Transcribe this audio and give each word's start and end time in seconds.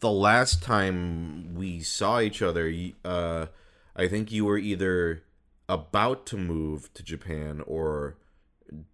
the 0.00 0.10
last 0.10 0.62
time 0.62 1.54
we 1.54 1.80
saw 1.80 2.20
each 2.20 2.42
other, 2.42 2.72
uh, 3.04 3.46
I 3.94 4.08
think 4.08 4.30
you 4.30 4.44
were 4.44 4.58
either 4.58 5.22
about 5.68 6.26
to 6.26 6.36
move 6.36 6.92
to 6.94 7.02
Japan 7.02 7.62
or 7.66 8.16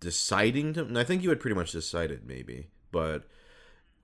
deciding 0.00 0.74
to. 0.74 0.88
I 0.96 1.04
think 1.04 1.22
you 1.22 1.28
had 1.30 1.40
pretty 1.40 1.56
much 1.56 1.72
decided, 1.72 2.26
maybe. 2.26 2.68
But 2.90 3.24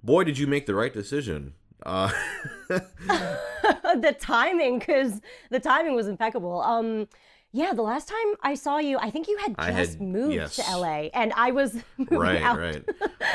boy, 0.03 0.25
did 0.25 0.39
you 0.39 0.47
make 0.47 0.67
the 0.67 0.75
right 0.75 0.93
decision. 0.93 1.55
Uh, 1.85 2.11
the 2.69 4.17
timing, 4.19 4.79
because 4.79 5.21
the 5.51 5.61
timing 5.61 5.95
was 5.95 6.09
impeccable. 6.09 6.61
Um, 6.63 7.09
yeah, 7.53 7.73
the 7.73 7.83
last 7.83 8.09
time 8.09 8.35
I 8.43 8.55
saw 8.55 8.79
you, 8.79 8.99
I 8.99 9.11
think 9.11 9.27
you 9.29 9.37
had 9.39 9.55
I 9.59 9.73
just 9.73 9.93
had- 9.99 10.03
moved 10.03 10.35
yes. 10.35 10.57
to 10.57 10.63
LA, 10.77 11.09
and 11.15 11.33
I 11.35 11.51
was 11.51 11.77
right, 12.11 12.43
out. 12.43 12.59
right. 12.59 12.85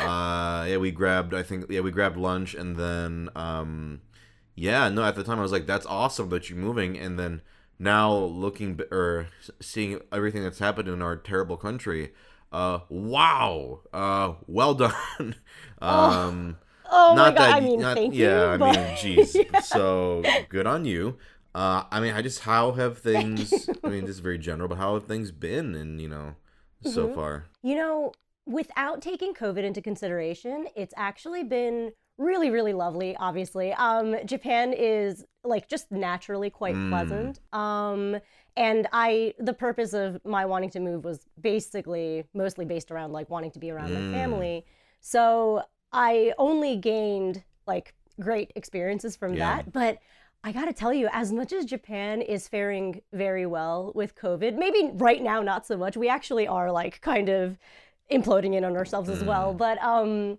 Uh, 0.02 0.66
yeah, 0.68 0.78
we 0.78 0.92
grabbed. 0.92 1.34
I 1.34 1.44
think 1.44 1.66
yeah, 1.70 1.82
we 1.82 1.92
grabbed 1.92 2.18
lunch, 2.18 2.54
and 2.54 2.76
then 2.78 3.30
um, 3.36 4.02
yeah, 4.56 4.90
no. 4.90 5.04
At 5.04 5.16
the 5.16 5.24
time, 5.24 5.40
I 5.40 5.42
was 5.42 5.52
like, 5.52 5.66
"That's 5.66 5.86
awesome 5.86 6.30
that 6.30 6.50
you're 6.50 6.60
moving," 6.60 6.98
and 6.98 7.18
then 7.20 7.42
now 7.80 8.14
looking 8.14 8.76
b- 8.76 8.86
or 8.92 9.28
seeing 9.60 10.00
everything 10.12 10.44
that's 10.44 10.60
happened 10.60 10.88
in 10.88 11.02
our 11.02 11.16
terrible 11.16 11.58
country, 11.58 12.14
uh, 12.52 12.80
wow, 12.90 13.80
uh, 13.94 14.34
well 14.48 14.74
done. 14.76 15.36
um, 15.82 16.58
Oh 16.96 17.16
my 17.16 17.16
not 17.16 17.36
god! 17.36 17.42
that 17.42 17.56
I 17.56 17.60
mean, 17.62 17.80
not- 17.80 17.98
thank 17.98 18.14
yeah, 18.14 18.46
you. 18.46 18.52
I 18.54 18.58
but- 18.58 18.76
mean, 18.76 18.96
jeez. 19.18 19.64
So 19.64 20.22
good 20.50 20.68
on 20.68 20.86
you. 20.86 21.18
Uh, 21.56 21.84
I 21.92 22.00
mean, 22.00 22.14
I 22.14 22.22
just 22.22 22.42
how 22.42 22.72
have 22.74 22.98
things? 22.98 23.70
I 23.84 23.90
mean, 23.90 24.06
just 24.08 24.22
very 24.22 24.38
general, 24.38 24.68
but 24.68 24.78
how 24.78 24.96
have 24.96 25.06
things 25.06 25.32
been? 25.32 25.76
And 25.76 26.02
you 26.02 26.08
know, 26.08 26.36
so 26.82 27.08
Mhm. 27.08 27.16
far. 27.16 27.46
You 27.62 27.76
know, 27.76 28.12
without 28.46 29.02
taking 29.02 29.34
COVID 29.34 29.64
into 29.64 29.82
consideration, 29.82 30.68
it's 30.76 30.94
actually 30.98 31.44
been 31.44 31.94
really, 32.18 32.50
really 32.50 32.74
lovely, 32.74 33.16
obviously. 33.18 33.74
Um, 33.74 34.16
Japan 34.26 34.74
is 34.74 35.26
like 35.44 35.68
just 35.68 35.92
naturally 35.92 36.50
quite 36.50 36.76
Mm. 36.76 36.90
pleasant. 36.90 37.40
Um, 37.54 38.18
and 38.56 38.88
I, 38.92 39.34
the 39.40 39.54
purpose 39.54 39.94
of 39.94 40.24
my 40.26 40.46
wanting 40.46 40.70
to 40.72 40.80
move 40.80 41.06
was 41.06 41.28
basically 41.40 42.26
mostly 42.34 42.66
based 42.66 42.92
around 42.92 43.14
like 43.14 43.30
wanting 43.30 43.52
to 43.52 43.60
be 43.60 43.72
around 43.72 43.92
Mm. 43.92 44.12
my 44.12 44.12
family. 44.12 44.66
So 45.02 45.64
I 45.92 46.34
only 46.38 46.78
gained 46.78 47.44
like 47.66 47.94
great 48.20 48.52
experiences 48.56 49.16
from 49.16 49.36
Yeah. 49.36 49.56
that. 49.56 49.72
But 49.74 49.98
I 50.44 50.52
gotta 50.52 50.74
tell 50.74 50.94
you, 50.94 51.08
as 51.12 51.32
much 51.32 51.54
as 51.54 51.66
Japan 51.66 52.22
is 52.22 52.48
faring 52.50 53.02
very 53.14 53.46
well 53.46 53.94
with 53.96 54.16
COVID, 54.16 54.58
maybe 54.58 54.92
right 54.94 55.22
now 55.22 55.42
not 55.42 55.66
so 55.66 55.78
much. 55.78 55.96
We 55.96 56.10
actually 56.10 56.48
are 56.48 56.72
like 56.72 57.00
kind 57.02 57.30
of 57.30 57.58
imploding 58.12 58.54
in 58.54 58.66
on 58.66 58.76
ourselves 58.76 59.10
as 59.10 59.24
well. 59.24 59.54
Mm. 59.54 59.58
But 59.58 59.82
um, 59.82 60.38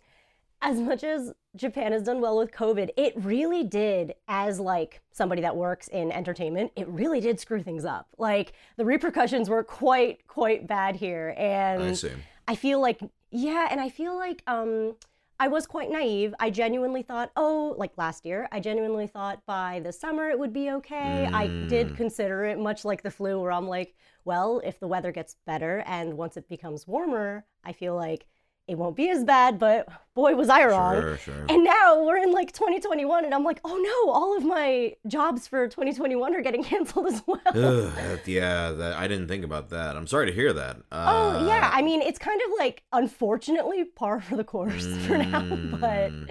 as 0.60 0.78
much 0.78 1.04
as 1.04 1.32
Japan 1.56 1.92
has 1.92 2.02
done 2.02 2.20
well 2.20 2.36
with 2.36 2.52
COVID, 2.52 2.90
it 2.96 3.14
really 3.16 3.64
did, 3.64 4.14
as 4.28 4.60
like 4.60 5.00
somebody 5.10 5.40
that 5.40 5.56
works 5.56 5.88
in 5.88 6.12
entertainment, 6.12 6.72
it 6.76 6.86
really 6.88 7.20
did 7.20 7.40
screw 7.40 7.62
things 7.62 7.84
up. 7.84 8.08
Like 8.18 8.52
the 8.76 8.84
repercussions 8.84 9.48
were 9.48 9.62
quite, 9.62 10.26
quite 10.26 10.66
bad 10.66 10.96
here, 10.96 11.34
and 11.38 11.82
I 11.82 11.92
see. 11.94 12.12
I 12.46 12.56
feel 12.56 12.80
like 12.80 13.00
yeah, 13.30 13.68
and 13.70 13.80
I 13.80 13.88
feel 13.88 14.16
like 14.16 14.42
um 14.46 14.96
I 15.40 15.48
was 15.48 15.66
quite 15.66 15.90
naive. 15.90 16.34
I 16.38 16.50
genuinely 16.50 17.02
thought, 17.02 17.30
oh, 17.36 17.74
like 17.76 17.98
last 17.98 18.24
year, 18.24 18.48
I 18.52 18.60
genuinely 18.60 19.06
thought 19.08 19.44
by 19.46 19.80
the 19.80 19.92
summer 19.92 20.28
it 20.30 20.38
would 20.38 20.52
be 20.52 20.70
okay. 20.70 21.28
I 21.32 21.48
did 21.66 21.92
Mm. 21.92 21.96
consider 21.96 22.44
it 22.44 22.58
much 22.58 22.84
like 22.84 23.02
the 23.02 23.10
flu 23.10 23.40
where 23.40 23.52
I'm 23.52 23.66
like, 23.68 23.94
well, 24.24 24.60
if 24.64 24.78
the 24.80 24.88
weather 24.88 25.12
gets 25.12 25.36
better 25.44 25.82
and 25.86 26.16
once 26.16 26.36
it 26.36 26.48
becomes 26.48 26.86
warmer, 26.86 27.44
I 27.64 27.72
feel 27.72 27.94
like 27.96 28.26
it 28.66 28.76
won't 28.78 28.96
be 28.96 29.10
as 29.10 29.24
bad, 29.24 29.58
but 29.58 29.86
boy 30.14 30.34
was 30.34 30.48
I 30.48 30.64
wrong. 30.64 30.94
Sure, 30.94 31.16
sure. 31.18 31.46
And 31.50 31.64
now 31.64 32.02
we're 32.04 32.16
in 32.16 32.32
like 32.32 32.52
2021 32.52 33.24
and 33.26 33.34
I'm 33.34 33.44
like, 33.44 33.60
oh 33.64 33.76
no, 33.76 34.12
all 34.12 34.36
of 34.36 34.44
my 34.44 34.94
jobs 35.06 35.46
for 35.46 35.68
2021 35.68 36.34
are 36.34 36.40
getting 36.40 36.62
canceled 36.72 37.06
as 37.08 37.22
well. 37.26 37.40
Ugh, 37.46 37.54
that- 37.94 38.26
yeah, 38.26 38.70
that, 38.70 38.94
I 38.94 39.06
didn't 39.06 39.28
think 39.28 39.44
about 39.44 39.68
that. 39.70 39.96
I'm 39.96 40.06
sorry 40.06 40.26
to 40.26 40.32
hear 40.32 40.52
that. 40.54 40.76
Uh, 40.90 41.04
Oh 41.40 41.46
yeah, 41.46 41.70
I 41.72 41.82
mean 41.82 42.00
it's 42.00 42.18
kind 42.18 42.40
of 42.40 42.50
like 42.58 42.82
unfortunately 42.92 43.84
par 43.84 44.20
for 44.20 44.36
the 44.36 44.44
course 44.44 44.86
for 45.06 45.18
now, 45.18 45.40
but 45.78 46.10
mm, 46.12 46.30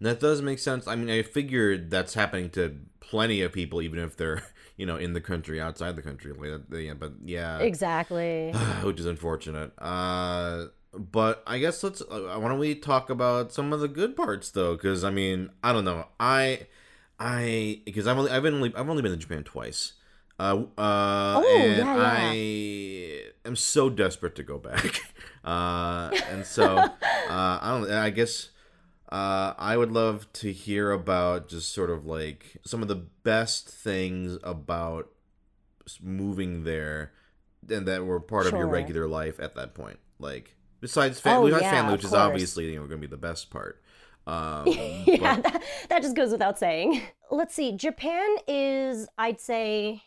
that 0.00 0.20
does 0.20 0.40
make 0.42 0.60
sense. 0.60 0.86
I 0.86 0.94
mean, 0.94 1.10
I 1.10 1.22
figured 1.22 1.90
that's 1.90 2.14
happening 2.14 2.50
to 2.50 2.76
plenty 3.00 3.42
of 3.42 3.52
people, 3.52 3.82
even 3.82 3.98
if 3.98 4.16
they're 4.16 4.44
you 4.76 4.86
know 4.86 4.96
in 4.96 5.12
the 5.12 5.20
country, 5.20 5.60
outside 5.60 5.96
the 5.96 6.02
country. 6.02 6.32
Like, 6.32 6.68
that- 6.70 6.80
yeah, 6.82 6.94
but 6.94 7.14
yeah, 7.24 7.58
exactly. 7.58 8.52
which 8.84 9.00
is 9.00 9.06
unfortunate. 9.06 9.72
Uh, 9.78 10.66
but 10.92 11.42
I 11.46 11.58
guess 11.58 11.82
let's. 11.82 12.00
Uh, 12.02 12.38
why 12.38 12.48
don't 12.48 12.58
we 12.58 12.74
talk 12.74 13.10
about 13.10 13.52
some 13.52 13.72
of 13.72 13.80
the 13.80 13.88
good 13.88 14.16
parts 14.16 14.50
though? 14.50 14.74
Because 14.74 15.04
I 15.04 15.10
mean, 15.10 15.50
I 15.62 15.72
don't 15.72 15.84
know. 15.84 16.06
I, 16.18 16.66
I, 17.18 17.80
because 17.84 18.06
I've 18.06 18.18
only, 18.18 18.30
I've 18.30 18.42
been, 18.42 18.54
only, 18.54 18.74
I've 18.74 18.88
only 18.88 19.02
been 19.02 19.12
to 19.12 19.16
Japan 19.18 19.44
twice. 19.44 19.94
Uh, 20.38 20.64
uh, 20.78 21.40
Oh, 21.42 21.56
and 21.58 21.76
yeah, 21.78 21.96
yeah. 21.96 22.02
I 22.22 23.22
am 23.44 23.56
so 23.56 23.90
desperate 23.90 24.34
to 24.36 24.42
go 24.42 24.58
back. 24.58 25.00
Uh, 25.44 26.10
and 26.30 26.44
so, 26.44 26.76
uh, 26.76 26.90
I 27.30 27.60
don't. 27.80 27.90
I 27.90 28.10
guess. 28.10 28.50
Uh, 29.10 29.54
I 29.56 29.78
would 29.78 29.90
love 29.90 30.30
to 30.34 30.52
hear 30.52 30.90
about 30.90 31.48
just 31.48 31.72
sort 31.72 31.88
of 31.88 32.04
like 32.04 32.58
some 32.66 32.82
of 32.82 32.88
the 32.88 32.96
best 32.96 33.66
things 33.66 34.36
about 34.42 35.08
moving 36.02 36.64
there 36.64 37.12
and 37.70 37.86
that 37.88 38.04
were 38.04 38.20
part 38.20 38.46
of 38.46 38.52
your 38.52 38.66
regular 38.66 39.06
life 39.08 39.40
at 39.40 39.54
that 39.54 39.72
point. 39.74 39.98
Like 40.18 40.54
besides, 40.80 41.20
fa- 41.20 41.36
Oh, 41.36 41.44
besides 41.46 41.62
yeah, 41.62 41.70
family, 41.70 41.92
which 41.92 42.04
is 42.04 42.14
obviously 42.14 42.66
you 42.72 42.76
know 42.80 42.86
going 42.86 43.00
to 43.00 43.06
be 43.08 43.10
the 43.10 43.16
best 43.16 43.50
part. 43.50 43.82
Um, 44.28 44.64
yeah, 44.66 45.36
but- 45.36 45.42
that, 45.42 45.62
that 45.88 46.02
just 46.02 46.14
goes 46.14 46.30
without 46.32 46.58
saying. 46.58 47.00
Let's 47.30 47.54
see. 47.54 47.72
Japan 47.72 48.28
is, 48.46 49.08
I'd 49.16 49.40
say, 49.40 50.02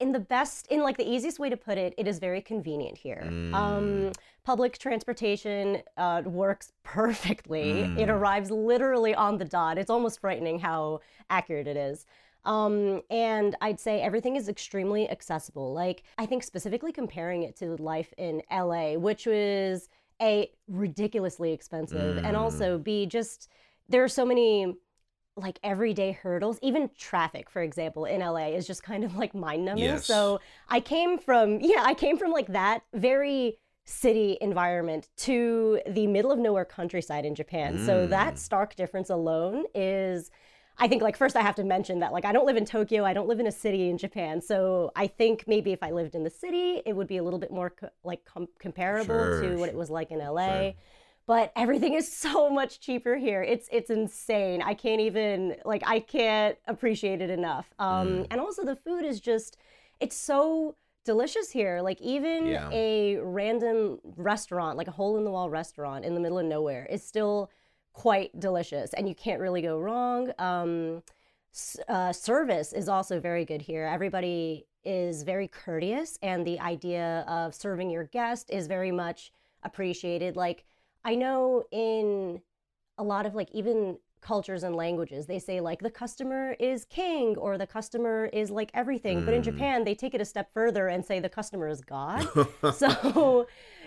in 0.00 0.12
the 0.12 0.18
best, 0.20 0.66
in 0.68 0.80
like 0.82 0.96
the 0.96 1.06
easiest 1.06 1.38
way 1.38 1.50
to 1.50 1.56
put 1.58 1.76
it, 1.76 1.92
it 1.98 2.08
is 2.08 2.18
very 2.18 2.40
convenient 2.40 2.96
here. 2.96 3.22
Mm. 3.26 3.54
Um, 3.54 4.12
public 4.42 4.78
transportation 4.78 5.82
uh, 5.98 6.22
works 6.24 6.72
perfectly. 6.82 7.80
It 7.80 8.08
Mm. 8.08 8.08
arrives 8.08 8.50
literally 8.50 9.14
on 9.14 9.36
the 9.36 9.44
dot. 9.44 9.76
It's 9.76 9.90
almost 9.90 10.18
frightening 10.20 10.58
how 10.60 11.00
accurate 11.28 11.66
it 11.66 11.76
is. 11.76 12.06
Um, 12.46 13.02
and 13.10 13.54
I'd 13.60 13.80
say 13.80 14.00
everything 14.00 14.36
is 14.36 14.48
extremely 14.48 15.10
accessible. 15.10 15.74
Like, 15.74 16.04
I 16.16 16.24
think 16.26 16.42
specifically 16.44 16.92
comparing 16.92 17.42
it 17.42 17.56
to 17.56 17.76
life 17.76 18.14
in 18.16 18.40
LA, 18.50 18.94
which 18.96 19.26
was 19.26 19.88
A, 20.22 20.50
ridiculously 20.68 21.52
expensive, 21.52 22.18
and 22.24 22.36
Mm. 22.36 22.40
also 22.40 22.78
B, 22.78 23.04
just 23.04 23.48
there 23.88 24.02
are 24.02 24.08
so 24.08 24.24
many 24.24 24.74
like 25.36 25.58
everyday 25.62 26.12
hurdles. 26.12 26.58
Even 26.62 26.88
traffic, 26.96 27.50
for 27.50 27.60
example, 27.60 28.06
in 28.06 28.22
LA 28.22 28.54
is 28.54 28.66
just 28.66 28.82
kind 28.82 29.04
of 29.04 29.16
like 29.16 29.34
mind 29.34 29.66
numbing. 29.66 29.84
Yes. 29.84 30.06
So 30.06 30.40
I 30.68 30.80
came 30.80 31.18
from, 31.18 31.58
yeah, 31.60 31.82
I 31.84 31.92
came 31.92 32.16
from 32.16 32.30
like 32.30 32.46
that 32.48 32.84
very 32.94 33.58
city 33.84 34.38
environment 34.40 35.08
to 35.16 35.80
the 35.86 36.06
middle 36.06 36.32
of 36.32 36.38
nowhere 36.38 36.64
countryside 36.64 37.24
in 37.26 37.34
Japan. 37.34 37.78
So 37.78 38.06
that 38.06 38.34
Mm. 38.34 38.38
stark 38.38 38.74
difference 38.76 39.10
alone 39.10 39.64
is 39.74 40.30
I 40.78 40.88
think 40.88 41.00
like 41.02 41.16
first 41.16 41.36
I 41.36 41.40
have 41.40 41.54
to 41.56 41.64
mention 41.64 42.00
that 42.00 42.12
like 42.12 42.24
I 42.24 42.32
don't 42.32 42.46
live 42.46 42.56
in 42.56 42.64
Tokyo, 42.66 43.04
I 43.04 43.12
don't 43.14 43.28
live 43.28 43.40
in 43.40 43.46
a 43.46 43.52
city 43.52 43.88
in 43.88 43.96
Japan. 43.98 44.40
So 44.42 44.92
I 44.94 45.06
think 45.06 45.44
maybe 45.46 45.72
if 45.72 45.82
I 45.82 45.90
lived 45.90 46.14
in 46.14 46.22
the 46.22 46.30
city, 46.30 46.82
it 46.84 46.94
would 46.94 47.06
be 47.06 47.16
a 47.16 47.22
little 47.22 47.38
bit 47.38 47.50
more 47.50 47.70
co- 47.70 47.88
like 48.04 48.24
com- 48.24 48.48
comparable 48.58 49.06
Sure, 49.14 49.42
to 49.42 49.56
what 49.56 49.68
it 49.68 49.74
was 49.74 49.88
like 49.90 50.10
in 50.10 50.18
LA. 50.18 50.46
sure. 50.48 50.72
But 51.26 51.52
everything 51.56 51.94
is 51.94 52.12
so 52.26 52.50
much 52.50 52.80
cheaper 52.80 53.16
here. 53.16 53.42
It's 53.42 53.68
it's 53.72 53.90
insane. 53.90 54.60
I 54.62 54.74
can't 54.74 55.00
even 55.00 55.56
like 55.64 55.82
I 55.86 56.00
can't 56.00 56.56
appreciate 56.66 57.20
it 57.22 57.30
enough. 57.30 57.72
Um 57.78 58.08
Mm. 58.08 58.26
and 58.30 58.40
also 58.40 58.64
the 58.64 58.76
food 58.76 59.04
is 59.04 59.18
just 59.20 59.56
it's 59.98 60.16
so 60.16 60.76
delicious 61.04 61.50
here. 61.50 61.80
Like 61.80 62.00
even 62.02 62.46
Yeah. 62.46 62.68
a 62.70 63.16
random 63.18 63.98
restaurant, 64.16 64.76
like 64.76 64.88
a 64.88 64.92
hole 64.92 65.16
in 65.16 65.24
the 65.24 65.30
wall 65.30 65.48
restaurant 65.48 66.04
in 66.04 66.14
the 66.14 66.20
middle 66.20 66.38
of 66.38 66.44
nowhere 66.46 66.86
is 66.90 67.02
still 67.02 67.50
quite 67.96 68.38
delicious 68.38 68.92
and 68.92 69.08
you 69.08 69.14
can't 69.14 69.40
really 69.40 69.62
go 69.62 69.80
wrong. 69.80 70.30
Um 70.38 71.02
uh, 71.88 72.12
service 72.12 72.74
is 72.74 72.86
also 72.86 73.18
very 73.18 73.46
good 73.46 73.62
here. 73.62 73.86
Everybody 73.86 74.66
is 74.84 75.22
very 75.22 75.48
courteous, 75.48 76.18
and 76.22 76.46
the 76.46 76.60
idea 76.60 77.24
of 77.26 77.54
serving 77.54 77.88
your 77.88 78.04
guest 78.04 78.50
is 78.50 78.66
very 78.66 78.92
much 78.92 79.32
appreciated. 79.62 80.36
Like, 80.36 80.64
I 81.02 81.14
know 81.14 81.64
in 81.72 82.42
a 82.98 83.02
lot 83.02 83.24
of 83.24 83.34
like 83.34 83.48
even 83.52 83.98
cultures 84.26 84.62
and 84.64 84.74
languages, 84.74 85.26
they 85.26 85.38
say 85.38 85.60
like 85.60 85.80
the 85.80 85.90
customer 85.90 86.56
is 86.58 86.84
king 86.86 87.36
or 87.36 87.56
the 87.56 87.66
customer 87.66 88.28
is 88.32 88.50
like 88.50 88.70
everything. 88.74 89.24
But 89.24 89.34
in 89.34 89.40
Mm. 89.42 89.44
Japan, 89.44 89.84
they 89.84 89.94
take 89.94 90.14
it 90.14 90.20
a 90.20 90.24
step 90.24 90.52
further 90.52 90.88
and 90.88 91.04
say 91.04 91.20
the 91.20 91.28
customer 91.28 91.68
is 91.68 91.80
God. 91.80 92.26
so, 92.74 93.46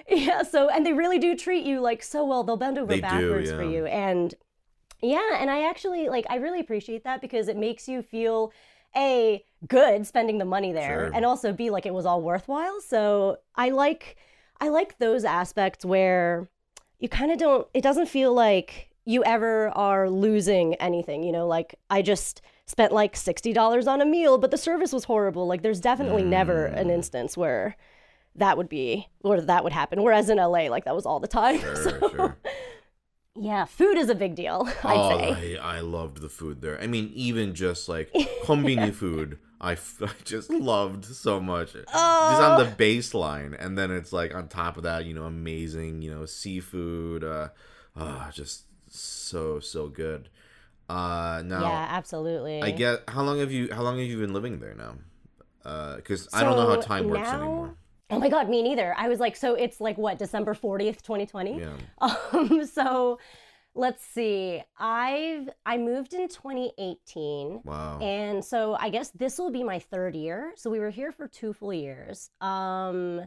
yeah, 0.09 0.43
so, 0.43 0.69
and 0.69 0.85
they 0.85 0.93
really 0.93 1.19
do 1.19 1.35
treat 1.35 1.65
you 1.65 1.81
like 1.81 2.01
so 2.01 2.25
well. 2.25 2.43
They'll 2.43 2.57
bend 2.57 2.77
over 2.77 2.87
They 2.87 3.01
do, 3.01 3.01
backwards 3.01 3.51
for 3.51 3.63
you. 3.63 3.85
And 3.85 4.33
yeah, 5.01 5.37
and 5.41 5.49
I 5.51 5.67
actually 5.69 6.09
like 6.09 6.25
I 6.29 6.35
really 6.37 6.59
appreciate 6.59 7.03
that 7.03 7.21
because 7.21 7.47
it 7.47 7.57
makes 7.57 7.87
you 7.87 8.01
feel 8.01 8.51
a 8.95 9.43
good 9.67 10.07
spending 10.07 10.37
the 10.39 10.45
money 10.45 10.71
there 10.73 11.05
Sure. 11.07 11.11
and 11.13 11.25
also 11.25 11.53
be 11.53 11.69
like 11.69 11.85
it 11.85 11.93
was 11.93 12.05
all 12.05 12.21
worthwhile. 12.21 12.81
So 12.81 13.37
I 13.55 13.69
like 13.69 14.17
I 14.61 14.69
like 14.69 14.97
those 14.99 15.23
aspects 15.25 15.85
where 15.85 16.49
you 16.99 17.07
kind 17.07 17.31
of 17.31 17.37
don't 17.37 17.67
it 17.73 17.81
doesn't 17.81 18.07
feel 18.07 18.33
like 18.33 18.88
you 19.09 19.23
ever 19.23 19.69
are 19.69 20.09
losing 20.09 20.75
anything, 20.75 21.23
you 21.23 21.31
know, 21.31 21.47
like 21.47 21.75
I 21.89 22.01
just 22.01 22.41
spent 22.65 22.91
like 22.91 23.13
$60 23.15 23.87
on 23.87 24.01
a 24.01 24.05
meal, 24.05 24.37
but 24.37 24.51
the 24.51 24.57
service 24.57 24.93
was 24.93 25.03
horrible. 25.05 25.47
Like 25.47 25.61
there's 25.63 25.79
definitely 25.81 26.23
never 26.23 26.65
an 26.65 26.87
Mm. 26.87 26.91
instance 26.97 27.35
where 27.35 27.75
that 28.35 28.55
would 28.57 28.69
be 28.69 29.07
or 29.23 29.41
that 29.41 29.63
would 29.63 29.73
happen. 29.73 30.03
Whereas 30.03 30.29
in 30.29 30.37
LA, 30.37 30.63
like 30.69 30.85
that 30.85 30.95
was 30.95 31.05
all 31.07 31.19
the 31.19 31.27
time. 31.27 31.59
Sure, 31.59 31.75
So, 31.83 32.09
sure. 32.09 32.37
yeah, 33.35 33.65
food 33.65 33.97
is 33.97 34.09
a 34.09 34.15
big 34.15 34.35
deal, 34.35 34.67
I'd 34.83 34.97
oh, 34.97 35.17
say. 35.33 35.57
I, 35.57 35.77
I 35.77 35.79
loved 35.79 36.21
the 36.21 36.29
food 36.29 36.61
there. 36.61 36.79
I 36.79 36.87
mean, 36.87 37.11
even 37.15 37.55
just 37.55 37.89
like 37.89 38.11
kombini 38.43 38.93
food, 39.03 39.39
I, 39.61 39.73
f- 39.73 40.01
I 40.03 40.11
just 40.23 40.49
loved 40.51 41.05
so 41.05 41.39
much. 41.39 41.73
Just 41.73 41.87
on 41.95 42.59
Oh. 42.61 42.63
the 42.63 42.71
baseline, 42.83 43.55
and 43.59 43.77
then 43.77 43.91
it's 43.91 44.13
like 44.13 44.33
on 44.35 44.47
top 44.47 44.77
of 44.77 44.83
that, 44.83 45.05
you 45.05 45.13
know, 45.13 45.23
amazing, 45.23 46.01
you 46.01 46.11
know, 46.13 46.25
seafood. 46.25 47.23
Uh, 47.23 47.49
ah, 47.97 48.29
just 48.31 48.65
so 48.89 49.59
so 49.59 49.87
good. 49.87 50.29
Uh, 50.89 51.43
now 51.45 51.61
Yeah, 51.61 51.87
absolutely. 51.89 52.61
I 52.61 52.71
get 52.71 53.03
how 53.07 53.21
long 53.23 53.39
have 53.39 53.51
you 53.51 53.73
how 53.73 53.83
long 53.83 53.99
have 53.99 54.07
you 54.07 54.17
been 54.17 54.33
living 54.33 54.59
there 54.59 54.73
now? 54.73 54.95
Because 55.95 56.27
I 56.33 56.43
don't 56.43 56.55
know 56.55 56.67
how 56.67 56.81
So 56.81 56.87
time 56.87 57.07
works 57.07 57.29
anymore. 57.29 57.75
Oh 58.11 58.19
my 58.19 58.29
god, 58.29 58.49
me 58.49 58.63
neither. 58.63 58.95
I 58.97 59.07
was 59.07 59.19
like, 59.19 59.35
so 59.35 59.53
it's 59.53 59.79
like 59.79 59.97
what, 59.97 60.17
December 60.17 60.55
40th, 60.55 61.03
2020? 61.03 61.59
Yeah. 61.59 61.73
Um, 62.33 62.65
so 62.65 63.19
let's 63.75 64.03
see. 64.03 64.61
I've 64.77 65.49
I 65.65 65.77
moved 65.77 66.13
in 66.13 66.27
2018. 66.27 67.61
Wow. 67.63 67.99
And 67.99 68.43
so 68.43 68.75
I 68.79 68.89
guess 68.89 69.11
this 69.11 69.37
will 69.37 69.51
be 69.51 69.63
my 69.63 69.79
third 69.79 70.15
year. 70.15 70.53
So 70.55 70.69
we 70.69 70.79
were 70.79 70.89
here 70.89 71.11
for 71.11 71.27
two 71.27 71.53
full 71.53 71.73
years. 71.73 72.29
Um 72.41 73.21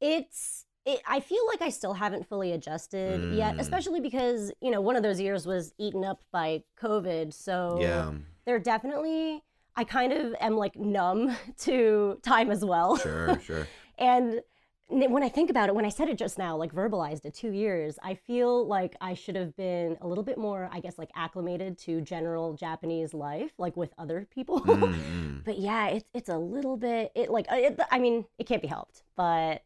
it's 0.00 0.66
it, 0.86 1.00
I 1.06 1.20
feel 1.20 1.46
like 1.48 1.60
I 1.62 1.68
still 1.70 1.92
haven't 1.94 2.26
fully 2.26 2.52
adjusted 2.52 3.34
yet, 3.34 3.56
Mm. 3.56 3.60
especially 3.60 4.00
because, 4.00 4.52
you 4.60 4.70
know, 4.70 4.80
one 4.80 4.96
of 4.96 5.02
those 5.02 5.20
years 5.20 5.46
was 5.46 5.72
eaten 5.78 6.04
up 6.04 6.22
by 6.32 6.62
COVID. 6.80 7.32
So 7.32 7.78
yeah. 7.80 8.12
there 8.46 8.58
definitely 8.58 9.42
I 9.76 9.84
kind 9.84 10.12
of 10.12 10.34
am 10.40 10.56
like 10.56 10.76
numb 10.76 11.36
to 11.58 12.18
time 12.22 12.50
as 12.50 12.64
well. 12.64 12.96
Sure. 12.96 13.38
Sure. 13.44 13.66
And 13.98 14.40
when 14.88 15.22
I 15.22 15.28
think 15.28 15.50
about 15.50 15.68
it, 15.68 15.74
when 15.74 15.84
I 15.84 15.88
said 15.88 16.08
it 16.08 16.18
just 16.18 16.36
now, 16.36 16.56
like 16.56 16.74
verbalized 16.74 17.24
it, 17.24 17.34
two 17.34 17.52
years, 17.52 17.96
I 18.02 18.14
feel 18.14 18.66
like 18.66 18.96
I 19.00 19.14
should 19.14 19.36
have 19.36 19.54
been 19.56 19.96
a 20.00 20.08
little 20.08 20.24
bit 20.24 20.36
more, 20.36 20.68
I 20.72 20.80
guess, 20.80 20.98
like 20.98 21.10
acclimated 21.14 21.78
to 21.80 22.00
general 22.00 22.54
Japanese 22.54 23.14
life, 23.14 23.52
like 23.56 23.76
with 23.76 23.92
other 23.98 24.26
people. 24.34 24.60
Mm, 24.62 24.94
mm. 25.12 25.44
but 25.44 25.58
yeah, 25.58 25.88
it's 25.88 26.04
it's 26.12 26.28
a 26.28 26.38
little 26.38 26.76
bit, 26.76 27.12
it 27.14 27.30
like, 27.30 27.46
it, 27.50 27.78
I 27.90 27.98
mean, 28.00 28.24
it 28.38 28.48
can't 28.48 28.62
be 28.62 28.68
helped. 28.68 29.04
But 29.16 29.62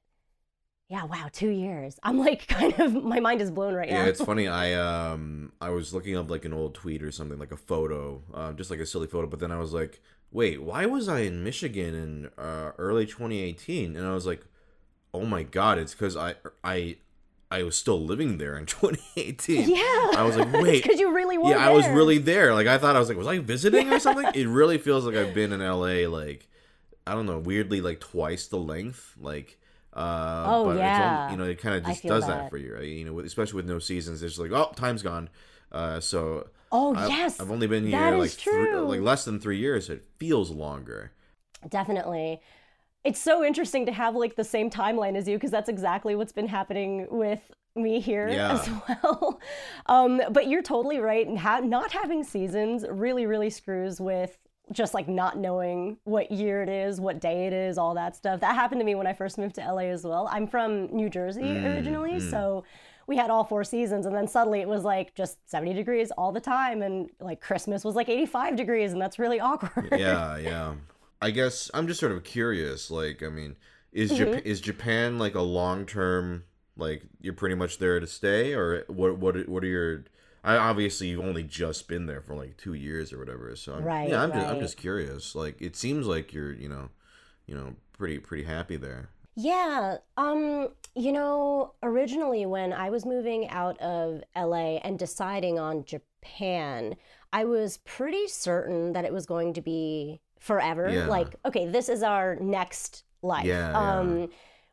yeah, 0.89 1.05
wow, 1.05 1.29
two 1.33 1.49
years. 1.49 1.99
I'm 2.03 2.19
like 2.19 2.47
kind 2.49 2.79
of, 2.79 3.03
my 3.05 3.21
mind 3.21 3.41
is 3.41 3.51
blown 3.51 3.75
right 3.75 3.89
Yeah, 3.89 3.99
now. 3.99 4.03
Yeah 4.05 4.11
it's 4.11 4.25
funny. 4.25 4.49
I 4.49 4.75
um 4.75 5.53
I 5.61 5.71
was 5.71 5.95
looking 5.95 6.17
up 6.17 6.31
like 6.31 6.45
an 6.45 6.53
old 6.53 6.75
tweet 6.75 7.03
or 7.03 7.11
something, 7.11 7.39
like 7.39 7.53
a 7.53 7.57
photo, 7.57 8.23
uh, 8.33 8.53
just 8.53 8.71
like 8.71 8.81
a 8.81 8.87
silly 8.87 9.07
photo. 9.07 9.27
But 9.27 9.41
then 9.41 9.51
I 9.53 9.59
was 9.59 9.73
like, 9.73 10.01
wait, 10.31 10.63
why 10.63 10.87
was 10.87 11.09
I 11.09 11.21
in 11.21 11.43
Michigan 11.45 11.95
in 11.95 12.31
uh, 12.43 12.73
early 12.79 13.07
2018? 13.07 13.97
And 13.97 14.07
I 14.07 14.15
was 14.15 14.27
like, 14.27 14.45
oh 15.13 15.25
my 15.25 15.43
god, 15.43 15.79
it's 15.79 15.95
because 15.95 16.17
I 16.17 16.35
I 16.63 16.97
I 17.51 17.63
was 17.63 17.77
still 17.79 18.01
living 18.05 18.39
there 18.39 18.57
in 18.59 18.67
2018. 18.67 19.69
yeah. 19.69 19.77
I 20.17 20.23
was 20.27 20.37
like, 20.37 20.53
wait. 20.53 20.83
Because 20.83 20.99
you 21.01 21.15
really 21.15 21.39
were. 21.39 21.51
yeah, 21.51 21.67
I 21.67 21.71
was 21.73 21.87
really 21.89 22.19
there. 22.19 22.53
Like 22.53 22.67
I 22.67 22.79
thought 22.79 22.97
I 22.97 22.99
was 22.99 23.09
like, 23.09 23.17
was 23.19 23.27
I 23.27 23.39
visiting 23.39 23.93
or 23.93 23.99
something? 24.01 24.27
it 24.35 24.49
really 24.49 24.79
feels 24.79 25.07
like 25.07 25.15
I've 25.17 25.35
been 25.35 25.53
in 25.53 25.61
LA 25.61 26.09
like 26.09 26.49
I 27.07 27.15
don't 27.15 27.27
know, 27.27 27.39
weirdly 27.39 27.81
like 27.81 28.01
twice 28.01 28.47
the 28.49 28.57
length. 28.59 29.15
Like 29.21 29.59
uh 29.95 30.45
Oh, 30.49 30.65
but 30.67 30.77
yeah. 30.79 31.31
you 31.31 31.37
know, 31.37 31.45
it 31.45 31.59
kind 31.61 31.77
of 31.77 31.85
just 31.85 32.03
does 32.03 32.27
that. 32.27 32.43
that. 32.43 32.51
for 32.51 32.57
you, 32.59 32.75
right? 32.75 32.85
You 32.89 33.05
know, 33.05 33.19
especially 33.21 33.57
with 33.57 33.67
no 33.67 33.79
seasons, 33.79 34.23
it's 34.23 34.35
just 34.37 34.41
like, 34.51 34.53
oh, 34.59 34.73
time's 34.77 35.03
gone. 35.03 35.29
Uh 35.73 36.01
so 36.01 36.49
Oh, 36.73 36.95
I, 36.97 37.07
yes. 37.07 37.39
I've 37.41 37.51
only 37.53 37.69
been 37.69 37.87
here 37.87 38.17
like 38.17 38.31
three, 38.31 38.75
like 38.75 39.01
less 39.01 39.25
than 39.25 39.39
3 39.39 39.57
years. 39.59 39.89
It 39.89 40.05
feels 40.19 40.51
longer. 40.51 41.13
Definitely. 41.69 42.41
It's 43.05 43.21
so 43.21 43.45
interesting 43.45 43.87
to 43.87 43.93
have 43.93 44.17
like 44.17 44.35
the 44.35 44.45
same 44.45 44.71
timeline 44.71 45.15
as 45.17 45.29
you 45.29 45.37
because 45.37 45.51
that's 45.53 45.69
exactly 45.69 46.17
what's 46.17 46.33
been 46.33 46.49
happening 46.49 47.07
with 47.11 47.53
me 47.77 48.01
here 48.01 48.29
Yeah. 48.33 48.55
as 48.59 48.69
well. 48.89 49.41
Um, 49.87 50.21
but 50.33 50.49
you're 50.49 50.63
totally 50.63 50.99
right. 50.99 51.37
Ha- 51.37 51.61
not 51.61 51.93
having 51.93 52.25
seasons 52.25 52.85
really, 52.91 53.27
really 53.27 53.51
screws 53.51 54.01
with 54.01 54.37
just 54.73 54.95
like 54.95 55.09
not 55.09 55.37
knowing 55.39 55.99
what 56.05 56.31
year 56.33 56.63
it 56.63 56.69
is, 56.69 57.01
what 57.01 57.21
day 57.21 57.47
it 57.47 57.53
is, 57.53 57.77
all 57.79 57.95
that 57.95 58.17
stuff. 58.17 58.41
That 58.41 58.55
happened 58.55 58.81
to 58.81 58.85
me 58.85 58.95
when 58.95 59.07
I 59.07 59.13
first 59.13 59.37
moved 59.39 59.55
to 59.57 59.61
LA 59.61 59.83
as 59.91 60.05
well. 60.05 60.29
I'm 60.33 60.47
from 60.47 60.87
New 60.95 61.11
Jersey 61.11 61.43
Mm, 61.43 61.75
originally, 61.75 62.19
so 62.21 62.65
we 63.07 63.17
had 63.19 63.29
all 63.31 63.45
four 63.45 63.63
seasons 63.65 64.07
and 64.07 64.17
then 64.17 64.27
suddenly 64.27 64.61
it 64.61 64.69
was 64.69 64.83
like 64.83 65.15
just 65.15 65.37
70 65.51 65.75
degrees 65.75 66.11
all 66.13 66.33
the 66.33 66.41
time 66.41 66.81
and 66.81 67.11
like 67.21 67.41
Christmas 67.43 67.85
was 67.85 67.95
like 67.95 68.09
85 68.09 68.57
degrees 68.57 68.93
and 68.95 69.03
that's 69.03 69.19
really 69.19 69.39
awkward. 69.41 69.89
yeah, 69.93 70.37
yeah. 70.39 70.75
I 71.21 71.31
guess 71.31 71.71
I'm 71.75 71.87
just 71.87 72.01
sort 72.01 72.13
of 72.13 72.25
curious. 72.25 72.91
Like, 72.91 73.23
I 73.23 73.29
mean, 73.29 73.57
is 73.93 74.11
Mm-hmm. 74.13 74.23
Jap- 74.35 74.43
is 74.47 74.61
Japan 74.63 75.19
like 75.19 75.35
a 75.35 75.43
long 75.43 75.85
term? 75.87 76.45
Like, 76.77 77.03
you're 77.21 77.35
pretty 77.35 77.55
much 77.55 77.79
there 77.79 78.01
to 78.01 78.07
stay, 78.07 78.53
or 78.55 78.85
what? 78.89 79.19
What? 79.19 79.49
What 79.49 79.63
are 79.63 79.67
your? 79.69 80.05
I 80.45 80.57
obviously 80.57 81.09
you've 81.09 81.25
only 81.25 81.43
just 81.43 81.89
been 81.89 82.07
there 82.07 82.21
for 82.21 82.35
like 82.35 82.59
two 82.59 82.75
years 82.75 83.13
or 83.13 83.19
whatever. 83.19 83.57
So 83.57 83.75
I'm, 83.75 83.85
Right, 83.85 84.11
yeah, 84.11 84.23
I'm 84.23 84.33
just 84.33 84.47
I'm 84.47 84.61
just 84.61 84.77
curious. 84.77 85.35
Like, 85.35 85.61
it 85.61 85.75
seems 85.75 86.07
like 86.07 86.33
you're 86.33 86.53
you 86.53 86.69
know, 86.69 86.91
you 87.47 87.57
know, 87.57 87.75
pretty 87.97 88.19
pretty 88.19 88.45
happy 88.45 88.77
there. 88.77 89.09
Yeah, 89.37 89.97
um, 90.17 90.69
you 90.95 91.11
know, 91.11 91.75
originally 91.83 92.47
when 92.47 92.73
I 92.73 92.91
was 92.91 93.05
moving 93.05 93.49
out 93.49 93.81
of 93.81 94.23
LA 94.37 94.77
and 94.77 94.99
deciding 94.99 95.59
on 95.59 95.85
Japan, 95.85 96.95
I 97.33 97.45
was 97.45 97.79
pretty 97.79 98.29
certain 98.29 98.93
that 98.93 99.05
it 99.05 99.13
was 99.13 99.27
going 99.27 99.55
to 99.55 99.61
be 99.61 100.21
forever. 100.39 100.89
Yeah. 100.89 101.07
Like, 101.07 101.35
okay, 101.45 101.67
this 101.67 101.89
is 101.89 102.03
our 102.03 102.37
next 102.37 103.03
life. 103.23 103.45
Yeah, 103.45 103.71
yeah. 103.73 103.99
Um, 103.99 104.29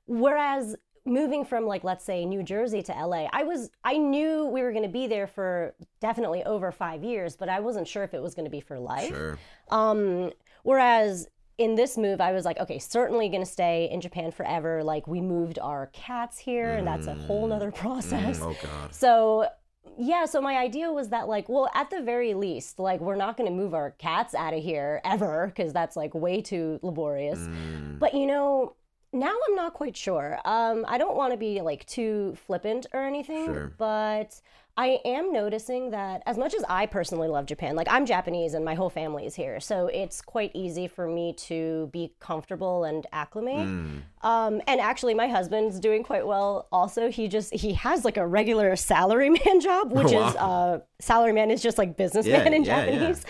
whereas 0.06 0.75
moving 1.06 1.44
from 1.45 1.65
like 1.65 1.83
let's 1.83 2.06
say 2.06 2.25
New 2.25 2.44
Jersey 2.44 2.81
to 2.83 2.92
LA, 2.94 3.27
I 3.33 3.44
was 3.44 3.69
I 3.83 3.98
knew 3.98 4.45
we 4.45 4.62
were 4.62 4.71
going 4.71 4.83
to 4.83 4.89
be 4.89 5.07
there 5.07 5.27
for 5.27 5.74
definitely 6.00 6.44
over 6.44 6.71
5 6.71 7.03
years, 7.03 7.36
but 7.36 7.50
I 7.50 7.59
wasn't 7.59 7.88
sure 7.88 8.03
if 8.03 8.13
it 8.13 8.21
was 8.21 8.36
going 8.36 8.45
to 8.45 8.51
be 8.51 8.62
for 8.62 8.80
life. 8.80 9.09
Sure. 9.09 9.38
Um, 9.69 10.31
whereas 10.63 11.27
in 11.57 11.75
this 11.75 11.98
move, 11.98 12.19
I 12.21 12.31
was 12.31 12.44
like, 12.44 12.59
okay, 12.59 12.80
certainly 12.80 13.30
going 13.30 13.44
to 13.44 13.50
stay 13.50 13.88
in 13.92 14.01
Japan 14.01 14.31
forever. 14.31 14.83
Like 14.83 15.07
we 15.07 15.21
moved 15.21 15.59
our 15.59 15.88
cats 15.94 16.38
here, 16.39 16.71
and 16.71 16.88
that's 16.88 17.07
a 17.07 17.13
whole 17.13 17.45
nother 17.48 17.71
process. 17.71 18.39
Mm, 18.39 18.56
oh 18.56 18.56
God. 18.62 18.94
So 18.94 19.48
yeah, 19.98 20.25
so 20.25 20.42
my 20.42 20.57
idea 20.57 20.92
was 20.92 21.09
that 21.09 21.27
like, 21.27 21.50
well, 21.50 21.69
at 21.75 21.89
the 21.89 22.01
very 22.01 22.33
least, 22.33 22.80
like 22.80 23.00
we're 23.00 23.15
not 23.15 23.38
going 23.38 23.50
to 23.50 23.56
move 23.56 23.74
our 23.74 23.92
cats 23.92 24.33
out 24.33 24.53
of 24.53 24.63
here 24.63 25.01
ever 25.03 25.48
because 25.48 25.74
that's 25.74 25.96
like 25.96 26.13
way 26.13 26.41
too 26.41 26.79
laborious. 26.81 27.39
Mm, 27.39 28.00
But 28.00 28.13
you 28.13 28.25
know, 28.25 28.75
now 29.13 29.34
I'm 29.48 29.56
not 29.56 29.74
quite 29.74 29.96
sure. 29.98 30.39
Um, 30.46 30.86
I 30.88 30.98
don't 30.98 31.15
want 31.15 31.34
to 31.34 31.38
be 31.38 31.62
like 31.62 31.86
too 31.86 32.36
flippant 32.48 32.86
or 32.94 33.03
anything, 33.03 33.46
Sure. 33.46 33.74
but 33.77 34.39
I 34.77 35.00
am 35.03 35.34
noticing 35.34 35.91
that 35.91 36.24
as 36.25 36.38
much 36.38 36.53
as 36.53 36.63
I 36.70 36.86
personally 36.86 37.27
love 37.27 37.46
Japan, 37.46 37.75
like 37.75 37.88
I'm 37.89 38.06
Japanese 38.06 38.53
and 38.53 38.63
my 38.63 38.74
whole 38.74 38.89
family 38.89 39.25
is 39.25 39.36
here, 39.36 39.60
so 39.60 39.88
it's 39.88 40.22
quite 40.22 40.50
easy 40.53 40.88
for 40.88 41.08
me 41.08 41.34
to 41.39 41.89
be 41.91 42.13
comfortable 42.22 42.86
and 42.86 43.06
acclimate. 43.12 43.68
mm, 43.68 44.01
Um, 44.24 44.62
and 44.68 44.80
actually, 44.80 45.13
my 45.13 45.27
husband's 45.27 45.77
doing 45.77 46.03
quite 46.03 46.25
well. 46.25 46.70
Also, 46.72 47.12
he 47.12 47.27
just 47.27 47.53
he 47.53 47.74
has 47.74 48.06
like 48.06 48.15
a 48.15 48.25
regular 48.25 48.72
salaryman 48.74 49.62
job, 49.62 49.91
which 49.91 50.13
is 50.13 50.36
uh, 50.38 50.80
salaryman 51.01 51.51
is 51.51 51.62
just 51.62 51.77
like 51.77 51.98
businessman 51.98 52.46
Yeah, 52.53 52.58
in 52.58 52.63
yeah, 52.63 52.86
yeah. 52.86 52.91
Japanese. 52.91 53.25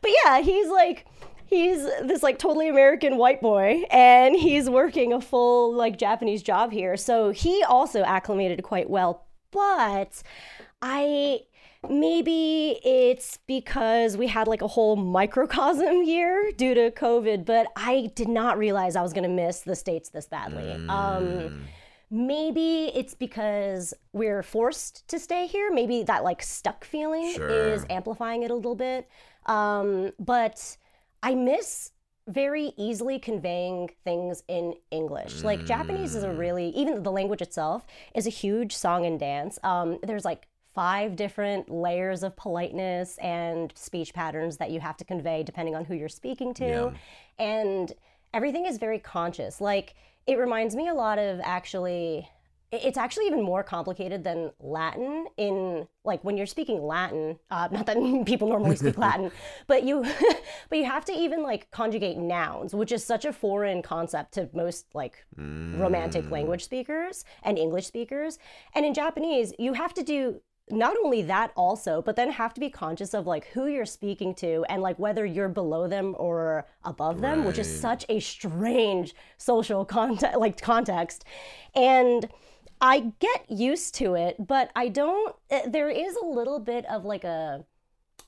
But 0.00 0.12
yeah, 0.24 0.40
he's 0.42 0.68
like 0.68 1.06
he's 1.46 1.82
this 2.02 2.22
like 2.22 2.38
totally 2.38 2.68
American 2.68 3.16
white 3.16 3.40
boy, 3.40 3.84
and 3.90 4.34
he's 4.36 4.68
working 4.68 5.12
a 5.12 5.20
full 5.20 5.72
like 5.74 5.98
Japanese 5.98 6.42
job 6.42 6.72
here. 6.72 6.96
So 6.96 7.30
he 7.30 7.62
also 7.64 8.02
acclimated 8.02 8.62
quite 8.62 8.88
well. 8.90 9.26
But 9.50 10.22
I 10.82 11.40
maybe 11.88 12.80
it's 12.84 13.38
because 13.46 14.16
we 14.16 14.26
had 14.26 14.48
like 14.48 14.62
a 14.62 14.66
whole 14.68 14.96
microcosm 14.96 16.02
year 16.04 16.50
due 16.56 16.74
to 16.74 16.90
COVID, 16.90 17.44
but 17.44 17.66
I 17.76 18.10
did 18.14 18.28
not 18.28 18.58
realize 18.58 18.96
I 18.96 19.02
was 19.02 19.12
going 19.12 19.24
to 19.24 19.34
miss 19.34 19.60
the 19.60 19.76
States 19.76 20.08
this 20.08 20.26
badly. 20.26 20.62
Mm. 20.62 20.90
Um, 20.90 21.64
maybe 22.10 22.90
it's 22.94 23.14
because 23.14 23.92
we're 24.12 24.42
forced 24.42 25.06
to 25.08 25.18
stay 25.18 25.46
here. 25.46 25.70
Maybe 25.72 26.02
that 26.04 26.24
like 26.24 26.42
stuck 26.42 26.84
feeling 26.84 27.34
Sure. 27.34 27.48
is 27.48 27.84
amplifying 27.90 28.42
it 28.42 28.50
a 28.50 28.54
little 28.54 28.74
bit. 28.74 29.08
Um, 29.46 30.12
but 30.18 30.76
I 31.24 31.34
miss 31.34 31.90
very 32.28 32.74
easily 32.76 33.18
conveying 33.18 33.90
things 34.04 34.42
in 34.46 34.74
English. 34.90 35.42
Like 35.42 35.64
Japanese 35.64 36.14
is 36.14 36.22
a 36.22 36.30
really 36.30 36.68
even 36.68 37.02
the 37.02 37.10
language 37.10 37.40
itself 37.40 37.86
is 38.14 38.26
a 38.26 38.30
huge 38.30 38.76
song 38.76 39.06
and 39.06 39.18
dance. 39.18 39.58
Um, 39.62 39.98
there's 40.02 40.24
like 40.26 40.46
five 40.74 41.16
different 41.16 41.70
layers 41.70 42.22
of 42.22 42.36
politeness 42.36 43.16
and 43.18 43.72
speech 43.74 44.12
patterns 44.12 44.58
that 44.58 44.70
you 44.70 44.80
have 44.80 44.98
to 44.98 45.04
convey 45.04 45.42
depending 45.42 45.74
on 45.74 45.86
who 45.86 45.94
you're 45.94 46.10
speaking 46.10 46.52
to. 46.54 46.64
Yeah. 46.64 46.90
And 47.38 47.92
everything 48.34 48.66
is 48.66 48.76
very 48.76 48.98
conscious. 48.98 49.62
Like 49.62 49.94
it 50.26 50.38
reminds 50.38 50.76
me 50.76 50.88
a 50.88 50.94
lot 50.94 51.18
of 51.18 51.40
actually 51.42 52.28
it's 52.82 52.98
actually 52.98 53.26
even 53.26 53.42
more 53.42 53.62
complicated 53.62 54.24
than 54.24 54.50
Latin 54.60 55.26
in 55.36 55.86
like 56.04 56.22
when 56.24 56.36
you're 56.36 56.46
speaking 56.46 56.82
Latin, 56.82 57.38
uh, 57.50 57.68
not 57.72 57.86
that 57.86 57.96
people 58.26 58.48
normally 58.48 58.76
speak 58.76 58.98
Latin, 59.06 59.30
but 59.66 59.84
you 59.84 60.04
but 60.68 60.78
you 60.78 60.84
have 60.84 61.04
to 61.06 61.12
even 61.12 61.42
like 61.42 61.70
conjugate 61.70 62.16
nouns, 62.18 62.74
which 62.74 62.92
is 62.92 63.04
such 63.04 63.24
a 63.24 63.32
foreign 63.32 63.82
concept 63.82 64.32
to 64.34 64.48
most 64.52 64.86
like 64.94 65.24
Mm. 65.38 65.78
romantic 65.80 66.30
language 66.30 66.62
speakers 66.64 67.24
and 67.42 67.58
English 67.58 67.86
speakers. 67.86 68.38
And 68.74 68.86
in 68.86 68.94
Japanese, 68.94 69.52
you 69.58 69.72
have 69.72 69.92
to 69.94 70.02
do 70.02 70.40
not 70.70 70.96
only 71.04 71.20
that 71.22 71.52
also, 71.56 72.00
but 72.00 72.16
then 72.16 72.30
have 72.30 72.54
to 72.54 72.60
be 72.60 72.70
conscious 72.70 73.12
of 73.12 73.26
like 73.26 73.46
who 73.48 73.66
you're 73.66 73.84
speaking 73.84 74.34
to 74.36 74.64
and 74.70 74.80
like 74.80 74.98
whether 74.98 75.26
you're 75.26 75.48
below 75.50 75.86
them 75.88 76.14
or 76.18 76.66
above 76.84 77.20
them, 77.20 77.44
which 77.44 77.58
is 77.58 77.80
such 77.80 78.06
a 78.08 78.18
strange 78.20 79.14
social 79.36 79.84
context 79.84 80.38
like 80.38 80.58
context. 80.60 81.24
And 81.74 82.28
I 82.84 83.12
get 83.18 83.50
used 83.50 83.94
to 83.96 84.14
it, 84.14 84.36
but 84.46 84.70
I 84.76 84.88
don't 84.88 85.34
eh, 85.50 85.62
there 85.68 85.88
is 85.88 86.16
a 86.16 86.24
little 86.24 86.58
bit 86.58 86.84
of 86.86 87.04
like 87.04 87.24
a 87.24 87.64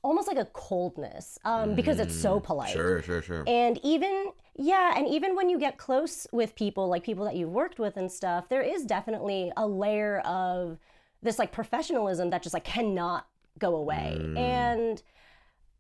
almost 0.02 0.28
like 0.28 0.38
a 0.38 0.46
coldness 0.46 1.38
um, 1.44 1.74
because 1.74 1.98
it's 2.00 2.14
so 2.14 2.40
polite. 2.40 2.70
Mm, 2.70 2.72
Sure, 2.72 3.02
sure, 3.02 3.22
sure. 3.22 3.44
And 3.46 3.78
even, 3.82 4.32
yeah, 4.56 4.94
and 4.96 5.06
even 5.08 5.34
when 5.34 5.48
you 5.50 5.58
get 5.58 5.78
close 5.78 6.26
with 6.32 6.54
people, 6.54 6.88
like 6.88 7.02
people 7.02 7.24
that 7.24 7.34
you've 7.36 7.50
worked 7.50 7.78
with 7.78 7.96
and 7.96 8.10
stuff, 8.10 8.48
there 8.48 8.62
is 8.62 8.84
definitely 8.84 9.52
a 9.56 9.66
layer 9.66 10.20
of 10.20 10.78
this 11.22 11.38
like 11.38 11.52
professionalism 11.52 12.30
that 12.30 12.42
just 12.42 12.54
like 12.54 12.64
cannot 12.64 13.26
go 13.58 13.74
away. 13.76 14.30
And 14.36 15.02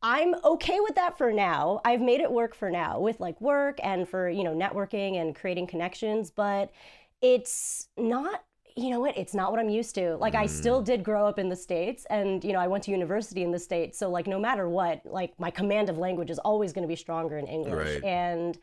I'm 0.02 0.34
okay 0.44 0.80
with 0.80 0.94
that 0.96 1.16
for 1.16 1.32
now. 1.32 1.80
I've 1.84 2.00
made 2.00 2.20
it 2.20 2.30
work 2.30 2.54
for 2.54 2.70
now 2.70 3.00
with 3.00 3.20
like 3.20 3.40
work 3.40 3.78
and 3.82 4.08
for, 4.08 4.28
you 4.28 4.44
know, 4.44 4.54
networking 4.54 5.20
and 5.20 5.34
creating 5.34 5.66
connections, 5.68 6.30
but 6.30 6.72
it's 7.22 7.88
not 7.96 8.44
you 8.76 8.90
know 8.90 9.00
what? 9.00 9.16
It's 9.16 9.34
not 9.34 9.50
what 9.50 9.58
i'm 9.58 9.70
used 9.70 9.94
to. 9.94 10.16
Like 10.16 10.34
i 10.34 10.46
still 10.46 10.82
mm. 10.82 10.84
did 10.84 11.02
grow 11.02 11.26
up 11.26 11.38
in 11.38 11.48
the 11.48 11.56
states 11.56 12.06
and 12.10 12.44
you 12.44 12.52
know 12.52 12.60
i 12.60 12.66
went 12.66 12.84
to 12.84 12.90
university 12.90 13.42
in 13.42 13.50
the 13.50 13.58
states. 13.58 13.98
So 13.98 14.10
like 14.10 14.26
no 14.26 14.38
matter 14.38 14.68
what 14.68 15.00
like 15.04 15.32
my 15.40 15.50
command 15.50 15.88
of 15.88 15.98
language 15.98 16.30
is 16.30 16.38
always 16.38 16.72
going 16.72 16.82
to 16.82 16.88
be 16.88 16.96
stronger 16.96 17.38
in 17.38 17.46
english. 17.46 17.94
Right. 17.94 18.04
and 18.04 18.58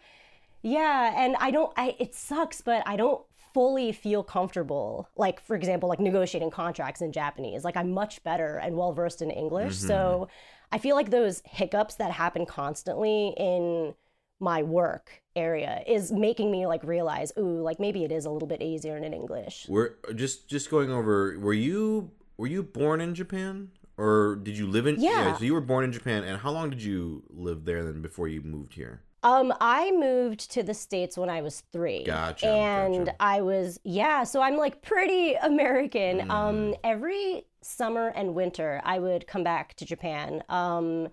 yeah 0.62 1.14
and 1.18 1.36
i 1.40 1.52
don't 1.52 1.74
i 1.76 1.96
it 2.00 2.16
sucks 2.16 2.62
but 2.62 2.84
i 2.86 2.96
don't 2.96 3.22
fully 3.54 3.92
feel 3.92 4.24
comfortable 4.24 5.10
like 5.16 5.40
for 5.42 5.56
example 5.56 5.90
like 5.90 6.00
negotiating 6.00 6.52
contracts 6.52 7.02
in 7.02 7.12
japanese. 7.12 7.64
Like 7.64 7.76
i'm 7.76 7.92
much 7.92 8.24
better 8.24 8.58
and 8.58 8.78
well 8.78 8.94
versed 8.94 9.22
in 9.24 9.32
english. 9.32 9.76
So 9.76 9.96
mm-hmm. 10.30 10.76
i 10.76 10.78
feel 10.78 10.96
like 10.96 11.10
those 11.10 11.42
hiccups 11.46 11.96
that 11.96 12.12
happen 12.12 12.46
constantly 12.46 13.34
in 13.36 13.96
my 14.40 14.62
work 14.62 15.23
area 15.36 15.84
is 15.88 16.12
making 16.12 16.52
me 16.52 16.66
like 16.68 16.84
realize 16.84 17.32
ooh 17.38 17.62
like 17.62 17.80
maybe 17.80 18.04
it 18.04 18.12
is 18.12 18.26
a 18.26 18.30
little 18.30 18.48
bit 18.48 18.62
easier 18.62 18.98
in 18.98 19.14
english 19.14 19.66
We're 19.68 19.92
just 20.16 20.48
just 20.48 20.70
going 20.70 20.92
over. 20.92 21.38
Were 21.40 21.54
you 21.54 22.12
were 22.38 22.48
you 22.48 22.64
born 22.64 23.02
in 23.02 23.16
Japan 23.16 23.70
or 23.98 24.38
did 24.42 24.58
you 24.58 24.68
live 24.68 24.88
in? 24.88 25.00
Yeah. 25.00 25.36
so 25.38 25.44
you 25.44 25.54
were 25.54 25.62
born 25.62 25.84
in 25.86 25.92
Japan, 25.92 26.24
and 26.24 26.40
how 26.40 26.52
long 26.52 26.70
did 26.72 26.82
you 26.82 27.24
live 27.30 27.66
there 27.66 27.84
then 27.84 28.02
before 28.02 28.28
you 28.28 28.42
moved 28.42 28.74
here? 28.74 29.02
Um, 29.22 29.54
I 29.62 29.92
moved 29.92 30.52
to 30.52 30.64
the 30.64 30.74
States 30.74 31.18
when 31.18 31.30
I 31.30 31.42
was 31.42 31.62
three. 31.72 32.04
Gotcha, 32.04 32.48
And 32.48 33.06
gotcha. 33.06 33.16
I 33.22 33.42
was, 33.42 33.80
yeah, 33.86 34.24
so 34.26 34.42
I'm 34.42 34.58
like 34.58 34.82
pretty 34.82 35.36
American. 35.36 36.28
Mm. 36.28 36.30
Um, 36.32 36.76
every 36.84 37.46
summer 37.62 38.08
and 38.10 38.36
winter, 38.36 38.82
I 38.84 39.00
would 39.00 39.26
come 39.26 39.44
back 39.44 39.76
to 39.76 39.86
Japan. 39.86 40.44
Um, 40.50 41.08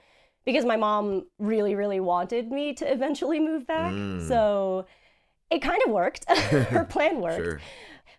because 0.44 0.64
my 0.64 0.76
mom 0.76 1.26
really, 1.38 1.74
really 1.74 2.00
wanted 2.00 2.50
me 2.50 2.72
to 2.74 2.90
eventually 2.90 3.40
move 3.40 3.66
back. 3.66 3.92
Mm. 3.92 4.26
So 4.26 4.86
it 5.50 5.60
kind 5.60 5.80
of 5.86 5.92
worked. 5.92 6.28
Her 6.30 6.84
plan 6.84 7.20
worked. 7.20 7.44
Sure. 7.44 7.60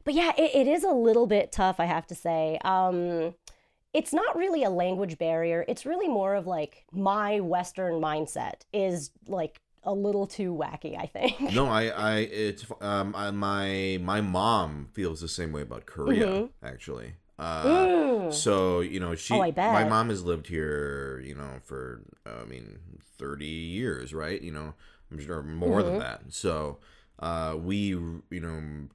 But 0.03 0.13
yeah, 0.13 0.31
it, 0.37 0.55
it 0.55 0.67
is 0.67 0.83
a 0.83 0.91
little 0.91 1.27
bit 1.27 1.51
tough, 1.51 1.79
I 1.79 1.85
have 1.85 2.07
to 2.07 2.15
say. 2.15 2.57
Um, 2.63 3.35
it's 3.93 4.13
not 4.13 4.35
really 4.35 4.63
a 4.63 4.69
language 4.69 5.17
barrier. 5.17 5.65
It's 5.67 5.85
really 5.85 6.07
more 6.07 6.35
of 6.35 6.47
like 6.47 6.85
my 6.91 7.39
Western 7.39 7.95
mindset 8.01 8.61
is 8.73 9.11
like 9.27 9.59
a 9.83 9.93
little 9.93 10.27
too 10.27 10.53
wacky, 10.53 10.97
I 10.97 11.07
think. 11.07 11.53
No, 11.53 11.67
I, 11.67 11.87
I, 11.89 12.17
it's 12.19 12.65
um, 12.81 13.13
I, 13.15 13.31
my 13.31 13.99
my 14.01 14.21
mom 14.21 14.89
feels 14.93 15.21
the 15.21 15.27
same 15.27 15.51
way 15.51 15.61
about 15.61 15.85
Korea 15.85 16.49
actually. 16.63 17.13
Uh, 17.39 17.63
Mm. 17.65 18.33
so 18.33 18.81
you 18.81 18.99
know, 18.99 19.15
she, 19.15 19.33
Oh, 19.33 19.41
I 19.41 19.51
my 19.51 19.83
mom 19.83 20.09
has 20.09 20.23
lived 20.23 20.47
here, 20.47 21.19
you 21.25 21.35
know, 21.35 21.59
for 21.63 22.01
I 22.25 22.45
mean, 22.45 22.79
thirty 23.17 23.45
years, 23.45 24.13
right? 24.13 24.41
You 24.41 24.51
know, 24.51 24.73
I'm 25.11 25.19
sure 25.19 25.41
more 25.41 25.81
Mm-hmm. 25.81 25.89
than 25.91 25.99
that. 25.99 26.21
So, 26.29 26.77
uh, 27.19 27.55
we, 27.61 27.77
you 27.87 28.23
know, 28.31 28.87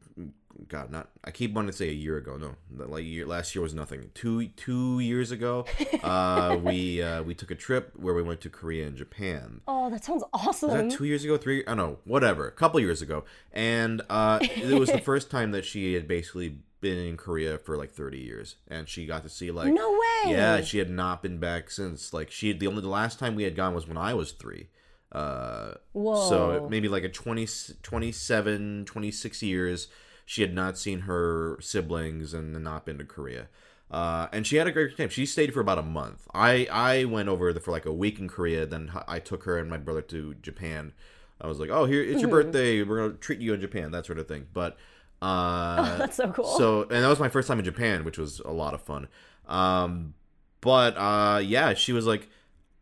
God, 0.68 0.90
not 0.90 1.08
I 1.22 1.30
keep 1.32 1.52
wanting 1.52 1.70
to 1.70 1.76
say 1.76 1.88
a 1.90 1.92
year 1.92 2.16
ago. 2.16 2.36
No, 2.38 2.54
like 2.86 3.04
year, 3.04 3.26
last 3.26 3.54
year 3.54 3.62
was 3.62 3.74
nothing. 3.74 4.10
Two 4.14 4.46
two 4.48 5.00
years 5.00 5.30
ago, 5.30 5.66
uh, 6.02 6.56
we 6.62 7.02
uh, 7.02 7.22
we 7.24 7.34
took 7.34 7.50
a 7.50 7.54
trip 7.54 7.92
where 7.96 8.14
we 8.14 8.22
went 8.22 8.40
to 8.42 8.48
Korea 8.50 8.86
and 8.86 8.96
Japan. 8.96 9.60
Oh, 9.68 9.90
that 9.90 10.04
sounds 10.04 10.24
awesome. 10.32 10.70
Was 10.70 10.82
that 10.82 10.90
two 10.90 11.04
years 11.04 11.24
ago? 11.24 11.36
Three? 11.36 11.60
I 11.66 11.74
don't 11.74 11.76
know. 11.76 11.98
Whatever. 12.04 12.46
A 12.48 12.52
couple 12.52 12.80
years 12.80 13.02
ago, 13.02 13.24
and 13.52 14.00
uh, 14.08 14.40
it 14.62 14.78
was 14.78 14.92
the 14.92 14.98
first 15.10 15.30
time 15.30 15.50
that 15.50 15.64
she 15.66 15.92
had 15.94 16.08
basically 16.08 16.58
been 16.80 16.98
in 16.98 17.16
Korea 17.16 17.58
for 17.58 17.76
like 17.76 17.90
thirty 17.90 18.18
years, 18.18 18.56
and 18.68 18.88
she 18.88 19.06
got 19.06 19.22
to 19.22 19.28
see 19.28 19.50
like 19.50 19.72
no 19.72 19.90
way. 19.92 20.32
yeah, 20.32 20.60
she 20.60 20.78
had 20.78 20.90
not 20.90 21.22
been 21.22 21.38
back 21.38 21.70
since 21.70 22.12
like 22.12 22.30
she 22.30 22.52
the 22.52 22.66
only 22.66 22.82
the 22.82 22.88
last 22.88 23.18
time 23.18 23.34
we 23.34 23.44
had 23.44 23.56
gone 23.56 23.74
was 23.74 23.86
when 23.86 23.98
I 23.98 24.14
was 24.14 24.32
three. 24.32 24.68
Uh, 25.12 25.74
Whoa. 25.92 26.28
so 26.28 26.68
maybe 26.68 26.88
like 26.88 27.04
a 27.04 27.08
20, 27.08 27.46
27, 27.82 28.84
26 28.86 29.42
years 29.42 29.88
she 30.26 30.42
had 30.42 30.52
not 30.52 30.76
seen 30.76 31.02
her 31.02 31.56
siblings 31.60 32.34
and 32.34 32.52
not 32.62 32.84
been 32.84 32.98
to 32.98 33.04
Korea. 33.04 33.46
Uh, 33.88 34.26
and 34.32 34.44
she 34.44 34.56
had 34.56 34.66
a 34.66 34.72
great 34.72 34.96
time. 34.96 35.08
She 35.08 35.24
stayed 35.24 35.54
for 35.54 35.60
about 35.60 35.78
a 35.78 35.82
month. 35.82 36.26
I 36.34 36.66
I 36.70 37.04
went 37.04 37.28
over 37.28 37.52
there 37.52 37.62
for 37.62 37.70
like 37.70 37.86
a 37.86 37.92
week 37.92 38.18
in 38.18 38.28
Korea. 38.28 38.66
Then 38.66 38.90
I 39.06 39.20
took 39.20 39.44
her 39.44 39.56
and 39.56 39.70
my 39.70 39.76
brother 39.76 40.02
to 40.02 40.34
Japan. 40.34 40.92
I 41.40 41.46
was 41.46 41.60
like, 41.60 41.70
oh, 41.70 41.84
here 41.84 42.02
it's 42.02 42.20
your 42.20 42.30
birthday. 42.30 42.82
We're 42.82 43.06
gonna 43.06 43.18
treat 43.18 43.40
you 43.40 43.54
in 43.54 43.60
Japan, 43.60 43.92
that 43.92 44.04
sort 44.04 44.18
of 44.18 44.26
thing. 44.26 44.48
But 44.52 44.76
uh, 45.22 45.98
That's 45.98 46.16
so 46.16 46.30
cool. 46.32 46.44
so 46.58 46.82
and 46.82 47.02
that 47.04 47.08
was 47.08 47.20
my 47.20 47.28
first 47.28 47.48
time 47.48 47.58
in 47.58 47.64
Japan, 47.64 48.04
which 48.04 48.18
was 48.18 48.40
a 48.40 48.50
lot 48.52 48.74
of 48.74 48.82
fun. 48.82 49.08
Um, 49.48 50.14
but 50.60 50.96
uh, 50.96 51.38
yeah, 51.42 51.74
she 51.74 51.92
was 51.92 52.06
like, 52.06 52.28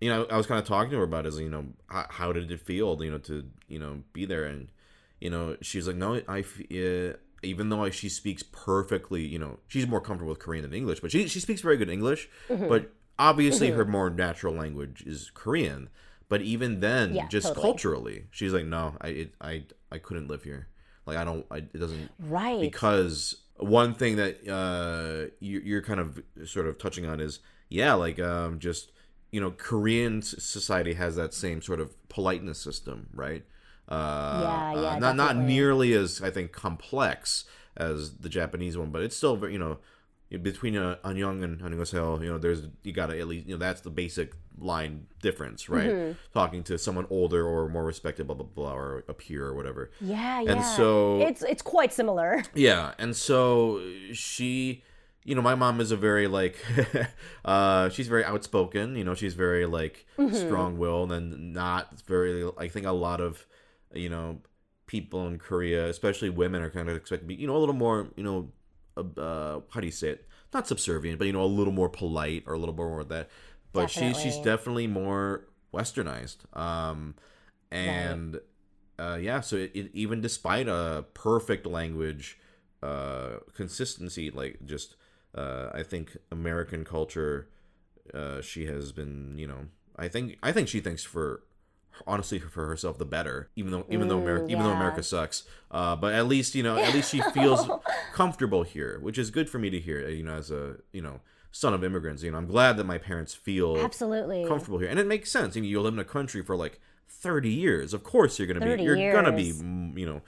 you 0.00 0.08
know, 0.10 0.26
I 0.30 0.36
was 0.36 0.46
kind 0.46 0.60
of 0.60 0.66
talking 0.66 0.90
to 0.92 0.98
her 0.98 1.04
about 1.04 1.26
is 1.26 1.38
you 1.38 1.48
know, 1.50 1.66
how, 1.88 2.06
how 2.08 2.32
did 2.32 2.50
it 2.50 2.60
feel, 2.60 3.02
you 3.02 3.10
know, 3.10 3.18
to 3.18 3.44
you 3.68 3.78
know 3.78 4.02
be 4.12 4.24
there, 4.24 4.44
and 4.44 4.68
you 5.20 5.30
know, 5.30 5.56
she's 5.62 5.86
like, 5.86 5.96
no, 5.96 6.20
I, 6.28 6.40
f- 6.40 6.60
uh, 6.72 7.16
even 7.42 7.68
though 7.68 7.88
she 7.90 8.08
speaks 8.08 8.42
perfectly, 8.42 9.22
you 9.24 9.38
know, 9.38 9.58
she's 9.68 9.86
more 9.86 10.00
comfortable 10.00 10.30
with 10.30 10.38
Korean 10.40 10.62
than 10.62 10.74
English, 10.74 11.00
but 11.00 11.10
she 11.12 11.28
she 11.28 11.40
speaks 11.40 11.60
very 11.60 11.76
good 11.76 11.90
English, 11.90 12.28
Mm-hmm. 12.48 12.68
but 12.68 12.92
obviously 13.18 13.70
her 13.70 13.84
more 13.84 14.10
natural 14.10 14.54
language 14.54 15.02
is 15.06 15.30
Korean. 15.34 15.88
But 16.28 16.40
even 16.40 16.80
then, 16.80 17.14
Yeah, 17.14 17.28
just 17.28 17.48
totally. 17.48 17.62
culturally, 17.62 18.24
she's 18.30 18.52
like, 18.52 18.64
no, 18.64 18.96
I 19.00 19.08
it, 19.08 19.34
I 19.40 19.64
I 19.92 19.98
couldn't 19.98 20.26
live 20.28 20.42
here. 20.42 20.68
Like 21.06 21.16
I 21.16 21.25
don't, 21.25 21.46
I, 21.50 21.58
it 21.58 21.78
doesn't 21.78 22.11
right 22.18 22.61
because 22.61 23.42
one 23.56 23.94
thing 23.94 24.16
that 24.16 24.49
uh, 24.49 25.30
you, 25.40 25.76
are 25.76 25.82
kind 25.82 26.00
of 26.00 26.23
sort 26.46 26.66
of 26.66 26.78
touching 26.78 27.06
on 27.06 27.20
is 27.20 27.40
yeah, 27.68 27.94
like 27.94 28.18
um, 28.18 28.58
just 28.58 28.90
you 29.30 29.40
know, 29.40 29.50
Korean 29.50 30.23
society 30.23 30.94
has 30.94 31.16
that 31.16 31.34
same 31.34 31.61
sort 31.61 31.80
of 31.80 32.08
politeness 32.08 32.61
system, 32.61 33.08
right? 33.12 33.44
Uh, 33.88 33.94
yeah, 33.94 33.99
uh, 33.99 34.80
yeah, 34.82 34.88
uh, 34.88 34.99
not 34.99 35.00
definitely. 35.00 35.16
not 35.16 35.37
nearly 35.37 35.92
as 35.92 36.23
I 36.23 36.30
think 36.30 36.52
complex 36.52 37.44
as 37.76 38.18
the 38.18 38.28
Japanese 38.28 38.78
one, 38.78 38.90
but 38.90 39.02
it's 39.02 39.16
still 39.16 39.50
you 39.50 39.58
know 39.58 39.78
between 40.38 40.76
uh, 40.76 40.96
Annyeong 41.04 41.42
and 41.42 41.61
Annyeonghaseyo, 41.61 42.23
you 42.23 42.30
know, 42.30 42.38
there's 42.38 42.62
you 42.82 42.92
gotta 42.92 43.18
at 43.18 43.28
least 43.28 43.46
you 43.46 43.54
know 43.54 43.58
that's 43.58 43.80
the 43.80 43.90
basic 43.90 44.34
line 44.58 45.06
difference, 45.20 45.68
right? 45.68 45.88
Mm-hmm. 45.90 46.12
Talking 46.32 46.62
to 46.64 46.78
someone 46.78 47.06
older 47.11 47.46
or 47.46 47.68
more 47.68 47.84
respected, 47.84 48.26
blah 48.26 48.37
blah 48.37 48.46
blah, 48.46 48.75
or 48.75 49.04
a 49.08 49.14
peer 49.14 49.46
or 49.46 49.54
whatever. 49.54 49.90
yeah, 50.00 50.40
yeah. 50.40 50.52
And 50.52 50.64
so 50.64 51.20
it's 51.20 51.42
it's 51.42 51.62
quite 51.62 51.92
similar. 51.92 52.42
yeah, 52.54 52.92
and 52.99 53.16
so 53.16 53.80
she, 54.12 54.82
you 55.25 55.34
know, 55.34 55.42
my 55.42 55.54
mom 55.54 55.80
is 55.80 55.90
a 55.90 55.96
very 55.96 56.26
like, 56.26 56.56
uh, 57.44 57.88
she's 57.88 58.08
very 58.08 58.25
outspoken. 58.25 58.96
You 58.96 59.04
know, 59.04 59.14
she's 59.14 59.34
very 59.34 59.66
like 59.66 60.06
strong-willed 60.32 61.12
and 61.12 61.52
not 61.52 62.00
very. 62.06 62.49
I 62.58 62.68
think 62.68 62.87
a 62.87 62.92
lot 62.92 63.20
of, 63.20 63.46
you 63.92 64.08
know, 64.08 64.40
people 64.87 65.26
in 65.26 65.38
Korea, 65.38 65.88
especially 65.88 66.30
women, 66.30 66.62
are 66.62 66.70
kind 66.70 66.88
of 66.88 66.96
expected 66.96 67.25
to 67.25 67.28
be, 67.28 67.34
you 67.34 67.46
know, 67.46 67.56
a 67.56 67.58
little 67.58 67.75
more, 67.75 68.08
you 68.16 68.23
know, 68.23 68.52
uh, 68.96 69.20
uh, 69.20 69.61
how 69.70 69.80
do 69.80 69.87
you 69.87 69.92
say 69.92 70.11
it? 70.11 70.28
Not 70.52 70.68
subservient, 70.68 71.18
but 71.18 71.26
you 71.26 71.32
know, 71.32 71.42
a 71.42 71.46
little 71.46 71.73
more 71.73 71.88
polite 71.88 72.44
or 72.46 72.54
a 72.54 72.58
little 72.58 72.76
more 72.76 73.02
that. 73.04 73.28
But 73.74 73.90
she's 73.90 74.16
she's 74.16 74.36
Definitely. 74.36 74.44
definitely 74.44 74.86
more 74.86 75.44
westernized. 75.74 76.56
Um, 76.56 77.14
and 77.70 78.40
uh, 78.98 79.18
yeah, 79.20 79.40
so 79.40 79.56
it, 79.56 79.72
it, 79.74 79.90
even 79.92 80.20
despite 80.20 80.68
a 80.68 81.04
perfect 81.12 81.66
language 81.66 82.38
uh, 82.82 83.40
consistency, 83.54 84.30
like 84.30 84.64
just 84.64 84.96
uh, 85.34 85.70
I 85.74 85.82
think 85.82 86.16
American 86.30 86.84
culture, 86.84 87.48
uh, 88.14 88.40
she 88.40 88.66
has 88.66 88.92
been, 88.92 89.36
you 89.36 89.46
know, 89.48 89.66
I 89.96 90.08
think 90.08 90.38
I 90.42 90.52
think 90.52 90.68
she 90.68 90.80
thinks 90.80 91.02
for 91.04 91.42
honestly 92.06 92.40
for 92.40 92.66
herself 92.66 92.98
the 92.98 93.04
better 93.04 93.48
even 93.54 93.70
though 93.70 93.86
even 93.88 94.08
though 94.08 94.18
America 94.18 94.46
even 94.50 94.64
though. 94.64 94.72
America 94.72 95.00
sucks 95.00 95.44
uh, 95.70 95.94
but 95.94 96.12
at 96.12 96.26
least 96.26 96.56
you 96.56 96.62
know 96.62 96.76
at 96.76 96.92
least 96.92 97.12
she 97.12 97.20
feels 97.32 97.70
comfortable 98.12 98.64
here 98.64 98.98
which 99.00 99.16
is 99.16 99.30
good 99.30 99.48
for 99.48 99.60
me 99.60 99.70
to 99.70 99.78
hear 99.78 100.08
you 100.08 100.24
know 100.24 100.34
as 100.34 100.50
a 100.50 100.74
you 100.92 101.00
know 101.00 101.20
son 101.54 101.73
of 101.73 101.84
immigrants 101.84 102.20
you 102.25 102.32
know 102.32 102.37
I'm 102.37 102.49
glad 102.49 102.76
that 102.78 102.84
my 102.84 102.99
parents 102.99 103.32
feel 103.32 103.76
Absolutely. 103.76 104.44
comfortable 104.44 104.78
here 104.78 104.88
and 104.88 104.99
it 104.99 105.06
makes 105.06 105.30
sense 105.30 105.54
you 105.54 105.62
know 105.62 105.68
you 105.68 105.80
live 105.80 105.94
in 105.94 106.00
a 106.00 106.04
country 106.04 106.42
for 106.42 106.56
like 106.56 106.80
30 107.08 107.49
years 107.49 107.94
of 107.94 108.02
course 108.02 108.40
you're 108.40 108.49
gonna 108.49 108.61
be 108.76 108.82
you're 108.82 108.96
gonna 109.12 109.30
be 109.30 109.52
you 110.00 110.04
know 110.04 110.20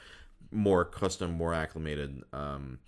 more 0.52 0.82
accustomed 0.82 1.36
more 1.36 1.52
acclimated 1.52 2.22
um 2.32 2.78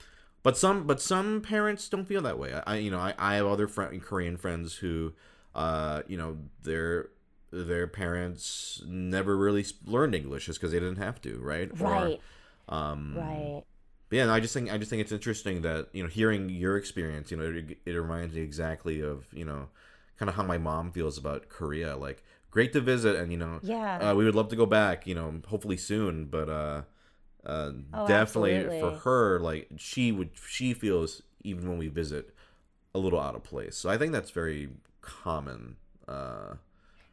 but 0.45 0.57
some 0.57 0.87
but 0.87 1.00
some 1.00 1.40
parents 1.40 1.88
don't 1.88 2.04
feel 2.04 2.23
that 2.23 2.38
way 2.38 2.54
i, 2.54 2.75
I 2.75 2.76
you 2.76 2.92
know 2.92 3.00
I, 3.00 3.12
I 3.18 3.35
have 3.35 3.47
other 3.47 3.66
friend, 3.66 4.00
korean 4.00 4.37
friends 4.37 4.76
who 4.76 5.14
uh 5.57 6.02
you 6.07 6.16
know 6.16 6.38
their 6.62 7.09
their 7.50 7.88
parents 7.88 8.83
never 8.87 9.37
really 9.37 9.64
learned 9.85 10.14
english 10.14 10.47
just 10.47 10.61
because 10.61 10.71
they 10.71 10.78
didn't 10.78 11.02
have 11.02 11.21
to 11.23 11.40
right 11.40 11.73
Right. 11.80 12.21
or, 12.68 12.75
um 12.75 13.14
Right. 13.16 13.64
But 14.08 14.16
yeah, 14.16 14.26
no, 14.26 14.32
I 14.34 14.40
just 14.40 14.54
think 14.54 14.70
I 14.72 14.78
just 14.78 14.90
think 14.90 15.02
it's 15.02 15.12
interesting 15.12 15.62
that 15.62 15.88
you 15.92 16.02
know 16.02 16.08
hearing 16.08 16.48
your 16.48 16.76
experience, 16.76 17.30
you 17.30 17.36
know, 17.36 17.44
it, 17.44 17.78
it 17.86 17.92
reminds 17.92 18.34
me 18.34 18.40
exactly 18.40 19.00
of 19.00 19.26
you 19.32 19.44
know 19.44 19.68
kind 20.18 20.28
of 20.28 20.34
how 20.36 20.42
my 20.42 20.58
mom 20.58 20.92
feels 20.92 21.18
about 21.18 21.48
Korea. 21.48 21.96
Like 21.96 22.22
great 22.50 22.72
to 22.74 22.80
visit, 22.80 23.16
and 23.16 23.30
you 23.32 23.38
know, 23.38 23.60
Yeah. 23.62 24.10
uh, 24.10 24.14
we 24.16 24.24
would 24.24 24.34
love 24.34 24.48
to 24.48 24.56
go 24.56 24.66
back. 24.66 25.06
You 25.06 25.14
know, 25.14 25.34
hopefully 25.48 25.76
soon, 25.76 26.26
but 26.26 26.48
uh, 26.48 26.82
uh, 27.46 27.72
Oh, 27.94 28.06
definitely 28.06 28.68
for 28.80 28.92
her, 28.92 29.38
like 29.40 29.68
she 29.76 30.12
would 30.12 30.30
she 30.48 30.74
feels 30.74 31.22
even 31.44 31.68
when 31.68 31.78
we 31.78 31.88
visit 31.88 32.34
a 32.94 32.98
little 32.98 33.20
out 33.20 33.34
of 33.34 33.42
place. 33.44 33.76
So 33.76 33.88
I 33.90 33.98
think 33.98 34.12
that's 34.12 34.30
very 34.30 34.70
common. 35.00 35.76
Uh, 36.06 36.54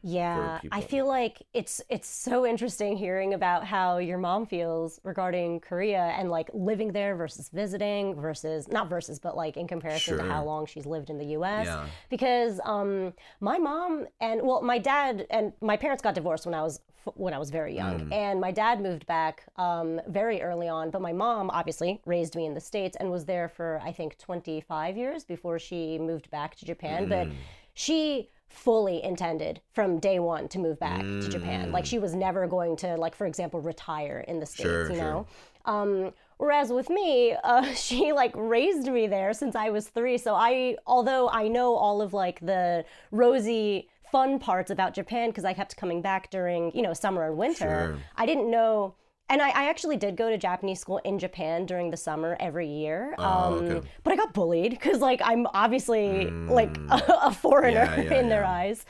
Yeah, 0.08 0.60
I 0.70 0.82
feel 0.82 1.06
like 1.08 1.42
it's 1.52 1.82
it's 1.88 2.06
so 2.08 2.46
interesting 2.46 2.96
hearing 2.96 3.34
about 3.34 3.64
how 3.64 3.98
your 3.98 4.18
mom 4.18 4.46
feels 4.46 5.00
regarding 5.02 5.58
Korea 5.60 6.14
and 6.16 6.30
like 6.30 6.48
living 6.54 6.92
there 6.92 7.16
versus 7.16 7.48
visiting 7.48 8.14
versus 8.14 8.68
not 8.68 8.88
versus 8.88 9.18
but 9.18 9.36
like 9.36 9.56
in 9.56 9.66
comparison 9.66 10.18
to 10.18 10.24
how 10.24 10.44
long 10.44 10.64
she's 10.66 10.86
lived 10.86 11.10
in 11.10 11.18
the 11.18 11.26
US 11.38 11.66
Yeah. 11.66 11.86
because 12.08 12.60
um 12.64 13.14
my 13.40 13.58
mom 13.58 14.06
and 14.20 14.42
well 14.42 14.62
my 14.62 14.78
dad 14.78 15.26
and 15.28 15.52
my 15.60 15.76
parents 15.76 16.02
got 16.04 16.14
divorced 16.14 16.46
when 16.46 16.54
I 16.54 16.62
was 16.62 16.78
when 17.14 17.34
I 17.34 17.38
was 17.38 17.50
very 17.50 17.74
young 17.74 17.96
Mm. 18.00 18.12
and 18.12 18.40
my 18.40 18.52
dad 18.52 18.80
moved 18.80 19.06
back 19.06 19.44
um 19.56 20.00
very 20.06 20.40
early 20.40 20.68
on 20.68 20.90
but 20.90 21.02
my 21.02 21.12
mom 21.12 21.50
obviously 21.50 22.00
raised 22.06 22.36
me 22.36 22.46
in 22.46 22.54
the 22.54 22.60
states 22.60 22.96
and 23.00 23.10
was 23.10 23.24
there 23.24 23.48
for 23.48 23.80
I 23.82 23.90
think 23.90 24.18
25 24.18 24.96
years 24.96 25.24
before 25.24 25.58
she 25.58 25.98
moved 25.98 26.30
back 26.30 26.54
to 26.56 26.64
Japan 26.64 27.06
Mm. 27.06 27.08
but 27.08 27.26
she 27.74 28.30
fully 28.48 29.02
intended 29.02 29.60
from 29.72 29.98
day 29.98 30.18
one 30.18 30.48
to 30.48 30.58
move 30.58 30.78
back 30.78 31.00
to 31.00 31.28
Japan. 31.28 31.72
Like 31.72 31.86
she 31.86 31.98
was 31.98 32.14
never 32.14 32.46
going 32.46 32.76
to, 32.78 32.96
like 32.96 33.14
for 33.14 33.26
example, 33.26 33.60
retire 33.60 34.24
in 34.26 34.40
the 34.40 34.46
states. 34.46 34.62
Sure, 34.62 34.90
you 34.90 34.96
sure. 34.96 35.04
know. 35.04 35.26
Um, 35.64 36.12
whereas 36.38 36.70
with 36.70 36.88
me, 36.88 37.34
uh, 37.44 37.64
she 37.74 38.12
like 38.12 38.32
raised 38.34 38.86
me 38.86 39.06
there 39.06 39.32
since 39.32 39.54
I 39.56 39.70
was 39.70 39.88
three. 39.88 40.18
So 40.18 40.34
I, 40.34 40.76
although 40.86 41.28
I 41.28 41.48
know 41.48 41.74
all 41.74 42.00
of 42.00 42.12
like 42.12 42.40
the 42.40 42.84
rosy 43.10 43.88
fun 44.10 44.38
parts 44.38 44.70
about 44.70 44.94
Japan 44.94 45.30
because 45.30 45.44
I 45.44 45.52
kept 45.52 45.76
coming 45.76 46.00
back 46.00 46.30
during 46.30 46.74
you 46.74 46.82
know 46.82 46.94
summer 46.94 47.26
and 47.26 47.36
winter. 47.36 47.94
Sure. 47.94 47.98
I 48.16 48.26
didn't 48.26 48.50
know. 48.50 48.94
And 49.28 49.42
I, 49.42 49.48
I 49.48 49.68
actually 49.68 49.96
did 49.96 50.16
go 50.16 50.30
to 50.30 50.38
Japanese 50.38 50.78
school 50.78 50.98
in 50.98 51.18
Japan 51.18 51.66
during 51.66 51.90
the 51.90 51.96
summer 51.96 52.36
every 52.38 52.68
year. 52.68 53.14
Oh, 53.18 53.24
Um, 53.24 53.54
okay. 53.54 53.88
But 54.04 54.12
I 54.12 54.16
got 54.16 54.32
bullied 54.32 54.70
because, 54.70 55.00
like, 55.00 55.20
I'm 55.24 55.46
obviously 55.52 56.26
like 56.30 56.76
a, 56.90 57.02
a 57.24 57.32
foreigner 57.32 57.86
Mm. 57.86 57.96
Yeah, 57.96 58.02
yeah, 58.14 58.14
in 58.20 58.28
their 58.28 58.44
eyes. 58.44 58.86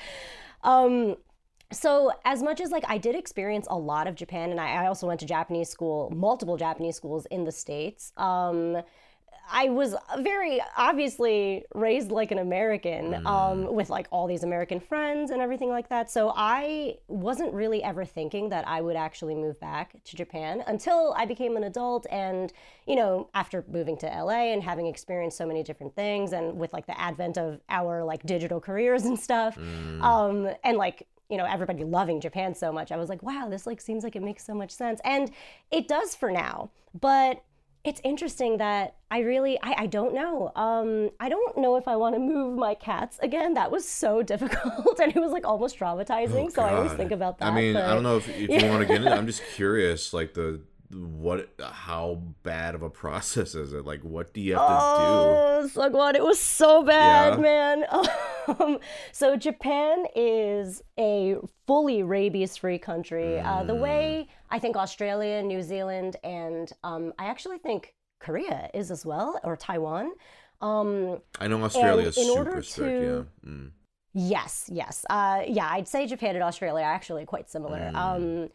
Um, 0.63 1.17
so 1.73 2.13
as 2.25 2.43
much 2.43 2.61
as 2.61 2.71
like 2.71 2.85
I 2.87 2.97
did 2.99 3.17
experience 3.17 3.67
a 3.71 3.77
lot 3.79 4.07
of 4.07 4.15
Japan, 4.15 4.51
and 4.51 4.61
I, 4.61 4.85
I 4.85 4.87
also 4.87 5.07
went 5.07 5.21
to 5.21 5.27
Japanese 5.27 5.69
school, 5.69 6.13
multiple 6.15 6.57
Japanese 6.57 6.97
schools 6.97 7.27
in 7.27 7.45
the 7.45 7.53
states. 7.53 8.13
Um, 8.17 8.83
I 9.51 9.69
was 9.69 9.95
very 10.19 10.61
obviously 10.77 11.65
raised 11.75 12.11
like 12.11 12.31
an 12.31 12.39
American 12.39 13.13
Mm. 13.13 13.27
um, 13.27 13.75
with 13.75 13.91
like 13.91 14.07
all 14.11 14.27
these 14.27 14.43
American 14.43 14.81
friends 14.81 15.31
and 15.31 15.41
everything 15.41 15.69
like 15.69 15.89
that. 15.89 16.11
So 16.11 16.33
I 16.37 16.99
wasn't 17.09 17.53
really 17.55 17.83
ever 17.83 18.05
thinking 18.05 18.49
that 18.49 18.67
I 18.67 18.81
would 18.81 18.97
actually 18.97 19.35
move 19.35 19.59
back 19.61 20.03
to 20.05 20.17
Japan 20.17 20.65
until 20.67 21.15
I 21.17 21.27
became 21.27 21.57
an 21.57 21.65
adult. 21.65 22.07
And, 22.11 22.53
you 22.87 22.97
know, 22.97 23.29
after 23.35 23.65
moving 23.69 23.97
to 23.99 24.07
LA 24.07 24.53
and 24.53 24.63
having 24.63 24.87
experienced 24.87 25.37
so 25.39 25.47
many 25.47 25.63
different 25.63 25.95
things 25.95 26.33
and 26.33 26.59
with 26.59 26.73
like 26.73 26.87
the 26.87 26.99
advent 27.01 27.39
of 27.39 27.61
our 27.69 28.03
like 28.05 28.25
digital 28.25 28.61
careers 28.61 29.05
and 29.05 29.19
stuff, 29.19 29.57
um, 30.03 30.49
and 30.65 30.77
like, 30.77 31.07
you 31.29 31.37
know, 31.37 31.45
everybody 31.45 31.83
loving 31.83 32.21
Japan 32.21 32.55
so 32.55 32.71
much, 32.73 32.93
I 32.93 32.97
was 32.97 33.09
like, 33.09 33.23
wow, 33.23 33.49
this 33.49 33.67
like 33.67 33.81
seems 33.81 34.05
like 34.05 34.15
it 34.17 34.23
makes 34.23 34.45
so 34.45 34.55
much 34.55 34.71
sense. 34.71 35.01
And 35.05 35.31
it 35.71 35.89
does 35.89 36.15
for 36.15 36.31
now. 36.31 36.71
But 36.99 37.43
it's 37.87 38.01
interesting 38.05 38.59
that 38.59 38.97
I 39.11 39.21
really 39.21 39.59
I, 39.63 39.75
I 39.83 39.87
don't 39.87 40.15
know. 40.15 40.53
Um, 40.57 41.11
I 41.21 41.29
don't 41.29 41.57
know 41.59 41.77
if 41.77 41.87
I 41.89 41.97
want 41.97 42.15
to 42.15 42.19
move 42.19 42.59
my 42.59 42.75
cats 42.75 43.19
again. 43.23 43.55
That 43.55 43.71
was 43.71 43.89
so 43.89 44.23
difficult 44.33 44.99
and 45.01 45.15
it 45.15 45.21
was 45.21 45.33
like 45.33 45.47
almost 45.47 45.79
traumatizing. 45.79 46.51
so 46.53 46.63
I 46.63 46.75
always 46.75 46.93
Oh, 46.93 46.97
think 46.97 47.13
about 47.13 47.39
that. 47.39 47.47
I 47.53 47.55
mean, 47.55 47.77
I 47.77 47.95
don't 47.95 48.03
know 48.03 48.17
if, 48.17 48.29
if 48.29 48.63
you 48.63 48.69
want 48.69 48.81
to 48.83 48.87
get 48.87 48.97
into. 48.97 49.13
it. 49.13 49.17
I'm 49.17 49.27
just 49.27 49.43
curious, 49.55 50.13
like 50.13 50.35
the 50.35 50.61
what, 50.93 51.49
how 51.61 52.23
bad 52.43 52.75
of 52.75 52.83
a 52.83 52.91
process 53.03 53.55
is 53.55 53.73
it? 53.73 53.85
Like, 53.85 54.03
what 54.03 54.33
do 54.33 54.41
you 54.41 54.55
have 54.55 54.63
to 54.69 54.73
do? 54.73 54.79
Oh, 54.79 55.71
Sugwon, 55.75 56.15
it 56.15 56.23
was 56.23 56.41
so 56.41 56.83
bad, 56.83 57.35
Yeah. 57.35 57.41
man. 57.41 57.85
Um, 58.61 58.79
so 59.11 59.35
Japan 59.37 60.05
is 60.15 60.81
a 60.97 61.35
fully 61.67 62.05
rabies-free 62.05 62.79
country. 62.79 63.41
Uh, 63.41 63.63
Mm. 63.63 63.67
the 63.67 63.75
way 63.75 64.29
I 64.53 64.61
think 64.61 64.77
Australia, 64.77 65.43
New 65.43 65.63
Zealand, 65.63 66.15
and 66.23 66.71
um, 66.85 67.13
I 67.19 67.27
actually 67.27 67.59
think 67.59 67.93
Korea 68.21 68.71
is 68.73 68.93
as 68.93 69.05
well, 69.05 69.41
or 69.43 69.57
Taiwan. 69.57 70.13
Um. 70.61 71.19
I 71.41 71.49
know 71.49 71.61
Australia 71.65 72.07
is 72.07 72.15
super 72.15 72.63
strict. 72.63 73.01
to- 73.01 73.27
Yeah. 73.45 73.51
Mm. 73.51 73.71
Yes, 74.15 74.71
yes. 74.73 75.05
Uh, 75.11 75.43
yeah, 75.49 75.69
I'd 75.73 75.89
say 75.89 76.07
Japan 76.07 76.37
and 76.37 76.45
Australia 76.45 76.85
are 76.85 76.93
actually 76.93 77.25
quite 77.27 77.51
similar. 77.51 77.79
Mm. 77.93 78.51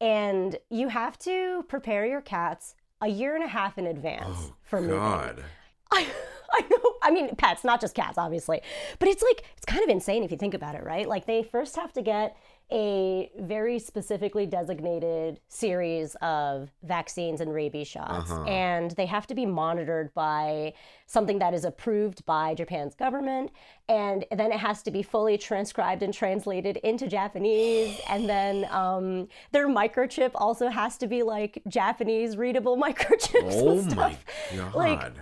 And 0.00 0.56
you 0.70 0.88
have 0.88 1.18
to 1.20 1.64
prepare 1.68 2.06
your 2.06 2.20
cats 2.20 2.74
a 3.00 3.08
year 3.08 3.34
and 3.34 3.44
a 3.44 3.48
half 3.48 3.78
in 3.78 3.86
advance 3.86 4.24
Oh 4.28 4.54
for 4.62 4.80
moving. 4.80 4.96
God. 4.98 5.44
I, 5.92 6.06
I 6.52 6.60
know. 6.68 6.94
I 7.02 7.10
mean, 7.10 7.34
pets, 7.36 7.64
not 7.64 7.80
just 7.80 7.94
cats, 7.94 8.18
obviously. 8.18 8.60
But 8.98 9.08
it's 9.08 9.22
like, 9.22 9.44
it's 9.56 9.66
kind 9.66 9.82
of 9.82 9.88
insane 9.88 10.22
if 10.22 10.30
you 10.30 10.36
think 10.36 10.54
about 10.54 10.74
it, 10.74 10.82
right? 10.84 11.08
Like, 11.08 11.26
they 11.26 11.42
first 11.42 11.76
have 11.76 11.92
to 11.94 12.02
get 12.02 12.36
a 12.72 13.30
very 13.38 13.78
specifically 13.78 14.44
designated 14.44 15.38
series 15.48 16.16
of 16.16 16.70
vaccines 16.82 17.40
and 17.40 17.54
rabies 17.54 17.86
shots. 17.86 18.30
Uh-huh. 18.30 18.44
And 18.44 18.90
they 18.92 19.06
have 19.06 19.26
to 19.28 19.34
be 19.34 19.46
monitored 19.46 20.12
by 20.14 20.74
something 21.06 21.38
that 21.38 21.54
is 21.54 21.64
approved 21.64 22.26
by 22.26 22.54
Japan's 22.54 22.96
government. 22.96 23.52
And 23.88 24.24
then 24.32 24.50
it 24.50 24.58
has 24.58 24.82
to 24.82 24.90
be 24.90 25.02
fully 25.02 25.38
transcribed 25.38 26.02
and 26.02 26.12
translated 26.12 26.78
into 26.78 27.06
Japanese. 27.06 28.00
And 28.08 28.28
then 28.28 28.66
um, 28.70 29.28
their 29.52 29.68
microchip 29.68 30.32
also 30.34 30.68
has 30.68 30.98
to 30.98 31.06
be 31.06 31.22
like 31.22 31.62
Japanese 31.68 32.36
readable 32.36 32.76
microchips. 32.82 33.62
Oh 33.62 33.78
and 33.78 33.86
my 33.96 34.12
stuff. 34.12 34.24
God. 34.56 34.74
Like, 34.74 35.12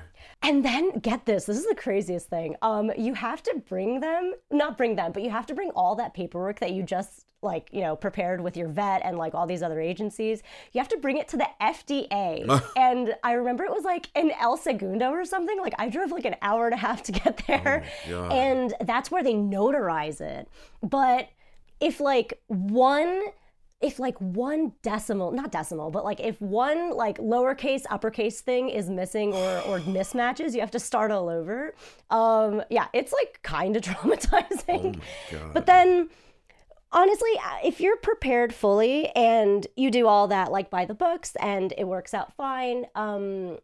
and 0.44 0.64
then 0.64 0.98
get 0.98 1.24
this, 1.24 1.46
this 1.46 1.56
is 1.56 1.66
the 1.66 1.74
craziest 1.74 2.28
thing. 2.28 2.54
Um, 2.60 2.92
you 2.98 3.14
have 3.14 3.42
to 3.44 3.62
bring 3.66 4.00
them, 4.00 4.34
not 4.50 4.76
bring 4.76 4.94
them, 4.94 5.12
but 5.12 5.22
you 5.22 5.30
have 5.30 5.46
to 5.46 5.54
bring 5.54 5.70
all 5.70 5.94
that 5.96 6.12
paperwork 6.12 6.60
that 6.60 6.72
you 6.72 6.82
just 6.82 7.24
like, 7.42 7.68
you 7.72 7.80
know, 7.80 7.96
prepared 7.96 8.40
with 8.40 8.56
your 8.56 8.68
vet 8.68 9.02
and 9.04 9.16
like 9.16 9.34
all 9.34 9.46
these 9.46 9.62
other 9.62 9.80
agencies. 9.80 10.42
You 10.72 10.80
have 10.80 10.88
to 10.88 10.98
bring 10.98 11.16
it 11.16 11.28
to 11.28 11.38
the 11.38 11.48
FDA. 11.60 12.62
and 12.76 13.14
I 13.22 13.32
remember 13.32 13.64
it 13.64 13.70
was 13.70 13.84
like 13.84 14.08
in 14.14 14.32
El 14.38 14.56
Segundo 14.56 15.10
or 15.10 15.24
something. 15.24 15.58
Like 15.60 15.74
I 15.78 15.88
drove 15.88 16.10
like 16.10 16.26
an 16.26 16.36
hour 16.42 16.66
and 16.66 16.74
a 16.74 16.78
half 16.78 17.02
to 17.04 17.12
get 17.12 17.42
there. 17.46 17.84
God. 18.08 18.32
and 18.32 18.74
that's 18.82 19.10
where 19.10 19.22
they 19.22 19.34
notarize 19.34 20.20
it. 20.20 20.48
But 20.82 21.30
if 21.80 22.00
like 22.00 22.40
one 22.48 23.22
if 23.84 23.98
like 23.98 24.18
one 24.18 24.72
decimal 24.82 25.30
not 25.30 25.52
decimal 25.52 25.90
but 25.90 26.04
like 26.04 26.18
if 26.18 26.40
one 26.40 26.90
like 26.90 27.18
lowercase 27.18 27.82
uppercase 27.90 28.40
thing 28.40 28.70
is 28.70 28.88
missing 28.88 29.34
or 29.34 29.60
or 29.60 29.78
mismatches 29.96 30.54
you 30.54 30.60
have 30.60 30.70
to 30.70 30.80
start 30.80 31.10
all 31.10 31.28
over. 31.28 31.74
Um 32.10 32.62
yeah 32.70 32.86
it's 32.94 33.12
like 33.12 33.40
kind 33.42 33.76
of 33.76 33.82
traumatizing. 33.88 34.98
Oh 35.32 35.50
but 35.52 35.66
then 35.66 36.08
honestly 36.92 37.30
uh, 37.44 37.58
if 37.62 37.80
you're 37.80 37.98
prepared 37.98 38.54
fully 38.54 39.08
and 39.10 39.66
you 39.76 39.90
do 39.90 40.06
all 40.06 40.28
that 40.28 40.50
like 40.50 40.70
by 40.70 40.86
the 40.86 40.94
books 40.94 41.36
and 41.36 41.74
it 41.76 41.84
works 41.84 42.14
out 42.14 42.32
fine 42.36 42.86
um 42.94 43.58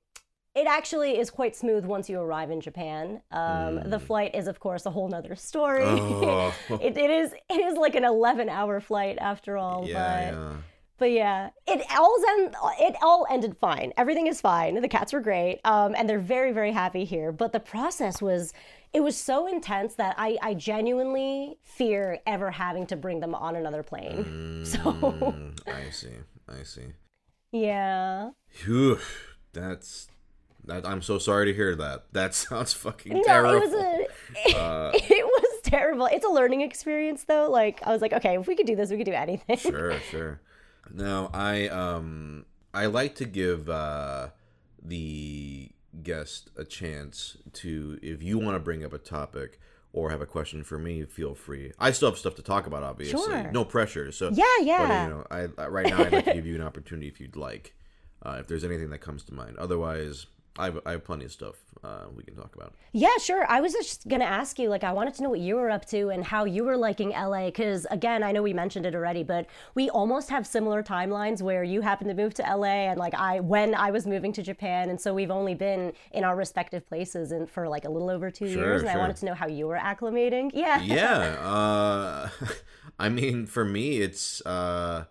it 0.54 0.66
actually 0.66 1.18
is 1.18 1.30
quite 1.30 1.54
smooth 1.54 1.84
once 1.84 2.08
you 2.10 2.18
arrive 2.20 2.50
in 2.50 2.60
Japan. 2.60 3.22
Um, 3.30 3.82
The 3.88 4.00
flight 4.00 4.34
is, 4.34 4.48
of 4.48 4.58
course, 4.60 4.84
a 4.86 4.90
whole 4.90 5.08
nother 5.08 5.36
story. 5.36 5.84
Oh. 5.84 6.54
it, 6.82 6.96
it 6.96 7.10
is 7.10 7.32
it 7.48 7.60
is 7.60 7.76
like 7.78 7.94
an 7.94 8.04
11 8.04 8.48
hour 8.48 8.80
flight 8.80 9.16
after 9.20 9.56
all. 9.56 9.86
yeah, 9.86 10.30
but 10.30 10.34
yeah. 10.34 10.56
but 10.98 11.10
yeah, 11.12 11.50
it 11.66 11.86
all 11.96 12.16
end, 12.30 12.54
it 12.80 12.96
all 13.00 13.26
ended 13.30 13.56
fine. 13.58 13.92
Everything 13.96 14.26
is 14.26 14.40
fine. 14.40 14.80
The 14.80 14.88
cats 14.88 15.12
were 15.12 15.20
great, 15.20 15.60
um, 15.64 15.94
and 15.96 16.08
they're 16.08 16.18
very 16.18 16.52
very 16.52 16.72
happy 16.72 17.04
here. 17.04 17.30
But 17.32 17.52
the 17.52 17.60
process 17.60 18.20
was 18.20 18.52
it 18.92 19.00
was 19.00 19.16
so 19.16 19.46
intense 19.46 19.94
that 19.94 20.16
I, 20.18 20.36
I 20.42 20.54
genuinely 20.54 21.58
fear 21.62 22.18
ever 22.26 22.50
having 22.50 22.86
to 22.88 22.96
bring 22.96 23.20
them 23.20 23.36
on 23.36 23.54
another 23.54 23.84
plane. 23.84 24.64
so 24.64 24.78
Mm, 24.80 25.56
I 25.68 25.90
see. 25.90 26.16
I 26.48 26.64
see. 26.64 26.86
yeah. 27.52 28.30
Phew, 28.48 28.98
that's 29.52 30.08
that. 30.70 30.86
I'm 30.86 31.02
so 31.02 31.18
sorry 31.18 31.46
to 31.46 31.54
hear 31.54 31.74
that. 31.76 32.04
That 32.12 32.34
sounds 32.46 32.72
fucking 32.72 33.12
No, 33.12 33.22
terrible. 33.22 33.54
it 33.56 33.60
was 33.60 33.72
a 33.74 34.06
it 35.12 35.26
was 35.26 35.60
terrible. 35.62 36.06
It's 36.06 36.24
a 36.24 36.28
learning 36.30 36.62
experience 36.62 37.24
though. 37.24 37.50
Like 37.50 37.80
I 37.86 37.92
was 37.92 38.00
like, 38.02 38.12
okay, 38.14 38.38
if 38.38 38.46
we 38.46 38.56
could 38.56 38.66
do 38.66 38.76
this, 38.76 38.90
we 38.90 38.96
could 38.96 39.06
do 39.06 39.12
anything. 39.12 39.56
sure, 39.58 39.98
sure. 40.10 40.40
Now, 40.92 41.30
I 41.34 41.68
um 41.68 42.46
I 42.72 42.86
like 42.86 43.14
to 43.16 43.24
give 43.24 43.68
uh 43.68 44.28
the 44.82 45.70
guest 46.02 46.50
a 46.56 46.64
chance 46.64 47.36
to 47.52 47.98
if 48.02 48.22
you 48.22 48.38
want 48.38 48.54
to 48.54 48.60
bring 48.60 48.84
up 48.84 48.92
a 48.92 48.98
topic 48.98 49.58
or 49.92 50.10
have 50.10 50.20
a 50.20 50.26
question 50.26 50.62
for 50.62 50.78
me, 50.78 51.04
feel 51.04 51.34
free. 51.34 51.72
I 51.78 51.90
still 51.90 52.10
have 52.10 52.18
stuff 52.18 52.36
to 52.36 52.42
talk 52.42 52.66
about, 52.68 52.84
obviously. 52.84 53.20
Sure. 53.20 53.50
No 53.50 53.64
pressure. 53.64 54.12
So 54.12 54.30
Yeah, 54.32 54.44
But, 54.58 54.66
yeah. 54.66 55.04
you 55.04 55.10
know, 55.10 55.26
I, 55.32 55.48
I 55.58 55.66
right 55.66 55.86
now 55.90 56.04
I'd 56.04 56.12
like 56.12 56.24
to 56.26 56.34
give 56.34 56.46
you 56.46 56.54
an 56.54 56.62
opportunity 56.62 57.08
if 57.08 57.20
you'd 57.20 57.34
like, 57.34 57.74
uh, 58.24 58.36
if 58.38 58.46
there's 58.46 58.62
anything 58.62 58.90
that 58.90 58.98
comes 59.00 59.24
to 59.24 59.34
mind. 59.34 59.58
Otherwise, 59.58 60.26
I 60.58 60.64
have, 60.66 60.80
I 60.84 60.90
have 60.92 61.04
plenty 61.04 61.24
of 61.24 61.32
stuff 61.32 61.56
uh, 61.84 62.06
we 62.14 62.22
can 62.22 62.34
talk 62.34 62.54
about. 62.54 62.74
Yeah, 62.92 63.16
sure. 63.22 63.46
I 63.48 63.60
was 63.60 63.72
just 63.72 64.08
gonna 64.08 64.24
ask 64.24 64.58
you, 64.58 64.68
like, 64.68 64.82
I 64.84 64.92
wanted 64.92 65.14
to 65.14 65.22
know 65.22 65.30
what 65.30 65.40
you 65.40 65.54
were 65.54 65.70
up 65.70 65.86
to 65.86 66.08
and 66.10 66.24
how 66.24 66.44
you 66.44 66.64
were 66.64 66.76
liking 66.76 67.10
LA, 67.10 67.46
because 67.46 67.86
again, 67.90 68.22
I 68.22 68.32
know 68.32 68.42
we 68.42 68.52
mentioned 68.52 68.84
it 68.84 68.94
already, 68.94 69.22
but 69.22 69.46
we 69.74 69.88
almost 69.90 70.28
have 70.30 70.46
similar 70.46 70.82
timelines 70.82 71.40
where 71.40 71.62
you 71.62 71.80
happened 71.80 72.10
to 72.10 72.14
move 72.16 72.34
to 72.34 72.42
LA 72.42 72.90
and 72.90 72.98
like 72.98 73.14
I 73.14 73.40
when 73.40 73.74
I 73.74 73.90
was 73.92 74.06
moving 74.06 74.32
to 74.34 74.42
Japan, 74.42 74.90
and 74.90 75.00
so 75.00 75.14
we've 75.14 75.30
only 75.30 75.54
been 75.54 75.92
in 76.12 76.24
our 76.24 76.36
respective 76.36 76.86
places 76.86 77.30
and 77.32 77.48
for 77.48 77.68
like 77.68 77.84
a 77.84 77.88
little 77.90 78.10
over 78.10 78.30
two 78.30 78.48
Sure, 78.48 78.58
years, 78.58 78.80
and 78.82 78.90
I 78.90 78.96
wanted 78.96 79.16
to 79.16 79.26
know 79.26 79.34
how 79.34 79.46
you 79.46 79.66
were 79.68 79.78
acclimating. 79.78 80.50
Yeah. 80.52 80.80
yeah 80.82 81.36
uh 81.40 82.28
i 82.98 83.08
mean 83.08 83.46
for 83.46 83.64
me 83.64 84.00
it's 84.00 84.44
uh 84.44 85.04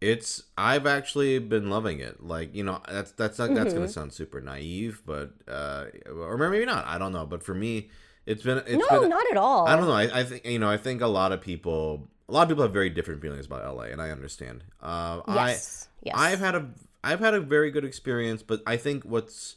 it's 0.00 0.44
i've 0.56 0.86
actually 0.86 1.38
been 1.38 1.68
loving 1.70 1.98
it 2.00 2.22
like 2.22 2.54
you 2.54 2.62
know 2.62 2.80
that's 2.88 3.10
that's 3.12 3.38
not 3.38 3.52
that's 3.54 3.70
Mm-hmm. 3.70 3.78
gonna 3.80 3.88
sound 3.88 4.12
super 4.12 4.40
naive 4.40 5.02
but 5.04 5.32
uh 5.48 5.86
or 6.10 6.38
maybe 6.38 6.64
not 6.64 6.86
i 6.86 6.98
don't 6.98 7.12
know 7.12 7.26
but 7.26 7.42
for 7.42 7.54
me 7.54 7.88
it's 8.26 8.42
been 8.42 8.58
it's 8.58 8.90
no, 8.90 9.00
been 9.00 9.08
not 9.10 9.24
at 9.30 9.36
all. 9.36 9.66
i 9.66 9.74
don't 9.74 9.86
know 9.86 9.92
I, 9.92 10.20
I 10.20 10.24
think 10.24 10.44
you 10.46 10.58
know 10.58 10.70
i 10.70 10.76
think 10.76 11.00
a 11.00 11.06
lot 11.08 11.32
of 11.32 11.40
people 11.40 12.08
a 12.28 12.32
lot 12.32 12.42
of 12.42 12.48
people 12.48 12.62
have 12.62 12.72
very 12.72 12.90
different 12.90 13.20
feelings 13.22 13.46
about 13.46 13.74
la 13.76 13.82
and 13.82 14.00
i 14.00 14.10
understand 14.10 14.62
uh 14.82 15.20
Yes. 15.26 15.88
i 16.02 16.06
yes. 16.06 16.14
i've 16.16 16.38
had 16.40 16.54
a 16.54 16.68
i've 17.02 17.20
had 17.20 17.34
a 17.34 17.40
very 17.40 17.70
good 17.72 17.84
experience 17.84 18.42
but 18.42 18.62
i 18.66 18.76
think 18.76 19.02
what's 19.04 19.56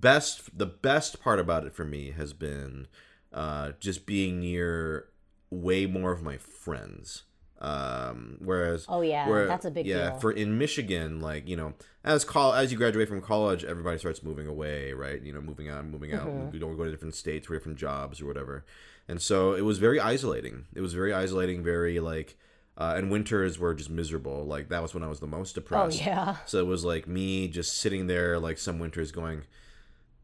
best 0.00 0.56
the 0.58 0.66
best 0.66 1.20
part 1.22 1.38
about 1.38 1.64
it 1.66 1.74
for 1.74 1.84
me 1.84 2.12
has 2.12 2.32
been 2.32 2.86
uh 3.32 3.72
just 3.78 4.06
being 4.06 4.40
near 4.40 5.08
way 5.50 5.84
more 5.84 6.12
of 6.12 6.22
my 6.22 6.36
friends 6.38 7.24
um 7.62 8.36
whereas 8.40 8.84
Oh, 8.88 9.00
yeah, 9.02 9.28
where- 9.28 9.46
that's 9.46 9.64
a 9.64 9.70
big 9.70 9.86
yeah 9.86 10.10
deal. 10.10 10.18
for 10.18 10.32
in 10.32 10.58
michigan 10.58 11.20
like 11.20 11.48
you 11.48 11.56
know 11.56 11.74
as 12.04 12.24
call 12.24 12.52
as 12.54 12.72
you 12.72 12.76
graduate 12.78 13.08
from 13.08 13.22
college 13.22 13.64
everybody 13.64 13.98
starts 13.98 14.22
moving 14.22 14.46
away 14.48 14.92
right 14.92 15.22
you 15.22 15.32
know 15.32 15.40
moving 15.40 15.68
out 15.68 15.84
moving 15.86 16.12
out 16.12 16.26
Mm-hmm. 16.26 16.52
you 16.54 16.60
don't 16.60 16.76
go 16.76 16.84
to 16.84 16.90
different 16.90 17.14
states 17.14 17.46
for 17.46 17.54
different 17.54 17.78
jobs 17.78 18.20
or 18.20 18.26
whatever 18.26 18.64
and 19.08 19.22
so 19.22 19.52
it 19.54 19.62
was 19.62 19.78
very 19.78 20.00
isolating 20.00 20.64
it 20.74 20.80
was 20.80 20.92
very 20.92 21.12
isolating 21.12 21.62
very 21.62 22.00
like 22.00 22.36
uh, 22.78 22.94
and 22.96 23.10
winters 23.10 23.58
were 23.58 23.74
just 23.74 23.90
miserable 23.90 24.44
like 24.44 24.68
that 24.68 24.82
was 24.82 24.92
when 24.94 25.04
i 25.04 25.06
was 25.06 25.20
the 25.20 25.26
most 25.26 25.54
depressed. 25.54 25.96
oh 26.00 26.04
depressed 26.04 26.06
yeah. 26.06 26.36
so 26.46 26.58
it 26.58 26.66
was 26.66 26.84
like 26.84 27.06
me 27.06 27.46
just 27.46 27.76
sitting 27.76 28.06
there 28.08 28.38
like 28.40 28.58
some 28.58 28.78
winters 28.80 29.12
going, 29.12 29.42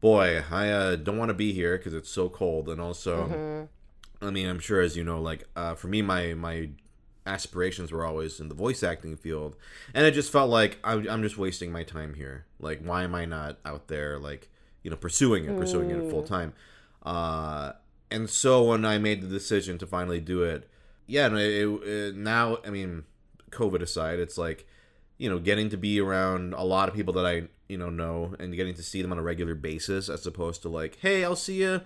boy, 0.01 0.43
I 0.51 0.69
uh, 0.69 0.95
don't 0.95 1.17
want 1.17 1.29
to 1.29 1.33
be 1.35 1.53
here 1.53 1.77
because 1.77 1.93
it's 1.93 2.09
so 2.09 2.27
cold. 2.29 2.67
And 2.69 2.79
also, 2.81 3.27
Mm-hmm. 3.27 4.25
I 4.25 4.31
mean, 4.31 4.47
I'm 4.49 4.59
sure 4.59 4.81
as 4.81 4.97
you 4.97 5.03
know, 5.03 5.21
like 5.21 5.45
uh, 5.55 5.75
for 5.75 5.87
me, 5.87 6.01
my 6.01 6.33
my 6.33 6.69
aspirations 7.29 7.91
were 7.91 8.05
always 8.05 8.39
in 8.39 8.49
the 8.49 8.55
voice 8.55 8.83
acting 8.83 9.15
field, 9.15 9.55
and 9.93 10.05
it 10.05 10.11
just 10.11 10.31
felt 10.31 10.49
like 10.49 10.77
I, 10.83 10.93
I'm 10.93 11.21
just 11.21 11.37
wasting 11.37 11.71
my 11.71 11.83
time 11.83 12.15
here. 12.15 12.45
Like, 12.59 12.81
why 12.83 13.03
am 13.03 13.15
I 13.15 13.25
not 13.25 13.59
out 13.65 13.87
there, 13.87 14.17
like 14.17 14.49
you 14.83 14.89
know, 14.89 14.97
pursuing 14.97 15.45
it, 15.45 15.57
pursuing 15.57 15.91
it 15.91 16.09
full 16.09 16.23
time? 16.23 16.53
Uh, 17.03 17.73
and 18.11 18.29
so 18.29 18.63
when 18.63 18.85
I 18.85 18.97
made 18.97 19.21
the 19.21 19.27
decision 19.27 19.77
to 19.77 19.85
finally 19.87 20.19
do 20.19 20.43
it, 20.43 20.69
yeah, 21.05 21.27
it, 21.27 21.67
it, 21.83 22.15
now 22.15 22.57
I 22.65 22.69
mean, 22.69 23.03
COVID 23.51 23.81
aside, 23.81 24.19
it's 24.19 24.37
like 24.37 24.67
you 25.17 25.29
know, 25.29 25.39
getting 25.39 25.69
to 25.69 25.77
be 25.77 25.99
around 25.99 26.53
a 26.53 26.63
lot 26.63 26.87
of 26.87 26.95
people 26.95 27.13
that 27.13 27.25
I, 27.25 27.43
you 27.67 27.77
know, 27.77 27.89
know 27.89 28.35
and 28.39 28.55
getting 28.55 28.73
to 28.75 28.83
see 28.83 29.01
them 29.01 29.11
on 29.11 29.19
a 29.19 29.21
regular 29.21 29.53
basis 29.53 30.07
as 30.07 30.25
opposed 30.25 30.61
to 30.61 30.69
like, 30.69 30.97
hey, 31.01 31.25
I'll 31.25 31.35
see 31.35 31.61
you 31.61 31.81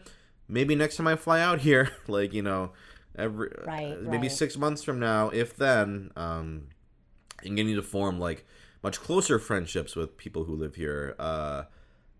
maybe 0.47 0.75
next 0.75 0.97
time 0.97 1.07
I 1.07 1.15
fly 1.15 1.41
out 1.41 1.61
here, 1.61 1.89
like, 2.07 2.33
you 2.33 2.41
know, 2.41 2.71
every 3.17 3.49
Right, 3.65 3.97
uh, 4.05 4.09
maybe 4.09 4.27
right. 4.27 4.31
6 4.31 4.57
months 4.57 4.83
from 4.83 4.99
now, 4.99 5.29
if 5.29 5.55
then, 5.55 6.11
um 6.15 6.69
and 7.43 7.55
getting 7.57 7.75
to 7.75 7.81
form 7.81 8.19
like 8.19 8.45
much 8.81 8.99
closer 9.01 9.39
friendships 9.39 9.95
with 9.95 10.17
people 10.17 10.45
who 10.45 10.55
live 10.55 10.75
here. 10.75 11.15
Uh 11.19 11.63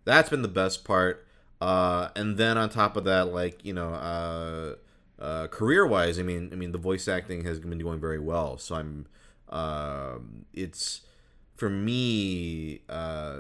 that's 0.06 0.30
been 0.30 0.42
the 0.42 0.48
best 0.48 0.84
part. 0.84 1.26
Uh 1.62 2.10
and 2.16 2.38
then 2.38 2.58
on 2.58 2.70
top 2.70 2.98
of 2.98 3.04
that, 3.06 3.34
like, 3.34 3.64
you 3.66 3.74
know, 3.74 3.94
uh 3.94 4.76
uh, 5.20 5.48
career 5.48 5.86
wise, 5.88 6.20
I 6.20 6.24
mean, 6.24 6.50
I 6.52 6.56
mean, 6.56 6.72
the 6.74 6.78
voice 6.78 7.08
acting 7.08 7.46
has 7.46 7.60
been 7.60 7.78
going 7.80 8.00
very 8.00 8.20
well. 8.20 8.58
So 8.58 8.76
I'm, 8.76 9.06
um, 9.50 10.46
it's 10.54 11.02
for 11.56 11.70
me, 11.70 12.82
uh, 12.90 13.40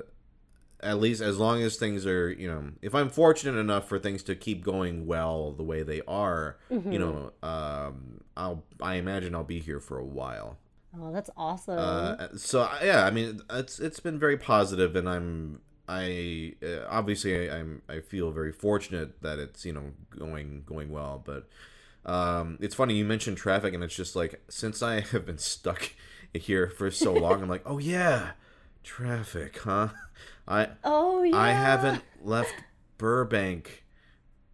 at 0.83 0.99
least 0.99 1.21
as 1.21 1.37
long 1.37 1.61
as 1.61 1.77
things 1.77 2.05
are, 2.05 2.31
you 2.31 2.47
know, 2.47 2.71
if 2.81 2.93
I'm 2.93 3.09
fortunate 3.09 3.59
enough 3.59 3.87
for 3.87 3.97
things 3.97 4.23
to 4.23 4.35
keep 4.35 4.63
going 4.63 5.05
well 5.05 5.51
the 5.51 5.63
way 5.63 5.83
they 5.83 6.01
are, 6.07 6.57
you 6.91 6.99
know, 6.99 7.31
um, 7.41 8.21
I'll, 8.35 8.63
I 8.81 8.95
imagine 8.95 9.33
I'll 9.35 9.43
be 9.43 9.59
here 9.59 9.79
for 9.79 9.97
a 9.97 10.05
while. 10.05 10.57
Oh, 10.99 11.11
that's 11.11 11.29
awesome. 11.35 11.79
Uh, 11.79 12.27
so 12.35 12.69
yeah, 12.83 13.03
I 13.05 13.09
mean, 13.09 13.41
it's 13.49 13.79
it's 13.79 13.99
been 13.99 14.19
very 14.19 14.37
positive, 14.37 14.95
and 14.95 15.09
I'm 15.09 15.61
I 15.87 16.53
uh, 16.63 16.85
obviously 16.87 17.49
I, 17.49 17.57
I'm 17.57 17.81
I 17.89 17.99
feel 17.99 18.31
very 18.31 18.51
fortunate 18.51 19.21
that 19.21 19.39
it's 19.39 19.65
you 19.65 19.73
know 19.73 19.91
going 20.17 20.63
going 20.65 20.91
well, 20.91 21.21
but 21.25 21.47
um, 22.05 22.57
it's 22.61 22.75
funny 22.75 22.95
you 22.95 23.05
mentioned 23.05 23.37
traffic, 23.37 23.73
and 23.73 23.83
it's 23.83 23.95
just 23.95 24.15
like 24.15 24.43
since 24.49 24.83
I 24.83 24.99
have 25.11 25.25
been 25.25 25.39
stuck 25.39 25.91
here 26.33 26.69
for 26.69 26.91
so 26.91 27.13
long, 27.13 27.41
I'm 27.41 27.49
like, 27.49 27.63
oh 27.65 27.79
yeah, 27.79 28.31
traffic, 28.83 29.59
huh? 29.59 29.89
I 30.47 30.69
oh 30.83 31.23
yeah. 31.23 31.37
I 31.37 31.51
haven't 31.51 32.03
left 32.21 32.53
Burbank 32.97 33.83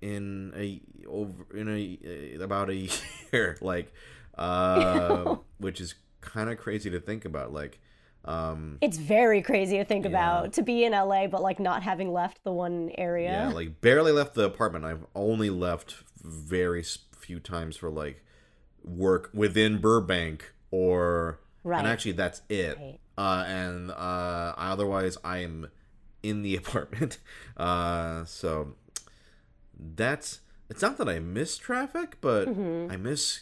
in 0.02 0.54
a 0.56 0.82
over 1.08 1.46
in 1.56 1.68
a 1.70 2.44
about 2.44 2.70
a 2.70 2.76
year, 3.34 3.58
like, 3.62 3.92
uh, 4.38 5.36
which 5.58 5.82
is 5.82 5.96
kind 6.22 6.50
of 6.50 6.58
crazy 6.58 6.90
to 6.92 7.00
think 7.00 7.26
about. 7.26 7.52
Like, 7.54 7.80
um, 8.26 8.78
It's 8.82 8.98
very 8.98 9.42
crazy 9.42 9.78
to 9.78 9.86
think 9.86 10.06
about 10.06 10.54
to 10.54 10.62
be 10.62 10.84
in 10.84 10.92
LA, 10.94 11.28
but 11.28 11.42
like 11.42 11.60
not 11.60 11.84
having 11.84 12.12
left 12.14 12.44
the 12.44 12.52
one 12.52 12.92
area. 12.98 13.32
yeah, 13.32 13.50
like 13.50 13.82
barely 13.82 14.12
left 14.12 14.36
the 14.36 14.44
apartment. 14.44 14.86
I've 14.86 15.06
only 15.16 15.50
left 15.50 15.96
very 16.24 16.84
few 17.18 17.40
times 17.40 17.78
for 17.78 17.90
like 17.90 18.24
work 18.84 19.30
within 19.34 19.80
Burbank 19.80 20.54
or 20.72 21.40
Right. 21.64 21.80
and 21.80 21.88
actually 21.88 22.14
that's 22.14 22.42
it. 22.50 22.78
Right. 22.78 23.00
Uh, 23.18 23.44
and 23.46 23.92
uh, 23.92 24.54
otherwise 24.58 25.18
I 25.26 25.40
am 25.40 25.68
in 26.24 26.42
the 26.42 26.56
apartment. 26.62 27.18
Uh, 27.58 28.26
so 28.26 28.76
that's 29.78 30.42
it's 30.70 30.82
not 30.82 30.98
that 30.98 31.10
I 31.10 31.20
miss 31.20 31.58
traffic, 31.58 32.18
but 32.22 32.48
Mm-hmm. 32.48 32.92
I 32.92 32.98
miss 32.98 33.42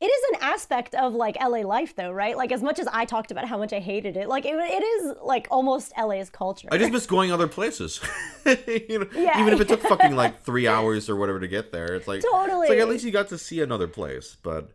It 0.00 0.06
is 0.06 0.22
an 0.34 0.38
aspect 0.42 0.94
of 0.94 1.14
like 1.14 1.36
LA 1.40 1.58
life, 1.60 1.94
though, 1.96 2.10
right? 2.12 2.36
Like 2.36 2.52
as 2.52 2.62
much 2.62 2.78
as 2.78 2.86
I 2.92 3.04
talked 3.04 3.30
about 3.30 3.46
how 3.48 3.58
much 3.58 3.72
I 3.72 3.80
hated 3.80 4.16
it, 4.16 4.28
like 4.28 4.44
it, 4.44 4.54
it 4.54 4.82
is 4.82 5.14
like 5.22 5.46
almost 5.50 5.92
LA's 5.98 6.30
culture. 6.30 6.68
I 6.70 6.78
just 6.78 6.92
miss 6.92 7.06
going 7.16 7.32
other 7.32 7.48
places. 7.48 8.00
you 8.46 9.00
know, 9.00 9.06
Yeah. 9.14 9.40
even 9.40 9.52
if 9.52 9.60
it 9.60 9.68
took 9.68 9.80
fucking 9.82 10.14
like 10.16 10.42
three 10.42 10.66
hours 10.68 11.08
or 11.10 11.16
whatever 11.16 11.40
to 11.40 11.48
get 11.48 11.72
there, 11.72 11.94
it's 11.94 12.06
like 12.08 12.22
Totally. 12.22 12.66
It's 12.66 12.70
like 12.70 12.78
at 12.78 12.88
least 12.88 13.04
you 13.04 13.10
got 13.10 13.28
to 13.28 13.38
see 13.38 13.60
another 13.60 13.88
place. 13.88 14.36
But 14.42 14.70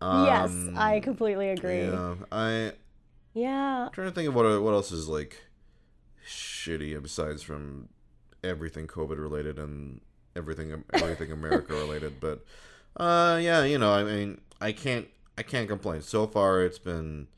um, 0.00 0.24
yes, 0.26 0.52
I 0.76 1.00
completely 1.00 1.48
agree. 1.50 1.80
yeah, 1.80 2.14
I 2.30 2.72
Yeah. 3.34 3.88
trying 3.92 4.08
to 4.08 4.14
think 4.14 4.28
of 4.28 4.34
what 4.34 4.62
what 4.62 4.72
else 4.72 4.92
is 4.92 5.08
like 5.08 5.42
shitty 6.64 7.00
besides 7.02 7.42
from 7.42 7.88
everything 8.42 8.86
COVID 8.86 9.18
related 9.18 9.58
and 9.58 10.00
everything 10.36 10.84
everything 10.94 11.32
America 11.32 11.74
related. 11.76 12.20
But 12.20 12.44
uh, 12.96 13.38
yeah, 13.42 13.64
you 13.64 13.78
know, 13.78 13.92
I 13.92 14.04
mean, 14.04 14.40
I 14.60 14.72
can't 14.72 15.08
I 15.38 15.42
can't 15.42 15.68
complain. 15.68 16.02
So 16.02 16.26
far, 16.26 16.62
it's 16.62 16.78
been 16.78 17.28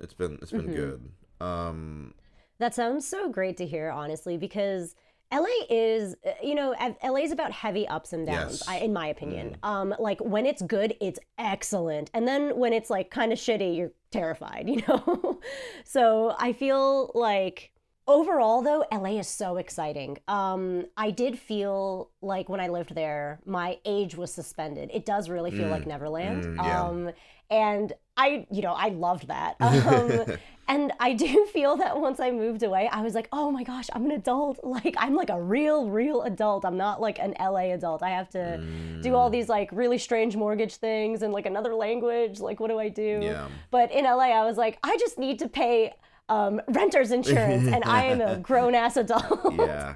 it's 0.00 0.14
been 0.14 0.38
it's 0.42 0.52
been 0.52 0.66
Mm-hmm. 0.66 0.70
good. 0.70 1.10
Um, 1.40 2.14
That 2.58 2.74
sounds 2.74 3.06
so 3.06 3.28
great 3.28 3.56
to 3.58 3.66
hear, 3.66 3.90
honestly, 3.90 4.36
because 4.36 4.94
LA 5.32 5.46
is, 5.70 6.16
uh, 6.26 6.30
you 6.42 6.54
know, 6.54 6.74
LA 7.04 7.18
is 7.20 7.32
about 7.32 7.52
heavy 7.52 7.86
ups 7.86 8.12
and 8.12 8.26
downs, 8.26 8.62
Yes. 8.62 8.64
I, 8.66 8.78
in 8.78 8.92
my 8.92 9.06
opinion. 9.08 9.56
Um, 9.62 9.94
like 9.98 10.20
when 10.20 10.46
it's 10.46 10.62
good, 10.62 10.94
it's 11.00 11.18
excellent, 11.38 12.10
and 12.14 12.26
then 12.26 12.56
when 12.58 12.72
it's 12.72 12.90
like 12.90 13.10
kind 13.10 13.32
of 13.32 13.38
shitty, 13.38 13.76
you're 13.76 13.92
terrified, 14.10 14.68
you 14.68 14.82
know. 14.88 15.40
so 15.84 16.34
I 16.38 16.52
feel 16.52 17.10
like 17.14 17.70
overall 18.08 18.62
though 18.62 18.84
la 18.90 19.10
is 19.10 19.28
so 19.28 19.56
exciting. 19.58 20.18
Um 20.26 20.86
i 20.96 21.10
did 21.10 21.38
feel 21.38 22.10
like 22.22 22.48
when 22.48 22.58
i 22.60 22.68
lived 22.68 22.94
there 22.94 23.38
my 23.44 23.78
age 23.84 24.16
was 24.16 24.32
suspended. 24.32 24.90
It 24.92 25.04
does 25.06 25.28
really 25.28 25.50
feel 25.52 25.68
like 25.68 25.86
neverland. 25.86 26.44
Mm, 26.44 26.56
yeah. 26.56 26.82
um 26.82 27.10
and 27.50 27.92
i 28.16 28.46
you 28.50 28.62
know 28.62 28.72
i 28.72 28.88
loved 28.88 29.28
that. 29.28 29.56
Um 29.60 30.36
and 30.70 30.92
i 31.00 31.12
do 31.14 31.46
feel 31.52 31.76
that 31.76 31.98
once 31.98 32.20
i 32.20 32.30
moved 32.30 32.62
away 32.62 32.88
i 32.92 33.00
was 33.00 33.14
like 33.14 33.28
oh 33.32 33.50
my 33.50 33.62
gosh 33.62 33.88
i'm 33.92 34.04
an 34.06 34.10
adult. 34.12 34.58
Like 34.78 34.94
i'm 34.98 35.14
like 35.14 35.30
a 35.30 35.40
real 35.40 35.88
real 35.88 36.22
adult. 36.22 36.64
I'm 36.64 36.76
not 36.76 37.00
like 37.00 37.18
an 37.18 37.34
la 37.40 37.56
adult. 37.78 38.02
I 38.02 38.10
have 38.10 38.28
to 38.30 38.62
do 39.02 39.14
all 39.14 39.30
these 39.30 39.48
like 39.48 39.70
really 39.72 39.98
strange 39.98 40.34
mortgage 40.36 40.76
things 40.76 41.22
and 41.22 41.32
like 41.32 41.46
another 41.46 41.74
language. 41.74 42.40
Like 42.40 42.58
what 42.60 42.68
do 42.68 42.78
i 42.78 42.88
do? 42.88 43.20
Yeah. 43.22 43.48
but 43.70 43.92
in 43.92 44.04
LA, 44.04 44.28
I 44.40 44.44
was 44.44 44.56
like, 44.56 44.78
I 44.82 44.96
just 44.98 45.18
need 45.18 45.38
to 45.40 45.48
pay 45.48 45.94
um, 46.28 46.60
renter's 46.68 47.10
insurance, 47.10 47.66
and 47.66 47.82
I 47.84 48.04
am 48.04 48.20
a 48.20 48.36
grown 48.48 48.74
ass 48.74 48.96
adult. 48.96 49.54
yeah 49.54 49.94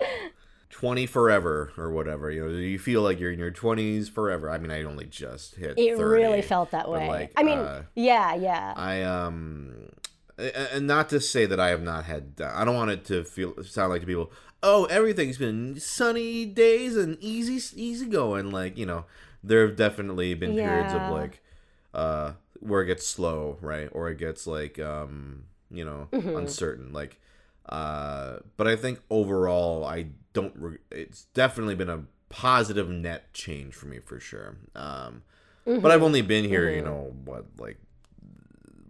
20 0.71 1.07
forever 1.07 1.71
or 1.77 1.93
whatever 1.93 2.31
you 2.31 2.45
know 2.45 2.51
you 2.57 2.79
feel 2.79 3.03
like 3.03 3.21
you're 3.21 3.31
in 3.31 3.39
your 3.39 3.53
20s 3.53 4.11
forever 4.11 4.51
i 4.51 4.57
mean 4.59 4.71
i 4.71 4.83
only 4.83 5.05
just 5.05 5.55
hit 5.55 5.79
It 5.79 5.97
30, 5.97 6.03
really 6.03 6.43
felt 6.43 6.71
that 6.73 6.89
way. 6.91 7.07
like, 7.09 7.33
I 7.37 7.43
mean, 7.45 7.59
uh, 7.59 7.83
yeah, 7.95 8.35
yeah. 8.35 8.73
i 8.75 9.03
um 9.03 9.91
and 10.39 10.87
not 10.87 11.09
to 11.11 11.21
say 11.21 11.45
that 11.47 11.61
i 11.61 11.69
have 11.69 11.83
not 11.83 12.07
had 12.07 12.41
i 12.43 12.65
don't 12.65 12.75
want 12.75 12.91
it 12.91 13.05
to 13.05 13.23
feel 13.23 13.63
sound 13.63 13.91
like 13.91 14.01
to 14.01 14.07
people 14.07 14.33
oh 14.63 14.87
everything's 14.87 15.39
been 15.39 15.79
sunny 15.79 16.47
days 16.47 16.97
and 16.97 17.17
easy 17.21 17.61
easy 17.81 18.07
going 18.07 18.51
like 18.51 18.77
you 18.77 18.87
know 18.87 19.05
there 19.45 19.65
have 19.67 19.77
definitely 19.77 20.33
been 20.35 20.55
periods 20.55 20.95
of 20.95 21.13
like 21.13 21.43
uh 21.95 22.33
where 22.61 22.83
it 22.83 22.87
gets 22.87 23.07
slow 23.07 23.59
right 23.61 23.89
or 23.93 24.09
it 24.09 24.19
gets 24.19 24.47
like 24.47 24.79
um 24.81 25.45
you 25.73 25.85
know 25.85 26.09
Mm-hmm. 26.13 26.37
uncertain 26.37 26.93
like 26.93 27.19
uh 27.69 28.37
but 28.57 28.67
i 28.69 28.77
think 28.77 29.01
overall 29.11 29.85
i 29.85 30.07
don't 30.33 30.55
re- 30.57 30.79
it's 30.91 31.25
definitely 31.35 31.75
been 31.75 31.89
a 31.91 32.05
positive 32.29 32.89
net 32.89 33.33
change 33.33 33.75
for 33.75 33.87
me 33.87 33.99
for 33.99 34.19
sure 34.21 34.57
um 34.75 35.23
but 35.65 35.91
i've 35.91 36.03
only 36.03 36.23
been 36.23 36.45
here 36.45 36.69
you 36.69 36.83
know 36.83 37.15
what 37.25 37.47
like 37.59 37.79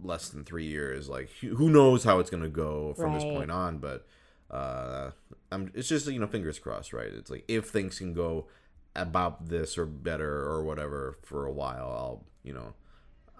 less 0.03 0.29
than 0.29 0.43
three 0.43 0.65
years 0.65 1.07
like 1.07 1.29
who 1.41 1.55
who 1.55 1.69
knows 1.69 2.03
how 2.03 2.19
it's 2.19 2.29
gonna 2.29 2.49
go 2.49 2.93
from 2.93 3.13
this 3.13 3.23
point 3.25 3.51
on 3.51 3.77
but 3.77 4.05
uh 4.51 5.11
i'm 5.51 5.71
it's 5.73 5.87
just 5.87 6.07
you 6.07 6.19
know 6.19 6.27
fingers 6.27 6.59
crossed 6.59 6.93
right? 6.93 7.11
It's 7.13 7.31
like 7.31 7.45
if 7.47 7.69
things 7.69 7.97
can 7.99 8.13
go 8.13 8.47
about 8.95 9.47
this 9.47 9.77
or 9.77 9.85
better 9.85 10.41
or 10.43 10.63
whatever 10.63 11.15
for 11.23 11.45
a 11.45 11.51
while 11.51 11.87
i'll 11.97 12.23
you 12.43 12.53
know 12.53 12.73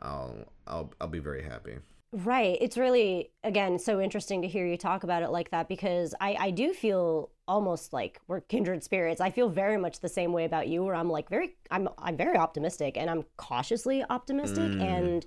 i'll 0.02 0.36
i'll 0.66 0.92
i'll 1.02 1.08
be 1.08 1.20
very 1.20 1.44
happy 1.44 1.78
Right. 2.14 2.60
It's 2.62 2.78
really, 2.78 3.32
again, 3.44 3.80
so 3.80 4.00
interesting 4.00 4.44
to 4.44 4.48
hear 4.48 4.68
you 4.68 4.78
talk 4.78 5.04
about 5.04 5.24
it 5.24 5.32
like 5.32 5.50
that 5.50 5.68
because 5.68 6.14
I, 6.22 6.38
I 6.40 6.52
do 6.52 6.72
feel 6.72 7.32
almost 7.48 7.92
like 7.92 8.22
we're 8.28 8.42
kindred 8.42 8.84
spirits. 8.84 9.20
I 9.20 9.32
feel 9.32 9.50
very 9.50 9.78
much 9.78 10.00
the 10.00 10.08
same 10.08 10.32
way 10.32 10.46
about 10.46 10.68
you, 10.68 10.84
where 10.84 10.94
I'm 10.94 11.10
like 11.10 11.28
very, 11.28 11.56
I'm, 11.72 11.90
I'm 11.98 12.16
very 12.16 12.38
optimistic 12.38 12.98
and 12.98 13.10
I'm 13.10 13.26
cautiously 13.38 14.06
optimistic. 14.12 14.64
Mm. 14.64 14.82
And 14.82 15.26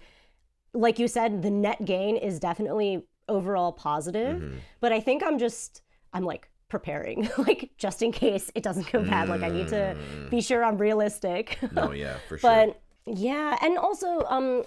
like 0.74 1.00
you 1.00 1.08
said, 1.08 1.42
the 1.42 1.50
net 1.50 1.84
gain 1.84 2.16
is 2.16 2.38
definitely 2.38 3.04
overall 3.28 3.72
positive. 3.72 4.40
Mm-hmm. 4.40 4.58
But 4.78 4.92
I 4.92 5.00
think 5.00 5.24
I'm 5.24 5.38
just, 5.38 5.82
I'm 6.12 6.24
like 6.24 6.48
preparing, 6.68 7.28
like 7.38 7.72
just 7.78 8.00
in 8.00 8.12
case 8.12 8.52
it 8.54 8.62
doesn't 8.62 8.92
go 8.92 9.02
bad. 9.02 9.28
Like 9.28 9.42
I 9.42 9.48
need 9.48 9.68
to 9.68 9.96
be 10.30 10.40
sure 10.40 10.64
I'm 10.64 10.78
realistic. 10.78 11.58
no 11.72 11.90
yeah 11.92 12.18
for 12.28 12.38
sure 12.38 12.48
but 12.50 12.80
yeah 13.06 13.56
and 13.62 13.78
also 13.78 14.22
um 14.28 14.62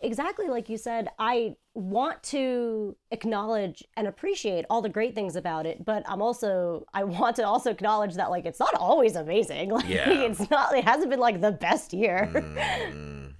exactly 0.00 0.46
like 0.48 0.68
you 0.68 0.76
said 0.76 1.08
i 1.18 1.54
want 1.74 2.22
to 2.22 2.96
acknowledge 3.10 3.82
and 3.96 4.06
appreciate 4.06 4.64
all 4.70 4.80
the 4.80 4.88
great 4.88 5.14
things 5.14 5.34
about 5.36 5.66
it 5.66 5.84
but 5.84 6.02
i'm 6.08 6.22
also 6.22 6.84
i 6.94 7.02
want 7.02 7.34
to 7.36 7.42
also 7.44 7.70
acknowledge 7.70 8.14
that 8.14 8.30
like 8.30 8.46
it's 8.46 8.60
not 8.60 8.74
always 8.74 9.16
amazing 9.16 9.70
like 9.78 9.88
Yeah. 9.88 10.08
it's 10.10 10.48
not 10.50 10.74
it 10.76 10.84
hasn't 10.84 11.10
been 11.10 11.18
like 11.20 11.40
the 11.40 11.52
best 11.52 11.92
year 11.92 12.30
Mm. 12.32 13.34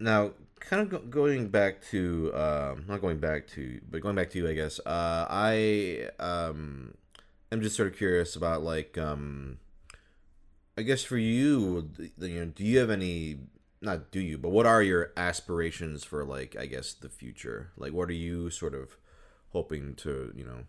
now 0.00 0.32
kind 0.60 0.82
of 0.82 0.88
go- 0.90 0.98
going 1.10 1.48
back 1.48 1.82
to 1.90 2.30
um 2.34 2.84
not 2.86 3.00
going 3.00 3.18
back 3.18 3.46
to 3.48 3.80
but 3.90 4.00
going 4.00 4.14
back 4.14 4.30
to 4.30 4.38
you 4.38 4.48
i 4.48 4.52
guess 4.54 4.78
uh 4.86 5.26
i 5.30 6.08
um 6.20 6.94
i'm 7.50 7.60
just 7.62 7.74
sort 7.76 7.88
of 7.90 7.96
curious 7.96 8.36
about 8.36 8.62
like 8.62 8.96
um 8.98 9.58
i 10.78 10.82
guess 10.82 11.02
for 11.02 11.16
you 11.16 11.90
you 12.18 12.38
know 12.40 12.44
do 12.46 12.64
you 12.64 12.78
have 12.78 12.90
any 12.90 13.38
not 13.82 14.10
do 14.10 14.20
you 14.20 14.38
but 14.38 14.50
what 14.50 14.66
are 14.66 14.82
your 14.82 15.12
aspirations 15.16 16.04
for 16.04 16.24
like 16.24 16.56
i 16.58 16.66
guess 16.66 16.92
the 16.94 17.08
future 17.08 17.72
like 17.76 17.92
what 17.92 18.08
are 18.08 18.14
you 18.14 18.48
sort 18.48 18.74
of 18.74 18.96
hoping 19.50 19.94
to 19.94 20.32
you 20.34 20.44
know 20.44 20.64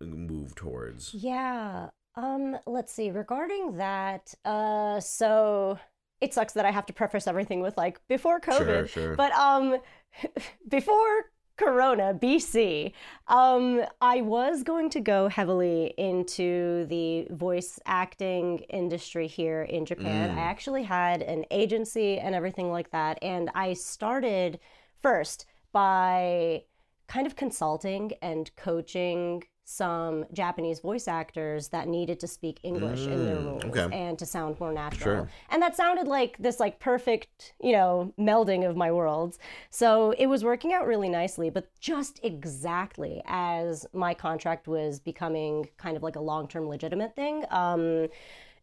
move 0.00 0.54
towards 0.54 1.14
Yeah. 1.14 1.90
Um, 2.16 2.56
let's 2.66 2.92
see. 2.92 3.10
Regarding 3.10 3.76
that, 3.76 4.34
uh, 4.44 4.98
so 5.00 5.78
it 6.20 6.34
sucks 6.34 6.54
that 6.54 6.64
I 6.64 6.70
have 6.70 6.86
to 6.86 6.92
preface 6.92 7.26
everything 7.26 7.60
with 7.60 7.76
like 7.76 8.00
before 8.08 8.40
COVID. 8.40 8.58
Sure, 8.66 8.86
sure. 8.86 9.16
But 9.16 9.32
um 9.32 9.78
before 10.68 11.30
Corona, 11.60 12.14
BC, 12.14 12.90
um, 13.28 13.82
I 14.00 14.22
was 14.22 14.62
going 14.62 14.88
to 14.90 15.00
go 15.00 15.28
heavily 15.28 15.92
into 15.98 16.86
the 16.86 17.26
voice 17.30 17.78
acting 17.84 18.60
industry 18.70 19.26
here 19.26 19.64
in 19.64 19.84
Japan. 19.84 20.30
Mm. 20.30 20.38
I 20.38 20.40
actually 20.40 20.84
had 20.84 21.20
an 21.20 21.44
agency 21.50 22.18
and 22.18 22.34
everything 22.34 22.70
like 22.70 22.90
that. 22.92 23.18
And 23.20 23.50
I 23.54 23.74
started 23.74 24.58
first 25.02 25.44
by 25.70 26.62
kind 27.08 27.26
of 27.26 27.36
consulting 27.36 28.12
and 28.22 28.50
coaching 28.56 29.42
some 29.64 30.24
Japanese 30.32 30.80
voice 30.80 31.06
actors 31.06 31.68
that 31.68 31.86
needed 31.86 32.18
to 32.20 32.26
speak 32.26 32.58
English 32.64 33.06
in 33.06 33.24
their 33.24 33.36
Mm, 33.36 33.44
roles 33.46 33.64
okay. 33.66 33.96
and 33.96 34.18
to 34.18 34.26
sound 34.26 34.58
more 34.58 34.72
natural. 34.72 35.16
Sure. 35.16 35.30
And 35.48 35.62
that 35.62 35.76
sounded 35.76 36.08
like 36.08 36.36
this 36.38 36.58
like 36.58 36.80
perfect, 36.80 37.54
you 37.60 37.72
know, 37.72 38.12
melding 38.18 38.68
of 38.68 38.76
my 38.76 38.90
worlds. 38.90 39.38
So 39.70 40.10
it 40.18 40.26
was 40.26 40.42
working 40.42 40.72
out 40.72 40.86
really 40.86 41.08
nicely, 41.08 41.50
but 41.50 41.68
just 41.78 42.18
exactly 42.24 43.22
as 43.26 43.86
my 43.92 44.12
contract 44.12 44.66
was 44.66 44.98
becoming 44.98 45.68
kind 45.76 45.96
of 45.96 46.02
like 46.02 46.16
a 46.16 46.20
long-term 46.20 46.66
legitimate 46.68 47.14
thing, 47.14 47.44
um 47.50 48.08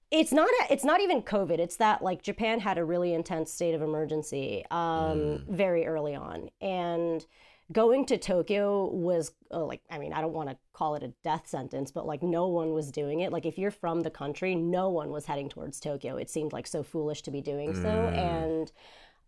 it's 0.10 0.32
not 0.32 0.48
a, 0.48 0.72
it's 0.74 0.86
not 0.86 1.02
even 1.02 1.22
covid 1.22 1.60
it's 1.60 1.76
that 1.76 2.02
like 2.02 2.24
japan 2.24 2.62
had 2.62 2.78
a 2.78 2.86
really 2.86 3.14
intense 3.14 3.52
state 3.52 3.74
of 3.76 3.82
emergency 3.82 4.64
um, 4.72 5.44
very 5.50 5.86
early 5.86 6.16
on 6.16 6.50
and 6.62 7.26
going 7.72 8.06
to 8.06 8.18
tokyo 8.18 8.88
was 8.92 9.34
uh, 9.52 9.64
like 9.64 9.82
i 9.90 9.98
mean 9.98 10.14
i 10.14 10.22
don't 10.22 10.34
want 10.34 10.50
to 10.50 10.58
call 10.74 10.96
it 10.96 11.04
a 11.04 11.10
death 11.24 11.46
sentence 11.48 11.92
but 11.92 12.06
like 12.06 12.24
no 12.24 12.48
one 12.48 12.72
was 12.74 12.92
doing 12.92 13.20
it. 13.22 13.32
Like 13.34 13.46
if 13.46 13.58
you're 13.58 13.72
from 13.72 14.02
the 14.02 14.10
country 14.10 14.56
no 14.56 14.90
one 14.90 15.10
was 15.12 15.26
heading 15.26 15.50
towards 15.50 15.80
tokyo. 15.80 16.16
It 16.18 16.30
seemed 16.30 16.54
like 16.54 16.68
so 16.68 16.82
foolish 16.84 17.24
to 17.24 17.32
be 17.32 17.42
doing 17.42 17.74
so. 17.76 18.10
And 18.10 18.72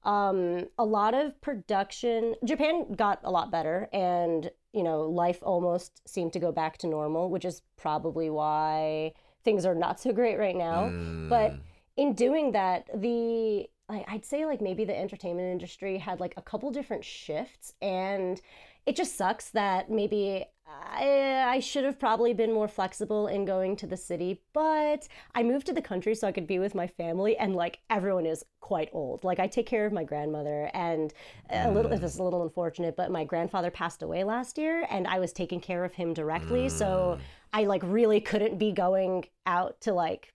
um, 0.04 0.68
a 0.78 0.86
lot 0.86 1.14
of 1.14 1.40
production 1.42 2.36
japan 2.46 2.94
got 2.96 3.20
a 3.24 3.32
lot 3.32 3.52
better 3.52 3.90
and 3.92 4.50
you 4.72 4.84
know 4.84 5.02
life 5.02 5.40
almost 5.42 6.08
seemed 6.08 6.32
to 6.34 6.40
go 6.40 6.52
back 6.54 6.78
to 6.78 6.88
normal 6.88 7.30
which 7.30 7.44
is 7.44 7.62
probably 7.76 8.30
why 8.30 9.12
things 9.44 9.66
are 9.66 9.76
not 9.76 10.00
so 10.00 10.14
great 10.14 10.38
right 10.38 10.56
now. 10.56 10.90
But 11.28 11.52
Mm. 11.52 11.60
in 11.98 12.14
doing 12.14 12.52
that 12.54 12.90
the 12.94 13.70
I- 13.90 14.06
i'd 14.10 14.26
say 14.26 14.46
like 14.46 14.62
maybe 14.62 14.86
the 14.86 14.98
entertainment 14.98 15.52
industry 15.52 15.98
had 15.98 16.20
like 16.20 16.34
a 16.38 16.42
couple 16.42 16.72
different 16.72 17.04
shifts 17.04 17.74
and 17.82 18.42
it 18.86 18.96
just 18.96 19.18
sucks 19.18 19.50
that 19.52 19.92
maybe 19.92 20.46
I, 20.92 21.44
I 21.48 21.60
should 21.60 21.84
have 21.84 22.00
probably 22.00 22.34
been 22.34 22.54
more 22.54 22.68
flexible 22.68 23.28
in 23.28 23.46
going 23.46 23.76
to 23.78 23.88
the 23.88 23.98
city, 23.98 24.42
but 24.54 25.08
I 25.34 25.44
moved 25.44 25.66
to 25.68 25.74
the 25.74 25.82
country 25.82 26.14
so 26.16 26.28
I 26.28 26.32
could 26.32 26.48
be 26.48 26.60
with 26.60 26.76
my 26.76 26.88
family, 26.88 27.38
and 27.38 27.56
like 27.56 27.80
everyone 27.90 28.26
is 28.26 28.44
quite 28.60 28.90
old. 28.94 29.24
Like 29.24 29.40
I 29.40 29.48
take 29.48 29.66
care 29.66 29.86
of 29.86 29.94
my 29.94 30.04
grandmother, 30.04 30.70
and 30.74 31.14
a 31.50 31.72
little 31.72 31.90
this 31.90 32.14
is 32.14 32.20
a 32.20 32.24
little 32.24 32.44
unfortunate, 32.44 32.96
but 32.96 33.12
my 33.12 33.24
grandfather 33.24 33.72
passed 33.72 34.04
away 34.04 34.24
last 34.24 34.58
year, 34.58 34.86
and 34.90 35.08
I 35.08 35.20
was 35.20 35.34
taking 35.34 35.60
care 35.60 35.84
of 35.84 35.94
him 35.94 36.14
directly, 36.14 36.70
so 36.70 37.18
mm. 37.18 37.22
I 37.54 37.64
like 37.64 37.82
really 37.84 38.22
couldn't 38.22 38.58
be 38.58 38.72
going 38.72 39.26
out 39.46 39.82
to 39.82 39.94
like 39.94 40.34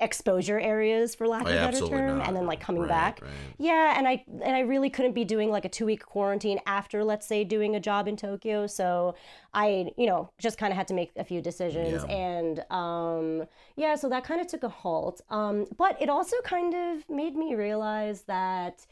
exposure 0.00 0.60
areas 0.60 1.14
for 1.14 1.26
lack 1.26 1.42
of 1.42 1.48
Oh, 1.48 1.52
a 1.52 1.54
better 1.70 1.86
term 1.86 2.18
not. 2.18 2.28
and 2.28 2.36
then 2.36 2.44
like 2.46 2.60
coming 2.60 2.82
Right, 2.82 2.88
back 2.88 3.20
right. 3.22 3.30
yeah 3.58 3.94
and 3.96 4.06
i 4.06 4.22
and 4.44 4.54
i 4.54 4.60
really 4.60 4.90
couldn't 4.90 5.12
be 5.14 5.24
doing 5.24 5.50
like 5.50 5.64
a 5.64 5.70
two 5.70 5.86
week 5.86 6.04
quarantine 6.04 6.60
after 6.66 7.02
let's 7.02 7.26
say 7.26 7.44
doing 7.44 7.74
a 7.76 7.80
job 7.80 8.06
in 8.06 8.14
tokyo 8.14 8.66
so 8.66 9.14
i 9.54 9.90
you 9.96 10.06
know 10.06 10.28
just 10.38 10.58
kind 10.58 10.70
of 10.70 10.76
had 10.76 10.86
to 10.88 10.94
make 10.94 11.12
a 11.16 11.24
few 11.24 11.40
decisions 11.40 12.04
Yeah. 12.06 12.14
and 12.14 12.64
um 12.70 13.46
yeah 13.76 13.94
so 13.94 14.10
that 14.10 14.22
kind 14.22 14.38
of 14.42 14.48
took 14.48 14.64
a 14.64 14.68
halt 14.68 15.22
um 15.30 15.64
but 15.78 15.96
it 16.00 16.10
also 16.10 16.36
kind 16.44 16.74
of 16.74 17.08
made 17.08 17.34
me 17.34 17.54
realize 17.54 18.22
that 18.22 18.84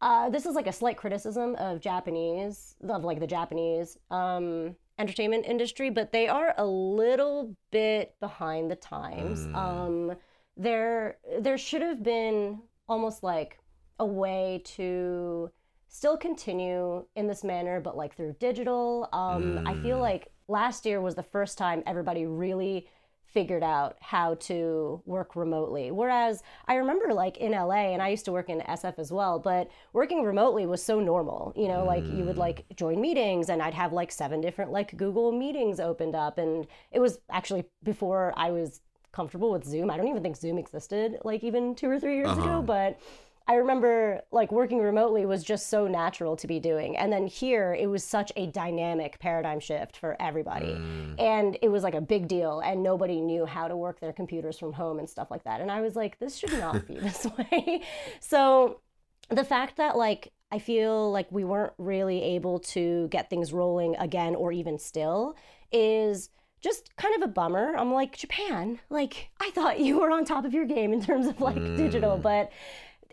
uh, 0.00 0.28
this 0.28 0.46
is 0.46 0.56
like 0.56 0.66
a 0.66 0.72
slight 0.72 0.96
criticism 0.96 1.54
of 1.60 1.78
Japanese, 1.80 2.74
of 2.88 3.04
like 3.04 3.20
the 3.20 3.26
Japanese 3.28 3.96
um, 4.10 4.74
entertainment 4.98 5.46
industry, 5.46 5.90
but 5.90 6.10
they 6.10 6.26
are 6.26 6.52
a 6.58 6.66
little 6.66 7.54
bit 7.70 8.16
behind 8.18 8.68
the 8.68 8.74
times. 8.74 9.46
Mm. 9.46 9.54
Um, 9.54 10.16
there, 10.56 11.18
there 11.40 11.58
should 11.58 11.82
have 11.82 12.02
been 12.02 12.62
almost 12.88 13.22
like 13.22 13.58
a 13.98 14.06
way 14.06 14.62
to 14.64 15.50
still 15.88 16.16
continue 16.16 17.04
in 17.16 17.26
this 17.26 17.44
manner, 17.44 17.80
but 17.80 17.96
like 17.96 18.16
through 18.16 18.34
digital. 18.40 19.08
Um, 19.12 19.62
I 19.66 19.74
feel 19.82 19.98
like 19.98 20.32
last 20.48 20.86
year 20.86 21.00
was 21.00 21.14
the 21.14 21.22
first 21.22 21.58
time 21.58 21.82
everybody 21.86 22.26
really 22.26 22.88
figured 23.32 23.62
out 23.62 23.96
how 24.00 24.34
to 24.34 25.02
work 25.06 25.36
remotely. 25.36 25.90
Whereas 25.90 26.42
I 26.66 26.74
remember 26.74 27.14
like 27.14 27.38
in 27.38 27.52
LA 27.52 27.92
and 27.92 28.02
I 28.02 28.08
used 28.08 28.26
to 28.26 28.32
work 28.32 28.50
in 28.50 28.60
SF 28.60 28.98
as 28.98 29.10
well, 29.10 29.38
but 29.38 29.70
working 29.92 30.22
remotely 30.22 30.66
was 30.66 30.82
so 30.82 31.00
normal. 31.00 31.52
You 31.56 31.68
know, 31.68 31.84
like 31.84 32.06
you 32.06 32.24
would 32.24 32.36
like 32.36 32.66
join 32.76 33.00
meetings 33.00 33.48
and 33.48 33.62
I'd 33.62 33.74
have 33.74 33.92
like 33.92 34.12
seven 34.12 34.40
different 34.40 34.70
like 34.70 34.96
Google 34.96 35.32
meetings 35.32 35.80
opened 35.80 36.14
up 36.14 36.38
and 36.38 36.66
it 36.90 37.00
was 37.00 37.18
actually 37.30 37.64
before 37.82 38.34
I 38.36 38.50
was 38.50 38.80
comfortable 39.12 39.52
with 39.52 39.64
Zoom. 39.64 39.90
I 39.90 39.96
don't 39.96 40.08
even 40.08 40.22
think 40.22 40.36
Zoom 40.36 40.58
existed 40.58 41.18
like 41.24 41.44
even 41.44 41.74
2 41.74 41.88
or 41.88 42.00
3 42.00 42.16
years 42.16 42.32
ago, 42.32 42.42
uh-huh. 42.42 42.62
but 42.62 43.00
I 43.48 43.54
remember 43.54 44.22
like 44.30 44.52
working 44.52 44.78
remotely 44.78 45.26
was 45.26 45.42
just 45.42 45.68
so 45.68 45.86
natural 45.88 46.36
to 46.36 46.46
be 46.46 46.60
doing. 46.60 46.96
And 46.96 47.12
then 47.12 47.26
here 47.26 47.76
it 47.78 47.88
was 47.88 48.04
such 48.04 48.32
a 48.36 48.46
dynamic 48.46 49.18
paradigm 49.18 49.60
shift 49.60 49.96
for 49.96 50.16
everybody. 50.20 50.74
Mm. 50.74 51.20
And 51.20 51.58
it 51.60 51.68
was 51.68 51.82
like 51.82 51.94
a 51.94 52.00
big 52.00 52.28
deal 52.28 52.60
and 52.60 52.82
nobody 52.82 53.20
knew 53.20 53.44
how 53.44 53.68
to 53.68 53.76
work 53.76 54.00
their 54.00 54.12
computers 54.12 54.58
from 54.58 54.72
home 54.72 54.98
and 54.98 55.10
stuff 55.10 55.30
like 55.30 55.44
that. 55.44 55.60
And 55.60 55.70
I 55.70 55.80
was 55.80 55.96
like 55.96 56.18
this 56.18 56.36
should 56.36 56.52
not 56.52 56.86
be 56.86 56.94
this 56.98 57.26
way. 57.36 57.82
So 58.20 58.80
the 59.28 59.44
fact 59.44 59.76
that 59.76 59.96
like 59.96 60.32
I 60.52 60.58
feel 60.58 61.10
like 61.10 61.32
we 61.32 61.44
weren't 61.44 61.72
really 61.78 62.22
able 62.22 62.60
to 62.60 63.08
get 63.08 63.30
things 63.30 63.52
rolling 63.52 63.96
again 63.96 64.34
or 64.34 64.52
even 64.52 64.78
still 64.78 65.34
is 65.72 66.28
just 66.62 66.94
kind 66.96 67.14
of 67.16 67.22
a 67.22 67.32
bummer. 67.32 67.74
I'm 67.76 67.92
like, 67.92 68.16
Japan, 68.16 68.80
like 68.88 69.30
I 69.40 69.50
thought 69.50 69.80
you 69.80 69.98
were 69.98 70.10
on 70.10 70.24
top 70.24 70.44
of 70.44 70.54
your 70.54 70.64
game 70.64 70.92
in 70.92 71.02
terms 71.02 71.26
of 71.26 71.40
like 71.40 71.56
digital, 71.76 72.16
mm. 72.16 72.22
but 72.22 72.50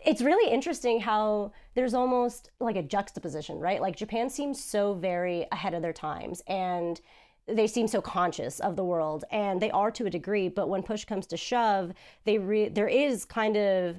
it's 0.04 0.22
really 0.22 0.50
interesting 0.50 1.00
how 1.00 1.52
there's 1.74 1.92
almost 1.92 2.50
like 2.60 2.76
a 2.76 2.82
juxtaposition, 2.82 3.58
right? 3.58 3.80
Like 3.80 3.96
Japan 3.96 4.30
seems 4.30 4.62
so 4.62 4.94
very 4.94 5.46
ahead 5.52 5.74
of 5.74 5.82
their 5.82 5.92
times 5.92 6.42
and 6.46 7.00
they 7.46 7.66
seem 7.66 7.88
so 7.88 8.00
conscious 8.00 8.60
of 8.60 8.76
the 8.76 8.84
world 8.84 9.24
and 9.30 9.60
they 9.60 9.70
are 9.70 9.90
to 9.90 10.06
a 10.06 10.10
degree, 10.10 10.48
but 10.48 10.68
when 10.68 10.82
push 10.82 11.04
comes 11.04 11.26
to 11.26 11.36
shove, 11.36 11.92
they 12.24 12.38
re- 12.38 12.68
there 12.68 12.88
is 12.88 13.24
kind 13.24 13.56
of 13.56 13.96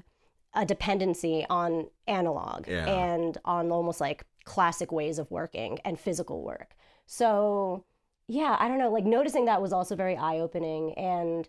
a 0.54 0.66
dependency 0.66 1.46
on 1.50 1.88
analog 2.08 2.68
Yeah. 2.68 2.86
and 2.86 3.38
on 3.46 3.72
almost 3.72 4.02
like 4.02 4.26
classic 4.46 4.92
ways 4.92 5.20
of 5.20 5.30
working 5.30 5.80
and 5.86 6.00
physical 6.00 6.42
work. 6.44 6.76
So, 7.06 7.86
yeah, 8.32 8.56
I 8.60 8.67
don't 8.67 8.78
know, 8.78 8.89
like 8.89 9.04
noticing 9.04 9.46
that 9.46 9.62
was 9.62 9.74
also 9.74 9.96
very 9.96 10.15
eye-opening 10.15 10.94
and 10.94 11.48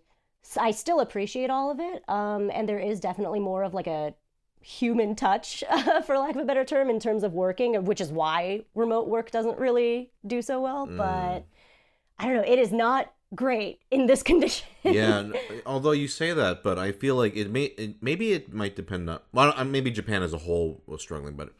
I 0.56 0.72
still 0.72 0.98
appreciate 0.98 1.48
all 1.48 1.70
of 1.70 1.78
it. 1.78 2.02
Um, 2.08 2.50
and 2.52 2.68
there 2.68 2.80
is 2.80 2.98
definitely 2.98 3.38
more 3.38 3.62
of 3.62 3.72
like 3.72 3.86
a 3.86 4.14
human 4.60 5.14
touch, 5.14 5.62
for 6.06 6.18
lack 6.18 6.34
of 6.34 6.42
a 6.42 6.44
better 6.44 6.64
term, 6.64 6.90
in 6.90 6.98
terms 6.98 7.22
of 7.22 7.32
working, 7.32 7.84
which 7.84 8.00
is 8.00 8.10
why 8.10 8.64
remote 8.74 9.08
work 9.08 9.30
doesn't 9.30 9.58
really 9.58 10.10
do 10.26 10.42
so 10.42 10.60
well. 10.60 10.86
But 10.86 11.46
I 12.18 12.26
don't 12.26 12.34
know, 12.34 12.44
it 12.44 12.58
is 12.58 12.72
not 12.72 13.12
great 13.34 13.78
in 13.92 14.06
this 14.06 14.22
condition. 14.30 14.66
yeah, 14.82 15.30
although 15.64 15.92
you 15.92 16.08
say 16.08 16.32
that, 16.32 16.64
but 16.64 16.78
I 16.78 16.90
feel 16.90 17.14
like 17.14 17.36
it 17.36 17.48
may 17.48 17.64
it, 17.64 18.02
maybe 18.02 18.32
it 18.32 18.52
might 18.52 18.74
depend 18.74 19.08
on 19.08 19.20
well, 19.32 19.54
uh, 19.56 19.64
maybe 19.64 19.92
Japan 19.92 20.24
as 20.24 20.32
a 20.32 20.38
whole 20.38 20.82
was 20.86 21.00
struggling, 21.00 21.36
but 21.36 21.50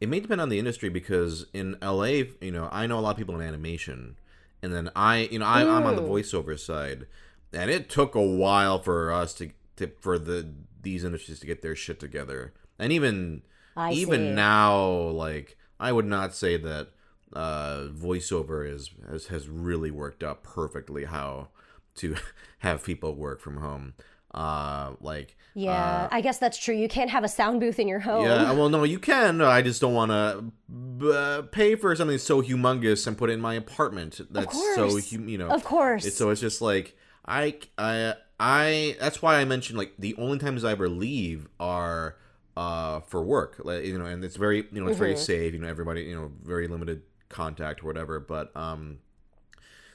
it 0.00 0.08
may 0.08 0.18
depend 0.18 0.40
on 0.40 0.48
the 0.48 0.58
industry 0.58 0.88
because 0.88 1.46
in 1.54 1.76
LA, 1.80 2.24
you 2.40 2.50
know, 2.50 2.68
I 2.72 2.88
know 2.88 2.98
a 2.98 3.00
lot 3.00 3.12
of 3.12 3.16
people 3.16 3.36
in 3.36 3.46
animation, 3.46 4.16
and 4.64 4.74
then 4.74 4.90
I, 4.96 5.28
you 5.30 5.38
know, 5.38 5.44
I, 5.44 5.60
I'm 5.60 5.84
on 5.84 5.94
the 5.94 6.02
voiceover 6.02 6.58
side, 6.58 7.06
and 7.52 7.70
it 7.70 7.90
took 7.90 8.14
a 8.14 8.22
while 8.22 8.78
for 8.78 9.12
us 9.12 9.34
to, 9.34 9.50
to 9.76 9.90
for 10.00 10.18
the 10.18 10.48
these 10.80 11.04
industries 11.04 11.40
to 11.40 11.46
get 11.46 11.60
their 11.60 11.76
shit 11.76 12.00
together, 12.00 12.54
and 12.78 12.90
even 12.90 13.42
I 13.76 13.92
even 13.92 14.20
see. 14.20 14.32
now, 14.32 14.82
like 14.82 15.58
I 15.78 15.92
would 15.92 16.06
not 16.06 16.34
say 16.34 16.56
that 16.56 16.88
uh, 17.34 17.88
voiceover 17.92 18.66
is 18.66 18.90
has, 19.08 19.26
has 19.26 19.48
really 19.48 19.90
worked 19.90 20.24
out 20.24 20.42
perfectly 20.42 21.04
how 21.04 21.48
to 21.96 22.16
have 22.60 22.82
people 22.82 23.14
work 23.14 23.40
from 23.40 23.58
home. 23.58 23.92
Uh, 24.34 24.94
like 25.00 25.36
yeah, 25.54 26.08
I 26.10 26.20
guess 26.20 26.38
that's 26.38 26.58
true. 26.58 26.74
You 26.74 26.88
can't 26.88 27.10
have 27.10 27.22
a 27.22 27.28
sound 27.28 27.60
booth 27.60 27.78
in 27.78 27.86
your 27.86 28.00
home. 28.00 28.24
yeah, 28.24 28.50
well, 28.58 28.68
no, 28.68 28.82
you 28.82 28.98
can. 28.98 29.40
I 29.40 29.62
just 29.62 29.80
don't 29.80 29.94
want 29.94 30.10
to 30.10 31.08
uh, 31.12 31.42
pay 31.42 31.76
for 31.76 31.94
something 31.94 32.18
so 32.18 32.42
humongous 32.42 33.06
and 33.06 33.16
put 33.16 33.30
it 33.30 33.34
in 33.34 33.40
my 33.40 33.54
apartment. 33.54 34.20
That's 34.30 34.56
so 34.74 34.98
hum- 35.00 35.28
you 35.28 35.38
know. 35.38 35.48
Of 35.48 35.62
course. 35.62 36.04
It's, 36.04 36.16
so 36.16 36.30
it's 36.30 36.40
just 36.40 36.60
like 36.60 36.96
I, 37.24 37.56
I, 37.78 38.14
I. 38.40 38.96
That's 38.98 39.22
why 39.22 39.36
I 39.36 39.44
mentioned 39.44 39.78
like 39.78 39.92
the 39.98 40.16
only 40.16 40.38
times 40.38 40.64
I 40.64 40.72
ever 40.72 40.88
leave 40.88 41.46
are 41.60 42.16
uh 42.56 43.00
for 43.00 43.22
work. 43.22 43.60
Like, 43.62 43.84
you 43.84 43.96
know, 43.96 44.06
and 44.06 44.24
it's 44.24 44.36
very 44.36 44.66
you 44.72 44.80
know 44.80 44.88
it's 44.88 44.96
Mm-hmm. 44.96 45.04
very 45.04 45.16
safe. 45.16 45.52
You 45.54 45.60
know, 45.60 45.68
everybody 45.68 46.02
you 46.02 46.16
know 46.16 46.32
very 46.42 46.66
limited 46.66 47.02
contact 47.28 47.84
or 47.84 47.86
whatever. 47.86 48.18
But 48.18 48.50
um, 48.56 48.98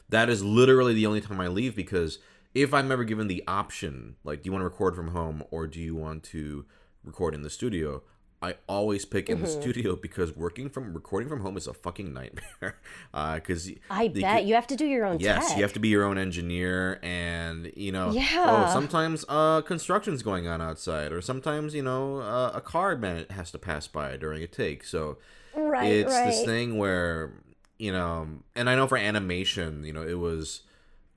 that 0.08 0.30
is 0.30 0.42
literally 0.44 0.94
the 0.94 1.06
only 1.06 1.20
time 1.20 1.42
I 1.42 1.48
leave 1.50 1.76
because 1.76 2.20
if 2.54 2.74
I'm 2.74 2.92
ever 2.92 3.04
given 3.04 3.28
the 3.28 3.44
option, 3.48 4.16
like, 4.24 4.42
do 4.44 4.48
you 4.48 4.52
want 4.52 4.62
to 4.62 4.66
record 4.66 4.96
from 4.96 5.10
home 5.10 5.44
or 5.52 5.68
do 5.68 5.80
you 5.80 5.96
want 5.96 6.24
to 6.26 6.66
record 7.04 7.34
in 7.36 7.42
the 7.42 7.50
studio? 7.50 8.02
I 8.42 8.56
always 8.68 9.04
pick 9.04 9.30
in 9.30 9.42
the 9.42 9.48
Mm-hmm. 9.48 9.62
studio 9.62 9.96
because 9.98 10.34
working 10.36 10.70
from 10.70 10.94
recording 10.94 11.28
from 11.28 11.42
home 11.42 11.58
is 11.58 11.68
a 11.68 11.74
fucking 11.74 12.14
nightmare. 12.14 12.78
Because 13.36 13.70
I 13.90 14.08
bet 14.08 14.46
you 14.46 14.56
have 14.56 14.68
to 14.68 14.78
do 14.78 14.86
your 14.86 15.06
own 15.06 15.20
Yes, 15.20 15.50
tech. 15.50 15.58
you 15.58 15.64
have 15.64 15.74
to 15.74 15.80
be 15.80 15.90
your 15.90 16.06
own 16.06 16.18
engineer, 16.18 17.00
and 17.04 17.72
you 17.76 17.92
know, 17.92 18.14
Yeah. 18.14 18.46
oh, 18.46 18.74
sometimes 18.74 19.26
uh, 19.28 19.62
construction's 19.62 20.24
going 20.24 20.48
on 20.48 20.62
outside, 20.62 21.12
or 21.12 21.22
sometimes 21.22 21.74
you 21.76 21.84
know, 21.84 22.20
uh, 22.20 22.52
a 22.54 22.62
car 22.62 22.96
man 22.96 23.26
has 23.32 23.52
to 23.52 23.58
pass 23.60 23.88
by 23.88 24.16
during 24.16 24.42
a 24.42 24.48
take. 24.48 24.86
So 24.86 25.18
Right, 25.58 26.00
it's 26.02 26.14
right. 26.14 26.26
this 26.26 26.44
thing 26.46 26.78
where 26.78 27.34
you 27.78 27.92
know, 27.92 28.28
and 28.56 28.70
I 28.70 28.76
know 28.76 28.88
for 28.88 28.98
animation, 28.98 29.84
you 29.84 29.92
know, 29.92 30.04
it 30.08 30.18
was 30.20 30.62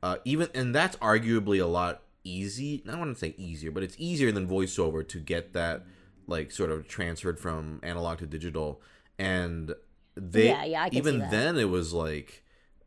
uh, 0.03 0.17
even, 0.25 0.49
and 0.55 0.75
that's 0.75 0.97
arguably 0.97 1.62
a 1.62 1.67
lot 1.67 2.03
easy. 2.25 2.83
I 2.88 2.97
to 2.97 3.15
say 3.15 3.35
easier, 3.37 3.71
but 3.71 3.83
it's 3.83 3.97
easier 3.99 4.33
than 4.33 4.49
voiceover 4.49 5.07
to 5.09 5.19
get 5.19 5.53
that 5.53 5.85
like 6.27 6.51
sort 6.51 6.71
of 6.71 6.88
transferred 6.88 7.38
from 7.38 7.81
analog 7.83 8.19
to 8.19 8.27
digital, 8.27 8.81
and 9.19 9.75
they 10.17 10.49
Yeah, 10.49 10.65
yeah, 10.65 10.83
I 10.83 10.91
can 10.91 11.05
see 11.05 11.11
even 11.11 11.29
then 11.31 11.59
it 11.59 11.69
was 11.69 11.93
like 11.93 12.45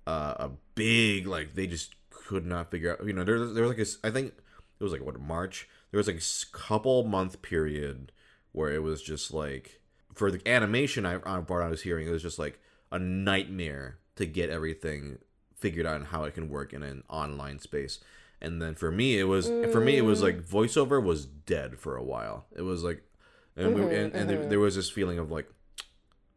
uh, 0.07 0.35
a 0.37 0.49
big 0.75 1.27
like 1.27 1.55
they 1.55 1.67
just 1.67 1.95
could 2.09 2.45
not 2.45 2.71
figure 2.71 2.91
out. 2.93 3.05
You 3.05 3.13
know, 3.13 3.23
there 3.23 3.39
there 3.45 3.63
was 3.63 3.77
like 3.77 3.87
a 3.87 4.07
I 4.07 4.11
think 4.11 4.33
it 4.79 4.83
was 4.83 4.91
like 4.91 5.03
what 5.03 5.19
March. 5.19 5.67
There 5.91 5.97
was 5.97 6.07
like 6.07 6.17
a 6.21 6.57
couple 6.57 7.03
month 7.03 7.41
period 7.41 8.11
where 8.51 8.71
it 8.73 8.83
was 8.83 9.01
just 9.01 9.33
like 9.33 9.79
for 10.13 10.31
the 10.31 10.41
animation 10.47 11.05
I 11.05 11.15
on 11.21 11.45
part 11.45 11.63
I 11.63 11.69
was 11.69 11.81
hearing 11.81 12.07
it 12.07 12.11
was 12.11 12.21
just 12.21 12.39
like 12.39 12.59
a 12.91 12.99
nightmare 12.99 13.99
to 14.15 14.25
get 14.25 14.49
everything 14.49 15.19
figured 15.57 15.85
out 15.85 16.07
how 16.07 16.23
it 16.23 16.33
can 16.33 16.49
work 16.49 16.73
in 16.73 16.83
an 16.83 17.03
online 17.09 17.59
space. 17.59 17.99
And 18.41 18.61
then 18.61 18.75
for 18.75 18.91
me, 18.91 19.17
it 19.17 19.23
was 19.23 19.47
for 19.47 19.79
me 19.79 19.97
it 19.97 20.03
was 20.03 20.21
like 20.21 20.41
voiceover 20.41 21.01
was 21.01 21.25
dead 21.25 21.79
for 21.79 21.95
a 21.95 22.03
while. 22.03 22.45
It 22.55 22.61
was 22.61 22.83
like, 22.83 23.01
and 23.55 23.73
we 23.73 23.81
and, 23.81 24.13
and 24.13 24.29
there, 24.29 24.45
there 24.45 24.59
was 24.59 24.75
this 24.75 24.89
feeling 24.89 25.17
of 25.17 25.31
like, 25.31 25.47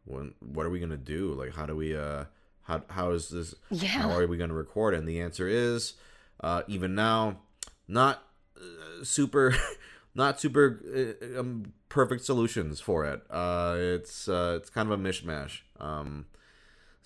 when 0.05 0.33
what 0.39 0.65
are 0.65 0.69
we 0.69 0.79
gonna 0.79 0.97
do? 0.97 1.33
Like, 1.33 1.53
how 1.53 1.65
do 1.65 1.75
we 1.75 1.95
uh, 1.95 2.25
how 2.63 2.83
how 2.89 3.11
is 3.11 3.29
this? 3.29 3.53
Yeah. 3.69 3.89
How 3.89 4.11
are 4.11 4.25
we 4.27 4.37
gonna 4.37 4.53
record? 4.53 4.93
And 4.93 5.07
the 5.07 5.19
answer 5.19 5.47
is, 5.47 5.93
uh, 6.41 6.63
even 6.67 6.95
now, 6.95 7.39
not 7.87 8.23
uh, 8.57 9.03
super, 9.03 9.55
not 10.15 10.39
super 10.39 11.15
uh, 11.35 11.39
um, 11.39 11.73
perfect 11.89 12.23
solutions 12.23 12.79
for 12.79 13.05
it. 13.05 13.21
Uh, 13.29 13.75
it's 13.77 14.27
uh, 14.29 14.57
it's 14.59 14.69
kind 14.69 14.91
of 14.91 14.99
a 14.99 15.03
mishmash. 15.03 15.59
Um, 15.79 16.25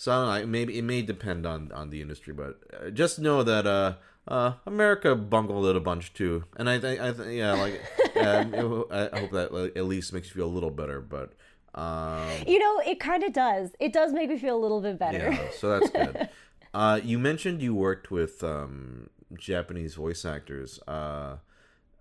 so 0.03 0.11
I 0.11 0.15
don't 0.15 0.41
know. 0.41 0.47
Maybe 0.47 0.77
it 0.77 0.81
may 0.81 1.01
depend 1.01 1.45
on 1.45 1.71
on 1.71 1.89
the 1.89 2.01
industry, 2.01 2.33
but 2.33 2.59
uh, 2.73 2.89
just 2.89 3.19
know 3.19 3.41
that 3.41 3.65
uh, 3.65 3.93
uh, 4.27 4.53
America 4.65 5.15
bungled 5.15 5.65
it 5.67 5.77
a 5.77 5.79
bunch 5.79 6.13
too. 6.13 6.43
And 6.57 6.69
I 6.69 6.77
think 6.77 6.99
I 6.99 7.13
th- 7.13 7.29
yeah, 7.29 7.53
like 7.53 7.81
um, 8.17 8.53
I 8.91 9.17
hope 9.17 9.31
that 9.31 9.53
like, 9.53 9.77
at 9.77 9.85
least 9.85 10.11
makes 10.11 10.27
you 10.27 10.33
feel 10.33 10.47
a 10.47 10.55
little 10.57 10.71
better. 10.71 10.99
But 10.99 11.31
um, 11.73 12.27
You 12.45 12.59
know, 12.59 12.81
it 12.85 12.99
kind 12.99 13.23
of 13.23 13.31
does. 13.31 13.69
It 13.79 13.93
does 13.93 14.11
make 14.11 14.27
me 14.27 14.37
feel 14.37 14.57
a 14.57 14.61
little 14.65 14.81
bit 14.81 14.99
better. 14.99 15.31
yeah, 15.31 15.47
so 15.57 15.79
that's 15.79 15.89
good. 15.89 16.27
uh, 16.73 16.99
you 17.01 17.17
mentioned 17.17 17.61
you 17.61 17.73
worked 17.73 18.11
with 18.11 18.43
um, 18.43 19.09
Japanese 19.37 19.95
voice 19.95 20.25
actors. 20.25 20.81
Uh, 20.85 21.37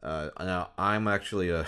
uh, 0.03 0.31
now 0.41 0.71
I'm 0.77 1.07
actually 1.07 1.51
a 1.51 1.65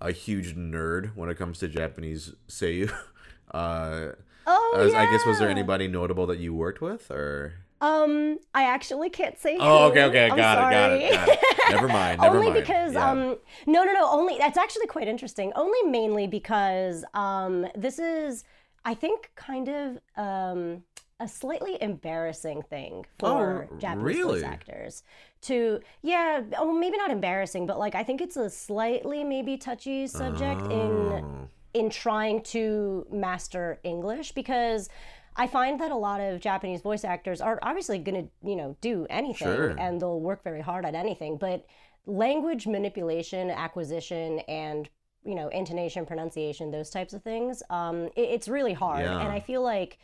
a 0.00 0.12
huge 0.12 0.54
nerd 0.54 1.16
when 1.16 1.28
it 1.28 1.36
comes 1.36 1.58
to 1.58 1.66
Japanese 1.66 2.34
seiyuu. 2.48 2.92
Uh, 3.50 4.12
I 4.74 4.78
was- 4.84 4.94
I 4.94 5.10
guess 5.10 5.24
was 5.26 5.38
there 5.38 5.48
anybody 5.50 5.88
notable 5.88 6.26
that 6.26 6.38
you 6.38 6.54
worked 6.54 6.80
with, 6.80 7.10
or? 7.10 7.54
Um, 7.80 8.38
I 8.54 8.62
actually 8.64 9.10
can't 9.10 9.36
say. 9.38 9.56
Oh, 9.58 9.88
okay, 9.90 10.04
okay, 10.04 10.28
got 10.28 10.36
it, 10.38 10.40
got 10.40 10.92
it, 10.92 11.12
got 11.12 11.28
it. 11.28 11.38
Never 11.70 11.88
mind, 12.00 12.20
never 12.20 12.36
only 12.36 12.50
mind. 12.50 12.60
because 12.60 12.92
Yeah. 12.94 13.10
um, 13.10 13.18
no, 13.66 13.82
no, 13.84 13.92
no. 13.92 14.08
Only 14.08 14.38
that's 14.38 14.56
actually 14.56 14.86
quite 14.86 15.08
interesting. 15.08 15.52
Only 15.56 15.82
mainly 15.90 16.26
because 16.28 17.04
um, 17.14 17.66
this 17.74 17.98
is, 17.98 18.44
I 18.84 18.94
think, 18.94 19.32
kind 19.34 19.68
of 19.68 19.98
um, 20.16 20.84
a 21.18 21.26
slightly 21.26 21.76
embarrassing 21.82 22.62
thing 22.62 23.04
for 23.18 23.68
Oh, 23.70 23.76
Japanese 23.78 24.04
really? 24.16 24.44
actors. 24.44 25.02
To 25.42 25.80
yeah, 26.02 26.42
oh, 26.58 26.72
maybe 26.72 26.96
not 26.98 27.10
embarrassing, 27.10 27.66
but 27.66 27.80
like 27.80 27.96
I 27.96 28.04
think 28.04 28.20
it's 28.20 28.36
a 28.36 28.48
slightly 28.48 29.24
maybe 29.24 29.56
touchy 29.56 30.06
subject 30.06 30.60
Oh. 30.66 30.70
in 30.70 31.48
trying 31.90 32.42
to 32.42 33.06
master 33.10 33.78
English 33.82 34.32
because 34.32 34.88
I 35.36 35.46
find 35.46 35.80
that 35.80 35.90
a 35.90 35.96
lot 35.96 36.20
of 36.20 36.40
Japanese 36.40 36.82
voice 36.82 37.04
actors 37.04 37.40
are 37.40 37.58
obviously 37.62 37.98
going 37.98 38.26
to, 38.26 38.48
you 38.48 38.56
know, 38.56 38.76
do 38.80 39.06
anything 39.08 39.46
Sure. 39.48 39.70
and 39.78 40.00
they'll 40.00 40.20
work 40.20 40.44
very 40.44 40.60
hard 40.60 40.84
at 40.84 40.94
anything, 40.94 41.38
but 41.38 41.64
language 42.06 42.66
manipulation, 42.66 43.50
acquisition, 43.50 44.40
and 44.40 44.88
you 45.24 45.36
know, 45.36 45.46
intonation, 45.50 46.04
pronunciation, 46.04 46.72
those 46.72 46.90
types 46.90 47.12
of 47.14 47.22
things, 47.22 47.62
um, 47.70 48.06
it- 48.16 48.28
it's 48.30 48.48
really 48.48 48.72
hard. 48.72 49.02
Yeah. 49.04 49.20
And 49.20 49.28
I 49.32 49.38
feel 49.38 49.62
like 49.62 49.98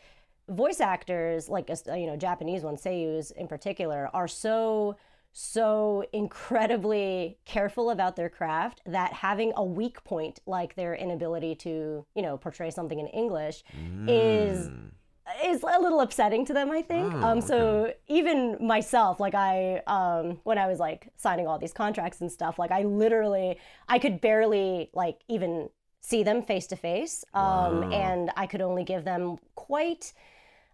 voice 0.48 0.80
actors, 0.80 1.48
like 1.48 1.68
you 1.68 2.06
know, 2.06 2.16
Japanese 2.16 2.62
ones, 2.62 2.82
seiyus 2.84 3.32
in 3.32 3.48
particular, 3.48 4.08
are 4.14 4.28
so 4.28 4.94
so 5.41 6.05
incredibly 6.12 7.39
careful 7.45 7.91
about 7.91 8.16
their 8.16 8.28
craft 8.28 8.82
that 8.86 9.12
having 9.12 9.53
a 9.55 9.64
weak 9.64 10.03
point 10.03 10.41
like 10.47 10.74
their 10.74 10.97
inability 10.97 11.55
to 11.55 12.05
you 12.16 12.22
know 12.22 12.36
portray 12.36 12.72
something 12.72 12.99
in 12.99 13.07
english 13.07 13.62
is 14.09 14.68
is 15.45 15.62
a 15.62 15.80
little 15.80 16.01
upsetting 16.01 16.45
to 16.45 16.53
them 16.53 16.72
i 16.72 16.82
think. 16.82 17.14
Oh, 17.14 17.22
um 17.22 17.41
so 17.41 17.95
even 18.09 18.57
myself 18.61 19.20
like 19.20 19.36
i 19.36 19.80
um 19.86 20.41
when 20.43 20.59
i 20.59 20.66
was 20.66 20.80
like 20.80 21.09
signing 21.16 21.47
all 21.47 21.57
these 21.57 21.72
contracts 21.72 22.20
and 22.20 22.32
stuff 22.32 22.59
like 22.59 22.72
i 22.72 22.82
literally 22.82 23.61
i 23.89 24.01
could 24.01 24.20
barely 24.20 24.91
like 24.93 25.20
even 25.28 25.70
see 26.01 26.24
them 26.24 26.43
face 26.43 26.66
to 26.66 26.74
face 26.74 27.24
um 27.34 27.93
and 27.93 28.32
i 28.36 28.45
could 28.45 28.61
only 28.61 28.82
give 28.82 29.05
them 29.05 29.36
quite 29.55 30.12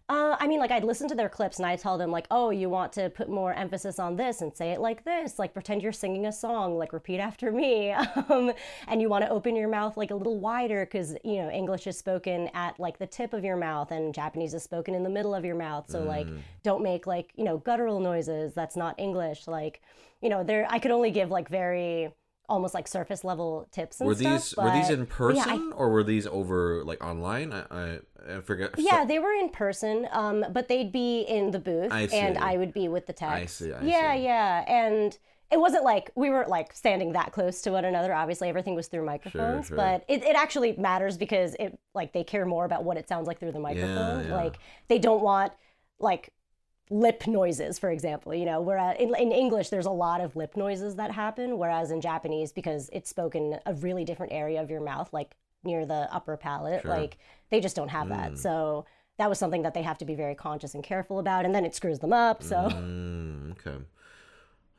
uh, 0.07 0.35
I 0.39 0.45
mean, 0.45 0.59
like 0.59 0.69
I'd 0.69 0.83
listen 0.83 1.07
to 1.07 1.15
their 1.15 1.29
clips 1.29 1.57
and 1.57 1.65
I'd 1.65 1.79
tell 1.79 1.97
them 1.97 2.11
like, 2.11 2.27
"Oh, 2.29 2.51
you 2.51 2.69
want 2.69 2.93
to 2.93 3.09
put 3.09 3.27
more 3.27 3.53
emphasis 3.53 3.97
on 3.97 4.15
this 4.15 4.41
and 4.41 4.55
say 4.55 4.71
it 4.71 4.79
like 4.79 5.03
this, 5.03 5.39
like 5.39 5.51
pretend 5.51 5.81
you're 5.81 5.91
singing 5.91 6.27
a 6.27 6.31
song, 6.31 6.77
like 6.77 6.93
repeat 6.93 7.19
after 7.19 7.51
me, 7.51 7.91
um, 8.29 8.51
and 8.87 9.01
you 9.01 9.09
want 9.09 9.25
to 9.25 9.31
open 9.31 9.55
your 9.55 9.67
mouth 9.67 9.97
like 9.97 10.11
a 10.11 10.15
little 10.15 10.39
wider 10.39 10.85
because 10.85 11.15
you 11.23 11.37
know 11.37 11.49
English 11.49 11.87
is 11.87 11.97
spoken 11.97 12.49
at 12.53 12.79
like 12.79 12.99
the 12.99 13.07
tip 13.07 13.33
of 13.33 13.43
your 13.43 13.57
mouth 13.57 13.89
and 13.89 14.13
Japanese 14.13 14.53
is 14.53 14.61
spoken 14.61 14.93
in 14.93 15.01
the 15.01 15.09
middle 15.09 15.33
of 15.33 15.43
your 15.43 15.55
mouth. 15.55 15.89
So 15.89 16.03
like, 16.03 16.27
don't 16.61 16.83
make 16.83 17.07
like 17.07 17.31
you 17.35 17.43
know 17.43 17.57
guttural 17.57 17.99
noises. 17.99 18.53
That's 18.53 18.75
not 18.75 18.99
English. 18.99 19.47
Like, 19.47 19.81
you 20.21 20.29
know, 20.29 20.43
there 20.43 20.67
I 20.69 20.77
could 20.77 20.91
only 20.91 21.09
give 21.09 21.31
like 21.31 21.49
very 21.49 22.13
almost 22.47 22.73
like 22.73 22.87
surface 22.87 23.23
level 23.23 23.67
tips 23.71 23.99
and 23.99 24.07
Were 24.07 24.15
stuff. 24.15 24.41
these 24.43 24.55
were 24.57 24.71
these 24.71 24.89
in 24.89 25.05
but 25.05 25.35
yeah, 25.35 25.41
I- 25.43 25.45
person 25.57 25.73
or 25.75 25.89
were 25.89 26.03
these 26.03 26.27
over 26.27 26.83
like 26.83 27.03
online? 27.03 27.53
I 27.53 27.63
I, 27.69 27.99
I 28.37 28.41
forget. 28.41 28.71
Yeah, 28.77 29.05
they 29.05 29.19
were 29.19 29.33
in 29.33 29.49
person, 29.49 30.07
um, 30.11 30.45
but 30.51 30.67
they'd 30.67 30.91
be 30.91 31.21
in 31.21 31.51
the 31.51 31.59
booth, 31.59 31.91
I 31.91 32.03
and. 32.13 32.37
I 32.37 32.57
would 32.57 32.73
be 32.73 32.87
with 32.87 33.05
the 33.07 33.13
text. 33.13 33.35
I 33.35 33.45
see, 33.45 33.73
I 33.73 33.81
yeah, 33.83 34.15
see. 34.15 34.23
yeah, 34.23 34.65
and 34.67 35.17
it 35.51 35.59
wasn't 35.59 35.83
like 35.83 36.09
we 36.15 36.29
were 36.29 36.45
like 36.47 36.73
standing 36.73 37.13
that 37.13 37.31
close 37.31 37.61
to 37.61 37.71
one 37.71 37.85
another. 37.85 38.13
Obviously, 38.13 38.49
everything 38.49 38.73
was 38.75 38.87
through 38.87 39.05
microphones, 39.05 39.67
sure. 39.67 39.77
but 39.77 40.03
it, 40.07 40.23
it 40.23 40.35
actually 40.35 40.73
matters 40.73 41.17
because 41.17 41.55
it 41.59 41.77
like 41.93 42.13
they 42.13 42.23
care 42.23 42.45
more 42.45 42.65
about 42.65 42.83
what 42.83 42.97
it 42.97 43.07
sounds 43.07 43.27
like 43.27 43.39
through 43.39 43.51
the 43.51 43.59
microphone. 43.59 44.27
yeah. 44.27 44.35
Like 44.35 44.55
they 44.87 44.97
don't 44.99 45.21
want 45.21 45.53
like 45.99 46.31
lip 46.89 47.25
noises, 47.27 47.79
for 47.79 47.89
example. 47.89 48.33
You 48.33 48.45
know, 48.45 48.61
whereas 48.61 48.97
in, 48.99 49.13
in 49.15 49.31
English 49.31 49.69
there's 49.69 49.85
a 49.87 49.91
lot 49.91 50.21
of 50.21 50.35
lip 50.35 50.55
noises 50.55 50.95
that 50.95 51.11
happen, 51.11 51.57
whereas 51.57 51.91
in 51.91 52.01
Japanese 52.01 52.51
because 52.51 52.89
it's 52.93 53.09
spoken 53.09 53.57
a 53.65 53.73
really 53.75 54.03
different 54.05 54.31
area 54.33 54.61
of 54.61 54.69
your 54.69 54.81
mouth, 54.81 55.11
like 55.13 55.35
near 55.63 55.85
the 55.85 56.07
upper 56.13 56.37
palate, 56.37 56.81
Sure. 56.83 56.91
like 56.91 57.17
they 57.49 57.59
just 57.59 57.75
don't 57.75 57.89
have 57.89 58.09
that. 58.09 58.37
So 58.37 58.85
that 59.17 59.29
was 59.29 59.39
something 59.39 59.63
that 59.63 59.73
they 59.73 59.81
have 59.81 59.97
to 59.99 60.05
be 60.05 60.13
very 60.13 60.35
conscious 60.35 60.75
and 60.75 60.83
careful 60.83 61.19
about, 61.19 61.45
and 61.45 61.55
then 61.55 61.65
it 61.65 61.73
screws 61.73 61.99
them 61.99 62.13
up. 62.13 62.43
So 62.43 62.55
Mm, 62.57 63.51
okay. 63.53 63.77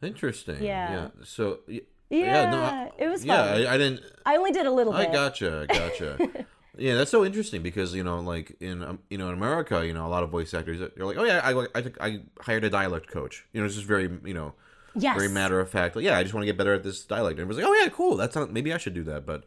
Interesting. 0.02 0.62
Yeah. 0.62 0.92
Yeah. 0.92 1.08
So. 1.24 1.60
y- 1.68 1.80
yeah, 2.08 2.50
no, 2.50 2.62
I- 2.62 2.92
it 2.98 3.08
was 3.08 3.24
yeah. 3.24 3.42
I, 3.42 3.74
I 3.74 3.78
didn't. 3.78 4.00
I, 4.24 4.36
only 4.36 4.52
did 4.52 4.64
a 4.66 4.70
little 4.70 4.92
I 4.92 5.06
bit. 5.06 5.12
gotcha, 5.12 5.66
gotcha. 5.68 6.16
yeah, 6.78 6.94
that's 6.94 7.10
so 7.10 7.24
interesting 7.24 7.62
because 7.62 7.94
you 7.94 8.04
know, 8.04 8.20
like 8.20 8.56
in 8.60 8.82
um, 8.82 8.98
you 9.10 9.18
know 9.18 9.28
in 9.28 9.34
America, 9.34 9.86
you 9.86 9.92
know, 9.92 10.06
a 10.06 10.08
lot 10.08 10.22
of 10.22 10.30
voice 10.30 10.52
actors 10.54 10.78
they're 10.78 11.06
like, 11.06 11.16
oh 11.16 11.24
yeah, 11.24 11.40
I 11.42 11.66
I, 11.74 11.82
took, 11.82 12.00
I 12.00 12.22
hired 12.40 12.64
a 12.64 12.70
dialect 12.70 13.08
coach. 13.08 13.46
You 13.52 13.60
know, 13.60 13.66
it's 13.66 13.74
just 13.74 13.86
very 13.86 14.10
you 14.24 14.34
know 14.34 14.54
yes. 14.94 15.16
very 15.16 15.28
matter 15.28 15.60
of 15.60 15.70
fact. 15.70 15.96
Like, 15.96 16.04
yeah, 16.04 16.16
I 16.16 16.22
just 16.22 16.34
want 16.34 16.42
to 16.42 16.46
get 16.46 16.56
better 16.56 16.74
at 16.74 16.82
this 16.82 17.04
dialect. 17.04 17.38
And 17.38 17.40
everyone's 17.40 17.64
like, 17.64 17.70
oh 17.70 17.82
yeah, 17.82 17.88
cool. 17.90 18.16
That's 18.16 18.34
not, 18.34 18.52
maybe 18.52 18.72
I 18.72 18.78
should 18.78 18.94
do 18.94 19.04
that. 19.04 19.26
But 19.26 19.44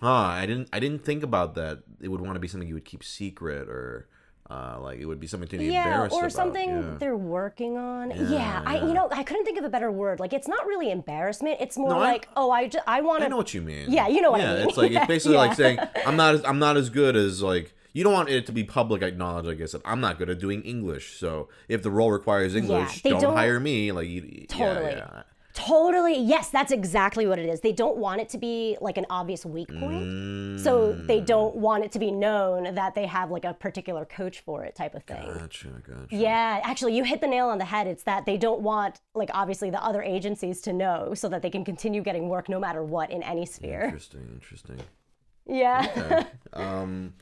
huh, 0.00 0.08
I 0.08 0.46
didn't 0.46 0.68
I 0.72 0.80
didn't 0.80 1.04
think 1.04 1.22
about 1.22 1.54
that. 1.54 1.80
It 2.00 2.08
would 2.08 2.20
want 2.20 2.34
to 2.34 2.40
be 2.40 2.48
something 2.48 2.68
you 2.68 2.74
would 2.74 2.84
keep 2.84 3.04
secret 3.04 3.68
or 3.68 4.08
uh, 4.50 4.78
like 4.80 4.98
it 4.98 5.06
would 5.06 5.20
be 5.20 5.26
something 5.28 5.48
to 5.48 5.58
be 5.58 5.66
yeah, 5.66 5.84
embarrassed 5.84 6.14
or 6.14 6.20
about. 6.22 6.32
something 6.32 6.68
Yeah. 6.68 6.94
they're 6.98 7.16
working 7.16 7.76
on. 7.78 8.10
Yeah, 8.10 8.30
Yeah, 8.30 8.62
I 8.66 8.78
you 8.84 8.92
know 8.92 9.08
I 9.12 9.22
couldn't 9.22 9.44
think 9.44 9.58
of 9.58 9.64
a 9.64 9.68
better 9.68 9.90
word. 9.92 10.18
Like 10.18 10.32
it's 10.32 10.48
not 10.48 10.66
really 10.66 10.90
embarrassment. 10.90 11.58
It's 11.60 11.78
more 11.78 11.90
No, 11.90 11.96
I- 12.00 12.12
like 12.12 12.28
oh 12.36 12.50
I 12.50 12.66
just 12.68 12.84
I 12.88 13.00
want 13.00 13.22
I 13.22 13.26
to 13.26 13.30
know 13.30 13.36
what 13.36 13.54
you 13.54 13.62
mean. 13.62 13.90
Yeah, 13.90 14.08
you 14.08 14.20
know 14.20 14.32
what 14.32 14.40
I 14.40 14.44
yeah, 14.44 14.54
mean. 14.58 14.68
it's 14.68 14.76
like 14.76 14.90
Yeah, 14.96 14.98
it's 15.02 15.08
basically 15.08 15.36
like 15.36 15.54
saying 15.54 15.78
I'm 16.04 16.16
not 16.16 16.34
as, 16.34 16.44
I'm 16.44 16.58
not 16.58 16.76
as 16.76 16.90
good 16.90 17.14
as 17.16 17.42
like 17.42 17.74
you 17.92 18.04
don't 18.04 18.12
want 18.12 18.28
it 18.28 18.46
to 18.46 18.52
be 18.52 18.62
public 18.64 19.16
knowledge. 19.16 19.46
I 19.46 19.54
guess 19.54 19.72
that 19.72 19.82
I'm 19.84 20.00
not 20.00 20.18
good 20.18 20.30
at 20.30 20.38
doing 20.38 20.62
English. 20.62 21.18
So 21.18 21.48
if 21.68 21.82
the 21.82 21.90
role 21.90 22.10
requires 22.12 22.54
English, 22.54 23.02
they 23.02 23.10
don't, 23.10 23.20
don't- 23.22 23.36
hire 23.36 23.58
me. 23.60 23.90
Like 23.92 24.08
you, 24.08 24.46
Totally. 24.48 24.92
Yeah, 24.92 25.08
yeah. 25.12 25.22
Totally. 25.52 26.16
Yes, 26.18 26.48
that's 26.50 26.70
exactly 26.72 27.26
what 27.26 27.38
it 27.38 27.46
is. 27.46 27.60
They 27.60 27.72
don't 27.72 27.96
want 27.96 28.20
it 28.20 28.28
to 28.30 28.38
be 28.38 28.76
like 28.80 28.96
an 28.98 29.06
obvious 29.10 29.44
weak 29.44 29.68
point. 29.68 30.60
So 30.60 30.92
Mm. 30.92 31.06
they 31.06 31.20
don't 31.20 31.56
want 31.56 31.84
it 31.84 31.92
to 31.92 31.98
be 31.98 32.10
known 32.10 32.74
that 32.74 32.94
they 32.94 33.06
have 33.06 33.30
like 33.30 33.44
a 33.44 33.54
particular 33.54 34.04
coach 34.04 34.40
for 34.40 34.64
it 34.64 34.74
type 34.74 34.94
of 34.94 35.02
thing. 35.04 35.22
Gotcha, 35.34 35.68
gotcha. 35.68 36.06
Yeah, 36.14 36.60
actually, 36.62 36.96
you 36.96 37.04
hit 37.04 37.20
the 37.20 37.26
nail 37.26 37.48
on 37.48 37.58
the 37.58 37.64
head. 37.64 37.86
It's 37.86 38.02
that 38.04 38.26
they 38.26 38.36
don't 38.36 38.60
want, 38.60 39.00
like, 39.14 39.30
obviously 39.34 39.70
the 39.70 39.82
other 39.82 40.02
agencies 40.02 40.60
to 40.62 40.72
know 40.72 41.14
so 41.14 41.28
that 41.28 41.42
they 41.42 41.50
can 41.50 41.64
continue 41.64 42.02
getting 42.02 42.28
work 42.28 42.48
no 42.48 42.60
matter 42.60 42.82
what 42.84 43.10
in 43.10 43.22
any 43.22 43.46
sphere. 43.46 43.82
Interesting, 43.84 44.28
interesting. 44.32 44.80
Yeah. 45.46 46.24
Um, 46.52 47.14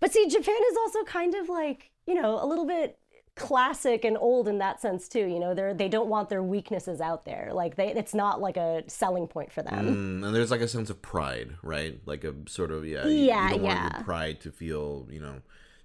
but 0.00 0.12
see, 0.12 0.26
Japan 0.26 0.56
is 0.70 0.76
also 0.78 1.04
kind 1.04 1.34
of 1.34 1.48
like, 1.48 1.90
you 2.06 2.14
know, 2.14 2.42
a 2.42 2.46
little 2.46 2.64
bit 2.66 2.98
classic 3.34 4.04
and 4.04 4.16
old 4.18 4.46
in 4.46 4.58
that 4.58 4.80
sense 4.80 5.08
too. 5.08 5.26
You 5.26 5.38
know, 5.38 5.54
they're 5.54 5.74
they 5.74 5.88
don't 5.88 6.08
want 6.08 6.28
their 6.28 6.42
weaknesses 6.42 7.00
out 7.00 7.24
there. 7.24 7.50
Like 7.52 7.76
they 7.76 7.88
it's 7.88 8.14
not 8.14 8.40
like 8.40 8.56
a 8.56 8.84
selling 8.88 9.26
point 9.26 9.52
for 9.52 9.62
them. 9.62 10.20
mm, 10.22 10.26
and 10.26 10.34
there's 10.34 10.50
like 10.50 10.60
a 10.60 10.68
sense 10.68 10.90
of 10.90 11.00
pride, 11.00 11.56
right? 11.62 12.00
Like 12.04 12.24
a 12.24 12.34
sort 12.46 12.70
of 12.70 12.86
yeah. 12.86 13.06
You, 13.06 13.26
Yeah, 13.26 13.44
you 13.44 13.50
don't 13.54 13.62
want 13.62 13.78
yeah. 13.78 13.96
your 13.96 14.04
pride 14.04 14.40
to 14.42 14.52
feel 14.52 15.08
you 15.10 15.20
know 15.20 15.42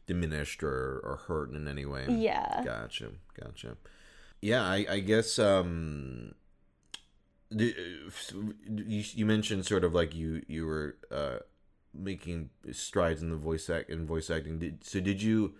diminished 0.07 0.63
or 0.63 0.99
or 1.03 1.21
hurt 1.27 1.51
in 1.51 1.67
any 1.67 1.85
way. 1.85 2.05
Yeah. 2.09 2.63
Gotcha, 2.63 3.11
gotcha. 3.39 3.77
Yeah, 4.41 4.63
I, 4.63 4.85
I 4.89 4.99
guess 4.99 5.39
um, 5.39 6.35
you, 7.49 7.73
you 8.67 9.25
mentioned 9.25 9.65
sort 9.65 9.83
of 9.83 9.93
like 9.93 10.13
you 10.13 10.43
you 10.47 10.65
were 10.65 10.97
uh, 11.11 11.37
making 11.93 12.49
strides 12.71 13.21
in 13.21 13.29
the 13.31 13.37
voice 13.37 13.69
act 13.69 13.89
in 13.89 14.05
voice 14.05 14.29
acting. 14.29 14.59
Did, 14.59 14.83
so 14.83 14.99
did 14.99 15.21
you 15.21 15.55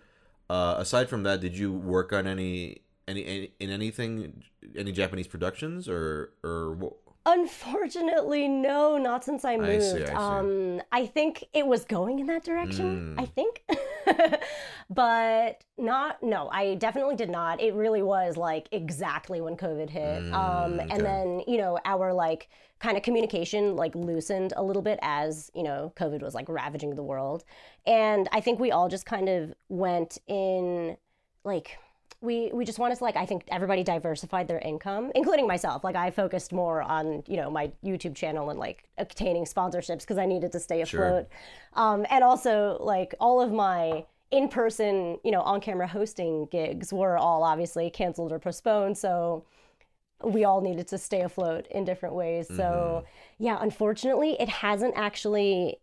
uh, 0.50 0.76
aside 0.78 1.08
from 1.08 1.22
that, 1.24 1.40
did 1.40 1.56
you 1.56 1.72
work 1.72 2.12
on 2.12 2.26
any 2.26 2.82
any, 3.06 3.24
any 3.24 3.52
in 3.60 3.70
anything 3.70 4.42
any 4.76 4.92
Japanese 4.92 5.26
productions 5.26 5.88
or 5.88 6.32
or 6.42 6.72
what? 6.72 6.94
Unfortunately, 7.30 8.48
no, 8.48 8.96
not 8.96 9.22
since 9.24 9.44
I 9.44 9.56
moved. 9.58 9.70
I 9.70 9.78
see, 9.80 10.02
I 10.04 10.06
see. 10.06 10.12
Um, 10.12 10.82
I 10.90 11.04
think 11.06 11.44
it 11.52 11.66
was 11.66 11.84
going 11.84 12.18
in 12.20 12.26
that 12.26 12.42
direction. 12.42 13.14
Mm. 13.16 13.20
I 13.22 13.26
think, 13.26 13.62
but 14.90 15.62
not. 15.76 16.22
No, 16.22 16.48
I 16.50 16.74
definitely 16.76 17.16
did 17.16 17.30
not. 17.30 17.60
It 17.60 17.74
really 17.74 18.02
was 18.02 18.36
like 18.36 18.68
exactly 18.72 19.40
when 19.40 19.56
COVID 19.56 19.90
hit. 19.90 20.32
um, 20.32 20.58
Mm, 20.78 20.84
okay. 20.84 20.88
and 20.94 21.04
then 21.04 21.42
you 21.46 21.58
know 21.58 21.78
our 21.84 22.12
like 22.12 22.48
kind 22.78 22.96
of 22.96 23.02
communication 23.02 23.76
like 23.76 23.94
loosened 23.94 24.52
a 24.56 24.62
little 24.62 24.82
bit 24.82 24.98
as 25.02 25.50
you 25.54 25.62
know 25.62 25.92
COVID 25.96 26.22
was 26.22 26.34
like 26.34 26.48
ravaging 26.48 26.94
the 26.94 27.02
world, 27.02 27.44
and 27.86 28.28
I 28.32 28.40
think 28.40 28.58
we 28.58 28.70
all 28.70 28.88
just 28.88 29.04
kind 29.06 29.28
of 29.28 29.52
went 29.68 30.18
in 30.26 30.96
like 31.44 31.78
we 32.20 32.50
we 32.52 32.64
just 32.64 32.78
wanted 32.78 32.98
to 32.98 33.04
like 33.04 33.16
I 33.16 33.26
think 33.26 33.44
everybody 33.48 33.84
diversified 33.84 34.48
their 34.48 34.58
income, 34.58 35.12
including 35.14 35.46
myself. 35.46 35.84
Like 35.84 35.94
I 35.96 36.10
focused 36.10 36.52
more 36.52 36.82
on 36.82 37.22
you 37.26 37.36
know 37.36 37.50
my 37.50 37.70
YouTube 37.84 38.16
channel 38.16 38.50
and 38.50 38.58
like 38.58 38.84
obtaining 38.98 39.44
sponsorships 39.44 40.00
because 40.00 40.18
I 40.18 40.26
needed 40.26 40.50
to 40.52 40.60
stay 40.60 40.84
Sure. 40.84 41.04
afloat, 41.06 41.28
um, 41.74 42.06
and 42.10 42.24
also 42.24 42.78
like 42.80 43.14
all 43.20 43.40
of 43.40 43.52
my 43.52 44.04
in-person 44.30 45.18
you 45.24 45.30
know 45.30 45.40
on-camera 45.42 45.86
hosting 45.86 46.46
gigs 46.50 46.92
were 46.92 47.16
all 47.16 47.42
obviously 47.44 47.88
canceled 47.88 48.32
or 48.32 48.38
postponed. 48.38 48.98
So 48.98 49.44
we 50.24 50.44
all 50.44 50.60
needed 50.60 50.88
to 50.88 50.98
stay 50.98 51.20
afloat 51.20 51.66
in 51.70 51.84
different 51.84 52.14
ways. 52.16 52.48
So 52.48 53.04
yeah, 53.38 53.58
unfortunately, 53.60 54.36
it 54.40 54.48
hasn't 54.48 54.94
actually 54.96 55.78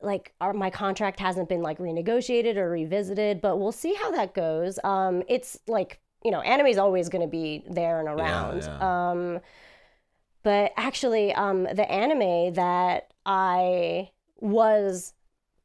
like 0.00 0.32
our 0.40 0.52
my 0.52 0.70
contract 0.70 1.20
hasn't 1.20 1.48
been 1.48 1.62
like 1.62 1.78
renegotiated 1.78 2.56
or 2.56 2.70
revisited, 2.70 3.40
but 3.40 3.58
we'll 3.58 3.72
see 3.72 3.94
how 3.94 4.10
that 4.12 4.34
goes. 4.34 4.78
Um, 4.84 5.22
it's 5.28 5.58
like 5.66 6.00
you 6.24 6.30
know, 6.30 6.40
anime 6.40 6.66
is 6.66 6.78
always 6.78 7.08
going 7.08 7.22
to 7.22 7.28
be 7.28 7.64
there 7.70 8.00
and 8.00 8.08
around. 8.08 8.62
yeah. 8.62 9.10
Um, 9.10 9.40
but 10.42 10.72
actually, 10.76 11.32
um, 11.34 11.64
the 11.64 11.90
anime 11.90 12.54
that 12.54 13.12
I 13.26 14.10
was 14.40 15.14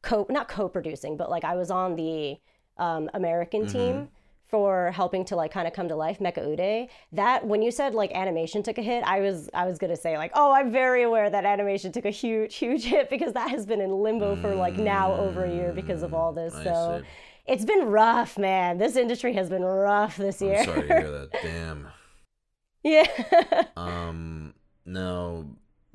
co 0.01 0.25
not 0.29 0.47
co-producing, 0.47 1.17
but 1.17 1.29
like 1.29 1.43
I 1.43 1.55
was 1.55 1.71
on 1.71 1.95
the 1.95 2.37
um, 2.77 3.09
American 3.13 3.67
team 3.67 4.09
for 4.53 4.91
helping 4.91 5.25
to 5.25 5.35
like 5.35 5.51
kind 5.51 5.65
of 5.67 5.73
come 5.73 5.87
to 5.87 5.95
life, 5.95 6.19
Mecha 6.19 6.47
Ude. 6.47 6.87
That 7.11 7.43
when 7.43 7.63
you 7.63 7.71
said 7.71 7.95
like 7.95 8.11
animation 8.11 8.61
took 8.61 8.77
a 8.77 8.83
hit, 8.83 9.03
I 9.03 9.19
was 9.19 9.49
I 9.51 9.65
was 9.65 9.79
gonna 9.79 9.97
say 9.97 10.15
like, 10.15 10.29
oh, 10.35 10.51
I'm 10.51 10.71
very 10.71 11.01
aware 11.01 11.27
that 11.27 11.43
animation 11.43 11.91
took 11.91 12.05
a 12.05 12.11
huge 12.11 12.53
huge 12.53 12.83
hit 12.83 13.09
because 13.09 13.33
that 13.33 13.49
has 13.49 13.65
been 13.65 13.81
in 13.81 13.89
limbo 13.89 14.35
for 14.35 14.53
like 14.53 14.77
now 14.77 15.11
over 15.15 15.45
a 15.45 15.51
year 15.51 15.73
because 15.73 16.03
of 16.03 16.13
all 16.13 16.33
this. 16.33 16.53
I 16.53 16.63
so 16.65 17.01
see. 17.01 17.07
it's 17.47 17.65
been 17.65 17.87
rough, 17.87 18.37
man. 18.37 18.77
This 18.77 18.95
industry 18.95 19.33
has 19.33 19.49
been 19.49 19.63
rough 19.63 20.17
this 20.17 20.39
year. 20.39 20.59
I'm 20.59 20.65
sorry 20.65 20.81
to 20.81 20.87
hear 20.87 21.11
that. 21.11 21.31
Damn. 21.41 21.87
yeah. 22.83 23.63
Um, 23.75 24.53
no, 24.85 25.47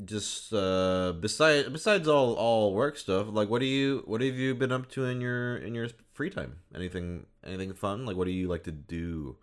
just 0.04 0.52
uh, 0.52 1.12
besides 1.20 1.68
besides 1.68 2.06
all 2.08 2.34
all 2.34 2.74
work 2.74 2.96
stuff, 2.96 3.26
like 3.30 3.48
what 3.48 3.60
do 3.60 3.66
you 3.66 4.02
what 4.06 4.20
have 4.20 4.36
you 4.36 4.54
been 4.54 4.72
up 4.72 4.88
to 4.92 5.04
in 5.04 5.20
your 5.20 5.56
in 5.56 5.74
your 5.74 5.88
free 6.14 6.30
time? 6.30 6.58
Anything 6.74 7.26
anything 7.44 7.72
fun? 7.74 8.06
Like 8.06 8.16
what 8.16 8.26
do 8.26 8.32
you 8.32 8.48
like 8.48 8.64
to 8.64 8.72
do 8.72 9.36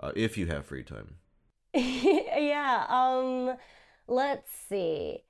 uh, 0.00 0.12
if 0.16 0.36
you 0.38 0.46
have 0.46 0.66
free 0.66 0.82
time? 0.84 1.16
yeah. 1.74 2.86
Um, 2.88 3.56
let's 4.06 4.50
see. 4.68 5.20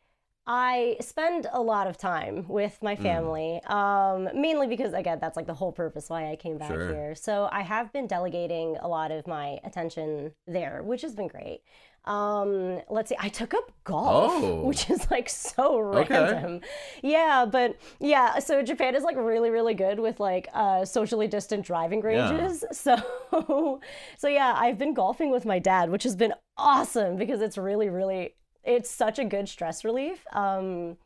I 0.47 0.97
spend 1.01 1.47
a 1.53 1.61
lot 1.61 1.87
of 1.87 1.97
time 1.99 2.49
with 2.49 2.79
my 2.83 2.97
Mm. 2.97 3.03
family, 3.03 3.61
um, 3.67 4.29
mainly 4.35 4.67
because, 4.67 4.93
again, 4.95 5.19
that's 5.21 5.37
like 5.37 5.47
the 5.47 5.55
whole 5.55 5.71
purpose 5.71 6.09
why 6.09 6.31
I 6.31 6.37
came 6.37 6.59
back 6.59 6.69
Sure. 6.69 6.89
here. 6.89 7.15
So 7.15 7.49
I 7.53 7.61
have 7.63 7.93
been 7.93 8.07
delegating 8.09 8.77
a 8.81 8.89
lot 8.89 9.13
of 9.13 9.27
my 9.29 9.61
attention 9.65 10.33
there, 10.49 10.83
which 10.83 11.03
has 11.03 11.15
been 11.15 11.29
great. 11.29 11.63
Um, 12.07 12.81
let's 12.89 13.09
see, 13.11 13.17
I 13.19 13.29
took 13.29 13.53
up 13.55 13.71
golf, 13.85 14.33
Oh. 14.37 14.63
which 14.63 14.89
is 14.91 15.11
like 15.11 15.29
so 15.29 15.79
Okay. 15.93 16.13
random. 16.23 16.61
Yeah, 17.03 17.45
but 17.51 17.77
yeah, 18.01 18.39
so 18.39 18.63
Japan 18.63 18.95
is 18.95 19.05
like 19.05 19.17
really, 19.17 19.51
really 19.51 19.75
good 19.75 20.01
with 20.01 20.19
like 20.19 20.49
uh, 20.55 20.85
socially 20.85 21.29
distant 21.29 21.65
driving 21.65 22.01
Yeah. 22.07 22.07
ranges. 22.31 22.65
So, 22.73 23.81
so 24.19 24.29
yeah, 24.29 24.55
I've 24.57 24.79
been 24.79 24.95
golfing 24.95 25.31
with 25.31 25.45
my 25.45 25.59
dad, 25.59 25.91
which 25.91 26.03
has 26.05 26.17
been 26.17 26.33
awesome 26.57 27.17
because 27.17 27.41
it's 27.43 27.59
really, 27.59 27.89
really, 27.89 28.35
it's 28.65 28.91
such 28.91 29.19
a 29.19 29.25
good 29.25 29.49
stress 29.49 29.85
relief. 29.85 30.25
Um, 30.33 30.97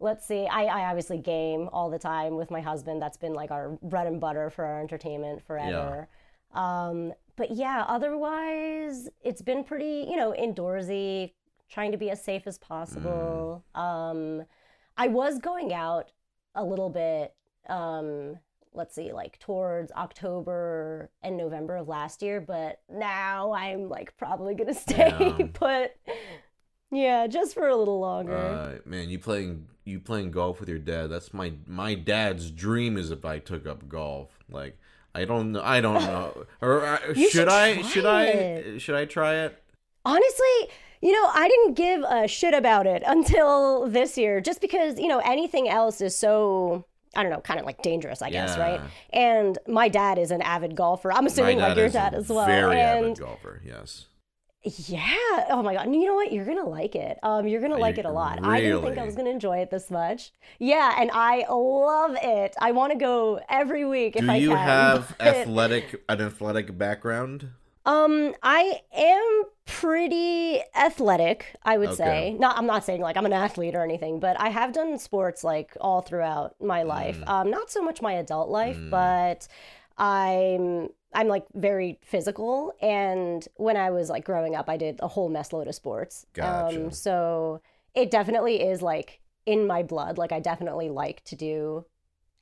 let's 0.00 0.26
see, 0.26 0.46
I, 0.46 0.64
I 0.64 0.84
obviously 0.90 1.18
game 1.18 1.68
all 1.72 1.90
the 1.90 1.98
time 1.98 2.36
with 2.36 2.50
my 2.50 2.60
husband. 2.60 3.02
That's 3.02 3.16
been 3.16 3.34
like 3.34 3.50
our 3.50 3.70
bread 3.82 4.06
and 4.06 4.20
butter 4.20 4.50
for 4.50 4.64
our 4.64 4.80
entertainment 4.80 5.42
forever. 5.46 6.08
Um, 6.54 7.12
but 7.38 7.52
yeah, 7.52 7.84
otherwise, 7.86 9.08
it's 9.22 9.40
been 9.40 9.62
pretty, 9.62 10.06
you 10.10 10.16
know, 10.16 10.34
indoorsy, 10.38 11.32
trying 11.70 11.92
to 11.92 11.96
be 11.96 12.10
as 12.10 12.22
safe 12.22 12.42
as 12.46 12.58
possible. 12.58 13.64
Um, 13.76 14.42
I 14.96 15.06
was 15.06 15.38
going 15.38 15.72
out 15.72 16.10
a 16.56 16.64
little 16.64 16.90
bit, 16.90 17.34
um, 17.68 18.40
let's 18.74 18.92
see, 18.94 19.12
like 19.12 19.38
towards 19.38 19.92
October 19.92 21.10
and 21.22 21.36
November 21.36 21.76
of 21.76 21.86
last 21.86 22.22
year, 22.22 22.40
but 22.40 22.80
now 22.92 23.52
I'm 23.52 23.88
like 23.88 24.16
probably 24.16 24.56
gonna 24.56 24.74
stay 24.88 25.14
Yeah. 25.20 25.46
put. 25.52 25.92
Yeah, 26.90 27.26
just 27.28 27.54
for 27.54 27.68
a 27.68 27.76
little 27.76 28.00
longer. 28.00 28.36
Uh, 28.36 28.78
man, 28.84 29.10
you 29.10 29.18
playing 29.18 29.68
you 29.84 30.00
playing 30.00 30.32
golf 30.32 30.58
with 30.58 30.68
your 30.68 30.78
dad? 30.78 31.08
That's 31.08 31.32
my 31.32 31.52
my 31.66 31.94
dad's 31.94 32.50
dream. 32.50 32.96
Is 32.96 33.10
if 33.10 33.24
I 33.24 33.38
took 33.38 33.66
up 33.66 33.88
golf. 33.88 34.30
Like 34.50 34.78
I 35.14 35.24
don't 35.24 35.52
know. 35.52 35.62
I 35.62 35.80
don't 35.80 36.02
know. 36.02 36.46
Or 36.60 36.84
uh, 36.84 36.98
should 37.14 37.30
should 37.30 37.48
I? 37.48 37.82
Should 37.82 38.06
I? 38.06 38.24
it. 38.24 38.80
Should 38.80 38.94
I 38.94 39.04
try 39.04 39.34
it? 39.34 39.62
Honestly, 40.04 40.70
you 41.00 41.12
know, 41.12 41.30
I 41.32 41.48
didn't 41.48 41.74
give 41.74 42.02
a 42.02 42.28
shit 42.28 42.54
about 42.54 42.86
it 42.86 43.02
until 43.06 43.88
this 43.88 44.16
year, 44.18 44.40
just 44.40 44.60
because, 44.60 44.98
you 44.98 45.08
know, 45.08 45.18
anything 45.18 45.68
else 45.68 46.00
is 46.00 46.16
so, 46.16 46.84
I 47.14 47.22
don't 47.22 47.32
know, 47.32 47.40
kind 47.40 47.60
of 47.60 47.66
like 47.66 47.82
dangerous, 47.82 48.22
I 48.22 48.30
guess, 48.30 48.56
right? 48.58 48.80
And 49.10 49.58
my 49.66 49.88
dad 49.88 50.18
is 50.18 50.30
an 50.30 50.42
avid 50.42 50.76
golfer. 50.76 51.12
I'm 51.12 51.26
assuming 51.26 51.58
like 51.58 51.76
your 51.76 51.88
dad 51.88 52.14
as 52.14 52.28
well. 52.28 52.46
Very 52.46 52.80
and 52.80 53.06
avid 53.06 53.18
golfer. 53.18 53.60
Yes. 53.64 54.06
Yeah, 54.64 55.46
oh 55.50 55.62
my 55.62 55.72
god, 55.74 55.86
and 55.86 55.94
you 55.94 56.06
know 56.06 56.14
what? 56.14 56.32
You're 56.32 56.44
gonna 56.44 56.68
like 56.68 56.94
it. 56.96 57.18
Um, 57.22 57.46
you're 57.46 57.60
gonna 57.60 57.76
like 57.78 57.96
it 57.98 58.04
a 58.04 58.10
lot. 58.10 58.44
I 58.44 58.60
didn't 58.60 58.82
think 58.82 58.98
I 58.98 59.04
was 59.04 59.14
gonna 59.14 59.30
enjoy 59.30 59.58
it 59.58 59.70
this 59.70 59.90
much. 59.90 60.32
Yeah, 60.58 60.96
and 61.00 61.10
I 61.12 61.46
love 61.48 62.16
it. 62.20 62.54
I 62.60 62.72
want 62.72 62.92
to 62.92 62.98
go 62.98 63.40
every 63.48 63.84
week 63.84 64.16
if 64.16 64.22
Do 64.24 64.30
I 64.30 64.36
you 64.36 64.48
can. 64.50 64.58
have 64.58 65.14
but- 65.18 65.26
athletic 65.26 66.02
an 66.08 66.20
athletic 66.20 66.76
background? 66.76 67.50
Um, 67.86 68.34
I 68.42 68.82
am 68.92 69.44
pretty 69.64 70.60
athletic, 70.76 71.54
I 71.62 71.78
would 71.78 71.88
Okay. 71.90 71.96
say. 71.96 72.36
Not, 72.38 72.58
I'm 72.58 72.66
not 72.66 72.84
saying 72.84 73.00
like 73.00 73.16
I'm 73.16 73.24
an 73.24 73.32
athlete 73.32 73.74
or 73.74 73.82
anything, 73.82 74.20
but 74.20 74.38
I 74.38 74.50
have 74.50 74.74
done 74.74 74.98
sports 74.98 75.42
like 75.42 75.74
all 75.80 76.02
throughout 76.02 76.54
my 76.60 76.82
life. 76.82 77.18
Mm. 77.20 77.28
Um, 77.28 77.50
not 77.50 77.70
so 77.70 77.80
much 77.80 78.02
my 78.02 78.12
adult 78.14 78.50
life, 78.50 78.76
but 78.90 79.48
I'm 79.96 80.90
I'm 81.14 81.28
like 81.28 81.46
very 81.54 81.98
physical. 82.02 82.72
And 82.80 83.46
when 83.56 83.76
I 83.76 83.90
was 83.90 84.10
like 84.10 84.24
growing 84.24 84.54
up, 84.54 84.68
I 84.68 84.76
did 84.76 85.00
a 85.00 85.08
whole 85.08 85.28
mess 85.28 85.52
load 85.52 85.68
of 85.68 85.74
sports. 85.74 86.26
Gotcha. 86.34 86.84
Um, 86.84 86.90
so 86.90 87.60
it 87.94 88.10
definitely 88.10 88.62
is 88.62 88.82
like 88.82 89.20
in 89.46 89.66
my 89.66 89.82
blood. 89.82 90.18
Like 90.18 90.32
I 90.32 90.40
definitely 90.40 90.90
like 90.90 91.24
to 91.24 91.36
do 91.36 91.86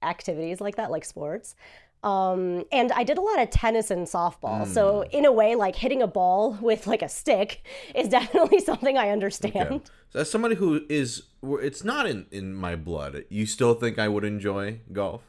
activities 0.03 0.61
like 0.61 0.77
that, 0.77 0.91
like 0.91 1.05
sports. 1.05 1.55
Um, 2.03 2.64
and 2.71 2.93
I 2.93 3.03
did 3.05 3.19
a 3.19 3.21
lot 3.21 3.41
of 3.41 3.51
tennis 3.51 3.91
and 3.91 4.07
softball. 4.07 4.67
So 4.67 5.03
Hmm. 5.11 5.17
in 5.17 5.25
a 5.25 5.33
way, 5.33 5.55
like 5.55 5.75
hitting 5.77 6.03
a 6.03 6.07
ball 6.07 6.53
with 6.61 6.87
like 6.87 7.03
a 7.03 7.09
stick 7.09 7.64
is 7.95 8.09
definitely 8.19 8.61
something 8.61 8.99
I 8.99 9.11
understand. 9.11 9.57
Okay. 9.57 9.81
So 10.11 10.21
as 10.21 10.31
somebody 10.31 10.57
who 10.57 10.85
is, 10.89 11.23
it's 11.43 11.85
not 11.85 12.07
in 12.07 12.27
in 12.31 12.55
my 12.55 12.77
blood. 12.77 13.25
You 13.29 13.47
still 13.47 13.75
think 13.75 13.99
I 13.99 14.09
would 14.09 14.25
enjoy 14.25 14.81
golf? 14.93 15.23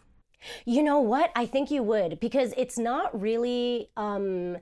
You 0.65 0.83
know 0.83 0.99
what? 0.99 1.31
I 1.35 1.45
think 1.45 1.71
you 1.71 1.83
would 1.83 2.19
because 2.19 2.53
it's 2.57 2.77
not 2.77 3.19
really 3.19 3.89
um 3.97 4.57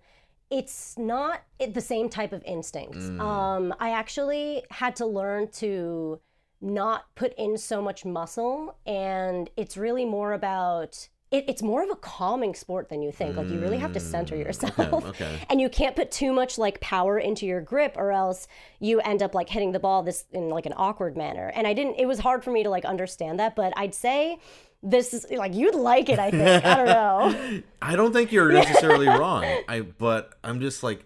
it's 0.51 0.97
not 0.97 1.41
the 1.73 1.82
same 1.82 2.09
type 2.09 2.34
of 2.34 2.43
instinct. 2.45 2.97
Um 3.19 3.73
I 3.80 3.91
actually 3.91 4.63
had 4.71 4.95
to 4.97 5.05
learn 5.05 5.49
to 5.53 6.19
not 6.61 7.05
put 7.15 7.34
in 7.38 7.57
so 7.57 7.82
much 7.82 8.05
muscle 8.05 8.78
and 8.86 9.49
it's 9.57 9.78
really 9.78 10.05
more 10.05 10.34
about 10.34 11.09
it, 11.32 11.45
it's 11.47 11.61
more 11.63 11.84
of 11.84 11.89
a 11.89 11.95
calming 11.95 12.53
sport 12.53 12.89
than 12.89 13.01
you 13.01 13.11
think. 13.11 13.36
Like 13.36 13.49
you 13.49 13.59
really 13.59 13.78
have 13.78 13.91
to 13.93 13.99
center 13.99 14.36
yourself. 14.36 14.78
okay. 15.05 15.39
And 15.49 15.59
you 15.59 15.69
can't 15.69 15.95
put 15.95 16.11
too 16.11 16.32
much 16.32 16.57
like 16.57 16.80
power 16.82 17.17
into 17.17 17.45
your 17.45 17.61
grip 17.61 17.95
or 17.97 18.11
else 18.11 18.47
you 18.80 18.99
end 19.01 19.23
up 19.23 19.34
like 19.34 19.49
hitting 19.49 19.71
the 19.71 19.80
ball 19.80 20.03
this 20.03 20.26
in 20.32 20.49
like 20.49 20.65
an 20.65 20.73
awkward 20.78 21.17
manner. 21.17 21.51
And 21.55 21.65
I 21.67 21.73
didn't 21.73 21.95
it 21.95 22.05
was 22.05 22.19
hard 22.19 22.43
for 22.43 22.51
me 22.51 22.63
to 22.63 22.69
like 22.69 22.86
understand 22.86 23.39
that, 23.39 23.55
but 23.55 23.73
I'd 23.76 23.95
say 23.95 24.39
this 24.86 25.13
is 25.13 25.25
like 25.31 25.53
you'd 25.53 25.75
like 25.75 26.09
it, 26.09 26.19
I 26.19 26.31
think. 26.31 26.65
I 26.65 26.75
don't 26.75 26.86
know. 26.86 27.61
I 27.81 27.95
don't 27.95 28.13
think 28.13 28.31
you're 28.31 28.51
necessarily 28.51 29.07
wrong. 29.21 29.43
I 29.67 29.81
but 29.81 30.33
I'm 30.43 30.61
just 30.61 30.83
like, 30.83 31.05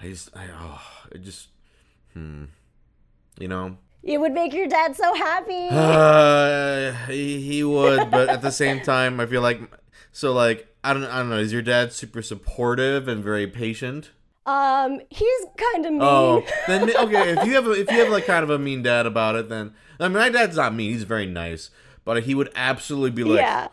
I 0.00 0.08
just 0.08 0.34
I 0.36 0.46
oh 0.58 0.82
it 1.12 1.22
just 1.22 1.48
hmm, 2.12 2.44
you 3.38 3.48
know. 3.48 3.76
It 4.02 4.20
would 4.20 4.32
make 4.32 4.52
your 4.54 4.68
dad 4.68 4.96
so 4.96 5.14
happy. 5.14 5.68
Uh, 5.76 6.92
he, 7.08 7.40
he 7.40 7.64
would, 7.64 8.10
but 8.10 8.28
at 8.28 8.40
the 8.40 8.52
same 8.52 8.80
time, 8.80 9.18
I 9.18 9.26
feel 9.26 9.42
like 9.42 9.60
so 10.12 10.32
like 10.32 10.72
I 10.84 10.92
don't 10.92 11.04
I 11.04 11.18
don't 11.18 11.30
know. 11.30 11.38
Is 11.38 11.52
your 11.52 11.62
dad 11.62 11.92
super 11.92 12.22
supportive 12.22 13.08
and 13.08 13.22
very 13.22 13.46
patient? 13.48 14.10
Um, 14.46 15.00
he's 15.10 15.46
kind 15.56 15.84
of 15.84 15.92
mean. 15.92 16.02
Oh, 16.02 16.46
then 16.68 16.84
okay. 16.96 17.32
If 17.32 17.44
you 17.46 17.54
have 17.54 17.66
a, 17.66 17.72
if 17.72 17.90
you 17.90 17.98
have 17.98 18.10
like 18.10 18.26
kind 18.26 18.44
of 18.44 18.50
a 18.50 18.58
mean 18.58 18.82
dad 18.82 19.04
about 19.04 19.34
it, 19.34 19.48
then 19.48 19.74
I 19.98 20.04
mean 20.06 20.18
my 20.18 20.28
dad's 20.28 20.56
not 20.56 20.72
mean. 20.72 20.92
He's 20.92 21.02
very 21.02 21.26
nice, 21.26 21.70
but 22.06 22.22
he 22.22 22.34
would 22.34 22.50
absolutely 22.56 23.10
be 23.10 23.24
like, 23.24 23.40
yeah. 23.40 23.68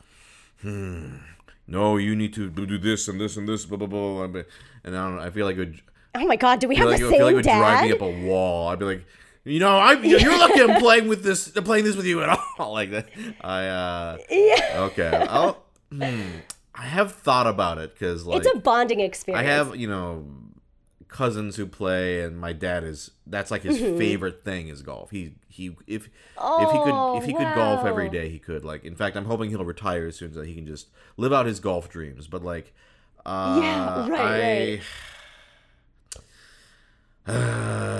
"No, 1.67 1.95
you 1.97 2.15
need 2.15 2.33
to 2.33 2.49
do 2.49 2.77
this 2.77 3.07
and 3.07 3.19
this 3.21 3.37
and 3.37 3.47
this." 3.47 3.65
Blah 3.65 3.77
blah 3.77 3.87
blah. 3.87 4.27
blah. 4.27 4.41
And 4.83 4.97
I 4.97 5.03
don't. 5.07 5.15
know, 5.15 5.21
I 5.21 5.29
feel 5.29 5.45
like 5.45 5.55
it 5.55 5.59
would, 5.59 5.81
Oh 6.15 6.25
my 6.27 6.35
god, 6.35 6.59
do 6.59 6.67
we 6.67 6.75
have 6.75 6.89
like, 6.89 6.99
the 6.99 7.07
I 7.07 7.11
feel 7.11 7.25
like 7.25 7.35
it 7.35 7.45
same 7.45 7.59
would 7.59 7.61
drive 7.61 7.83
me 7.85 7.91
up 7.93 8.01
a 8.01 8.27
wall. 8.27 8.67
I'd 8.67 8.79
be 8.79 8.85
like, 8.85 9.05
you 9.45 9.59
know, 9.59 9.77
I 9.77 9.93
you're 9.93 10.37
lucky 10.37 10.61
I'm 10.61 10.79
playing 10.81 11.07
with 11.07 11.23
this 11.23 11.47
playing 11.69 11.85
this 11.85 11.95
with 11.95 12.05
you 12.05 12.21
at 12.21 12.37
all 12.59 12.71
like 12.73 12.91
that. 12.91 13.07
I 13.41 13.65
uh 13.67 14.17
Yeah. 14.29 14.89
okay. 14.91 15.25
I'll 15.29 15.63
hmm, 15.91 16.21
I 16.75 16.81
have 16.83 17.13
thought 17.13 17.47
about 17.47 17.77
it 17.77 17.93
because 17.93 18.25
like 18.25 18.39
It's 18.45 18.53
a 18.53 18.59
bonding 18.59 18.99
experience. 18.99 19.47
I 19.47 19.49
have, 19.49 19.75
you 19.75 19.87
know, 19.87 20.25
cousins 21.07 21.55
who 21.55 21.65
play, 21.67 22.21
and 22.21 22.37
my 22.39 22.51
dad 22.53 22.83
is 22.83 23.11
that's 23.27 23.51
like 23.51 23.63
his 23.63 23.79
Mm-hmm. 23.79 23.97
favorite 23.97 24.43
thing 24.43 24.67
is 24.67 24.81
golf. 24.81 25.11
He 25.11 25.35
he 25.53 25.75
if 25.87 26.03
if 26.05 26.09
he 26.71 26.77
Oh, 26.77 27.11
could 27.13 27.17
if 27.17 27.25
he 27.25 27.33
could 27.33 27.53
golf 27.55 27.85
every 27.85 28.09
day 28.09 28.29
he 28.29 28.39
could. 28.39 28.63
Like, 28.65 28.83
in 28.83 28.95
fact, 28.95 29.15
I'm 29.15 29.25
hoping 29.25 29.49
he'll 29.49 29.63
retire 29.65 30.07
as 30.07 30.15
soon 30.17 30.37
as 30.37 30.45
he 30.47 30.55
can 30.55 30.65
just 30.67 30.89
live 31.17 31.31
out 31.33 31.45
his 31.45 31.59
golf 31.59 31.89
dreams. 31.89 32.27
But 32.27 32.43
like, 32.43 32.73
uh, 33.25 33.59
Yeah, 33.61 34.09
right, 34.09 34.19
I, 34.19 34.39
right. 34.41 34.81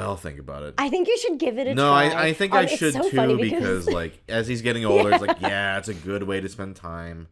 I'll 0.06 0.18
think 0.18 0.40
about 0.40 0.64
it. 0.64 0.74
I 0.78 0.90
think 0.90 1.08
you 1.08 1.18
should 1.18 1.38
give 1.40 1.58
it 1.58 1.68
a 1.68 1.74
no, 1.76 1.90
try. 1.90 2.10
I, 2.10 2.24
I 2.28 2.34
think 2.34 2.54
Um, 2.54 2.60
I 2.60 2.66
should 2.66 2.94
so 2.94 3.10
too 3.10 3.16
funny 3.16 3.36
because 3.38 3.88
like 3.88 4.22
as 4.28 4.48
he's 4.48 4.62
getting 4.62 4.84
older, 4.92 5.12
it's 5.12 5.22
like 5.22 5.40
yeah, 5.42 5.78
it's 5.78 5.88
a 5.88 5.94
good 5.94 6.24
way 6.24 6.42
to 6.42 6.50
spend 6.50 6.76
time. 6.76 7.28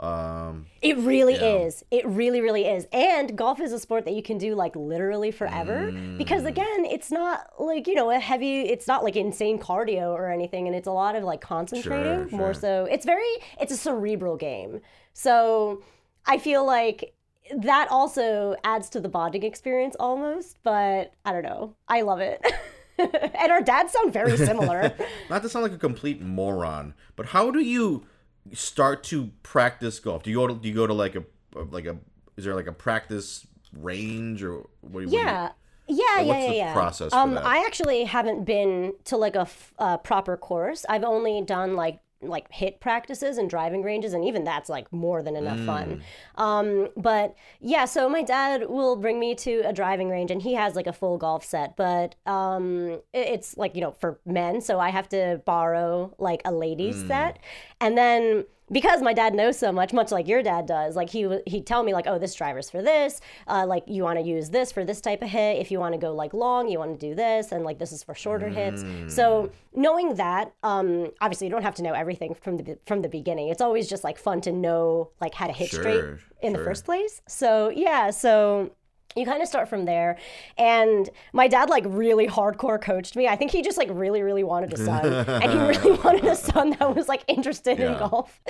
Um, 0.00 0.66
It 0.80 0.96
really 0.98 1.34
Yeah. 1.40 1.66
is. 1.66 1.84
It 1.92 2.04
really, 2.06 2.40
really 2.40 2.64
is. 2.66 2.88
And 2.92 3.36
golf 3.36 3.60
is 3.60 3.72
a 3.72 3.78
sport 3.78 4.04
that 4.06 4.14
you 4.14 4.22
can 4.22 4.36
do 4.36 4.54
like 4.56 4.74
literally 4.74 5.30
forever 5.30 5.90
Mm. 5.92 6.18
because 6.18 6.44
again, 6.44 6.84
it's 6.84 7.12
not 7.12 7.52
like, 7.60 7.86
you 7.86 7.94
know, 7.94 8.10
a 8.10 8.18
heavy, 8.18 8.62
it's 8.62 8.88
not 8.88 9.04
like 9.04 9.14
insane 9.14 9.58
cardio 9.60 10.08
or 10.12 10.28
anything. 10.30 10.66
And 10.66 10.74
it's 10.74 10.88
a 10.88 10.92
lot 10.92 11.14
of 11.14 11.22
like 11.22 11.40
concentrating 11.40 12.28
Sure, 12.28 12.36
more 12.38 12.52
so. 12.54 12.84
It's 12.90 13.04
very, 13.06 13.22
it's 13.60 13.72
a 13.72 13.76
cerebral 13.76 14.36
game. 14.36 14.80
So 15.12 15.82
I 16.26 16.38
feel 16.38 16.64
like 16.66 17.14
that 17.56 17.88
also 17.90 18.56
adds 18.64 18.88
to 18.90 19.00
the 19.00 19.08
bonding 19.08 19.42
experience 19.44 19.94
almost, 20.00 20.58
but 20.64 21.12
I 21.24 21.32
don't 21.32 21.42
know. 21.44 21.74
I 21.86 22.00
love 22.00 22.18
it. 22.20 22.40
and 22.98 23.52
our 23.52 23.60
dads 23.62 23.92
sound 23.92 24.12
very 24.12 24.36
similar. 24.36 24.94
Not 25.30 25.42
to 25.42 25.48
sound 25.48 25.62
like 25.64 25.72
a 25.72 25.78
complete 25.78 26.20
moron, 26.20 26.94
but 27.16 27.26
how 27.26 27.50
do 27.50 27.60
you 27.60 28.04
start 28.52 29.04
to 29.04 29.30
practice 29.42 30.00
golf? 30.00 30.22
Do 30.22 30.30
you 30.30 30.36
go 30.36 30.46
to 30.48 30.54
do 30.54 30.68
you 30.68 30.74
go 30.74 30.86
to 30.86 30.94
like 30.94 31.14
a 31.14 31.24
like 31.70 31.86
a 31.86 31.96
is 32.36 32.44
there 32.44 32.54
like 32.54 32.66
a 32.66 32.72
practice 32.72 33.46
range 33.72 34.42
or 34.42 34.66
what? 34.80 34.92
do 34.92 35.00
you- 35.00 35.06
what 35.08 35.12
yeah. 35.12 35.50
Yeah, 35.88 36.20
yeah, 36.20 36.22
what's 36.22 36.40
yeah, 36.44 36.48
the 36.48 36.56
yeah. 36.56 36.72
process 36.72 37.12
for 37.12 37.18
um, 37.18 37.34
that? 37.34 37.44
I 37.44 37.66
actually 37.66 38.04
haven't 38.04 38.44
been 38.44 38.94
to 39.04 39.16
like 39.16 39.34
a 39.34 39.40
f- 39.40 39.74
uh, 39.80 39.96
proper 39.98 40.36
course. 40.36 40.86
I've 40.88 41.02
only 41.02 41.42
done 41.42 41.74
like 41.74 41.98
like 42.22 42.50
hit 42.52 42.80
practices 42.80 43.38
and 43.38 43.50
driving 43.50 43.82
ranges, 43.82 44.12
and 44.12 44.24
even 44.24 44.44
that's 44.44 44.68
like 44.68 44.92
more 44.92 45.22
than 45.22 45.36
enough 45.36 45.58
fun. 45.66 46.02
Mm. 46.38 46.40
Um, 46.42 46.88
but 46.96 47.34
yeah, 47.60 47.84
so 47.84 48.08
my 48.08 48.22
dad 48.22 48.68
will 48.68 48.96
bring 48.96 49.18
me 49.20 49.34
to 49.36 49.60
a 49.66 49.72
driving 49.72 50.08
range, 50.08 50.30
and 50.30 50.40
he 50.42 50.54
has 50.54 50.74
like 50.74 50.86
a 50.86 50.92
full 50.92 51.18
golf 51.18 51.44
set, 51.44 51.76
but 51.76 52.14
um, 52.26 53.00
it's 53.12 53.56
like 53.56 53.74
you 53.74 53.80
know 53.80 53.90
for 53.92 54.18
men, 54.24 54.60
so 54.60 54.78
I 54.80 54.90
have 54.90 55.08
to 55.10 55.42
borrow 55.44 56.14
like 56.18 56.42
a 56.44 56.52
ladies 56.52 57.02
Mm. 57.02 57.08
set, 57.08 57.38
and 57.80 57.96
then 57.98 58.44
because 58.72 59.02
my 59.02 59.12
dad 59.12 59.34
knows 59.34 59.58
so 59.58 59.70
much, 59.70 59.92
much 59.92 60.10
like 60.10 60.26
your 60.26 60.42
dad 60.42 60.66
does, 60.66 60.96
like 60.96 61.10
he 61.10 61.28
he'd 61.46 61.66
tell 61.66 61.82
me 61.82 61.92
like, 61.92 62.06
oh, 62.06 62.18
this 62.18 62.34
driver's 62.34 62.70
for 62.70 62.82
this. 62.82 63.20
Uh, 63.46 63.64
like 63.66 63.84
you 63.86 64.02
want 64.02 64.18
to 64.18 64.24
use 64.24 64.50
this 64.50 64.72
for 64.72 64.84
this 64.84 65.00
type 65.00 65.22
of 65.22 65.28
hit. 65.28 65.58
If 65.58 65.70
you 65.70 65.78
want 65.78 65.94
to 65.94 65.98
go 65.98 66.14
like 66.14 66.32
long, 66.32 66.68
you 66.68 66.78
want 66.78 66.98
to 66.98 67.06
do 67.08 67.14
this, 67.14 67.52
and 67.52 67.64
like 67.64 67.78
this 67.78 67.92
is 67.92 68.02
for 68.02 68.14
shorter 68.14 68.48
hits. 68.48 68.84
So 69.14 69.50
knowing 69.74 70.14
that, 70.16 70.52
um, 70.62 71.10
obviously 71.20 71.46
you 71.46 71.52
don't 71.52 71.62
have 71.62 71.74
to 71.76 71.82
know 71.82 71.92
everything 71.92 72.34
from 72.34 72.56
the 72.56 72.78
from 72.86 73.02
the 73.02 73.08
beginning. 73.08 73.48
It's 73.48 73.60
always 73.60 73.88
just 73.88 74.04
like 74.04 74.18
fun 74.18 74.40
to 74.42 74.52
know 74.52 75.10
like 75.20 75.34
how 75.34 75.46
to 75.46 75.52
hit 75.52 75.70
straight 75.70 76.00
Sure, 76.00 76.18
in 76.40 76.52
the 76.52 76.58
first 76.58 76.84
place. 76.84 77.20
So 77.28 77.68
yeah, 77.68 78.10
so 78.10 78.72
you 79.16 79.24
kind 79.24 79.42
of 79.42 79.48
start 79.48 79.68
from 79.68 79.84
there. 79.84 80.18
And 80.58 81.08
my 81.32 81.48
dad 81.48 81.70
like 81.70 81.84
really 81.86 82.26
hardcore 82.26 82.80
coached 82.80 83.16
me. 83.16 83.28
I 83.28 83.36
think 83.36 83.50
he 83.50 83.62
just 83.62 83.78
like 83.78 83.88
really 83.90 84.22
really 84.22 84.44
wanted 84.44 84.72
a 84.72 84.76
son. 84.76 85.12
And 85.28 85.52
he 85.52 85.58
really 85.58 85.98
wanted 86.04 86.24
a 86.24 86.36
son 86.36 86.70
that 86.78 86.94
was 86.94 87.08
like 87.08 87.24
interested 87.28 87.80
in 87.80 87.98
golf. 87.98 88.40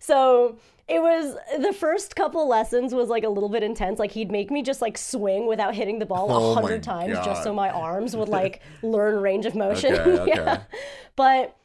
So 0.00 0.56
it 0.88 1.00
was 1.00 1.34
the 1.58 1.72
first 1.72 2.14
couple 2.14 2.48
lessons 2.48 2.94
was 2.94 3.08
like 3.08 3.24
a 3.24 3.28
little 3.28 3.48
bit 3.48 3.62
intense. 3.62 3.98
Like 3.98 4.12
he'd 4.12 4.30
make 4.30 4.50
me 4.50 4.62
just 4.62 4.80
like 4.80 4.96
swing 4.96 5.46
without 5.46 5.74
hitting 5.74 5.98
the 5.98 6.06
ball 6.06 6.30
a 6.30 6.34
Oh 6.34 6.54
hundred 6.54 6.82
times 6.82 7.18
just 7.24 7.42
so 7.42 7.52
my 7.52 7.70
arms 7.70 8.16
would 8.16 8.28
like 8.28 8.62
learn 8.82 9.20
range 9.20 9.46
of 9.46 9.54
motion. 9.64 9.94
Okay, 10.06 10.32
yeah. 10.36 10.62
But 11.16 11.56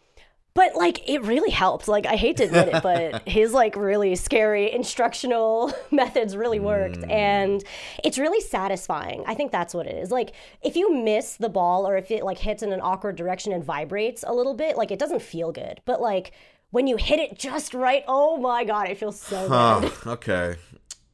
but 0.54 0.76
like 0.76 1.08
it 1.10 1.22
really 1.24 1.50
helped 1.50 1.88
like 1.88 2.06
i 2.06 2.16
hate 2.16 2.38
to 2.38 2.44
admit 2.44 2.68
it 2.74 2.84
but 2.84 3.28
his 3.28 3.54
like 3.54 3.76
really 3.76 4.16
scary 4.16 4.72
instructional 4.72 5.74
methods 5.92 6.36
really 6.36 6.60
worked 6.60 6.98
Mm. 7.00 7.10
and 7.12 7.64
it's 8.04 8.18
really 8.18 8.42
satisfying 8.42 9.24
i 9.28 9.34
think 9.34 9.52
that's 9.52 9.74
what 9.74 9.88
it 9.88 9.96
is 9.96 10.12
like 10.12 10.34
if 10.62 10.76
you 10.76 10.94
miss 10.94 11.38
the 11.38 11.50
ball 11.50 11.88
or 11.88 11.96
if 11.98 12.12
it 12.12 12.24
like 12.24 12.38
hits 12.38 12.64
in 12.64 12.72
an 12.74 12.82
awkward 12.82 13.16
direction 13.16 13.52
and 13.54 13.64
vibrates 13.64 14.24
a 14.28 14.34
little 14.34 14.54
bit 14.54 14.76
like 14.78 14.92
it 14.92 15.00
doesn't 15.00 15.22
feel 15.22 15.52
good 15.52 15.80
but 15.86 16.02
like 16.02 16.32
when 16.72 16.88
you 16.88 16.98
hit 16.98 17.20
it 17.20 17.38
just 17.38 17.74
right 17.74 18.04
oh 18.08 18.38
my 18.38 18.64
god 18.64 18.90
it 18.90 18.98
feels 18.98 19.20
so 19.20 19.48
good 19.48 19.92
okay. 20.08 20.56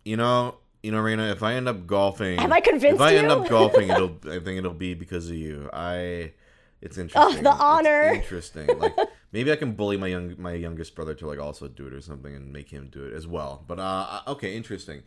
You 0.06 0.16
know, 0.16 0.56
you 0.84 0.94
know, 0.94 1.00
Rena, 1.02 1.32
if 1.32 1.44
I 1.44 1.56
end 1.56 1.68
up 1.68 1.86
golfing, 1.86 2.40
Have 2.40 2.54
I 2.54 2.62
convinced 2.62 2.96
If 2.96 3.02
I 3.02 3.16
end 3.18 3.28
up 3.30 3.50
golfing, 3.50 3.90
it'll. 3.90 4.16
I 4.26 4.40
think 4.40 4.58
it'll 4.58 4.72
be 4.74 4.94
because 4.94 5.30
of 5.30 5.36
you. 5.36 5.70
I. 5.74 6.32
It's 6.80 6.98
interesting. 6.98 7.22
Oh, 7.22 7.34
the 7.42 7.50
It's 7.50 7.60
honor. 7.60 8.04
interesting. 8.14 8.68
Like 8.80 8.96
maybe 9.38 9.52
I 9.52 9.56
can 9.56 9.74
bully 9.74 9.98
my 9.98 10.08
young 10.08 10.34
my 10.40 10.54
youngest 10.54 10.96
brother 10.96 11.14
to 11.14 11.28
like 11.28 11.40
also 11.40 11.68
do 11.68 11.86
it 11.86 11.94
or 11.94 12.02
something 12.02 12.34
and 12.34 12.52
make 12.52 12.72
him 12.72 12.90
do 12.92 13.06
it 13.06 13.14
as 13.14 13.28
well. 13.28 13.64
But 13.68 13.80
uh, 13.80 14.22
okay, 14.30 14.58
interesting. 14.58 15.04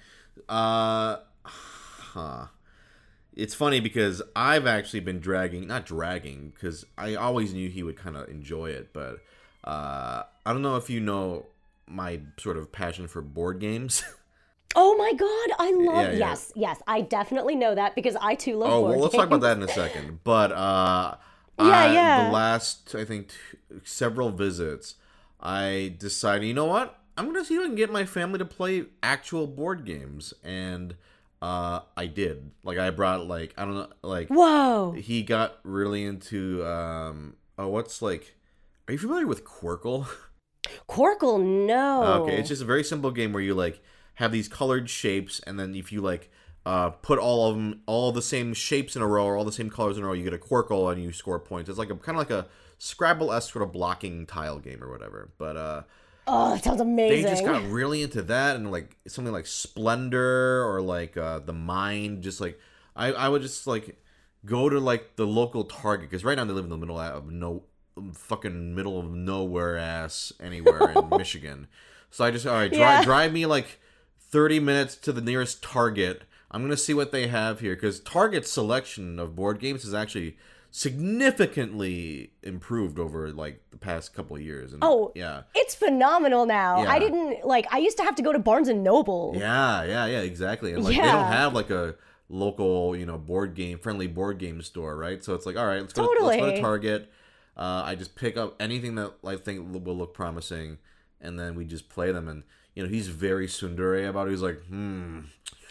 Uh, 0.48 1.16
huh. 1.42 2.46
It's 3.34 3.54
funny 3.54 3.80
because 3.80 4.22
I've 4.36 4.68
actually 4.68 5.00
been 5.00 5.18
dragging, 5.18 5.66
not 5.66 5.84
dragging, 5.84 6.52
because 6.54 6.86
I 6.96 7.16
always 7.16 7.52
knew 7.52 7.68
he 7.68 7.82
would 7.82 7.96
kind 7.96 8.16
of 8.16 8.28
enjoy 8.28 8.70
it. 8.70 8.92
But 8.92 9.18
uh, 9.64 10.22
I 10.46 10.52
don't 10.52 10.62
know 10.62 10.76
if 10.76 10.88
you 10.88 11.00
know 11.00 11.46
my 11.88 12.20
sort 12.38 12.56
of 12.56 12.70
passion 12.70 13.08
for 13.08 13.20
board 13.22 13.58
games. 13.58 14.04
oh 14.76 14.96
my 14.96 15.12
god 15.14 15.56
i 15.58 15.72
love 15.72 16.04
Yeah, 16.04 16.10
yeah. 16.12 16.30
yes 16.30 16.52
yes 16.54 16.80
i 16.86 17.00
definitely 17.00 17.56
know 17.56 17.74
that 17.74 17.96
because 17.96 18.16
i 18.20 18.36
too 18.36 18.54
love 18.56 18.70
Oh 18.70 18.80
well, 18.82 19.00
let's 19.00 19.12
talk 19.12 19.26
about 19.26 19.40
that 19.40 19.56
in 19.56 19.64
a 19.64 19.68
second. 19.68 20.20
But 20.22 20.52
uh, 20.52 21.16
Yeah, 21.66 21.78
I- 21.84 21.92
yeah. 21.92 22.24
The 22.26 22.32
last, 22.32 22.94
I 22.94 23.04
think, 23.04 23.28
t- 23.28 23.34
several 23.84 24.30
visits, 24.30 24.94
I 25.40 25.94
decided, 25.98 26.46
you 26.46 26.54
know 26.54 26.66
what? 26.66 26.96
I'm 27.16 27.26
gonna 27.26 27.44
see 27.44 27.54
if 27.56 27.60
I 27.60 27.66
can 27.66 27.74
get 27.74 27.90
my 27.92 28.04
family 28.04 28.38
to 28.38 28.44
play 28.44 28.84
actual 29.02 29.46
board 29.46 29.84
games, 29.84 30.32
and 30.42 30.94
uh, 31.42 31.80
I 31.96 32.06
did. 32.06 32.50
Like, 32.64 32.78
I 32.78 32.90
brought 32.90 33.26
like 33.26 33.52
I 33.58 33.64
don't 33.64 33.74
know, 33.74 33.88
like 34.02 34.28
whoa 34.28 34.92
he 34.92 35.22
got 35.22 35.58
really 35.62 36.04
into 36.04 36.64
um. 36.66 37.36
Oh, 37.58 37.68
what's 37.68 38.00
like? 38.00 38.36
Are 38.88 38.92
you 38.92 38.98
familiar 38.98 39.26
with 39.26 39.44
Qwirkle? 39.44 40.06
Qwirkle, 40.88 41.66
no. 41.66 42.22
Okay, 42.22 42.38
it's 42.38 42.48
just 42.48 42.62
a 42.62 42.66
very 42.66 42.84
simple 42.84 43.10
game 43.10 43.32
where 43.32 43.42
you 43.42 43.54
like 43.54 43.80
have 44.14 44.32
these 44.32 44.48
colored 44.48 44.88
shapes, 44.88 45.40
and 45.46 45.58
then 45.58 45.74
if 45.74 45.92
you 45.92 46.00
like 46.00 46.30
uh, 46.66 46.90
put 46.90 47.18
all 47.18 47.48
of 47.50 47.56
them, 47.56 47.80
all 47.86 48.12
the 48.12 48.22
same 48.22 48.52
shapes 48.54 48.94
in 48.96 49.02
a 49.02 49.06
row 49.06 49.24
or 49.24 49.36
all 49.36 49.44
the 49.44 49.52
same 49.52 49.70
colors 49.70 49.96
in 49.96 50.04
a 50.04 50.06
row, 50.06 50.12
you 50.12 50.24
get 50.24 50.34
a 50.34 50.38
Qwirkle 50.38 50.92
and 50.92 51.02
you 51.02 51.12
score 51.12 51.38
points. 51.38 51.68
It's 51.70 51.78
like 51.78 51.90
a 51.90 51.96
kind 51.96 52.16
of 52.16 52.20
like 52.20 52.30
a 52.30 52.46
Scrabble 52.78 53.32
esque 53.32 53.52
sort 53.52 53.62
of 53.62 53.72
blocking 53.72 54.26
tile 54.26 54.58
game 54.58 54.82
or 54.82 54.90
whatever. 54.90 55.30
But 55.38 55.56
uh, 55.56 55.82
oh, 56.26 56.50
that 56.54 56.64
sounds 56.64 56.80
amazing. 56.80 57.24
they 57.24 57.30
just 57.30 57.44
got 57.44 57.62
really 57.70 58.02
into 58.02 58.22
that 58.22 58.56
and 58.56 58.70
like 58.70 58.96
something 59.06 59.32
like 59.32 59.46
Splendor 59.46 60.64
or 60.66 60.80
like 60.80 61.16
uh, 61.16 61.40
the 61.40 61.52
Mind. 61.52 62.22
Just 62.22 62.40
like 62.40 62.58
I, 62.96 63.12
I 63.12 63.28
would 63.28 63.42
just 63.42 63.66
like 63.66 63.98
go 64.46 64.68
to 64.68 64.78
like 64.80 65.16
the 65.16 65.26
local 65.26 65.64
Target 65.64 66.08
because 66.10 66.24
right 66.24 66.36
now 66.36 66.44
they 66.44 66.52
live 66.52 66.64
in 66.64 66.70
the 66.70 66.76
middle 66.78 66.98
of 66.98 67.30
no 67.30 67.64
fucking 68.14 68.74
middle 68.74 68.98
of 68.98 69.10
nowhere 69.10 69.76
ass 69.76 70.32
anywhere 70.40 70.90
in 70.90 71.08
Michigan. 71.18 71.66
So 72.10 72.24
I 72.24 72.30
just 72.30 72.46
all 72.46 72.54
right, 72.54 72.72
drive 72.72 73.00
Yeah. 73.00 73.04
drive 73.04 73.32
me 73.32 73.46
like 73.46 73.78
thirty 74.18 74.58
minutes 74.60 74.96
to 74.96 75.12
the 75.12 75.20
nearest 75.20 75.62
Target. 75.62 76.22
I'm 76.50 76.62
gonna 76.62 76.76
see 76.76 76.94
what 76.94 77.12
they 77.12 77.28
have 77.28 77.60
here 77.60 77.74
because 77.74 78.00
Target's 78.00 78.50
selection 78.50 79.18
of 79.18 79.36
board 79.36 79.60
games 79.60 79.84
is 79.84 79.94
actually 79.94 80.36
significantly 80.72 82.30
improved 82.42 82.98
over 82.98 83.30
like 83.32 83.60
the 83.70 83.76
past 83.76 84.14
couple 84.14 84.36
of 84.36 84.42
years. 84.42 84.72
And, 84.72 84.82
Oh. 84.84 85.12
yeah. 85.14 85.42
it's 85.54 85.74
phenomenal 85.74 86.46
now. 86.46 86.82
Yeah. 86.82 86.90
I 86.92 86.98
didn't 86.98 87.44
like. 87.44 87.66
I 87.72 87.78
used 87.78 87.96
to 87.98 88.04
have 88.04 88.14
to 88.16 88.22
go 88.22 88.32
to 88.32 88.38
Barnes 88.38 88.68
and 88.68 88.82
Noble. 88.82 89.34
Yeah, 89.36 89.84
yeah, 89.84 90.06
yeah, 90.06 90.20
exactly. 90.20 90.72
And 90.72 90.84
like 90.84 90.96
they 90.96 91.02
don't 91.02 91.24
have 91.26 91.54
like 91.54 91.70
a 91.70 91.96
local, 92.28 92.96
you 92.96 93.06
know, 93.06 93.18
board 93.18 93.54
game 93.54 93.78
friendly 93.78 94.06
board 94.06 94.38
game 94.38 94.62
store, 94.62 94.96
right? 94.96 95.22
So 95.22 95.34
it's 95.34 95.46
like, 95.46 95.56
all 95.56 95.66
right, 95.66 95.80
let's 95.80 95.92
go. 95.92 96.06
To, 96.14 96.24
let's 96.24 96.40
go 96.40 96.50
to 96.50 96.60
Target. 96.60 97.10
Uh, 97.56 97.82
I 97.84 97.94
just 97.94 98.14
pick 98.14 98.36
up 98.36 98.56
anything 98.60 98.94
that 98.94 99.12
I 99.24 99.36
think 99.36 99.72
will 99.84 99.96
look 99.96 100.14
promising, 100.14 100.78
and 101.20 101.38
then 101.38 101.54
we 101.54 101.64
just 101.64 101.88
play 101.88 102.10
them. 102.12 102.28
And 102.28 102.44
you 102.74 102.82
know, 102.82 102.88
he's 102.88 103.08
very 103.08 103.46
tsundere 103.48 104.08
about 104.08 104.28
it. 104.28 104.30
He's 104.30 104.42
like, 104.42 104.62
hmm, 104.64 105.20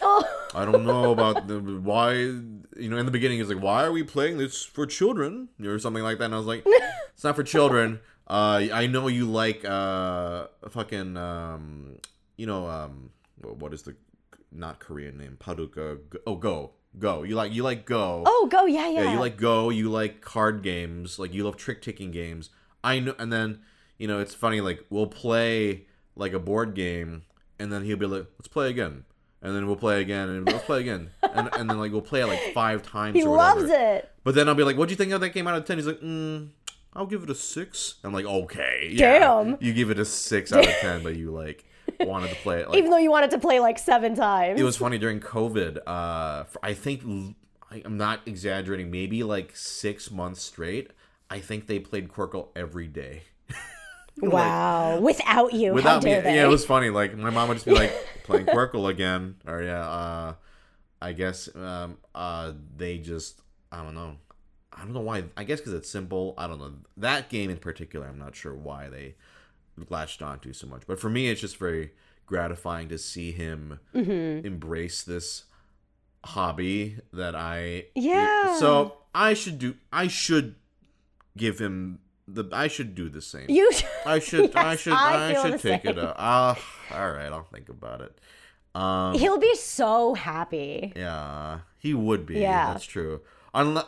Oh, 0.02 0.24
I 0.54 0.64
don't 0.64 0.84
know 0.84 1.12
about 1.12 1.46
the 1.46 1.60
why. 1.60 2.14
You 2.14 2.88
know, 2.88 2.96
in 2.96 3.06
the 3.06 3.12
beginning, 3.12 3.38
he's 3.38 3.48
like, 3.48 3.62
"Why 3.62 3.84
are 3.84 3.92
we 3.92 4.02
playing 4.02 4.38
this 4.38 4.64
for 4.64 4.86
children?" 4.86 5.48
or 5.64 5.78
something 5.78 6.02
like 6.02 6.18
that. 6.18 6.24
And 6.24 6.34
I 6.34 6.38
was 6.38 6.46
like, 6.46 6.64
"It's 6.66 7.24
not 7.24 7.36
for 7.36 7.42
children." 7.42 8.00
Uh, 8.26 8.68
I 8.72 8.86
know 8.86 9.08
you 9.08 9.26
like 9.26 9.64
uh, 9.64 10.46
fucking 10.68 11.16
um, 11.16 11.96
you 12.36 12.46
know 12.46 12.66
um, 12.66 13.10
what 13.40 13.74
is 13.74 13.82
the 13.82 13.96
not 14.52 14.78
Korean 14.78 15.18
name? 15.18 15.36
Paduka. 15.40 15.98
Oh, 16.26 16.36
Go. 16.36 16.72
Go. 16.98 17.22
You 17.22 17.36
like 17.36 17.52
you 17.52 17.62
like 17.62 17.84
Go. 17.86 18.24
oh, 18.26 18.48
go, 18.50 18.66
yeah, 18.66 18.88
yeah. 18.88 19.02
Yeah, 19.02 19.12
you 19.12 19.20
like 19.20 19.36
Go, 19.36 19.70
you 19.70 19.90
like 19.90 20.20
card 20.20 20.62
games, 20.62 21.18
like 21.18 21.32
you 21.32 21.44
love 21.44 21.56
trick 21.56 21.82
taking 21.82 22.10
games. 22.10 22.50
I 22.82 22.98
know, 22.98 23.14
and 23.18 23.32
then 23.32 23.60
you 23.98 24.08
know 24.08 24.18
it's 24.18 24.34
funny. 24.34 24.60
Like 24.60 24.84
we'll 24.90 25.06
play 25.06 25.86
like 26.16 26.32
a 26.32 26.40
board 26.40 26.74
game, 26.74 27.22
and 27.58 27.72
then 27.72 27.84
he'll 27.84 27.96
be 27.96 28.06
like, 28.06 28.26
"Let's 28.38 28.48
play 28.48 28.70
again," 28.70 29.04
and 29.42 29.54
then 29.54 29.66
we'll 29.66 29.76
play 29.76 30.00
again, 30.00 30.28
and 30.28 30.46
let's 30.46 30.64
play 30.64 30.80
again, 30.80 31.10
and 31.22 31.48
and 31.54 31.70
then 31.70 31.78
like 31.78 31.92
we'll 31.92 32.02
play 32.02 32.20
it 32.20 32.26
like 32.26 32.52
five 32.52 32.82
times. 32.82 33.16
He 33.16 33.24
loves 33.24 33.70
it. 33.70 34.10
But 34.24 34.34
then 34.34 34.48
I'll 34.48 34.54
be 34.54 34.64
like, 34.64 34.76
"What 34.76 34.88
do 34.88 34.92
you 34.92 34.96
think 34.96 35.12
of 35.12 35.20
that 35.20 35.30
game 35.30 35.46
out 35.46 35.56
of 35.56 35.64
10? 35.64 35.78
He's 35.78 35.86
like, 35.86 36.00
mm, 36.00 36.48
"I'll 36.94 37.06
give 37.06 37.22
it 37.22 37.30
a 37.30 37.34
six. 37.34 37.94
I'm 38.04 38.12
like, 38.12 38.26
"Okay, 38.26 38.90
yeah." 38.92 39.18
Damn. 39.18 39.56
You 39.60 39.72
give 39.72 39.90
it 39.90 39.98
a 39.98 40.04
six 40.04 40.52
out 40.52 40.66
of 40.66 40.74
ten, 40.74 41.02
but 41.02 41.16
you 41.16 41.30
like 41.30 41.64
wanted 42.00 42.30
to 42.30 42.36
play 42.36 42.60
it. 42.60 42.68
Like, 42.68 42.78
Even 42.78 42.90
though 42.90 42.98
you 42.98 43.10
wanted 43.10 43.30
to 43.32 43.38
play 43.38 43.60
like 43.60 43.78
seven 43.78 44.14
times. 44.14 44.60
it 44.60 44.64
was 44.64 44.76
funny 44.76 44.98
during 44.98 45.20
COVID. 45.20 45.78
Uh, 45.86 46.44
I 46.62 46.74
think 46.74 47.02
I'm 47.04 47.96
not 47.96 48.20
exaggerating. 48.26 48.90
Maybe 48.90 49.22
like 49.22 49.56
six 49.56 50.10
months 50.10 50.42
straight. 50.42 50.90
I 51.28 51.38
think 51.38 51.66
they 51.66 51.78
played 51.78 52.08
Qwirkle 52.08 52.48
every 52.56 52.88
day. 52.88 53.22
wow. 54.20 54.98
Without 54.98 55.52
you. 55.52 55.72
Without 55.72 56.02
me, 56.02 56.14
they? 56.14 56.36
yeah, 56.36 56.44
it 56.44 56.48
was 56.48 56.64
funny. 56.64 56.90
Like 56.90 57.16
my 57.16 57.30
mom 57.30 57.48
would 57.48 57.54
just 57.54 57.66
be 57.66 57.72
like 57.72 57.92
playing 58.24 58.46
Qwirkle 58.46 58.88
again, 58.88 59.36
or 59.46 59.62
yeah, 59.62 59.88
uh, 59.88 60.34
I 61.02 61.12
guess 61.12 61.54
um, 61.54 61.98
uh, 62.14 62.52
they 62.76 62.98
just 62.98 63.40
I 63.72 63.82
don't 63.82 63.94
know. 63.94 64.16
I 64.72 64.80
don't 64.84 64.92
know 64.92 65.00
why. 65.00 65.24
I 65.36 65.44
guess 65.44 65.60
because 65.60 65.74
it's 65.74 65.90
simple. 65.90 66.34
I 66.38 66.46
don't 66.46 66.58
know 66.58 66.72
that 66.96 67.28
game 67.28 67.50
in 67.50 67.56
particular. 67.58 68.06
I'm 68.06 68.18
not 68.18 68.34
sure 68.36 68.54
why 68.54 68.88
they 68.88 69.14
latched 69.88 70.22
onto 70.22 70.52
so 70.52 70.66
much. 70.66 70.82
But 70.86 71.00
for 71.00 71.08
me, 71.10 71.28
it's 71.28 71.40
just 71.40 71.56
very 71.56 71.92
gratifying 72.26 72.88
to 72.90 72.98
see 72.98 73.32
him 73.32 73.80
Mm-hmm. 73.94 74.46
embrace 74.46 75.02
this 75.02 75.44
hobby 76.24 76.98
that 77.12 77.34
I 77.34 77.86
Yeah. 77.94 78.56
So 78.58 78.98
I 79.14 79.34
should 79.34 79.58
do. 79.58 79.74
I 79.92 80.06
should 80.08 80.54
give 81.36 81.58
him 81.58 82.00
the. 82.34 82.48
I 82.52 82.68
should 82.68 82.94
do 82.94 83.08
the 83.08 83.20
same. 83.20 83.46
You. 83.48 83.72
should. 83.72 83.88
I 84.06 84.18
should. 84.18 84.56
I 84.56 84.76
should. 84.76 84.92
I 84.92 85.30
I, 85.30 85.42
should 85.42 85.60
take 85.60 85.84
it 85.84 85.96
same. 85.96 86.04
up. 86.04 86.16
Ah, 86.18 86.58
all 86.92 87.10
right. 87.10 87.32
I'll 87.32 87.44
think 87.44 87.68
about 87.68 88.00
it. 88.00 88.18
Um. 88.74 89.14
He'll 89.14 89.38
be 89.38 89.54
so 89.56 90.14
happy. 90.14 90.92
Yeah, 90.94 91.60
he 91.78 91.94
would 91.94 92.26
be. 92.26 92.40
Yeah. 92.40 92.72
that's 92.72 92.84
true. 92.84 93.22
Unless, 93.54 93.86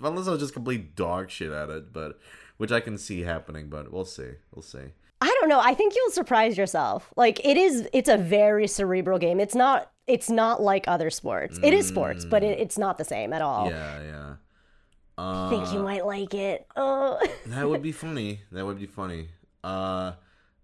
unless 0.00 0.26
I 0.26 0.30
was 0.30 0.40
just 0.40 0.54
complete 0.54 0.96
dog 0.96 1.28
shit 1.28 1.52
at 1.52 1.68
it, 1.68 1.92
but 1.92 2.18
which 2.56 2.72
I 2.72 2.80
can 2.80 2.96
see 2.96 3.20
happening. 3.20 3.68
But 3.68 3.92
we'll 3.92 4.06
see. 4.06 4.30
We'll 4.54 4.62
see. 4.62 4.92
I 5.20 5.36
don't 5.40 5.50
know. 5.50 5.60
I 5.60 5.74
think 5.74 5.94
you'll 5.94 6.10
surprise 6.10 6.56
yourself. 6.56 7.12
Like 7.14 7.44
it 7.44 7.58
is. 7.58 7.86
It's 7.92 8.08
a 8.08 8.16
very 8.16 8.66
cerebral 8.66 9.18
game. 9.18 9.38
It's 9.38 9.54
not. 9.54 9.90
It's 10.06 10.30
not 10.30 10.62
like 10.62 10.84
other 10.86 11.10
sports. 11.10 11.58
It 11.62 11.72
is 11.74 11.88
sports, 11.88 12.24
but 12.24 12.42
it, 12.42 12.58
it's 12.58 12.76
not 12.78 12.98
the 12.98 13.04
same 13.04 13.32
at 13.32 13.40
all. 13.42 13.70
Yeah, 13.70 14.02
yeah. 14.02 14.34
I 15.16 15.48
think 15.50 15.72
you 15.72 15.80
Uh, 15.80 15.82
might 15.84 16.06
like 16.06 16.34
it. 16.34 16.66
Oh. 16.76 17.20
that 17.46 17.68
would 17.68 17.82
be 17.82 17.92
funny. 17.92 18.40
That 18.52 18.66
would 18.66 18.78
be 18.78 18.86
funny. 18.86 19.28
Uh, 19.62 20.12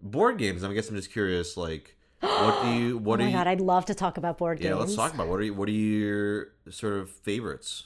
board 0.03 0.39
games. 0.39 0.65
I 0.65 0.73
guess 0.73 0.89
I'm 0.89 0.97
just 0.97 1.13
curious. 1.13 1.57
Like, 1.57 1.97
what 2.21 2.63
do 2.63 2.69
you? 2.71 2.97
Oh 2.97 2.99
What 2.99 3.19
my 3.21 3.27
are 3.27 3.29
you? 3.29 3.35
god, 3.35 3.47
I'd 3.47 3.61
love 3.61 3.85
to 3.87 3.95
talk 3.95 4.19
about 4.19 4.39
board 4.39 4.59
games. 4.59 4.71
yeah, 4.71 4.75
let's 4.77 4.95
talk 4.95 5.15
about 5.15 5.29
what 5.29 5.39
are 5.41 5.45
you, 5.45 5.55
what 5.55 5.69
are 5.69 5.73
your 5.73 6.49
sort 6.71 6.95
of 6.95 7.11
favorites? 7.11 7.85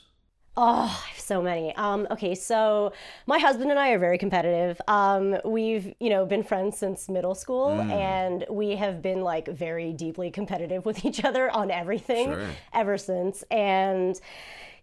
Oh, 0.57 0.85
I 0.85 1.09
have 1.11 1.19
so 1.19 1.43
many. 1.43 1.75
Um, 1.75 2.07
okay, 2.13 2.37
so 2.37 2.93
my 3.27 3.39
husband 3.41 3.73
and 3.73 3.79
I 3.79 3.91
are 3.91 3.99
very 3.99 4.19
competitive. 4.19 4.81
Um, 4.87 5.37
we've, 5.45 5.93
you 5.99 6.09
know, 6.11 6.25
been 6.27 6.45
friends 6.45 6.79
since 6.79 7.09
middle 7.09 7.35
school, 7.35 7.71
Mm. 7.71 7.91
and 7.91 8.47
we 8.49 8.77
have 8.77 9.03
been 9.03 9.23
like 9.23 9.49
very 9.49 9.93
deeply 9.93 10.31
competitive 10.31 10.87
with 10.87 11.05
each 11.05 11.25
other 11.25 11.51
on 11.51 11.73
everything 11.73 12.29
Sure. 12.31 12.47
ever 12.73 12.97
since. 12.97 13.43
And 13.51 14.21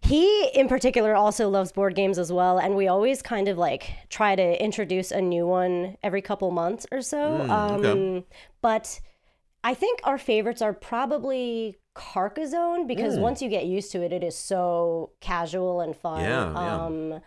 he, 0.04 0.48
in 0.54 0.68
particular, 0.68 1.14
also 1.14 1.48
loves 1.48 1.72
board 1.72 1.94
games 1.94 2.18
as 2.18 2.32
well. 2.32 2.58
And 2.58 2.74
we 2.76 2.88
always 2.88 3.22
kind 3.22 3.48
of 3.48 3.56
like 3.58 3.90
try 4.08 4.34
to 4.34 4.62
introduce 4.62 5.10
a 5.10 5.20
new 5.20 5.46
one 5.46 5.96
every 6.02 6.22
couple 6.22 6.50
months 6.50 6.86
or 6.92 7.00
so. 7.02 7.40
um, 7.50 7.84
okay. 7.84 8.24
But 8.60 9.00
I 9.64 9.74
think 9.74 10.00
our 10.04 10.18
favorites 10.18 10.60
are 10.60 10.72
probably 10.72 11.78
Carcassonne 11.94 12.86
because 12.86 13.16
Mm. 13.16 13.20
once 13.20 13.42
you 13.42 13.48
get 13.48 13.66
used 13.66 13.92
to 13.92 14.02
it, 14.02 14.12
it 14.12 14.24
is 14.24 14.36
so 14.36 15.10
casual 15.20 15.80
and 15.80 15.94
fun. 15.96 16.20
Yeah, 16.22 16.52
yeah. 16.52 16.84
Um, 16.86 17.20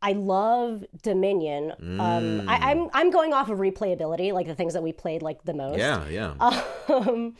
I 0.00 0.12
love 0.12 0.84
Dominion. 1.02 1.72
Mm. 1.82 2.00
Um, 2.00 2.48
I, 2.48 2.70
I'm 2.70 2.88
I'm 2.92 3.10
going 3.10 3.32
off 3.32 3.48
of 3.50 3.58
replayability, 3.58 4.32
like 4.32 4.46
the 4.46 4.54
things 4.54 4.74
that 4.74 4.82
we 4.84 4.92
played 4.92 5.22
like 5.22 5.42
the 5.42 5.54
most. 5.54 5.78
Yeah, 5.78 6.06
yeah. 6.08 6.34
Um, 6.88 7.34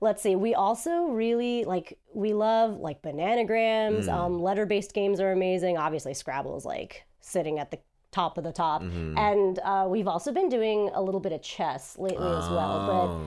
let's 0.00 0.22
see. 0.22 0.36
We 0.36 0.54
also 0.54 1.04
really 1.08 1.64
like 1.64 1.98
we 2.14 2.32
love 2.32 2.78
like 2.78 3.02
bananagrams. 3.02 4.04
Mm. 4.06 4.12
Um, 4.12 4.42
letter 4.42 4.66
based 4.66 4.94
games 4.94 5.20
are 5.20 5.32
amazing. 5.32 5.76
Obviously, 5.78 6.14
Scrabble 6.14 6.56
is 6.56 6.64
like 6.64 7.04
sitting 7.20 7.58
at 7.58 7.70
the 7.70 7.78
top 8.10 8.38
of 8.38 8.44
the 8.44 8.52
top. 8.52 8.82
Mm-hmm. 8.82 9.16
And 9.18 9.58
uh, 9.60 9.86
we've 9.88 10.08
also 10.08 10.32
been 10.32 10.48
doing 10.48 10.90
a 10.94 11.02
little 11.02 11.20
bit 11.20 11.32
of 11.32 11.42
chess 11.42 11.96
lately 11.98 12.26
as 12.26 12.48
well. 12.50 12.86
But 12.86 13.10
Oh. 13.10 13.24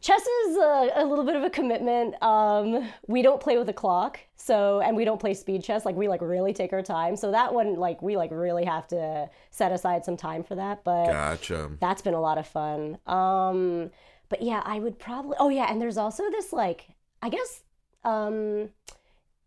chess 0.00 0.22
is 0.22 0.56
a, 0.56 0.90
a 0.96 1.04
little 1.04 1.24
bit 1.24 1.36
of 1.36 1.44
a 1.44 1.50
commitment. 1.50 2.20
Um, 2.22 2.88
we 3.06 3.22
don't 3.22 3.40
play 3.40 3.56
with 3.56 3.68
a 3.68 3.72
clock, 3.72 4.18
so 4.36 4.80
and 4.80 4.96
we 4.96 5.04
don't 5.04 5.20
play 5.20 5.34
speed 5.34 5.62
chess. 5.62 5.84
Like 5.84 5.94
we 5.96 6.08
like 6.08 6.22
really 6.22 6.52
take 6.52 6.72
our 6.72 6.82
time. 6.82 7.14
So 7.16 7.30
that 7.30 7.54
one, 7.54 7.76
like 7.76 8.02
we 8.02 8.16
like 8.16 8.30
really 8.32 8.64
have 8.64 8.88
to 8.88 9.28
set 9.50 9.70
aside 9.70 10.04
some 10.04 10.16
time 10.16 10.42
for 10.42 10.56
that. 10.56 10.82
But 10.82 11.06
Gotcha. 11.06 11.70
that's 11.80 12.02
been 12.02 12.14
a 12.14 12.20
lot 12.20 12.38
of 12.38 12.46
fun. 12.48 12.98
Um, 13.06 13.90
but 14.28 14.42
yeah, 14.42 14.62
I 14.64 14.78
would 14.78 14.98
probably. 14.98 15.36
Oh 15.38 15.48
yeah, 15.48 15.66
and 15.70 15.80
there's 15.80 15.96
also 15.98 16.30
this 16.30 16.52
like 16.52 16.88
I 17.22 17.28
guess. 17.28 17.62
Um, 18.04 18.70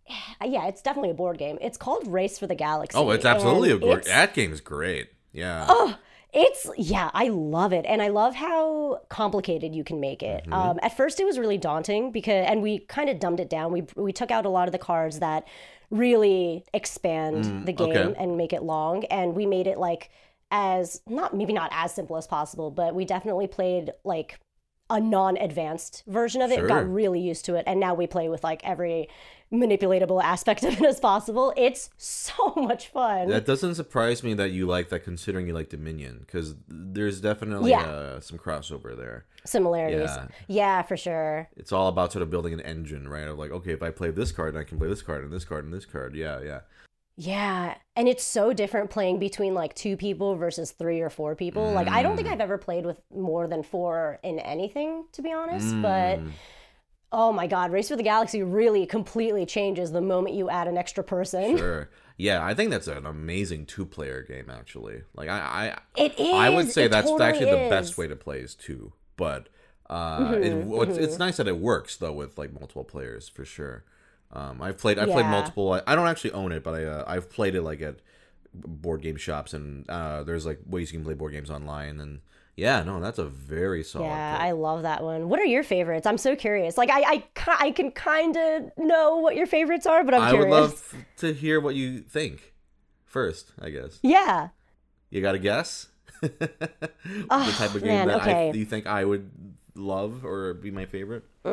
yeah, 0.46 0.68
it's 0.68 0.82
definitely 0.82 1.12
a 1.12 1.16
board 1.16 1.38
game. 1.38 1.58
It's 1.62 1.78
called 1.78 2.08
Race 2.08 2.40
for 2.40 2.48
the 2.48 2.56
Galaxy. 2.56 2.98
Oh, 2.98 3.10
it's 3.12 3.26
absolutely 3.26 3.72
a 3.72 3.78
board. 3.78 4.06
That 4.06 4.34
game's 4.34 4.62
great. 4.62 5.10
Yeah. 5.32 5.66
Oh, 5.70 5.98
it's 6.34 6.68
yeah, 6.78 7.10
I 7.14 7.30
love 7.30 7.74
it, 7.74 7.86
and 7.88 8.02
I 8.02 8.10
love 8.10 8.36
how 8.36 9.02
complicated 9.10 9.74
you 9.74 9.84
can 9.84 10.00
make 10.00 10.22
it. 10.24 10.44
Mm-hmm. 10.44 10.54
Um, 10.54 10.80
at 10.82 10.96
first, 10.96 11.20
it 11.20 11.26
was 11.26 11.40
really 11.40 11.58
daunting 11.58 12.12
because, 12.12 12.46
and 12.48 12.62
we 12.62 12.80
kind 12.80 13.10
of 13.10 13.20
dumbed 13.20 13.40
it 13.40 13.50
down. 13.50 13.72
We 13.72 13.84
we 13.96 14.12
took 14.14 14.32
out 14.32 14.46
a 14.46 14.50
lot 14.50 14.68
of 14.68 14.72
the 14.72 14.78
cards 14.80 15.20
that 15.20 15.48
really 15.92 16.64
expand 16.74 17.66
the 17.68 17.74
game 17.74 17.90
Mm, 17.90 18.06
okay. 18.12 18.24
and 18.24 18.38
make 18.38 18.54
it 18.54 18.62
long, 18.62 19.06
and 19.06 19.36
we 19.36 19.46
made 19.48 19.66
it 19.66 19.78
like 19.80 20.12
as 20.52 21.02
not 21.08 21.36
maybe 21.36 21.54
not 21.54 21.70
as 21.74 21.94
simple 21.94 22.16
as 22.18 22.28
possible, 22.28 22.70
but 22.72 22.94
we 22.94 23.06
definitely 23.06 23.48
played 23.48 23.92
like 24.04 24.40
a 24.90 25.00
non-advanced 25.00 26.04
version 26.08 26.42
of 26.42 26.52
it. 26.52 26.58
Sure. 26.58 26.68
Got 26.68 26.92
really 26.92 27.20
used 27.20 27.46
to 27.46 27.56
it, 27.56 27.64
and 27.68 27.80
now 27.80 27.94
we 27.94 28.08
play 28.08 28.30
with 28.30 28.44
like 28.44 28.64
every 28.64 29.08
manipulatable 29.52 30.22
aspect 30.24 30.64
of 30.64 30.74
it 30.80 30.86
as 30.86 31.00
possible. 31.00 31.54
It's 31.58 31.90
so 31.98 32.54
much 32.56 32.90
fun. 32.90 33.30
That 33.30 33.46
doesn't 33.46 33.76
surprise 33.76 34.24
me 34.24 34.34
that 34.36 34.52
you 34.52 34.66
like 34.68 34.90
that, 34.90 35.04
considering 35.04 35.48
you 35.48 35.54
like 35.54 35.70
Dominion, 35.70 36.20
because 36.20 36.56
there's 36.68 37.20
definitely 37.22 37.72
Yeah. 37.72 37.82
uh, 37.82 38.20
some 38.20 38.38
crossover 38.38 38.96
there. 38.96 39.26
Similarities. 39.46 40.10
Yeah. 40.10 40.28
yeah, 40.48 40.82
for 40.84 40.98
sure. 40.98 41.50
It's 41.56 41.72
all 41.72 41.88
about 41.88 42.12
sort 42.12 42.22
of 42.24 42.30
building 42.30 42.54
an 42.54 42.62
engine, 42.62 43.08
right? 43.08 43.28
Of 43.28 43.40
like, 43.40 43.52
okay, 43.52 43.72
if 43.72 43.82
I 43.82 43.90
play 43.90 44.12
this 44.12 44.32
card, 44.32 44.56
I 44.56 44.64
can 44.64 44.78
play 44.78 44.88
this 44.90 45.02
card 45.02 45.24
and 45.24 45.34
this 45.34 45.46
card 45.46 45.66
and 45.66 45.74
this 45.74 45.86
card. 45.86 46.16
Yeah, 46.16 46.42
yeah. 46.42 46.60
Yeah, 47.22 47.76
and 47.98 48.08
it's 48.08 48.24
so 48.24 48.54
different 48.54 48.92
playing 48.92 49.20
between 49.20 49.54
like 49.54 49.76
two 49.76 49.98
people 49.98 50.38
versus 50.38 50.72
three 50.72 51.02
or 51.02 51.10
four 51.10 51.36
people. 51.36 51.70
Like 51.74 51.90
I 51.90 52.02
don't 52.02 52.16
think 52.16 52.30
I've 52.30 52.40
ever 52.40 52.58
played 52.58 52.86
with 52.86 53.02
more 53.14 53.46
than 53.46 53.62
four 53.62 54.20
in 54.24 54.40
anything, 54.40 55.04
to 55.12 55.22
be 55.22 55.34
honest. 55.34 55.82
But 55.82 56.20
Mm. 56.20 56.32
oh 57.12 57.34
my 57.34 57.46
god, 57.46 57.74
Race 57.74 57.90
for 57.90 57.98
the 57.98 58.04
Galaxy 58.04 58.42
really 58.42 58.86
completely 58.86 59.46
changes 59.46 59.92
the 59.92 60.00
moment 60.00 60.34
you 60.38 60.50
add 60.50 60.70
an 60.70 60.78
extra 60.78 61.04
person. 61.04 61.58
Sure. 61.58 61.90
Yeah, 62.16 62.42
I 62.42 62.54
think 62.54 62.72
that's 62.72 62.88
an 62.88 63.06
amazing 63.06 63.66
two-player 63.66 64.24
game. 64.24 64.50
Actually, 64.50 65.02
like 65.14 65.28
I, 65.28 65.76
I 65.98 66.02
It 66.02 66.18
is. 66.18 66.34
I, 66.34 66.50
would 66.50 66.72
say 66.72 66.86
it 66.86 66.92
that's 66.92 67.10
totally 67.10 67.28
actually 67.28 67.46
the 67.48 67.52
is. 67.52 67.60
Mm-hmm, 67.64 67.70
best 67.70 67.98
way 67.98 68.08
to 68.08 68.16
play 68.16 68.40
is 68.40 68.56
two. 68.56 68.94
But 69.18 69.50
uh, 69.90 70.36
it, 70.42 70.54
it's, 70.54 70.98
it's 70.98 71.20
nice 71.20 71.36
that 71.36 71.50
it 71.50 71.58
works 71.58 71.98
though 71.98 72.14
with 72.14 72.38
like 72.38 72.54
multiple 72.54 72.86
players 72.86 73.28
for 73.28 73.44
sure. 73.44 73.84
Um, 74.32 74.62
I've 74.62 74.78
played 74.78 75.00
I've 75.00 75.10
played 75.10 75.26
multiple. 75.26 75.74
I, 75.74 75.82
I 75.88 75.96
don't 75.96 76.08
actually 76.08 76.32
own 76.34 76.52
it, 76.52 76.64
but 76.64 76.76
I 76.76 76.84
uh, 76.86 77.04
I've 77.08 77.30
played 77.30 77.56
it 77.56 77.62
like 77.64 77.82
at 77.82 77.96
board 78.54 79.02
game 79.02 79.16
shops 79.16 79.54
and 79.54 79.90
uh, 79.90 80.24
there's 80.24 80.46
like 80.46 80.60
ways 80.68 80.92
you 80.92 81.00
can 81.00 81.06
play 81.06 81.14
board 81.16 81.32
games 81.34 81.50
online 81.50 82.00
and 82.00 82.22
yeah, 82.56 82.84
no, 82.84 83.00
that's 83.00 83.20
a 83.20 83.26
very 83.26 83.84
solid. 83.84 84.06
Yeah, 84.08 84.34
pick. 84.38 84.42
I 84.48 84.52
love 84.52 84.82
that 84.82 85.02
one. 85.02 85.30
What 85.30 85.40
are 85.40 85.46
your 85.46 85.64
favorites? 85.64 86.06
I'm 86.06 86.18
so 86.18 86.36
curious. 86.36 86.78
Like 86.78 86.90
I, 86.90 87.02
I, 87.02 87.24
I 87.60 87.72
can 87.72 87.90
kind 87.92 88.36
of 88.36 88.72
know 88.78 89.18
what 89.18 89.36
your 89.38 89.48
favorites 89.48 89.86
are, 89.86 90.04
but 90.04 90.14
I'm 90.14 90.22
I 90.24 90.30
curious. 90.32 90.50
would 90.50 90.60
love 90.62 90.96
to 91.18 91.34
hear 91.34 91.62
what 91.62 91.76
you 91.76 92.02
think 92.02 92.54
first. 93.06 93.54
I 93.62 93.70
guess 93.70 94.00
Yeah. 94.04 94.50
you 95.10 95.22
got 95.22 95.36
a 95.36 95.40
guess. 95.40 95.88
the 96.22 96.50
Oh, 97.30 97.56
type 97.58 97.74
of 97.76 97.82
game 97.82 97.94
man, 97.94 98.08
that 98.10 98.22
I, 98.24 98.48
okay. 98.50 98.58
you 98.60 98.66
think 98.66 98.88
I 98.88 99.06
would 99.06 99.30
love 99.76 100.26
or 100.26 100.54
be 100.54 100.70
my 100.70 100.86
favorite. 100.86 101.24
Mm, 101.46 101.50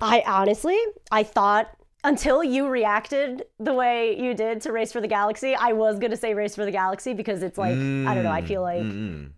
I 0.00 0.22
honestly, 0.26 0.78
I 1.10 1.22
thought 1.22 1.74
until 2.04 2.44
you 2.44 2.68
reacted 2.68 3.44
the 3.58 3.74
way 3.74 4.18
you 4.18 4.34
did 4.34 4.60
to 4.62 4.72
Race 4.72 4.92
for 4.92 5.00
the 5.00 5.08
Galaxy, 5.08 5.54
I 5.54 5.72
was 5.72 5.98
gonna 5.98 6.16
say 6.16 6.34
Race 6.34 6.54
for 6.54 6.64
the 6.64 6.70
Galaxy 6.70 7.14
because 7.14 7.42
it's 7.42 7.58
like 7.58 7.72
I 7.72 8.14
don't 8.14 8.24
know. 8.24 8.30
I 8.30 8.42
feel 8.42 8.62
like 8.62 8.82
Mm-mm. 8.82 9.30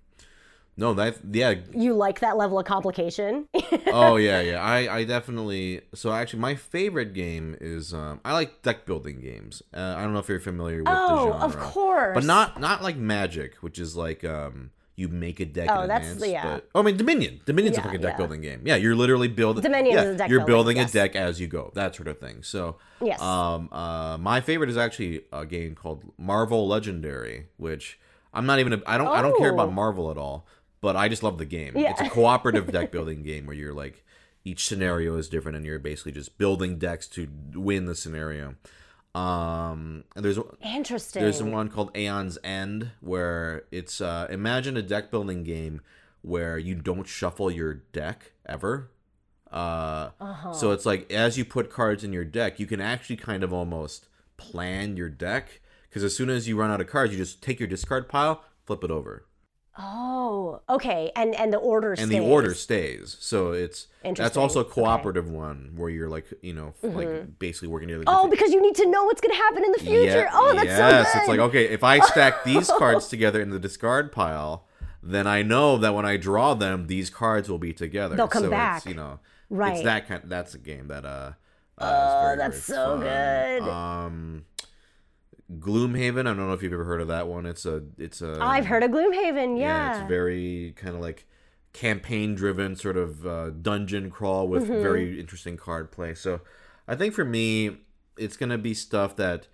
No, 0.76 0.94
that 0.94 1.18
yeah. 1.30 1.56
you 1.74 1.92
like 1.92 2.20
that 2.20 2.38
level 2.38 2.58
of 2.58 2.64
complication. 2.64 3.48
oh 3.88 4.16
yeah, 4.16 4.40
yeah. 4.40 4.62
I 4.62 4.96
I 4.98 5.04
definitely. 5.04 5.82
So 5.94 6.10
actually, 6.10 6.40
my 6.40 6.54
favorite 6.54 7.12
game 7.12 7.54
is 7.60 7.92
um 7.92 8.20
I 8.24 8.32
like 8.32 8.62
deck 8.62 8.86
building 8.86 9.20
games. 9.20 9.62
Uh, 9.74 9.94
I 9.96 10.02
don't 10.02 10.14
know 10.14 10.20
if 10.20 10.28
you're 10.28 10.40
familiar 10.40 10.78
with 10.78 10.86
the 10.86 10.96
oh, 10.96 11.32
genre, 11.32 11.46
of 11.46 11.58
course. 11.58 12.14
but 12.14 12.24
not 12.24 12.60
not 12.60 12.82
like 12.82 12.96
Magic, 12.96 13.56
which 13.56 13.78
is 13.78 13.94
like 13.94 14.24
um 14.24 14.70
you 14.96 15.08
make 15.08 15.40
a 15.40 15.46
deck. 15.46 15.68
Oh, 15.70 15.82
in 15.82 15.88
that's- 15.88 16.12
advance, 16.12 16.30
yeah. 16.30 16.54
But, 16.56 16.68
oh, 16.74 16.80
I 16.80 16.82
mean 16.84 16.96
Dominion. 16.96 17.40
Dominion's 17.46 17.78
a 17.78 17.82
fucking 17.82 18.00
deck 18.00 18.12
yeah. 18.14 18.16
building 18.16 18.40
game. 18.42 18.62
Yeah, 18.64 18.76
you're 18.76 18.94
literally 18.94 19.28
building. 19.28 19.62
Dominion 19.62 19.94
yeah, 19.94 20.02
is 20.02 20.14
a 20.14 20.18
deck 20.18 20.30
You're 20.30 20.40
building, 20.40 20.74
building 20.74 20.76
yes. 20.78 20.90
a 20.90 20.92
deck 20.92 21.16
as 21.16 21.40
you 21.40 21.46
go. 21.46 21.70
That 21.74 21.94
sort 21.94 22.08
of 22.08 22.18
thing. 22.18 22.42
So 22.42 22.76
Yes. 23.00 23.20
Um. 23.22 23.68
Uh. 23.72 24.18
My 24.18 24.40
favorite 24.40 24.68
is 24.70 24.76
actually 24.76 25.22
a 25.32 25.46
game 25.46 25.74
called 25.74 26.04
Marvel 26.18 26.68
Legendary, 26.68 27.46
which 27.56 27.98
I'm 28.34 28.46
not 28.46 28.58
even. 28.58 28.74
A, 28.74 28.82
I 28.86 28.98
don't. 28.98 29.08
I 29.08 29.22
don't 29.22 29.38
care 29.38 29.52
about 29.52 29.68
Oh. 29.68 29.72
Marvel 29.72 30.10
at 30.10 30.18
all. 30.18 30.46
But 30.82 30.96
I 30.96 31.08
just 31.08 31.22
love 31.22 31.36
the 31.38 31.44
game. 31.44 31.76
Yeah. 31.76 31.90
It's 31.90 32.00
a 32.00 32.08
cooperative 32.08 32.70
deck 32.72 32.90
building 32.92 33.22
game 33.22 33.46
where 33.46 33.56
you're 33.56 33.74
like 33.74 34.04
each 34.44 34.66
scenario 34.66 35.16
is 35.16 35.28
different 35.28 35.56
and 35.56 35.66
you're 35.66 35.78
basically 35.78 36.12
just 36.12 36.38
building 36.38 36.78
decks 36.78 37.06
to 37.08 37.28
win 37.54 37.84
the 37.84 37.94
scenario. 37.94 38.54
Um. 39.14 40.04
And 40.14 40.24
there's 40.24 40.38
Interesting. 40.62 41.22
there's 41.22 41.42
one 41.42 41.68
called 41.68 41.90
Aeon's 41.96 42.38
End 42.44 42.92
where 43.00 43.64
it's 43.72 44.00
uh 44.00 44.26
imagine 44.30 44.76
a 44.76 44.82
deck 44.82 45.10
building 45.10 45.42
game 45.42 45.80
where 46.22 46.58
you 46.58 46.74
don't 46.74 47.08
shuffle 47.08 47.50
your 47.50 47.74
deck 47.74 48.32
ever. 48.46 48.90
Uh 49.50 50.10
Uh-huh. 50.20 50.52
so 50.52 50.70
it's 50.70 50.86
like 50.86 51.10
as 51.10 51.36
you 51.36 51.44
put 51.44 51.70
cards 51.70 52.04
in 52.04 52.12
your 52.12 52.24
deck, 52.24 52.60
you 52.60 52.66
can 52.66 52.80
actually 52.80 53.16
kind 53.16 53.42
of 53.42 53.52
almost 53.52 54.06
plan 54.36 54.96
your 54.96 55.08
deck 55.08 55.60
because 55.88 56.04
as 56.04 56.14
soon 56.14 56.30
as 56.30 56.46
you 56.46 56.56
run 56.56 56.70
out 56.70 56.80
of 56.80 56.86
cards, 56.86 57.12
you 57.12 57.18
just 57.18 57.42
take 57.42 57.58
your 57.58 57.66
discard 57.68 58.08
pile, 58.08 58.44
flip 58.64 58.84
it 58.84 58.92
over. 58.92 59.24
Oh, 59.82 60.60
okay. 60.68 61.10
And 61.16 61.34
and 61.34 61.52
the 61.52 61.58
order 61.58 61.90
and 61.90 61.98
stays. 61.98 62.10
the 62.10 62.20
order 62.20 62.54
stays. 62.54 63.16
So 63.20 63.52
it's 63.52 63.86
that's 64.02 64.36
also 64.36 64.60
a 64.60 64.64
Okay. 64.64 64.72
cooperative 64.72 65.30
one 65.30 65.72
where 65.76 65.88
you're 65.88 66.08
like 66.08 66.26
you 66.42 66.52
know 66.52 66.74
like 66.82 67.38
basically 67.38 67.68
working 67.68 67.88
together. 67.88 68.04
Oh, 68.06 68.28
because 68.28 68.50
you 68.50 68.60
need 68.60 68.74
to 68.76 68.86
know 68.86 69.04
what's 69.04 69.20
gonna 69.20 69.34
happen 69.34 69.64
in 69.64 69.72
the 69.72 69.78
future. 69.78 70.04
Yeah, 70.04 70.30
oh, 70.32 70.52
that's 70.52 70.66
yes. 70.66 70.78
so 70.78 71.12
good. 71.12 71.18
It's 71.20 71.28
like 71.28 71.38
okay, 71.40 71.68
if 71.68 71.82
I 71.82 72.00
stack 72.00 72.44
these 72.44 72.68
cards 72.78 73.08
together 73.08 73.40
in 73.40 73.50
the 73.50 73.58
discard 73.58 74.12
pile, 74.12 74.66
then 75.02 75.26
I 75.26 75.42
know 75.42 75.78
that 75.78 75.94
when 75.94 76.04
I 76.04 76.16
draw 76.16 76.54
them, 76.54 76.86
these 76.86 77.08
cards 77.10 77.48
will 77.48 77.58
be 77.58 77.72
together. 77.72 78.16
They'll 78.16 78.28
come 78.28 78.44
so 78.44 78.50
back. 78.50 78.78
It's, 78.78 78.86
you 78.86 78.94
know, 78.94 79.20
Right. 79.50 79.74
It's 79.74 79.82
that 79.82 80.06
kind. 80.06 80.22
That's 80.26 80.54
a 80.54 80.58
game 80.58 80.86
that 80.88 81.04
uh. 81.04 81.32
uh 81.76 81.82
Oh, 81.82 82.22
very, 82.24 82.36
that's 82.36 82.66
very 82.68 82.76
so 82.78 82.96
fun. 82.96 83.00
good. 83.00 83.62
Um, 83.68 84.44
Gloomhaven. 85.58 86.20
I 86.20 86.22
don't 86.34 86.36
know 86.38 86.52
if 86.52 86.62
you've 86.62 86.72
ever 86.72 86.84
heard 86.84 87.00
of 87.00 87.08
that 87.08 87.26
one. 87.26 87.44
It's 87.46 87.66
a. 87.66 87.82
It's 87.98 88.22
a. 88.22 88.38
I've 88.40 88.66
heard 88.66 88.82
of 88.82 88.90
Gloomhaven. 88.90 89.58
Yeah. 89.58 90.00
it's 90.00 90.08
very 90.08 90.74
kind 90.76 90.94
of 90.94 91.00
like 91.00 91.26
campaign 91.72 92.34
driven 92.34 92.74
sort 92.76 92.96
of 92.96 93.26
uh, 93.26 93.50
dungeon 93.50 94.10
crawl 94.10 94.48
with 94.48 94.64
Mm-hmm. 94.64 94.82
very 94.82 95.20
interesting 95.20 95.56
card 95.56 95.92
play 95.92 96.14
so 96.14 96.40
i 96.88 96.96
think 96.96 97.14
for 97.14 97.24
me 97.24 97.76
it's 98.18 98.36
gonna 98.36 98.58
be 98.58 98.74
stuff 98.74 99.14
that 99.14 99.46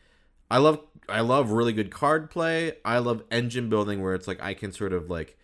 i 0.50 0.56
love 0.56 0.80
i 1.10 1.20
love 1.20 1.50
really 1.50 1.74
good 1.74 1.90
card 1.90 2.30
play 2.30 2.72
i 2.86 2.96
love 2.96 3.22
engine 3.30 3.68
building 3.68 4.02
where 4.02 4.14
it's 4.14 4.26
like 4.26 4.42
i 4.42 4.54
can 4.54 4.72
sort 4.72 4.94
of 4.94 5.10
like 5.10 5.36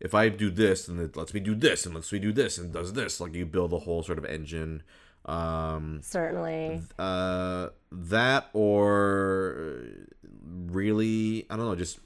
if 0.00 0.12
i 0.12 0.28
do 0.28 0.50
this 0.50 0.88
and 0.88 0.98
it 0.98 1.16
lets 1.16 1.32
me 1.32 1.38
do 1.38 1.54
this 1.54 1.86
and 1.86 1.94
lets 1.94 2.12
me 2.12 2.18
do 2.18 2.32
this 2.32 2.58
and 2.58 2.72
does 2.72 2.94
this 2.94 3.20
like 3.20 3.32
you 3.34 3.46
build 3.46 3.72
a 3.72 3.78
whole 3.78 4.02
sort 4.02 4.18
of 4.18 4.24
engine 4.24 4.82
um 5.28 6.00
Certainly. 6.02 6.82
uh 6.98 7.68
that 7.92 8.48
or 8.54 9.84
really 10.66 11.46
i 11.50 11.56
don't 11.56 11.66
know 11.66 11.74
just 11.74 11.98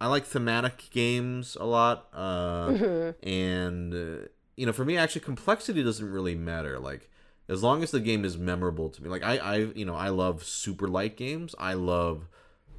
i 0.00 0.06
like 0.06 0.24
thematic 0.24 0.88
games 0.90 1.56
a 1.60 1.64
lot 1.64 2.08
uh 2.12 2.68
Mm-hmm. 2.70 3.28
and 3.28 3.94
uh, 3.94 4.26
you 4.56 4.66
know 4.66 4.72
for 4.72 4.84
me 4.84 4.96
actually 4.96 5.20
complexity 5.22 5.82
doesn't 5.82 6.10
really 6.10 6.34
matter 6.34 6.78
like 6.78 7.08
as 7.48 7.62
long 7.62 7.82
as 7.82 7.90
the 7.90 8.00
game 8.00 8.24
is 8.24 8.36
memorable 8.36 8.88
to 8.90 9.02
me 9.02 9.08
like 9.08 9.22
i 9.24 9.36
i 9.38 9.56
you 9.74 9.84
know 9.84 9.94
i 9.94 10.08
love 10.08 10.42
super 10.44 10.88
light 10.88 11.16
games 11.16 11.54
i 11.58 11.74
love 11.74 12.26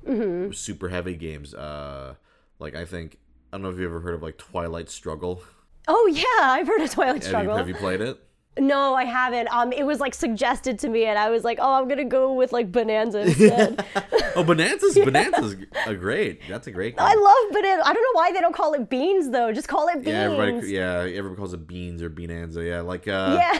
Mm-hmm. 0.08 0.52
super 0.52 0.90
heavy 0.90 1.14
games 1.16 1.54
uh 1.54 2.16
like 2.58 2.76
i 2.76 2.86
think 2.86 3.18
i 3.54 3.58
don't 3.58 3.62
know 3.62 3.70
if 3.70 3.78
you 3.78 3.86
ever 3.86 4.00
heard 4.00 4.16
of 4.16 4.24
like 4.24 4.38
twilight 4.38 4.90
struggle 4.90 5.44
Oh 5.88 6.08
yeah, 6.14 6.48
I've 6.52 6.68
heard 6.68 6.82
of 6.82 6.92
Twilight 6.92 7.16
have 7.16 7.24
you, 7.24 7.28
Struggle. 7.30 7.58
have 7.58 7.68
you 7.68 7.74
played 7.74 8.02
it 8.02 8.20
No, 8.60 8.94
I 8.96 9.06
haven't. 9.06 9.48
Um, 9.54 9.72
it 9.72 9.84
was 9.86 10.00
like 10.02 10.14
suggested 10.14 10.78
to 10.80 10.90
me, 10.90 11.06
and 11.06 11.18
I 11.18 11.30
was 11.30 11.44
like, 11.46 11.58
oh, 11.62 11.74
I'm 11.82 11.88
gonna 11.88 12.04
go 12.06 12.34
with 12.34 12.52
like 12.52 12.70
Bonanza 12.72 13.20
instead. 13.28 13.86
oh 14.36 14.44
bonanza's 14.44 14.96
bonanza's 15.06 15.56
a 15.86 15.96
great 15.96 16.42
that's 16.50 16.68
a 16.68 16.72
great 16.72 16.98
game. 16.98 17.06
I 17.06 17.14
love 17.14 17.54
Bonanza. 17.54 17.88
I 17.88 17.94
don't 17.94 18.04
know 18.04 18.20
why 18.20 18.32
they 18.34 18.42
don't 18.42 18.56
call 18.56 18.74
it 18.74 18.90
beans 18.90 19.30
though. 19.30 19.52
Just 19.54 19.68
call 19.70 19.88
it 19.88 19.96
beans. 19.96 20.08
Yeah, 20.08 20.22
everybody. 20.32 20.68
Yeah, 20.72 21.00
everybody 21.00 21.36
calls 21.38 21.54
it 21.54 21.66
beans 21.66 22.02
or 22.02 22.10
beananza. 22.10 22.66
Yeah, 22.68 22.82
like 22.82 23.08
uh, 23.08 23.40
Yeah. 23.40 23.60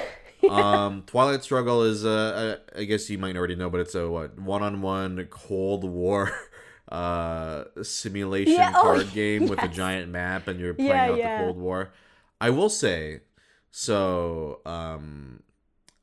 um, 0.50 1.04
Twilight 1.08 1.44
Struggle 1.44 1.84
is 1.84 2.04
uh, 2.06 2.58
uh, 2.76 2.80
I 2.80 2.84
guess 2.84 3.10
you 3.10 3.18
might 3.18 3.38
already 3.38 3.56
know, 3.56 3.70
but 3.70 3.80
it's 3.80 3.96
a 3.96 4.10
what 4.10 4.38
one-on-one 4.40 5.26
Cold 5.30 5.84
War 5.86 6.32
uh 6.92 7.64
simulation 7.84 8.54
Yeah, 8.56 8.74
oh, 8.76 8.82
card 8.82 9.14
game 9.14 9.48
with 9.48 9.64
a 9.64 9.68
giant 9.70 10.10
map, 10.12 10.48
and 10.50 10.60
you're 10.60 10.74
playing 10.74 10.90
Yeah, 10.92 11.10
out 11.12 11.18
yeah. 11.18 11.38
the 11.38 11.44
Cold 11.46 11.58
War. 11.58 11.94
I 12.42 12.50
will 12.50 12.70
say, 12.70 13.22
so 13.72 14.60
um, 14.66 15.42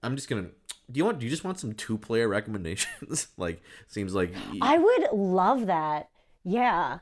I'm 0.03 0.17
just 0.17 0.29
gonna. 0.29 0.49
Do 0.91 0.99
you 0.99 1.05
want? 1.05 1.19
Do 1.19 1.27
you 1.27 1.31
just 1.31 1.45
want 1.45 1.61
some 1.61 1.75
two-player 1.75 2.29
recommendations? 2.29 3.29
like, 3.37 3.63
seems 3.87 4.15
like 4.15 4.35
I 4.61 4.79
would 4.79 5.09
love 5.13 5.67
that. 5.67 6.09
Yeah. 6.45 7.01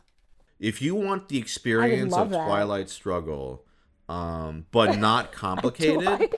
if 0.59 0.83
you 0.83 0.95
want 0.95 1.29
the 1.29 1.39
experience 1.39 2.15
of 2.15 2.31
that. 2.31 2.47
Twilight 2.47 2.91
Struggle, 2.91 3.65
um, 4.09 4.67
but 4.73 4.99
not 4.99 5.31
complicated, 5.31 6.35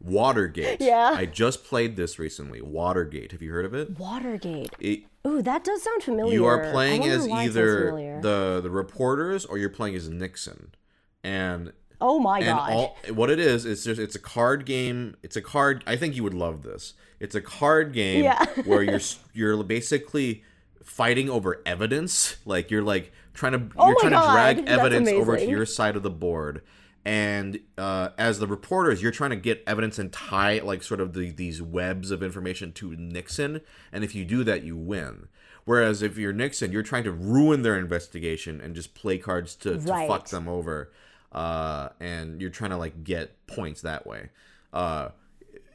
Watergate. 0.00 0.80
Yeah. 0.80 1.14
I 1.14 1.26
just 1.26 1.64
played 1.64 1.94
this 1.94 2.18
recently. 2.18 2.60
Watergate. 2.60 3.32
Have 3.32 3.42
you 3.42 3.52
heard 3.52 3.66
of 3.66 3.74
it? 3.74 3.98
Watergate. 3.98 4.74
it 4.80 5.04
Ooh, 5.26 5.42
that 5.42 5.62
does 5.62 5.82
sound 5.82 6.02
familiar. 6.02 6.32
you 6.32 6.46
are 6.46 6.72
playing 6.72 7.04
as 7.04 7.28
why 7.28 7.44
it 7.44 7.52
sounds 7.52 7.56
either 7.56 8.20
the 8.22 8.60
the 8.62 8.70
reporters 8.70 9.44
or 9.44 9.58
you're 9.58 9.68
playing 9.68 9.94
as 9.94 10.08
Nixon. 10.08 10.74
And 11.22 11.72
Oh 12.00 12.18
my 12.18 12.38
and 12.38 12.48
god. 12.48 12.72
all 12.72 12.98
what 13.12 13.30
it 13.30 13.38
is 13.38 13.66
is 13.66 13.84
just 13.84 14.00
it's 14.00 14.14
a 14.14 14.20
card 14.20 14.64
game. 14.66 15.16
It's 15.22 15.36
a 15.36 15.42
card. 15.42 15.84
I 15.86 15.96
think 15.96 16.16
you 16.16 16.22
would 16.22 16.34
love 16.34 16.62
this. 16.62 16.94
It's 17.18 17.34
a 17.34 17.40
card 17.40 17.92
game 17.92 18.24
Yeah. 18.24 18.44
where 18.64 18.82
you're 18.82 19.00
you're 19.34 19.62
basically 19.62 20.42
fighting 20.82 21.28
over 21.28 21.62
evidence. 21.66 22.36
Like 22.44 22.70
you're 22.70 22.82
like 22.82 23.12
trying 23.34 23.52
to 23.52 23.68
Oh 23.76 23.86
you're 23.88 23.94
my 23.96 24.00
trying 24.00 24.12
God, 24.12 24.26
to 24.26 24.32
drag 24.32 24.56
that's 24.66 24.78
evidence 24.78 25.08
over 25.10 25.36
to 25.36 25.46
your 25.46 25.66
side 25.66 25.96
of 25.96 26.02
the 26.02 26.10
board. 26.10 26.62
And 27.04 27.60
uh, 27.78 28.10
as 28.18 28.40
the 28.40 28.46
reporters, 28.46 29.00
you're 29.02 29.10
trying 29.10 29.30
to 29.30 29.36
get 29.36 29.62
evidence 29.66 29.98
and 29.98 30.12
tie 30.12 30.58
like 30.58 30.82
sort 30.82 31.00
of 31.00 31.14
the, 31.14 31.30
these 31.30 31.62
webs 31.62 32.10
of 32.10 32.22
information 32.22 32.72
to 32.72 32.94
Nixon. 32.94 33.62
And 33.90 34.04
if 34.04 34.14
you 34.14 34.24
do 34.26 34.44
that, 34.44 34.64
you 34.64 34.76
win. 34.76 35.28
Whereas 35.64 36.02
if 36.02 36.18
you're 36.18 36.32
Nixon, 36.32 36.72
you're 36.72 36.82
trying 36.82 37.04
to 37.04 37.12
ruin 37.12 37.62
their 37.62 37.78
investigation 37.78 38.60
and 38.60 38.74
just 38.74 38.94
play 38.94 39.16
cards 39.18 39.54
to, 39.56 39.78
to 39.78 40.06
fuck 40.06 40.28
them 40.28 40.48
over. 40.48 40.90
Uh, 41.32 41.90
and 42.00 42.40
you're 42.40 42.50
trying 42.50 42.70
to 42.70 42.76
like 42.76 43.04
get 43.04 43.46
points 43.46 43.82
that 43.82 44.06
way. 44.06 44.30
Uh, 44.72 45.10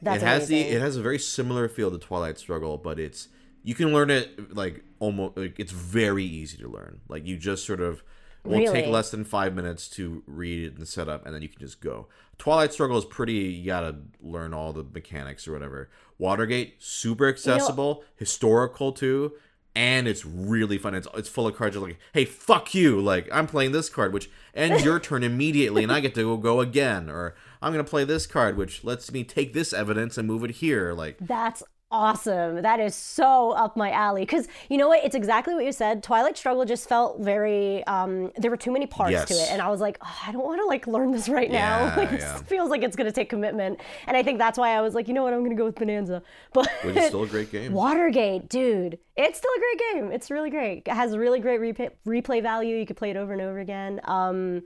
That's 0.02 0.22
it 0.22 0.26
has 0.26 0.48
the 0.48 0.60
it 0.60 0.80
has 0.80 0.96
a 0.96 1.02
very 1.02 1.18
similar 1.18 1.68
feel 1.68 1.90
to 1.90 1.98
Twilight 1.98 2.38
Struggle, 2.38 2.78
but 2.78 2.98
it's 2.98 3.28
you 3.62 3.74
can 3.74 3.92
learn 3.92 4.10
it 4.10 4.54
like 4.54 4.84
almost 4.98 5.36
like 5.36 5.58
it's 5.58 5.72
very 5.72 6.24
easy 6.24 6.58
to 6.58 6.68
learn. 6.68 7.00
Like 7.08 7.26
you 7.26 7.36
just 7.36 7.66
sort 7.66 7.80
of 7.80 8.02
will 8.44 8.72
take 8.72 8.86
less 8.86 9.10
than 9.10 9.24
five 9.24 9.54
minutes 9.54 9.88
to 9.88 10.22
read 10.26 10.78
and 10.78 10.86
set 10.86 11.08
up, 11.08 11.26
and 11.26 11.34
then 11.34 11.42
you 11.42 11.48
can 11.48 11.58
just 11.58 11.80
go. 11.80 12.06
Twilight 12.38 12.72
Struggle 12.72 12.98
is 12.98 13.04
pretty. 13.04 13.32
You 13.32 13.66
gotta 13.66 13.96
learn 14.20 14.54
all 14.54 14.72
the 14.72 14.84
mechanics 14.84 15.48
or 15.48 15.52
whatever. 15.52 15.90
Watergate 16.18 16.82
super 16.82 17.28
accessible, 17.28 18.04
historical 18.16 18.92
too. 18.92 19.32
And 19.76 20.08
it's 20.08 20.24
really 20.24 20.78
fun. 20.78 20.94
It's 20.94 21.06
it's 21.14 21.28
full 21.28 21.46
of 21.46 21.54
cards. 21.54 21.76
You're 21.76 21.86
like, 21.86 21.98
hey, 22.14 22.24
fuck 22.24 22.74
you! 22.74 22.98
Like 22.98 23.28
I'm 23.30 23.46
playing 23.46 23.72
this 23.72 23.90
card, 23.90 24.14
which 24.14 24.30
ends 24.54 24.82
your 24.82 24.98
turn 24.98 25.22
immediately, 25.22 25.82
and 25.82 25.92
I 25.92 26.00
get 26.00 26.14
to 26.14 26.38
go, 26.38 26.60
again. 26.60 27.10
Or 27.10 27.34
I'm 27.60 27.72
gonna 27.72 27.84
play 27.84 28.04
this 28.04 28.26
card, 28.26 28.56
which 28.56 28.84
lets 28.84 29.12
me 29.12 29.22
take 29.22 29.52
this 29.52 29.74
evidence 29.74 30.16
and 30.16 30.26
move 30.26 30.44
it 30.44 30.52
here. 30.52 30.94
Like 30.94 31.18
That's 31.20 31.62
awesome. 31.90 32.62
That 32.62 32.80
is 32.80 32.94
so 32.94 33.52
up 33.52 33.76
my 33.76 33.90
alley. 33.90 34.22
Because 34.22 34.48
you 34.68 34.76
know 34.78 34.88
what? 34.88 35.04
It's 35.04 35.14
exactly 35.14 35.54
what 35.54 35.64
you 35.64 35.72
said. 35.72 36.02
Twilight 36.02 36.36
Struggle 36.36 36.64
just 36.64 36.88
felt 36.88 37.20
very. 37.20 37.84
Um, 37.86 38.32
there 38.36 38.50
were 38.50 38.56
too 38.56 38.72
many 38.72 38.86
parts 38.86 39.24
to 39.26 39.34
it, 39.34 39.50
and 39.50 39.62
I 39.62 39.68
was 39.68 39.80
like, 39.80 39.98
oh, 40.02 40.18
I 40.26 40.32
don't 40.32 40.44
want 40.44 40.60
to 40.60 40.66
like 40.66 40.86
learn 40.86 41.12
this 41.12 41.28
right 41.28 41.50
now. 41.50 41.86
Yeah, 41.86 41.94
Like 41.96 42.12
it 42.12 42.22
feels 42.46 42.70
like 42.70 42.82
it's 42.82 42.96
gonna 42.96 43.12
take 43.12 43.28
commitment, 43.30 43.80
and 44.06 44.16
I 44.16 44.22
think 44.22 44.38
that's 44.38 44.58
why 44.58 44.70
I 44.70 44.80
was 44.80 44.94
like, 44.94 45.08
you 45.08 45.14
know 45.14 45.22
what? 45.22 45.32
I'm 45.32 45.42
gonna 45.42 45.54
go 45.54 45.64
with 45.64 45.76
Bonanza. 45.76 46.22
But 46.52 46.70
which 46.84 46.96
is 46.96 47.06
still 47.08 47.24
a 47.24 47.26
great 47.26 47.52
game. 47.52 47.72
Watergate, 47.72 48.48
dude, 48.48 48.98
it's 49.16 49.38
still 49.38 49.50
a 49.56 49.58
great 49.60 49.92
game. 49.92 50.12
It's 50.12 50.30
really 50.30 50.50
great. 50.50 50.82
It 50.86 50.94
has 50.94 51.16
really 51.16 51.38
great 51.40 51.60
replay, 51.60 51.90
replay 52.06 52.42
value. 52.42 52.76
You 52.76 52.86
could 52.86 52.96
play 52.96 53.10
it 53.10 53.16
over 53.16 53.32
and 53.32 53.42
over 53.42 53.58
again. 53.58 54.00
Um, 54.04 54.62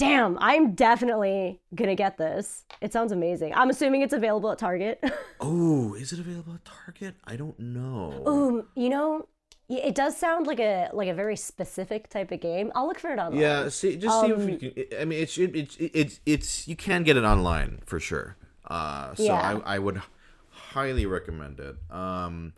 damn, 0.00 0.38
I'm 0.40 0.74
definitely 0.74 1.60
gonna 1.74 1.94
get 1.94 2.16
this. 2.18 2.64
It 2.80 2.92
sounds 2.92 3.12
amazing. 3.12 3.54
I'm 3.54 3.70
assuming 3.70 4.02
it's 4.02 4.12
available 4.14 4.50
at 4.50 4.58
Target. 4.58 5.02
Oh, 5.42 5.94
is 5.94 6.12
it 6.12 6.18
available 6.18 6.52
at 6.54 6.64
Target? 6.66 7.14
I 7.24 7.36
don't 7.36 7.58
know. 7.58 8.22
um, 8.26 8.68
you 8.74 8.90
know, 8.90 9.26
it 9.70 9.94
does 9.94 10.14
sound 10.16 10.46
like 10.46 10.60
a 10.60 10.90
like 10.92 11.08
a 11.08 11.14
very 11.14 11.36
specific 11.36 12.10
type 12.10 12.30
of 12.30 12.40
game. 12.40 12.70
I'll 12.74 12.86
look 12.86 12.98
for 12.98 13.10
it 13.10 13.18
online. 13.18 13.40
Yeah, 13.40 13.68
see, 13.70 13.96
just 13.96 14.20
see 14.20 14.32
Um, 14.32 14.40
if 14.50 14.62
you 14.62 14.70
can. 14.72 15.00
I 15.00 15.04
mean, 15.06 15.22
it's 15.22 15.38
it, 15.38 15.56
it's 15.56 15.76
it's 15.80 16.20
it's 16.26 16.68
you 16.68 16.76
can 16.76 17.04
get 17.04 17.16
it 17.16 17.24
online 17.24 17.80
for 17.86 17.98
sure. 17.98 18.36
Uh, 18.66 19.14
so 19.14 19.22
Yeah. 19.22 19.60
I 19.64 19.76
I 19.76 19.78
would 19.78 20.02
highly 20.50 21.06
recommend 21.06 21.58
it. 21.60 21.76
Um, 21.90 22.52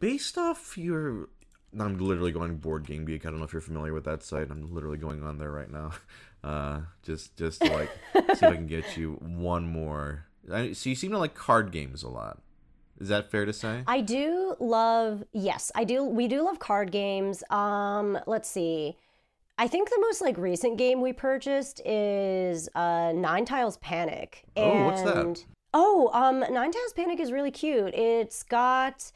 based 0.00 0.36
off 0.36 0.76
your, 0.76 1.28
I'm 1.78 1.96
literally 1.98 2.32
going 2.32 2.56
Board 2.56 2.86
Game 2.86 3.04
Geek. 3.04 3.24
I 3.24 3.30
don't 3.30 3.38
know 3.38 3.44
if 3.44 3.52
you're 3.52 3.62
familiar 3.62 3.92
with 3.94 4.04
that 4.04 4.22
site. 4.24 4.50
I'm 4.50 4.74
literally 4.74 4.98
going 4.98 5.22
on 5.22 5.38
there 5.38 5.52
right 5.52 5.70
now. 5.70 5.92
Uh, 6.42 6.80
just 7.02 7.36
just 7.36 7.60
to 7.60 7.70
like 7.72 7.90
see 8.14 8.20
if 8.32 8.42
I 8.42 8.54
can 8.54 8.66
get 8.66 8.96
you 8.96 9.12
one 9.20 9.66
more. 9.66 10.26
I, 10.50 10.72
so 10.72 10.88
you 10.88 10.96
seem 10.96 11.10
to 11.10 11.18
like 11.18 11.34
card 11.34 11.70
games 11.70 12.02
a 12.02 12.08
lot. 12.08 12.40
Is 12.98 13.08
that 13.08 13.30
fair 13.30 13.44
to 13.44 13.52
say? 13.52 13.82
I 13.86 14.00
do 14.00 14.56
love 14.60 15.24
yes, 15.32 15.70
I 15.74 15.84
do 15.84 16.04
we 16.04 16.28
do 16.28 16.42
love 16.42 16.58
card 16.58 16.92
games. 16.92 17.42
Um 17.50 18.18
let's 18.26 18.48
see. 18.48 18.96
I 19.58 19.68
think 19.68 19.90
the 19.90 19.98
most 20.00 20.22
like 20.22 20.38
recent 20.38 20.78
game 20.78 21.00
we 21.00 21.12
purchased 21.12 21.80
is 21.84 22.68
uh 22.74 23.12
Nine 23.12 23.44
Tiles 23.44 23.76
Panic. 23.78 24.44
Oh, 24.56 24.84
what's 24.86 25.02
that? 25.02 25.44
Oh, 25.74 26.10
um 26.12 26.40
Nine 26.40 26.72
Tiles 26.72 26.92
Panic 26.94 27.20
is 27.20 27.32
really 27.32 27.50
cute. 27.50 27.94
It's 27.94 28.42
got 28.42 29.12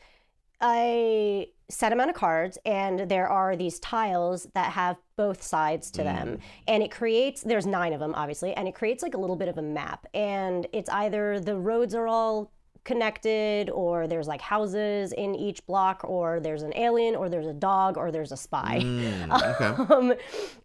a 0.63 1.51
set 1.69 1.93
amount 1.93 2.11
of 2.11 2.17
cards 2.17 2.59
and 2.65 3.01
there 3.11 3.29
are 3.29 3.57
these 3.57 3.79
tiles 3.81 4.47
that 4.55 4.73
have 4.73 4.97
both 5.17 5.43
sides 5.43 5.91
to 5.93 6.03
them 6.03 6.39
and 6.67 6.83
it 6.83 6.91
creates 6.91 7.43
there's 7.43 7.67
nine 7.67 7.93
of 7.93 8.01
them 8.01 8.13
obviously 8.17 8.53
and 8.55 8.67
it 8.67 8.75
creates 8.75 9.03
like 9.03 9.15
a 9.15 9.19
little 9.19 9.37
bit 9.37 9.49
of 9.49 9.59
a 9.59 9.63
map 9.63 10.07
and 10.13 10.67
it's 10.73 10.91
either 10.91 11.39
the 11.39 11.57
roads 11.57 11.95
are 11.95 12.09
all 12.09 12.51
connected, 12.85 13.71
or 13.71 14.07
there's 14.07 14.29
like 14.29 14.43
houses 14.43 15.13
in 15.13 15.35
each 15.35 15.65
block, 15.67 16.03
or 16.05 16.39
there's 16.39 16.63
an 16.63 16.73
alien, 16.77 17.15
or 17.17 17.31
there's 17.31 17.47
a 17.47 17.53
dog, 17.55 17.97
or 17.97 18.11
there's 18.11 18.31
a 18.31 18.37
spy. 18.37 18.81
Mm, 18.83 19.55
okay. 19.87 19.95
um, 19.95 20.13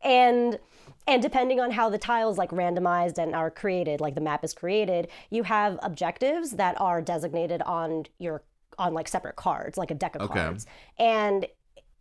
and 0.04 0.60
and 1.08 1.22
depending 1.22 1.60
on 1.62 1.72
how 1.72 1.90
the 1.90 1.98
tiles 1.98 2.38
like 2.38 2.52
randomized 2.52 3.18
and 3.18 3.34
are 3.34 3.50
created 3.50 4.02
like 4.02 4.16
the 4.16 4.22
map 4.22 4.44
is 4.44 4.54
created 4.54 5.08
you 5.30 5.44
have 5.44 5.80
objectives 5.82 6.52
that 6.52 6.80
are 6.80 7.02
designated 7.02 7.62
on 7.64 8.06
your 8.20 8.44
on 8.78 8.94
like 8.94 9.08
separate 9.08 9.36
cards 9.36 9.78
like 9.78 9.92
a 9.92 9.96
deck 9.96 10.16
of 10.16 10.24
Okay. 10.24 10.40
cards 10.40 10.68
and 11.00 11.48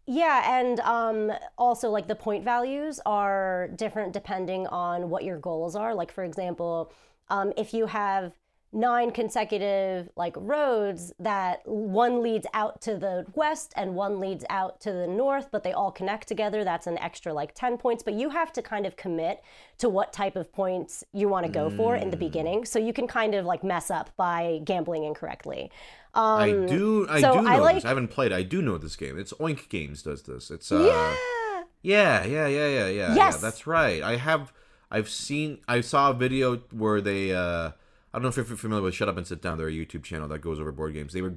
yeah 0.09 0.59
and 0.59 0.81
um, 0.81 1.31
also 1.59 1.91
like 1.91 2.09
the 2.09 2.15
point 2.15 2.43
values 2.43 2.99
are 3.05 3.69
different 3.77 4.13
depending 4.15 4.67
on 4.69 5.11
what 5.11 5.23
your 5.23 5.39
goals 5.39 5.77
are. 5.77 5.95
Like 5.95 6.11
for 6.11 6.25
example 6.25 6.91
um, 7.29 7.53
if 7.59 7.75
you 7.75 7.87
have 7.87 8.33
nine 8.73 9.11
consecutive 9.11 10.11
like 10.14 10.35
roads 10.37 11.12
that 11.19 11.61
one 11.66 12.21
leads 12.23 12.47
out 12.53 12.81
to 12.83 12.97
the 12.99 13.25
west 13.35 13.73
and 13.77 13.95
one 13.95 14.21
leads 14.21 14.45
out 14.51 14.79
to 14.79 14.93
the 14.93 15.07
north 15.07 15.49
but 15.51 15.62
they 15.64 15.73
all 15.73 15.91
connect 15.91 16.29
together 16.29 16.64
that's 16.64 16.87
an 16.87 16.99
extra 16.99 17.33
like 17.33 17.55
10 17.55 17.79
points 17.79 18.03
but 18.03 18.12
you 18.12 18.29
have 18.29 18.53
to 18.53 18.61
kind 18.61 18.85
of 18.85 18.95
commit 18.97 19.43
to 19.79 19.89
what 19.89 20.12
type 20.12 20.37
of 20.37 20.53
points 20.53 21.03
you 21.14 21.29
want 21.31 21.47
to 21.47 21.51
go 21.53 21.71
for 21.71 21.97
in 21.97 22.11
the 22.11 22.16
Mm. 22.16 22.21
beginning 22.21 22.64
so 22.66 22.79
you 22.79 22.93
can 22.93 23.07
kind 23.07 23.35
of 23.35 23.47
like 23.47 23.64
mess 23.64 23.91
up 23.91 24.11
by 24.19 24.61
gambling 24.64 25.05
incorrectly 25.05 25.71
um, 26.14 26.25
I 26.41 26.51
do. 26.66 27.07
I 27.09 27.21
so 27.21 27.35
do 27.37 27.43
know 27.43 27.49
I 27.49 27.59
like- 27.59 27.75
this. 27.77 27.85
I 27.85 27.89
haven't 27.89 28.09
played. 28.09 28.33
I 28.33 28.43
do 28.43 28.61
know 28.62 28.77
this 28.79 28.97
game. 28.97 29.19
It's 29.19 29.33
Oink 29.35 29.69
Games 29.69 30.03
does 30.03 30.23
this. 30.25 30.51
It's 30.51 30.73
uh, 30.73 30.81
yeah 30.81 31.64
yeah, 31.83 32.25
yeah, 32.25 32.47
yeah, 32.49 32.66
yeah, 32.66 32.87
yeah. 32.89 33.14
Yes. 33.14 33.35
yeah, 33.35 33.37
that's 33.41 33.66
right. 33.66 34.03
I 34.03 34.16
have. 34.16 34.53
I've 34.91 35.09
seen. 35.09 35.59
I 35.69 35.81
saw 35.83 36.11
a 36.11 36.14
video 36.14 36.57
where 36.73 37.01
they. 37.01 37.33
uh 37.33 37.73
I 38.13 38.19
don't 38.19 38.23
know 38.23 38.29
if 38.29 38.37
you're 38.37 38.57
familiar 38.57 38.83
with 38.83 38.95
Shut 38.95 39.09
Up 39.09 39.17
and 39.17 39.27
Sit 39.27 39.43
Down. 39.43 39.59
They're 39.59 39.69
a 39.69 39.73
YouTube 39.73 40.03
channel 40.03 40.29
that 40.29 40.39
goes 40.39 40.59
over 40.59 40.73
board 40.73 40.95
games. 40.95 41.13
They 41.13 41.21
were. 41.21 41.35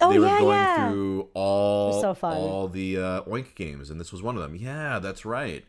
Oh, 0.00 0.10
they 0.10 0.18
were 0.18 0.26
yeah, 0.26 0.38
going 0.40 0.56
yeah. 0.56 0.90
through 0.90 1.28
all 1.34 2.00
so 2.00 2.16
all 2.22 2.68
the 2.68 2.96
uh, 2.96 3.22
Oink 3.22 3.54
games, 3.54 3.90
and 3.90 4.00
this 4.00 4.12
was 4.12 4.22
one 4.22 4.36
of 4.36 4.42
them. 4.42 4.54
Yeah, 4.54 4.98
that's 4.98 5.24
right. 5.24 5.64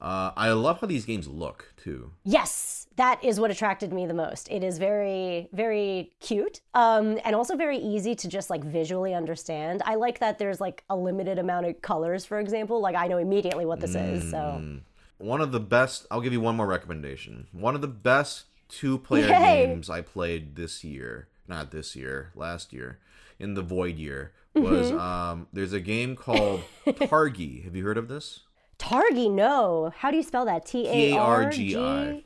Uh, 0.00 0.30
I 0.34 0.50
love 0.52 0.80
how 0.80 0.86
these 0.86 1.04
games 1.04 1.28
look 1.28 1.74
too. 1.76 2.12
Yes, 2.24 2.86
that 2.96 3.22
is 3.22 3.38
what 3.38 3.50
attracted 3.50 3.92
me 3.92 4.06
the 4.06 4.14
most. 4.14 4.48
It 4.50 4.64
is 4.64 4.78
very, 4.78 5.48
very 5.52 6.12
cute, 6.20 6.62
um, 6.72 7.18
and 7.24 7.36
also 7.36 7.54
very 7.54 7.76
easy 7.76 8.14
to 8.14 8.28
just 8.28 8.48
like 8.48 8.64
visually 8.64 9.12
understand. 9.12 9.82
I 9.84 9.96
like 9.96 10.20
that 10.20 10.38
there's 10.38 10.60
like 10.60 10.84
a 10.88 10.96
limited 10.96 11.38
amount 11.38 11.66
of 11.66 11.82
colors, 11.82 12.24
for 12.24 12.38
example. 12.38 12.80
Like 12.80 12.96
I 12.96 13.08
know 13.08 13.18
immediately 13.18 13.66
what 13.66 13.80
this 13.80 13.94
is. 13.94 14.30
So 14.30 14.36
Mm. 14.60 14.80
One 15.18 15.42
of 15.42 15.52
the 15.52 15.60
best. 15.60 16.06
I'll 16.10 16.22
give 16.22 16.32
you 16.32 16.40
one 16.40 16.56
more 16.56 16.66
recommendation. 16.66 17.46
One 17.52 17.74
of 17.74 17.82
the 17.82 17.88
best 17.88 18.44
two-player 18.70 19.28
Yay. 19.28 19.66
games 19.66 19.90
I 19.90 20.00
played 20.00 20.56
this 20.56 20.82
year, 20.84 21.28
not 21.48 21.70
this 21.70 21.94
year, 21.96 22.32
last 22.34 22.72
year, 22.72 22.98
in 23.38 23.54
the 23.54 23.62
void 23.62 23.96
year, 23.96 24.32
was 24.54 24.90
Mm-hmm. 24.90 24.98
um. 24.98 25.46
There's 25.52 25.72
a 25.72 25.80
game 25.80 26.16
called 26.26 26.62
Targi. 26.86 27.64
Have 27.64 27.76
you 27.76 27.84
heard 27.84 27.98
of 27.98 28.08
this? 28.08 28.40
Targi, 28.78 29.30
no. 29.30 29.92
How 29.96 30.10
do 30.10 30.16
you 30.16 30.22
spell 30.22 30.44
that? 30.46 30.64
T 30.66 30.86
A 30.88 31.18
R 31.18 31.50
G 31.50 31.68
T-A-R-G-I. 31.74 32.24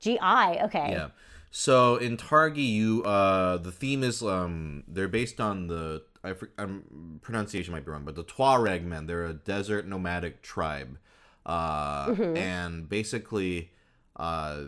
G 0.00 0.18
I. 0.20 0.64
Okay. 0.64 0.88
Yeah. 0.92 1.08
So 1.50 1.96
in 1.96 2.16
Targi, 2.16 2.66
you 2.66 3.02
uh, 3.04 3.58
the 3.58 3.70
theme 3.72 4.02
is 4.02 4.22
um, 4.22 4.84
they're 4.88 5.08
based 5.08 5.40
on 5.40 5.66
the 5.68 6.02
I 6.24 6.34
um, 6.58 7.18
pronunciation 7.22 7.72
might 7.72 7.84
be 7.84 7.90
wrong, 7.92 8.04
but 8.04 8.14
the 8.16 8.24
Tuareg 8.24 8.82
men. 8.84 9.06
They're 9.06 9.26
a 9.26 9.34
desert 9.34 9.86
nomadic 9.86 10.42
tribe, 10.42 10.98
uh, 11.44 12.14
and 12.34 12.88
basically, 12.88 13.70
uh, 14.16 14.64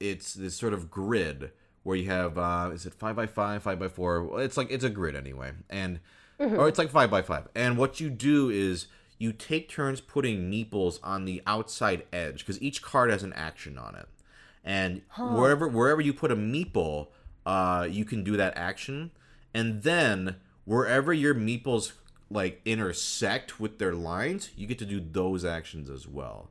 it's 0.00 0.34
this 0.34 0.56
sort 0.56 0.72
of 0.72 0.90
grid 0.90 1.52
where 1.82 1.96
you 1.96 2.10
have 2.10 2.36
uh, 2.36 2.70
is 2.72 2.86
it 2.86 2.94
five 2.94 3.16
by 3.16 3.26
five, 3.26 3.62
five 3.62 3.78
by 3.78 3.88
four? 3.88 4.24
Well, 4.24 4.40
It's 4.40 4.56
like 4.56 4.70
it's 4.70 4.84
a 4.84 4.90
grid 4.90 5.14
anyway, 5.14 5.52
and 5.68 6.00
or 6.38 6.68
it's 6.68 6.78
like 6.78 6.90
five 6.90 7.10
by 7.10 7.22
five. 7.22 7.48
And 7.54 7.76
what 7.78 8.00
you 8.00 8.10
do 8.10 8.50
is 8.50 8.86
you 9.18 9.32
take 9.32 9.68
turns 9.68 10.00
putting 10.00 10.50
meeples 10.50 10.98
on 11.02 11.26
the 11.26 11.42
outside 11.46 12.04
edge 12.12 12.38
because 12.40 12.60
each 12.62 12.80
card 12.82 13.10
has 13.10 13.22
an 13.22 13.34
action 13.34 13.76
on 13.78 13.94
it 13.94 14.08
and 14.64 15.02
wherever 15.36 15.68
wherever 15.68 16.00
you 16.00 16.12
put 16.12 16.30
a 16.30 16.36
meeple, 16.36 17.08
uh, 17.46 17.86
you 17.90 18.04
can 18.04 18.22
do 18.22 18.36
that 18.36 18.56
action, 18.56 19.10
and 19.54 19.82
then 19.82 20.36
wherever 20.64 21.12
your 21.12 21.34
meeples 21.34 21.92
like 22.30 22.60
intersect 22.64 23.58
with 23.58 23.78
their 23.78 23.94
lines, 23.94 24.50
you 24.56 24.66
get 24.66 24.78
to 24.78 24.84
do 24.84 25.00
those 25.00 25.44
actions 25.44 25.90
as 25.90 26.06
well. 26.06 26.50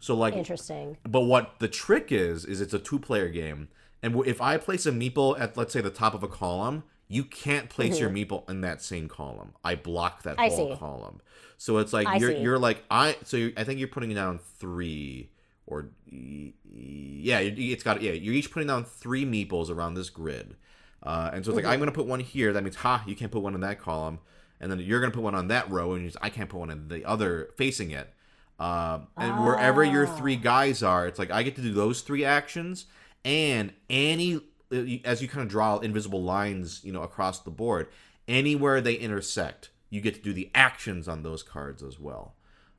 So 0.00 0.14
like, 0.14 0.34
Interesting. 0.34 0.98
but 1.08 1.22
what 1.22 1.58
the 1.60 1.68
trick 1.68 2.12
is 2.12 2.44
is 2.44 2.60
it's 2.60 2.74
a 2.74 2.78
two-player 2.78 3.28
game, 3.28 3.68
and 4.02 4.20
if 4.26 4.40
I 4.42 4.58
place 4.58 4.84
a 4.86 4.92
meeple 4.92 5.38
at 5.40 5.56
let's 5.56 5.72
say 5.72 5.80
the 5.80 5.90
top 5.90 6.14
of 6.14 6.22
a 6.22 6.28
column, 6.28 6.84
you 7.08 7.24
can't 7.24 7.68
place 7.70 7.98
your 8.00 8.10
meeple 8.10 8.48
in 8.50 8.60
that 8.62 8.82
same 8.82 9.08
column. 9.08 9.52
I 9.64 9.74
block 9.76 10.22
that 10.24 10.36
Mm-hmm. 10.36 10.40
I 10.40 10.48
whole 10.48 10.72
see. 10.72 10.78
column. 10.78 11.20
So 11.56 11.78
it's 11.78 11.92
like 11.92 12.06
I 12.06 12.16
you're 12.16 12.32
see. 12.32 12.40
you're 12.42 12.58
like 12.58 12.82
I 12.90 13.16
so 13.24 13.50
I 13.56 13.64
think 13.64 13.78
you're 13.78 13.88
putting 13.88 14.12
down 14.14 14.38
three 14.58 15.30
or 15.66 15.88
yeah 16.10 17.38
it's 17.38 17.82
got 17.82 18.02
yeah 18.02 18.12
you're 18.12 18.34
each 18.34 18.50
putting 18.50 18.68
down 18.68 18.84
three 18.84 19.24
meeples 19.24 19.70
around 19.70 19.94
this 19.94 20.10
grid, 20.10 20.56
uh, 21.02 21.30
and 21.32 21.44
so 21.44 21.50
it's 21.52 21.56
like 21.56 21.64
I'm 21.64 21.78
gonna 21.78 21.92
put 21.92 22.06
one 22.06 22.20
here. 22.20 22.52
That 22.52 22.62
means 22.64 22.76
ha 22.76 23.02
you 23.06 23.14
can't 23.16 23.32
put 23.32 23.42
one 23.42 23.54
in 23.54 23.60
that 23.60 23.80
column, 23.80 24.18
and 24.60 24.70
then 24.70 24.80
you're 24.80 25.00
gonna 25.00 25.12
put 25.12 25.22
one 25.22 25.34
on 25.34 25.48
that 25.48 25.70
row, 25.70 25.92
and 25.94 26.02
you 26.02 26.08
just, 26.10 26.22
I 26.22 26.28
can't 26.30 26.50
put 26.50 26.58
one 26.58 26.70
in 26.70 26.88
the 26.88 27.04
other 27.04 27.48
facing 27.56 27.90
it. 27.90 28.12
Um, 28.58 29.08
and 29.16 29.44
wherever 29.44 29.82
your 29.82 30.06
three 30.06 30.36
guys 30.36 30.82
are, 30.82 31.06
it's 31.06 31.18
like 31.18 31.30
I 31.30 31.42
get 31.42 31.56
to 31.56 31.62
do 31.62 31.72
those 31.72 32.02
three 32.02 32.24
actions, 32.24 32.86
and 33.24 33.72
any 33.90 34.36
uh, 34.72 34.84
as 35.04 35.20
you 35.20 35.28
kind 35.28 35.42
of 35.42 35.48
draw 35.48 35.78
invisible 35.78 36.22
lines, 36.22 36.80
you 36.84 36.92
know, 36.92 37.02
across 37.02 37.40
the 37.40 37.50
board, 37.50 37.88
anywhere 38.28 38.80
they 38.80 38.94
intersect, 38.94 39.70
you 39.90 40.00
get 40.00 40.14
to 40.14 40.20
do 40.22 40.32
the 40.32 40.50
actions 40.54 41.08
on 41.08 41.22
those 41.24 41.42
cards 41.42 41.82
as 41.82 41.98
well. 41.98 42.34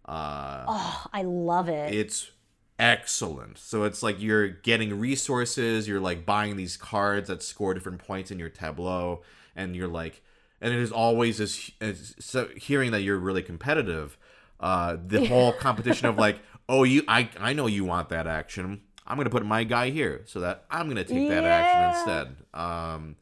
Uh, 0.06 0.64
Oh, 0.68 1.06
I 1.12 1.24
love 1.24 1.68
it. 1.68 1.94
it's 1.94 2.32
excellent. 2.80 3.58
So 3.58 3.84
it's 3.84 4.04
like 4.04 4.22
you're 4.22 4.48
getting 4.48 5.00
resources, 5.00 5.88
you're 5.88 6.00
like 6.00 6.26
buying 6.26 6.56
these 6.56 6.78
cards 6.78 7.28
that 7.28 7.42
score 7.44 7.74
different 7.74 8.00
points 8.00 8.32
in 8.32 8.40
your 8.40 8.50
tableau, 8.50 9.24
and 9.56 9.76
you're 9.76 9.88
like, 9.88 10.22
and 10.62 10.74
it 10.74 10.80
is 10.80 10.92
always 10.92 11.40
as, 11.42 11.70
as 11.82 12.16
so 12.20 12.48
hearing 12.56 12.92
that 12.92 13.02
you're 13.02 13.18
really 13.18 13.44
competitive. 13.44 14.18
Uh, 14.66 14.98
the 15.08 15.24
whole 15.28 15.54
competition 15.68 16.08
of 16.08 16.18
like, 16.18 16.38
oh, 16.68 16.84
you, 16.84 17.04
I, 17.08 17.30
I 17.40 17.54
know 17.54 17.68
you 17.68 17.86
want 17.86 18.10
that 18.10 18.26
action. 18.26 18.82
I'm 19.06 19.18
gonna 19.18 19.30
put 19.30 19.46
my 19.46 19.64
guy 19.64 19.92
here 19.92 20.24
so 20.26 20.40
that 20.40 20.66
I'm 20.72 20.88
gonna 20.88 21.04
take 21.04 21.28
that 21.30 21.44
Yeah. 21.44 21.56
action 21.60 21.82
instead. 21.84 22.28
Um, 22.54 23.16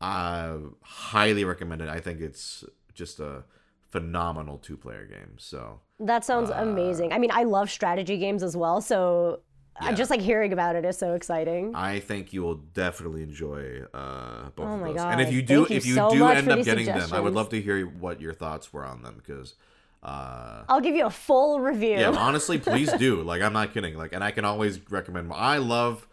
I 0.00 0.56
highly 0.82 1.44
recommend 1.44 1.82
it. 1.82 1.88
I 1.88 2.00
think 2.00 2.20
it's 2.20 2.64
just 2.94 3.20
a 3.20 3.44
phenomenal 3.90 4.56
two 4.56 4.76
player 4.78 5.04
game. 5.04 5.34
So 5.36 5.80
That 5.98 6.24
sounds 6.24 6.48
amazing. 6.48 7.12
I 7.12 7.18
mean, 7.18 7.30
I 7.32 7.42
love 7.44 7.68
strategy 7.70 8.16
games 8.16 8.42
as 8.42 8.56
well, 8.56 8.80
so 8.80 9.40
I 9.78 9.90
Yeah. 9.90 9.96
just 9.96 10.10
like 10.10 10.22
hearing 10.22 10.52
about 10.54 10.76
it 10.76 10.84
is 10.86 10.96
so 10.96 11.12
exciting. 11.14 11.74
I 11.74 12.00
think 12.00 12.32
you 12.32 12.42
will 12.42 12.54
definitely 12.54 13.22
enjoy 13.22 13.82
uh, 13.92 14.48
both 14.56 14.66
Oh 14.66 14.74
of 14.76 14.80
those. 14.86 14.96
God. 14.96 15.12
and 15.12 15.20
if 15.20 15.30
you 15.30 15.42
do, 15.42 15.58
Thank 15.58 15.70
you 15.70 15.76
if 15.76 15.86
you 15.86 15.94
so 15.96 16.08
do 16.10 16.28
end 16.28 16.50
up 16.50 16.64
getting 16.64 16.86
them, 16.86 17.10
I 17.12 17.20
would 17.20 17.34
love 17.34 17.50
to 17.50 17.60
hear 17.60 17.84
what 17.84 18.20
your 18.22 18.32
thoughts 18.32 18.72
were 18.72 18.86
on 18.86 19.02
them 19.02 19.16
because, 19.18 19.54
uh, 20.02 20.64
I'll 20.68 20.80
give 20.80 20.96
you 20.96 21.06
a 21.06 21.10
full 21.10 21.60
review. 21.60 21.98
yeah, 21.98 22.10
honestly, 22.16 22.58
please 22.58 22.92
do. 22.94 23.22
Like, 23.22 23.42
I'm 23.42 23.52
not 23.52 23.74
kidding. 23.74 23.96
Like, 23.96 24.12
and 24.12 24.24
I 24.24 24.30
can 24.30 24.44
always 24.44 24.80
recommend. 24.90 25.30
I 25.32 25.58
love 25.58 26.06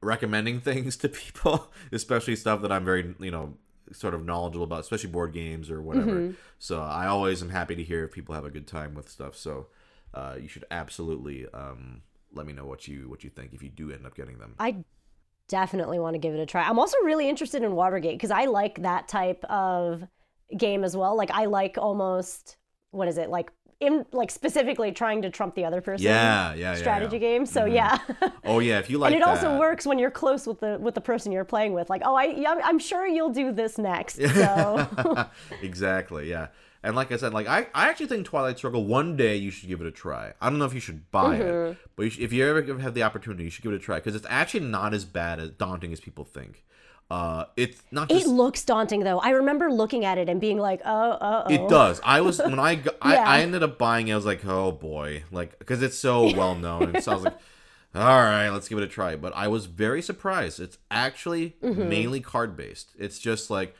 recommending 0.00 0.60
things 0.62 0.96
to 0.98 1.08
people, 1.08 1.72
especially 1.92 2.36
stuff 2.36 2.62
that 2.62 2.72
I'm 2.72 2.84
very, 2.84 3.14
you 3.20 3.30
know, 3.30 3.54
sort 3.92 4.14
of 4.14 4.24
knowledgeable 4.24 4.64
about, 4.64 4.80
especially 4.80 5.10
board 5.10 5.32
games 5.32 5.70
or 5.70 5.80
whatever. 5.80 6.12
Mm-hmm. 6.12 6.32
So 6.58 6.80
I 6.80 7.06
always 7.06 7.42
am 7.42 7.50
happy 7.50 7.76
to 7.76 7.82
hear 7.82 8.04
if 8.04 8.12
people 8.12 8.34
have 8.34 8.44
a 8.44 8.50
good 8.50 8.66
time 8.66 8.94
with 8.94 9.08
stuff. 9.08 9.36
So 9.36 9.68
uh, 10.14 10.36
you 10.40 10.48
should 10.48 10.64
absolutely 10.70 11.46
um, 11.52 12.02
let 12.32 12.46
me 12.46 12.52
know 12.52 12.64
what 12.64 12.88
you 12.88 13.08
what 13.08 13.22
you 13.22 13.30
think 13.30 13.52
if 13.52 13.62
you 13.62 13.68
do 13.68 13.92
end 13.92 14.06
up 14.06 14.14
getting 14.14 14.38
them. 14.38 14.54
I 14.58 14.84
definitely 15.48 15.98
want 15.98 16.14
to 16.14 16.18
give 16.18 16.34
it 16.34 16.40
a 16.40 16.46
try. 16.46 16.62
I'm 16.62 16.78
also 16.78 16.96
really 17.04 17.28
interested 17.28 17.62
in 17.62 17.72
Watergate 17.72 18.14
because 18.14 18.30
I 18.30 18.46
like 18.46 18.82
that 18.82 19.08
type 19.08 19.44
of 19.44 20.06
game 20.56 20.84
as 20.84 20.96
well. 20.96 21.16
Like 21.16 21.30
I 21.30 21.44
like 21.46 21.76
almost 21.76 22.56
what 22.92 23.08
is 23.08 23.18
it 23.18 23.28
like 23.28 23.50
in 23.82 24.06
like 24.12 24.30
specifically 24.30 24.92
trying 24.92 25.22
to 25.22 25.30
trump 25.30 25.56
the 25.56 25.64
other 25.64 25.80
person. 25.80 26.04
Yeah, 26.06 26.54
yeah, 26.54 26.72
yeah, 26.72 26.74
Strategy 26.76 27.16
yeah. 27.16 27.20
game. 27.20 27.46
So 27.46 27.64
yeah. 27.64 27.98
Oh 28.44 28.60
yeah, 28.60 28.78
if 28.78 28.88
you 28.90 28.98
like 28.98 29.12
and 29.12 29.20
it 29.20 29.26
also 29.26 29.58
works 29.58 29.86
when 29.86 29.98
you're 29.98 30.10
close 30.10 30.46
with 30.46 30.60
the 30.60 30.78
with 30.80 30.94
the 30.94 31.00
person 31.00 31.32
you're 31.32 31.44
playing 31.44 31.72
with. 31.72 31.90
Like, 31.90 32.02
oh, 32.04 32.14
I 32.14 32.26
yeah, 32.26 32.60
I'm 32.62 32.78
sure 32.78 33.06
you'll 33.06 33.30
do 33.32 33.52
this 33.52 33.78
next. 33.78 34.20
So 34.32 34.86
exactly, 35.62 36.30
yeah. 36.30 36.48
And 36.84 36.96
like 36.96 37.12
I 37.12 37.16
said, 37.16 37.32
like 37.32 37.46
I, 37.46 37.66
I 37.74 37.88
actually 37.88 38.06
think 38.06 38.26
Twilight 38.26 38.58
Struggle 38.58 38.84
one 38.84 39.16
day 39.16 39.36
you 39.36 39.50
should 39.50 39.68
give 39.68 39.80
it 39.80 39.86
a 39.86 39.90
try. 39.92 40.32
I 40.40 40.50
don't 40.50 40.58
know 40.58 40.64
if 40.64 40.74
you 40.74 40.80
should 40.80 41.10
buy 41.10 41.38
Mm-hmm. 41.38 41.72
it, 41.72 41.78
but 41.96 42.02
you 42.04 42.10
should, 42.10 42.22
if 42.22 42.32
you 42.32 42.46
ever 42.46 42.78
have 42.78 42.94
the 42.94 43.02
opportunity, 43.04 43.44
you 43.44 43.50
should 43.50 43.62
give 43.62 43.72
it 43.72 43.76
a 43.76 43.78
try 43.78 43.96
because 43.96 44.14
it's 44.14 44.26
actually 44.28 44.66
not 44.66 44.92
as 44.94 45.04
bad 45.04 45.38
as 45.38 45.50
daunting 45.50 45.92
as 45.92 46.00
people 46.00 46.24
think. 46.24 46.64
Uh, 47.12 47.44
it's 47.58 47.82
not 47.90 48.10
it 48.10 48.26
looks 48.26 48.64
daunting 48.64 49.00
though. 49.04 49.18
I 49.18 49.30
remember 49.30 49.70
looking 49.70 50.06
at 50.06 50.16
it 50.16 50.30
and 50.30 50.40
being 50.40 50.58
like, 50.58 50.80
oh, 50.82 51.10
uh 51.10 51.44
oh. 51.46 51.52
It 51.54 51.68
does. 51.68 52.00
I 52.02 52.22
was 52.22 52.38
when 52.38 52.58
I 52.58 52.76
got, 52.76 52.94
I, 53.02 53.14
Yeah. 53.14 53.28
I 53.28 53.40
ended 53.40 53.62
up 53.62 53.76
buying. 53.76 54.08
it, 54.08 54.12
I 54.12 54.16
was 54.16 54.24
like, 54.24 54.42
oh 54.46 54.72
boy, 54.72 55.24
like 55.30 55.58
because 55.58 55.82
it's 55.82 55.98
so 55.98 56.34
well 56.36 56.54
known, 56.54 56.94
and 56.94 57.04
so 57.04 57.12
I 57.12 57.14
was 57.14 57.24
like, 57.24 57.36
all 57.94 58.02
right, 58.22 58.48
let's 58.48 58.66
give 58.66 58.78
it 58.78 58.84
a 58.84 58.88
try. 58.88 59.16
But 59.16 59.34
I 59.36 59.48
was 59.48 59.66
very 59.66 60.00
surprised. 60.00 60.58
It's 60.58 60.78
actually 60.90 61.56
Mm-hmm. 61.62 61.86
mainly 61.86 62.20
card 62.20 62.56
based. 62.56 62.92
It's 62.98 63.18
just 63.18 63.50
like 63.50 63.76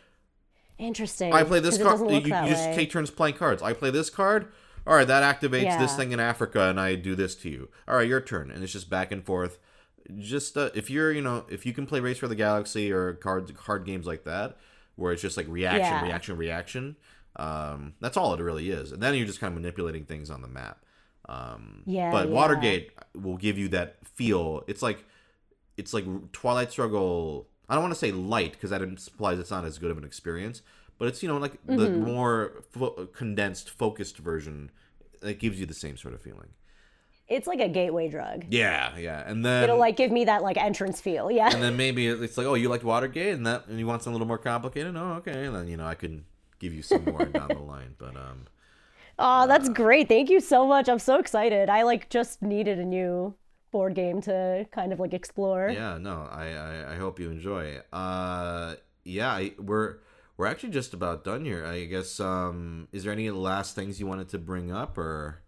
Interesting. 0.78 1.32
I 1.32 1.42
play 1.44 1.60
this 1.60 1.78
card. 1.82 2.00
You, 2.10 2.16
you 2.18 2.28
just 2.28 2.74
take 2.74 2.90
turns 2.90 3.10
playing 3.10 3.36
cards. 3.36 3.62
I 3.62 3.72
play 3.72 3.90
this 3.90 4.10
card. 4.10 4.52
All 4.86 4.94
right, 4.96 5.06
that 5.06 5.40
activates 5.40 5.78
this 5.78 5.96
thing 5.96 6.12
in 6.12 6.20
Africa, 6.20 6.62
and 6.64 6.78
I 6.78 6.96
do 6.96 7.14
this 7.14 7.34
to 7.36 7.48
you. 7.48 7.70
All 7.88 7.96
right, 7.96 8.08
your 8.08 8.20
turn, 8.20 8.50
and 8.50 8.62
it's 8.62 8.72
just 8.72 8.90
back 8.90 9.10
and 9.12 9.24
forth. 9.24 9.58
Just 10.18 10.56
uh, 10.56 10.70
if 10.74 10.90
you're, 10.90 11.12
you 11.12 11.22
know, 11.22 11.44
if 11.48 11.64
you 11.66 11.72
can 11.72 11.86
play 11.86 12.00
Race 12.00 12.18
for 12.18 12.28
the 12.28 12.34
Galaxy 12.34 12.90
or 12.92 13.14
card 13.14 13.54
card 13.56 13.84
games 13.86 14.06
like 14.06 14.24
that, 14.24 14.56
where 14.96 15.12
it's 15.12 15.22
just 15.22 15.36
like 15.36 15.46
reaction, 15.48 15.80
Yeah. 15.82 16.04
reaction, 16.04 16.36
reaction. 16.36 16.96
Um, 17.36 17.94
that's 18.00 18.16
all 18.16 18.34
it 18.34 18.40
really 18.40 18.70
is, 18.70 18.92
and 18.92 19.02
then 19.02 19.14
you're 19.14 19.26
just 19.26 19.40
kind 19.40 19.52
of 19.54 19.60
manipulating 19.60 20.04
things 20.04 20.28
on 20.30 20.42
the 20.42 20.48
map. 20.48 20.84
Um, 21.28 21.82
Yeah, 21.86 22.10
But 22.10 22.28
yeah. 22.28 22.34
Watergate 22.34 22.90
will 23.14 23.36
give 23.36 23.56
you 23.56 23.68
that 23.68 23.96
feel. 24.06 24.64
It's 24.66 24.82
like 24.82 25.04
it's 25.76 25.94
like 25.94 26.04
Twilight 26.32 26.70
Struggle. 26.72 27.48
I 27.68 27.74
don't 27.74 27.82
want 27.82 27.94
to 27.94 27.98
say 27.98 28.12
light 28.12 28.52
because 28.52 28.70
that 28.70 28.82
implies 28.82 29.38
it's 29.38 29.50
not 29.50 29.64
as 29.64 29.78
good 29.78 29.90
of 29.90 29.96
an 29.98 30.04
experience, 30.04 30.60
but 30.98 31.08
it's 31.08 31.22
you 31.22 31.28
know 31.28 31.38
like 31.38 31.52
the 31.64 31.74
Mm-hmm. 31.88 32.04
more 32.04 32.62
fo- 32.72 33.06
condensed, 33.06 33.70
focused 33.70 34.18
version. 34.18 34.70
It 35.22 35.38
gives 35.38 35.58
you 35.60 35.64
the 35.66 35.74
same 35.74 35.96
sort 35.96 36.12
of 36.14 36.20
feeling. 36.20 36.48
It's 37.32 37.46
like 37.46 37.60
a 37.60 37.68
gateway 37.68 38.08
drug. 38.08 38.44
Yeah, 38.50 38.96
yeah, 38.98 39.22
and 39.26 39.44
then 39.44 39.64
It'll 39.64 39.78
like 39.78 39.96
give 39.96 40.12
me 40.12 40.26
that 40.26 40.42
like 40.42 40.56
entrance 40.56 41.00
feel. 41.00 41.30
Yeah. 41.30 41.50
and 41.50 41.62
then 41.62 41.76
maybe 41.76 42.06
it's 42.06 42.36
like, 42.36 42.46
oh, 42.46 42.54
you 42.54 42.68
liked 42.68 42.84
Watergate, 42.84 43.34
and 43.34 43.46
that 43.46 43.66
and 43.66 43.78
you 43.78 43.86
want 43.86 44.02
something 44.02 44.14
a 44.14 44.16
little 44.16 44.28
more 44.28 44.38
complicated. 44.38 44.96
Oh, 44.96 45.14
okay, 45.14 45.46
and 45.46 45.54
then 45.54 45.68
you 45.68 45.76
know 45.76 45.86
I 45.86 45.94
can 45.94 46.24
give 46.58 46.74
you 46.74 46.82
some 46.82 47.04
more 47.04 47.24
down 47.24 47.48
the 47.48 47.58
line, 47.58 47.94
but 47.98 48.16
um. 48.16 48.46
Oh, 49.18 49.46
that's 49.46 49.68
great. 49.68 50.08
Thank 50.08 50.30
you 50.30 50.40
so 50.40 50.66
much. 50.66 50.88
I'm 50.88 50.98
so 50.98 51.18
excited. 51.18 51.68
I 51.68 51.82
like 51.82 52.08
just 52.08 52.42
needed 52.42 52.78
a 52.78 52.84
new 52.84 53.34
board 53.70 53.94
game 53.94 54.20
to 54.22 54.66
kind 54.72 54.92
of 54.92 55.00
like 55.00 55.14
explore. 55.14 55.70
Yeah, 55.70 55.98
no, 55.98 56.28
I, 56.30 56.46
I, 56.52 56.92
I 56.94 56.96
hope 56.96 57.18
you 57.18 57.30
enjoy. 57.30 57.78
Uh, 57.92 58.74
yeah, 59.04 59.30
I, 59.32 59.52
we're 59.58 59.96
we're 60.36 60.46
actually 60.46 60.70
just 60.70 60.94
about 60.94 61.24
done 61.24 61.44
here. 61.44 61.64
I 61.64 61.84
guess. 61.84 62.20
Um, 62.20 62.88
is 62.92 63.04
there 63.04 63.12
any 63.12 63.30
last 63.30 63.74
things 63.74 64.00
you 64.00 64.06
wanted 64.06 64.28
to 64.30 64.38
bring 64.38 64.72
up 64.72 64.96
or 64.98 65.41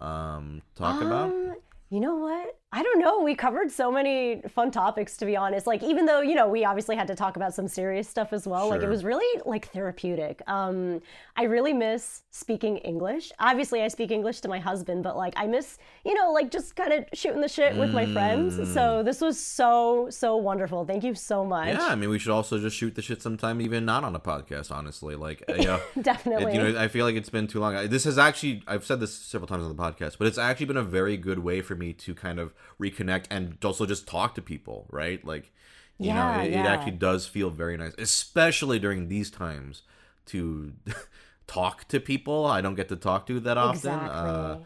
um 0.00 0.62
talk 0.74 1.02
about? 1.02 1.60
You 1.90 1.98
know 1.98 2.14
what? 2.14 2.56
I 2.72 2.84
don't 2.84 3.00
know. 3.00 3.20
We 3.20 3.34
covered 3.34 3.72
so 3.72 3.90
many 3.90 4.42
fun 4.48 4.70
topics 4.70 5.16
to 5.16 5.26
be 5.26 5.36
honest. 5.36 5.66
Like 5.66 5.82
even 5.82 6.06
though, 6.06 6.20
you 6.20 6.36
know, 6.36 6.46
we 6.48 6.64
obviously 6.64 6.94
had 6.94 7.08
to 7.08 7.16
talk 7.16 7.34
about 7.34 7.52
some 7.52 7.66
serious 7.66 8.08
stuff 8.08 8.32
as 8.32 8.46
well. 8.46 8.68
Like 8.68 8.82
it 8.82 8.88
was 8.88 9.02
really 9.04 9.42
like 9.44 9.72
therapeutic. 9.72 10.40
Um 10.46 11.02
I 11.36 11.44
really 11.44 11.72
miss 11.72 12.22
speaking 12.30 12.76
English. 12.78 13.32
Obviously 13.40 13.82
I 13.82 13.88
speak 13.88 14.12
English 14.12 14.40
to 14.42 14.48
my 14.48 14.60
husband, 14.60 15.02
but 15.02 15.16
like 15.16 15.34
I 15.36 15.48
miss, 15.48 15.78
you 16.04 16.14
know, 16.14 16.30
like 16.30 16.52
just 16.52 16.76
kind 16.76 16.92
of 16.92 17.06
shooting 17.12 17.40
the 17.40 17.48
shit 17.48 17.76
with 17.76 17.92
my 17.92 18.06
friends. 18.06 18.72
So 18.72 19.02
this 19.02 19.20
was 19.20 19.44
so 19.44 20.06
so 20.10 20.36
wonderful. 20.36 20.84
Thank 20.84 21.02
you 21.02 21.16
so 21.16 21.44
much. 21.44 21.70
Mm. 21.70 21.74
Yeah, 21.74 21.86
I 21.86 21.96
mean, 21.96 22.08
we 22.08 22.20
should 22.20 22.30
also 22.30 22.60
just 22.60 22.76
shoot 22.76 22.94
the 22.94 23.02
shit 23.02 23.20
sometime, 23.20 23.60
even 23.60 23.84
not 23.84 24.04
on 24.04 24.14
a 24.14 24.20
podcast. 24.20 24.70
Honestly, 24.70 25.16
like, 25.16 25.42
yeah, 25.56 25.80
Definitely. 26.00 26.52
It, 26.52 26.54
you 26.54 26.72
know, 26.72 26.80
I 26.80 26.86
feel 26.86 27.04
like 27.04 27.16
it's 27.16 27.30
been 27.30 27.48
too 27.48 27.58
long. 27.58 27.88
This 27.88 28.04
has 28.04 28.16
actually, 28.16 28.62
I've 28.68 28.86
said 28.86 29.00
this 29.00 29.12
several 29.12 29.48
times 29.48 29.64
on 29.64 29.74
the 29.74 29.82
podcast, 29.82 30.18
but 30.18 30.28
it's 30.28 30.38
actually 30.38 30.66
been 30.66 30.76
a 30.76 30.84
very 30.84 31.16
good 31.16 31.40
way 31.40 31.62
for 31.62 31.79
me 31.80 31.94
to 31.94 32.14
kind 32.14 32.40
of 32.40 32.54
reconnect 32.80 33.26
and 33.30 33.58
also 33.64 33.86
just 33.86 34.08
talk 34.08 34.36
to 34.36 34.42
people, 34.42 34.86
right? 34.90 35.24
Like, 35.26 35.52
you 36.00 36.14
Yeah, 36.14 36.14
know, 36.14 36.30
it, 36.30 36.44
it 36.60 36.66
actually 36.66 36.92
does 36.94 37.26
feel 37.26 37.50
very 37.50 37.76
nice, 37.78 37.94
especially 37.98 38.78
during 38.80 39.08
these 39.08 39.30
times 39.30 39.82
to 40.26 40.74
talk 41.48 41.88
to 41.88 42.00
people 42.00 42.46
I 42.46 42.60
don't 42.60 42.76
get 42.76 42.88
to 42.90 42.96
talk 42.96 43.26
to 43.28 43.40
that 43.40 43.58
often. 43.58 44.06
Exactly. 44.06 44.08
Uh, 44.08 44.58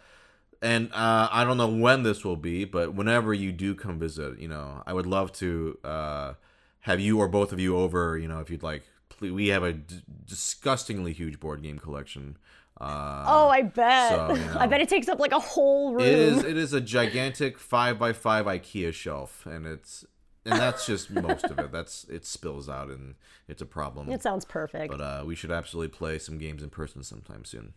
and 0.63 0.91
uh, 0.93 1.29
I 1.31 1.45
don't 1.45 1.59
know 1.59 1.69
when 1.69 2.03
this 2.05 2.25
will 2.25 2.37
be, 2.37 2.65
but 2.65 2.95
whenever 2.95 3.35
you 3.35 3.53
do 3.53 3.75
come 3.75 3.99
visit, 3.99 4.39
you 4.39 4.49
know, 4.49 4.83
I 4.87 4.93
would 4.95 5.07
love 5.07 5.33
to 5.35 5.79
uh, 5.85 6.35
have 6.81 7.01
you 7.01 7.19
or 7.19 7.29
both 7.29 7.53
of 7.53 7.61
you 7.61 7.77
over. 7.77 8.17
You 8.17 8.29
know, 8.29 8.41
if 8.41 8.51
you'd 8.51 8.63
like, 8.63 8.85
we 9.21 9.49
have 9.49 9.63
a 9.63 9.75
d- 9.75 10.03
disgustingly 10.27 11.13
huge 11.13 11.39
board 11.39 11.63
game 11.63 11.79
collection. 11.79 12.39
Uh, 12.81 13.25
Oh, 13.27 13.49
I 13.49 13.63
bet. 13.63 14.11
So, 14.11 14.35
you 14.35 14.59
I 14.59 14.67
bet 14.67 14.81
it 14.81 14.89
takes 14.89 15.09
up 15.09 15.19
like 15.21 15.33
a 15.33 15.39
whole 15.39 15.93
room. 15.95 16.03
it 16.05 16.19
is 16.19 16.45
it 16.45 16.57
is 16.57 16.73
a 16.73 16.81
gigantic 16.97 17.59
five 17.59 17.99
by 17.99 18.13
five 18.13 18.47
IKEA 18.47 18.93
shelf, 18.93 19.47
and 19.47 19.67
it's 19.67 20.05
and 20.45 20.59
that's 20.59 20.85
just 20.87 21.11
most 21.11 21.45
of 21.45 21.59
it. 21.59 21.73
That's 21.73 22.05
it 22.05 22.27
spills 22.27 22.69
out, 22.69 22.89
and 22.89 23.15
it's 23.49 23.63
a 23.63 23.67
problem. 23.67 24.11
It 24.11 24.23
sounds 24.23 24.45
perfect. 24.45 24.91
but 24.91 25.01
uh, 25.01 25.23
we 25.25 25.35
should 25.35 25.51
absolutely 25.53 25.97
play 25.97 26.19
some 26.19 26.37
games 26.39 26.63
in 26.63 26.71
person 26.71 27.03
sometime 27.03 27.45
soon. 27.45 27.75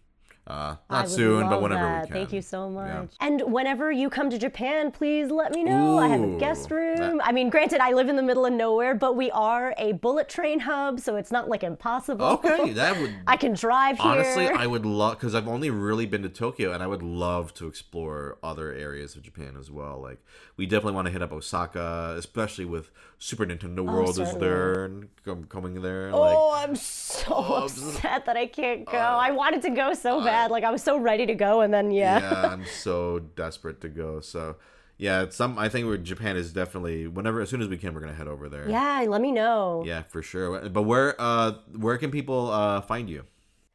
Uh, 0.48 0.76
not 0.90 1.10
soon, 1.10 1.50
but 1.50 1.62
whenever 1.62 1.84
that. 1.84 2.02
we 2.04 2.08
can. 2.08 2.14
Thank 2.16 2.32
you 2.34 2.42
so 2.42 2.70
much. 2.70 2.88
Yeah. 3.20 3.28
And 3.28 3.42
whenever 3.52 3.92
you 3.92 4.10
come 4.10 4.30
to 4.30 4.38
Japan, 4.40 4.92
please 4.92 5.30
let 5.30 5.52
me 5.54 5.64
know. 5.64 5.98
I 6.00 6.08
have 6.08 6.22
a 6.24 6.38
guest 6.40 6.72
room. 6.72 7.18
that- 7.18 7.28
I 7.28 7.34
mean, 7.34 7.50
granted, 7.50 7.82
I 7.82 7.92
live 7.92 8.08
in 8.08 8.16
the 8.16 8.24
middle 8.24 8.46
of 8.46 8.54
nowhere, 8.54 8.96
but 8.96 9.18
we 9.18 9.30
are 9.32 9.74
a 9.78 9.92
bullet 9.92 10.30
train 10.30 10.62
hub, 10.62 11.02
so 11.02 11.18
it's 11.18 11.32
not 11.32 11.50
like 11.50 11.64
impossible. 11.64 12.26
Okay, 12.26 12.72
that 12.74 12.98
would 13.02 13.14
I 13.28 13.36
can 13.36 13.54
drive 13.54 13.98
here. 14.00 14.12
Honestly, 14.12 14.48
I 14.48 14.68
would 14.68 14.86
love 14.86 15.20
because 15.20 15.36
I've 15.36 15.48
only 15.50 15.70
really 15.70 16.06
been 16.06 16.24
to 16.24 16.30
Tokyo, 16.30 16.72
and 16.72 16.82
I 16.82 16.88
would 16.88 17.04
love 17.04 17.54
to 17.56 17.68
explore 17.68 18.38
other 18.42 18.72
areas 18.72 19.16
of 19.18 19.24
Japan 19.24 19.56
as 19.60 19.70
well. 19.70 20.00
Like 20.02 20.24
we 20.56 20.66
definitely 20.66 20.94
want 20.94 21.08
to 21.08 21.12
hit 21.12 21.22
up 21.22 21.34
Osaka, 21.34 22.16
especially 22.18 22.66
with 22.66 22.90
Super 23.20 23.46
Nintendo 23.46 23.84
World 23.84 24.10
is 24.10 24.20
Oh, 24.20 24.26
certainly. 24.26 24.48
there 24.48 24.86
and 24.86 25.10
com- 25.26 25.44
coming 25.46 25.82
there. 25.82 26.12
Oh, 26.14 26.50
Like 26.52 26.70
I'm 26.70 26.76
so 26.76 27.36
I'm 27.36 27.64
upset 27.64 28.26
that 28.26 28.38
I 28.38 28.46
can't 28.46 28.86
go. 28.86 28.98
I 28.98 29.32
wanted 29.32 29.62
to 29.64 29.72
go 29.72 29.94
so 29.94 30.24
bad. 30.24 30.52
Like 30.52 30.64
I 30.64 30.70
was 30.72 30.84
so 30.84 30.98
ready 30.98 31.26
to 31.26 31.34
go, 31.36 31.62
and 31.62 31.74
then 31.74 31.92
yeah. 31.92 32.20
yeah, 32.20 32.50
I'm 32.54 32.66
so 32.84 33.20
desperate 33.20 33.82
to 33.82 33.90
go. 33.90 34.20
So 34.20 34.58
yeah, 35.00 35.24
it's 35.24 35.36
some. 35.36 35.58
I 35.58 35.68
think 35.70 35.88
we're, 35.88 35.98
Japan 35.98 36.38
is 36.38 36.54
definitely 36.54 37.08
whenever 37.08 37.42
as 37.42 37.50
soon 37.50 37.62
as 37.62 37.68
we 37.68 37.78
can, 37.78 37.94
we're 37.94 38.02
gonna 38.02 38.14
head 38.14 38.28
over 38.28 38.50
there. 38.50 38.70
Yeah, 38.70 39.04
let 39.08 39.22
me 39.22 39.32
know. 39.32 39.84
Yeah, 39.86 40.04
for 40.04 40.22
sure. 40.22 40.70
But 40.70 40.84
where 40.84 41.16
uh 41.20 41.54
where 41.76 41.98
can 41.98 42.12
people 42.12 42.52
uh 42.52 42.82
find 42.82 43.10
you? 43.10 43.24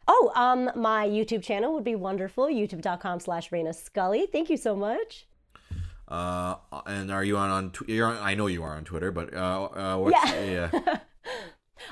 Oh, 0.09 0.33
um, 0.35 0.69
my 0.75 1.07
YouTube 1.07 1.43
channel 1.45 1.73
would 1.75 1.85
be 1.85 1.95
wonderful. 1.95 2.47
YouTube.com 2.47 3.21
slash 3.21 3.51
Raina 3.51 3.73
Scully. 3.73 4.27
Thank 4.31 4.51
you 4.51 4.57
so 4.57 4.75
much. 4.75 5.27
Uh, 6.13 6.57
and 6.87 7.11
are 7.11 7.25
you 7.25 7.39
on 7.39 7.49
on? 7.51 7.71
Tw- 7.71 7.89
You're 7.89 8.07
on. 8.07 8.19
I 8.19 8.35
know 8.35 8.47
you 8.47 8.63
are 8.63 8.77
on 8.77 8.85
Twitter, 8.85 9.11
but 9.11 9.33
uh, 9.33 9.65
uh 9.65 9.97
what's, 9.97 10.31
Yeah. 10.33 10.69
yeah. 10.73 10.99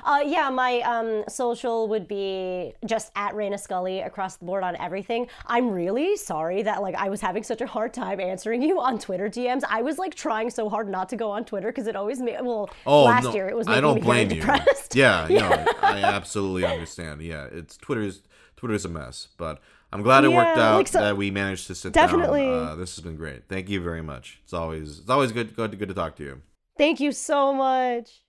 Uh, 0.05 0.21
yeah, 0.25 0.49
my 0.49 0.79
um, 0.81 1.23
social 1.27 1.87
would 1.89 2.07
be 2.07 2.73
just 2.85 3.11
at 3.15 3.33
Raina 3.33 3.59
Scully 3.59 3.99
across 3.99 4.37
the 4.37 4.45
board 4.45 4.63
on 4.63 4.75
everything. 4.77 5.27
I'm 5.47 5.69
really 5.69 6.15
sorry 6.15 6.63
that 6.63 6.81
like 6.81 6.95
I 6.95 7.09
was 7.09 7.19
having 7.19 7.43
such 7.43 7.59
a 7.59 7.67
hard 7.67 7.93
time 7.93 8.19
answering 8.21 8.61
you 8.61 8.79
on 8.79 8.97
Twitter 8.99 9.29
DMs. 9.29 9.63
I 9.69 9.81
was 9.81 9.97
like 9.97 10.15
trying 10.15 10.49
so 10.49 10.69
hard 10.69 10.87
not 10.89 11.09
to 11.09 11.17
go 11.17 11.29
on 11.29 11.43
Twitter 11.43 11.67
because 11.67 11.87
it 11.87 11.95
always 11.97 12.21
made 12.21 12.39
well 12.41 12.69
Oh, 12.85 13.03
last 13.03 13.25
no, 13.25 13.33
year 13.33 13.49
it 13.49 13.55
was 13.55 13.67
I 13.67 13.81
don't 13.81 13.95
me 13.95 14.01
blame 14.01 14.29
very 14.29 14.39
you. 14.39 14.45
depressed. 14.47 14.95
Yeah, 14.95 15.27
no, 15.29 15.65
I 15.81 16.01
absolutely 16.03 16.65
understand. 16.65 17.21
Yeah, 17.21 17.47
it's 17.51 17.75
Twitter's 17.75 18.21
Twitter's 18.55 18.85
a 18.85 18.89
mess, 18.89 19.27
but 19.37 19.59
I'm 19.93 20.01
glad 20.03 20.23
it 20.23 20.29
worked 20.29 20.57
out 20.57 20.77
like 20.77 20.87
so- 20.87 21.01
that 21.01 21.17
we 21.17 21.31
managed 21.31 21.67
to 21.67 21.75
sit 21.75 21.93
Definitely. 21.93 22.45
down. 22.45 22.67
Uh, 22.69 22.75
this 22.75 22.95
has 22.95 23.03
been 23.03 23.17
great. 23.17 23.47
Thank 23.49 23.69
you 23.69 23.81
very 23.81 24.01
much. 24.01 24.39
It's 24.43 24.53
always 24.53 24.99
it's 24.99 25.09
always 25.09 25.31
good 25.31 25.55
good 25.55 25.77
good 25.77 25.89
to 25.89 25.95
talk 25.95 26.15
to 26.17 26.23
you. 26.23 26.41
Thank 26.77 26.99
you 26.99 27.11
so 27.11 27.53
much. 27.53 28.21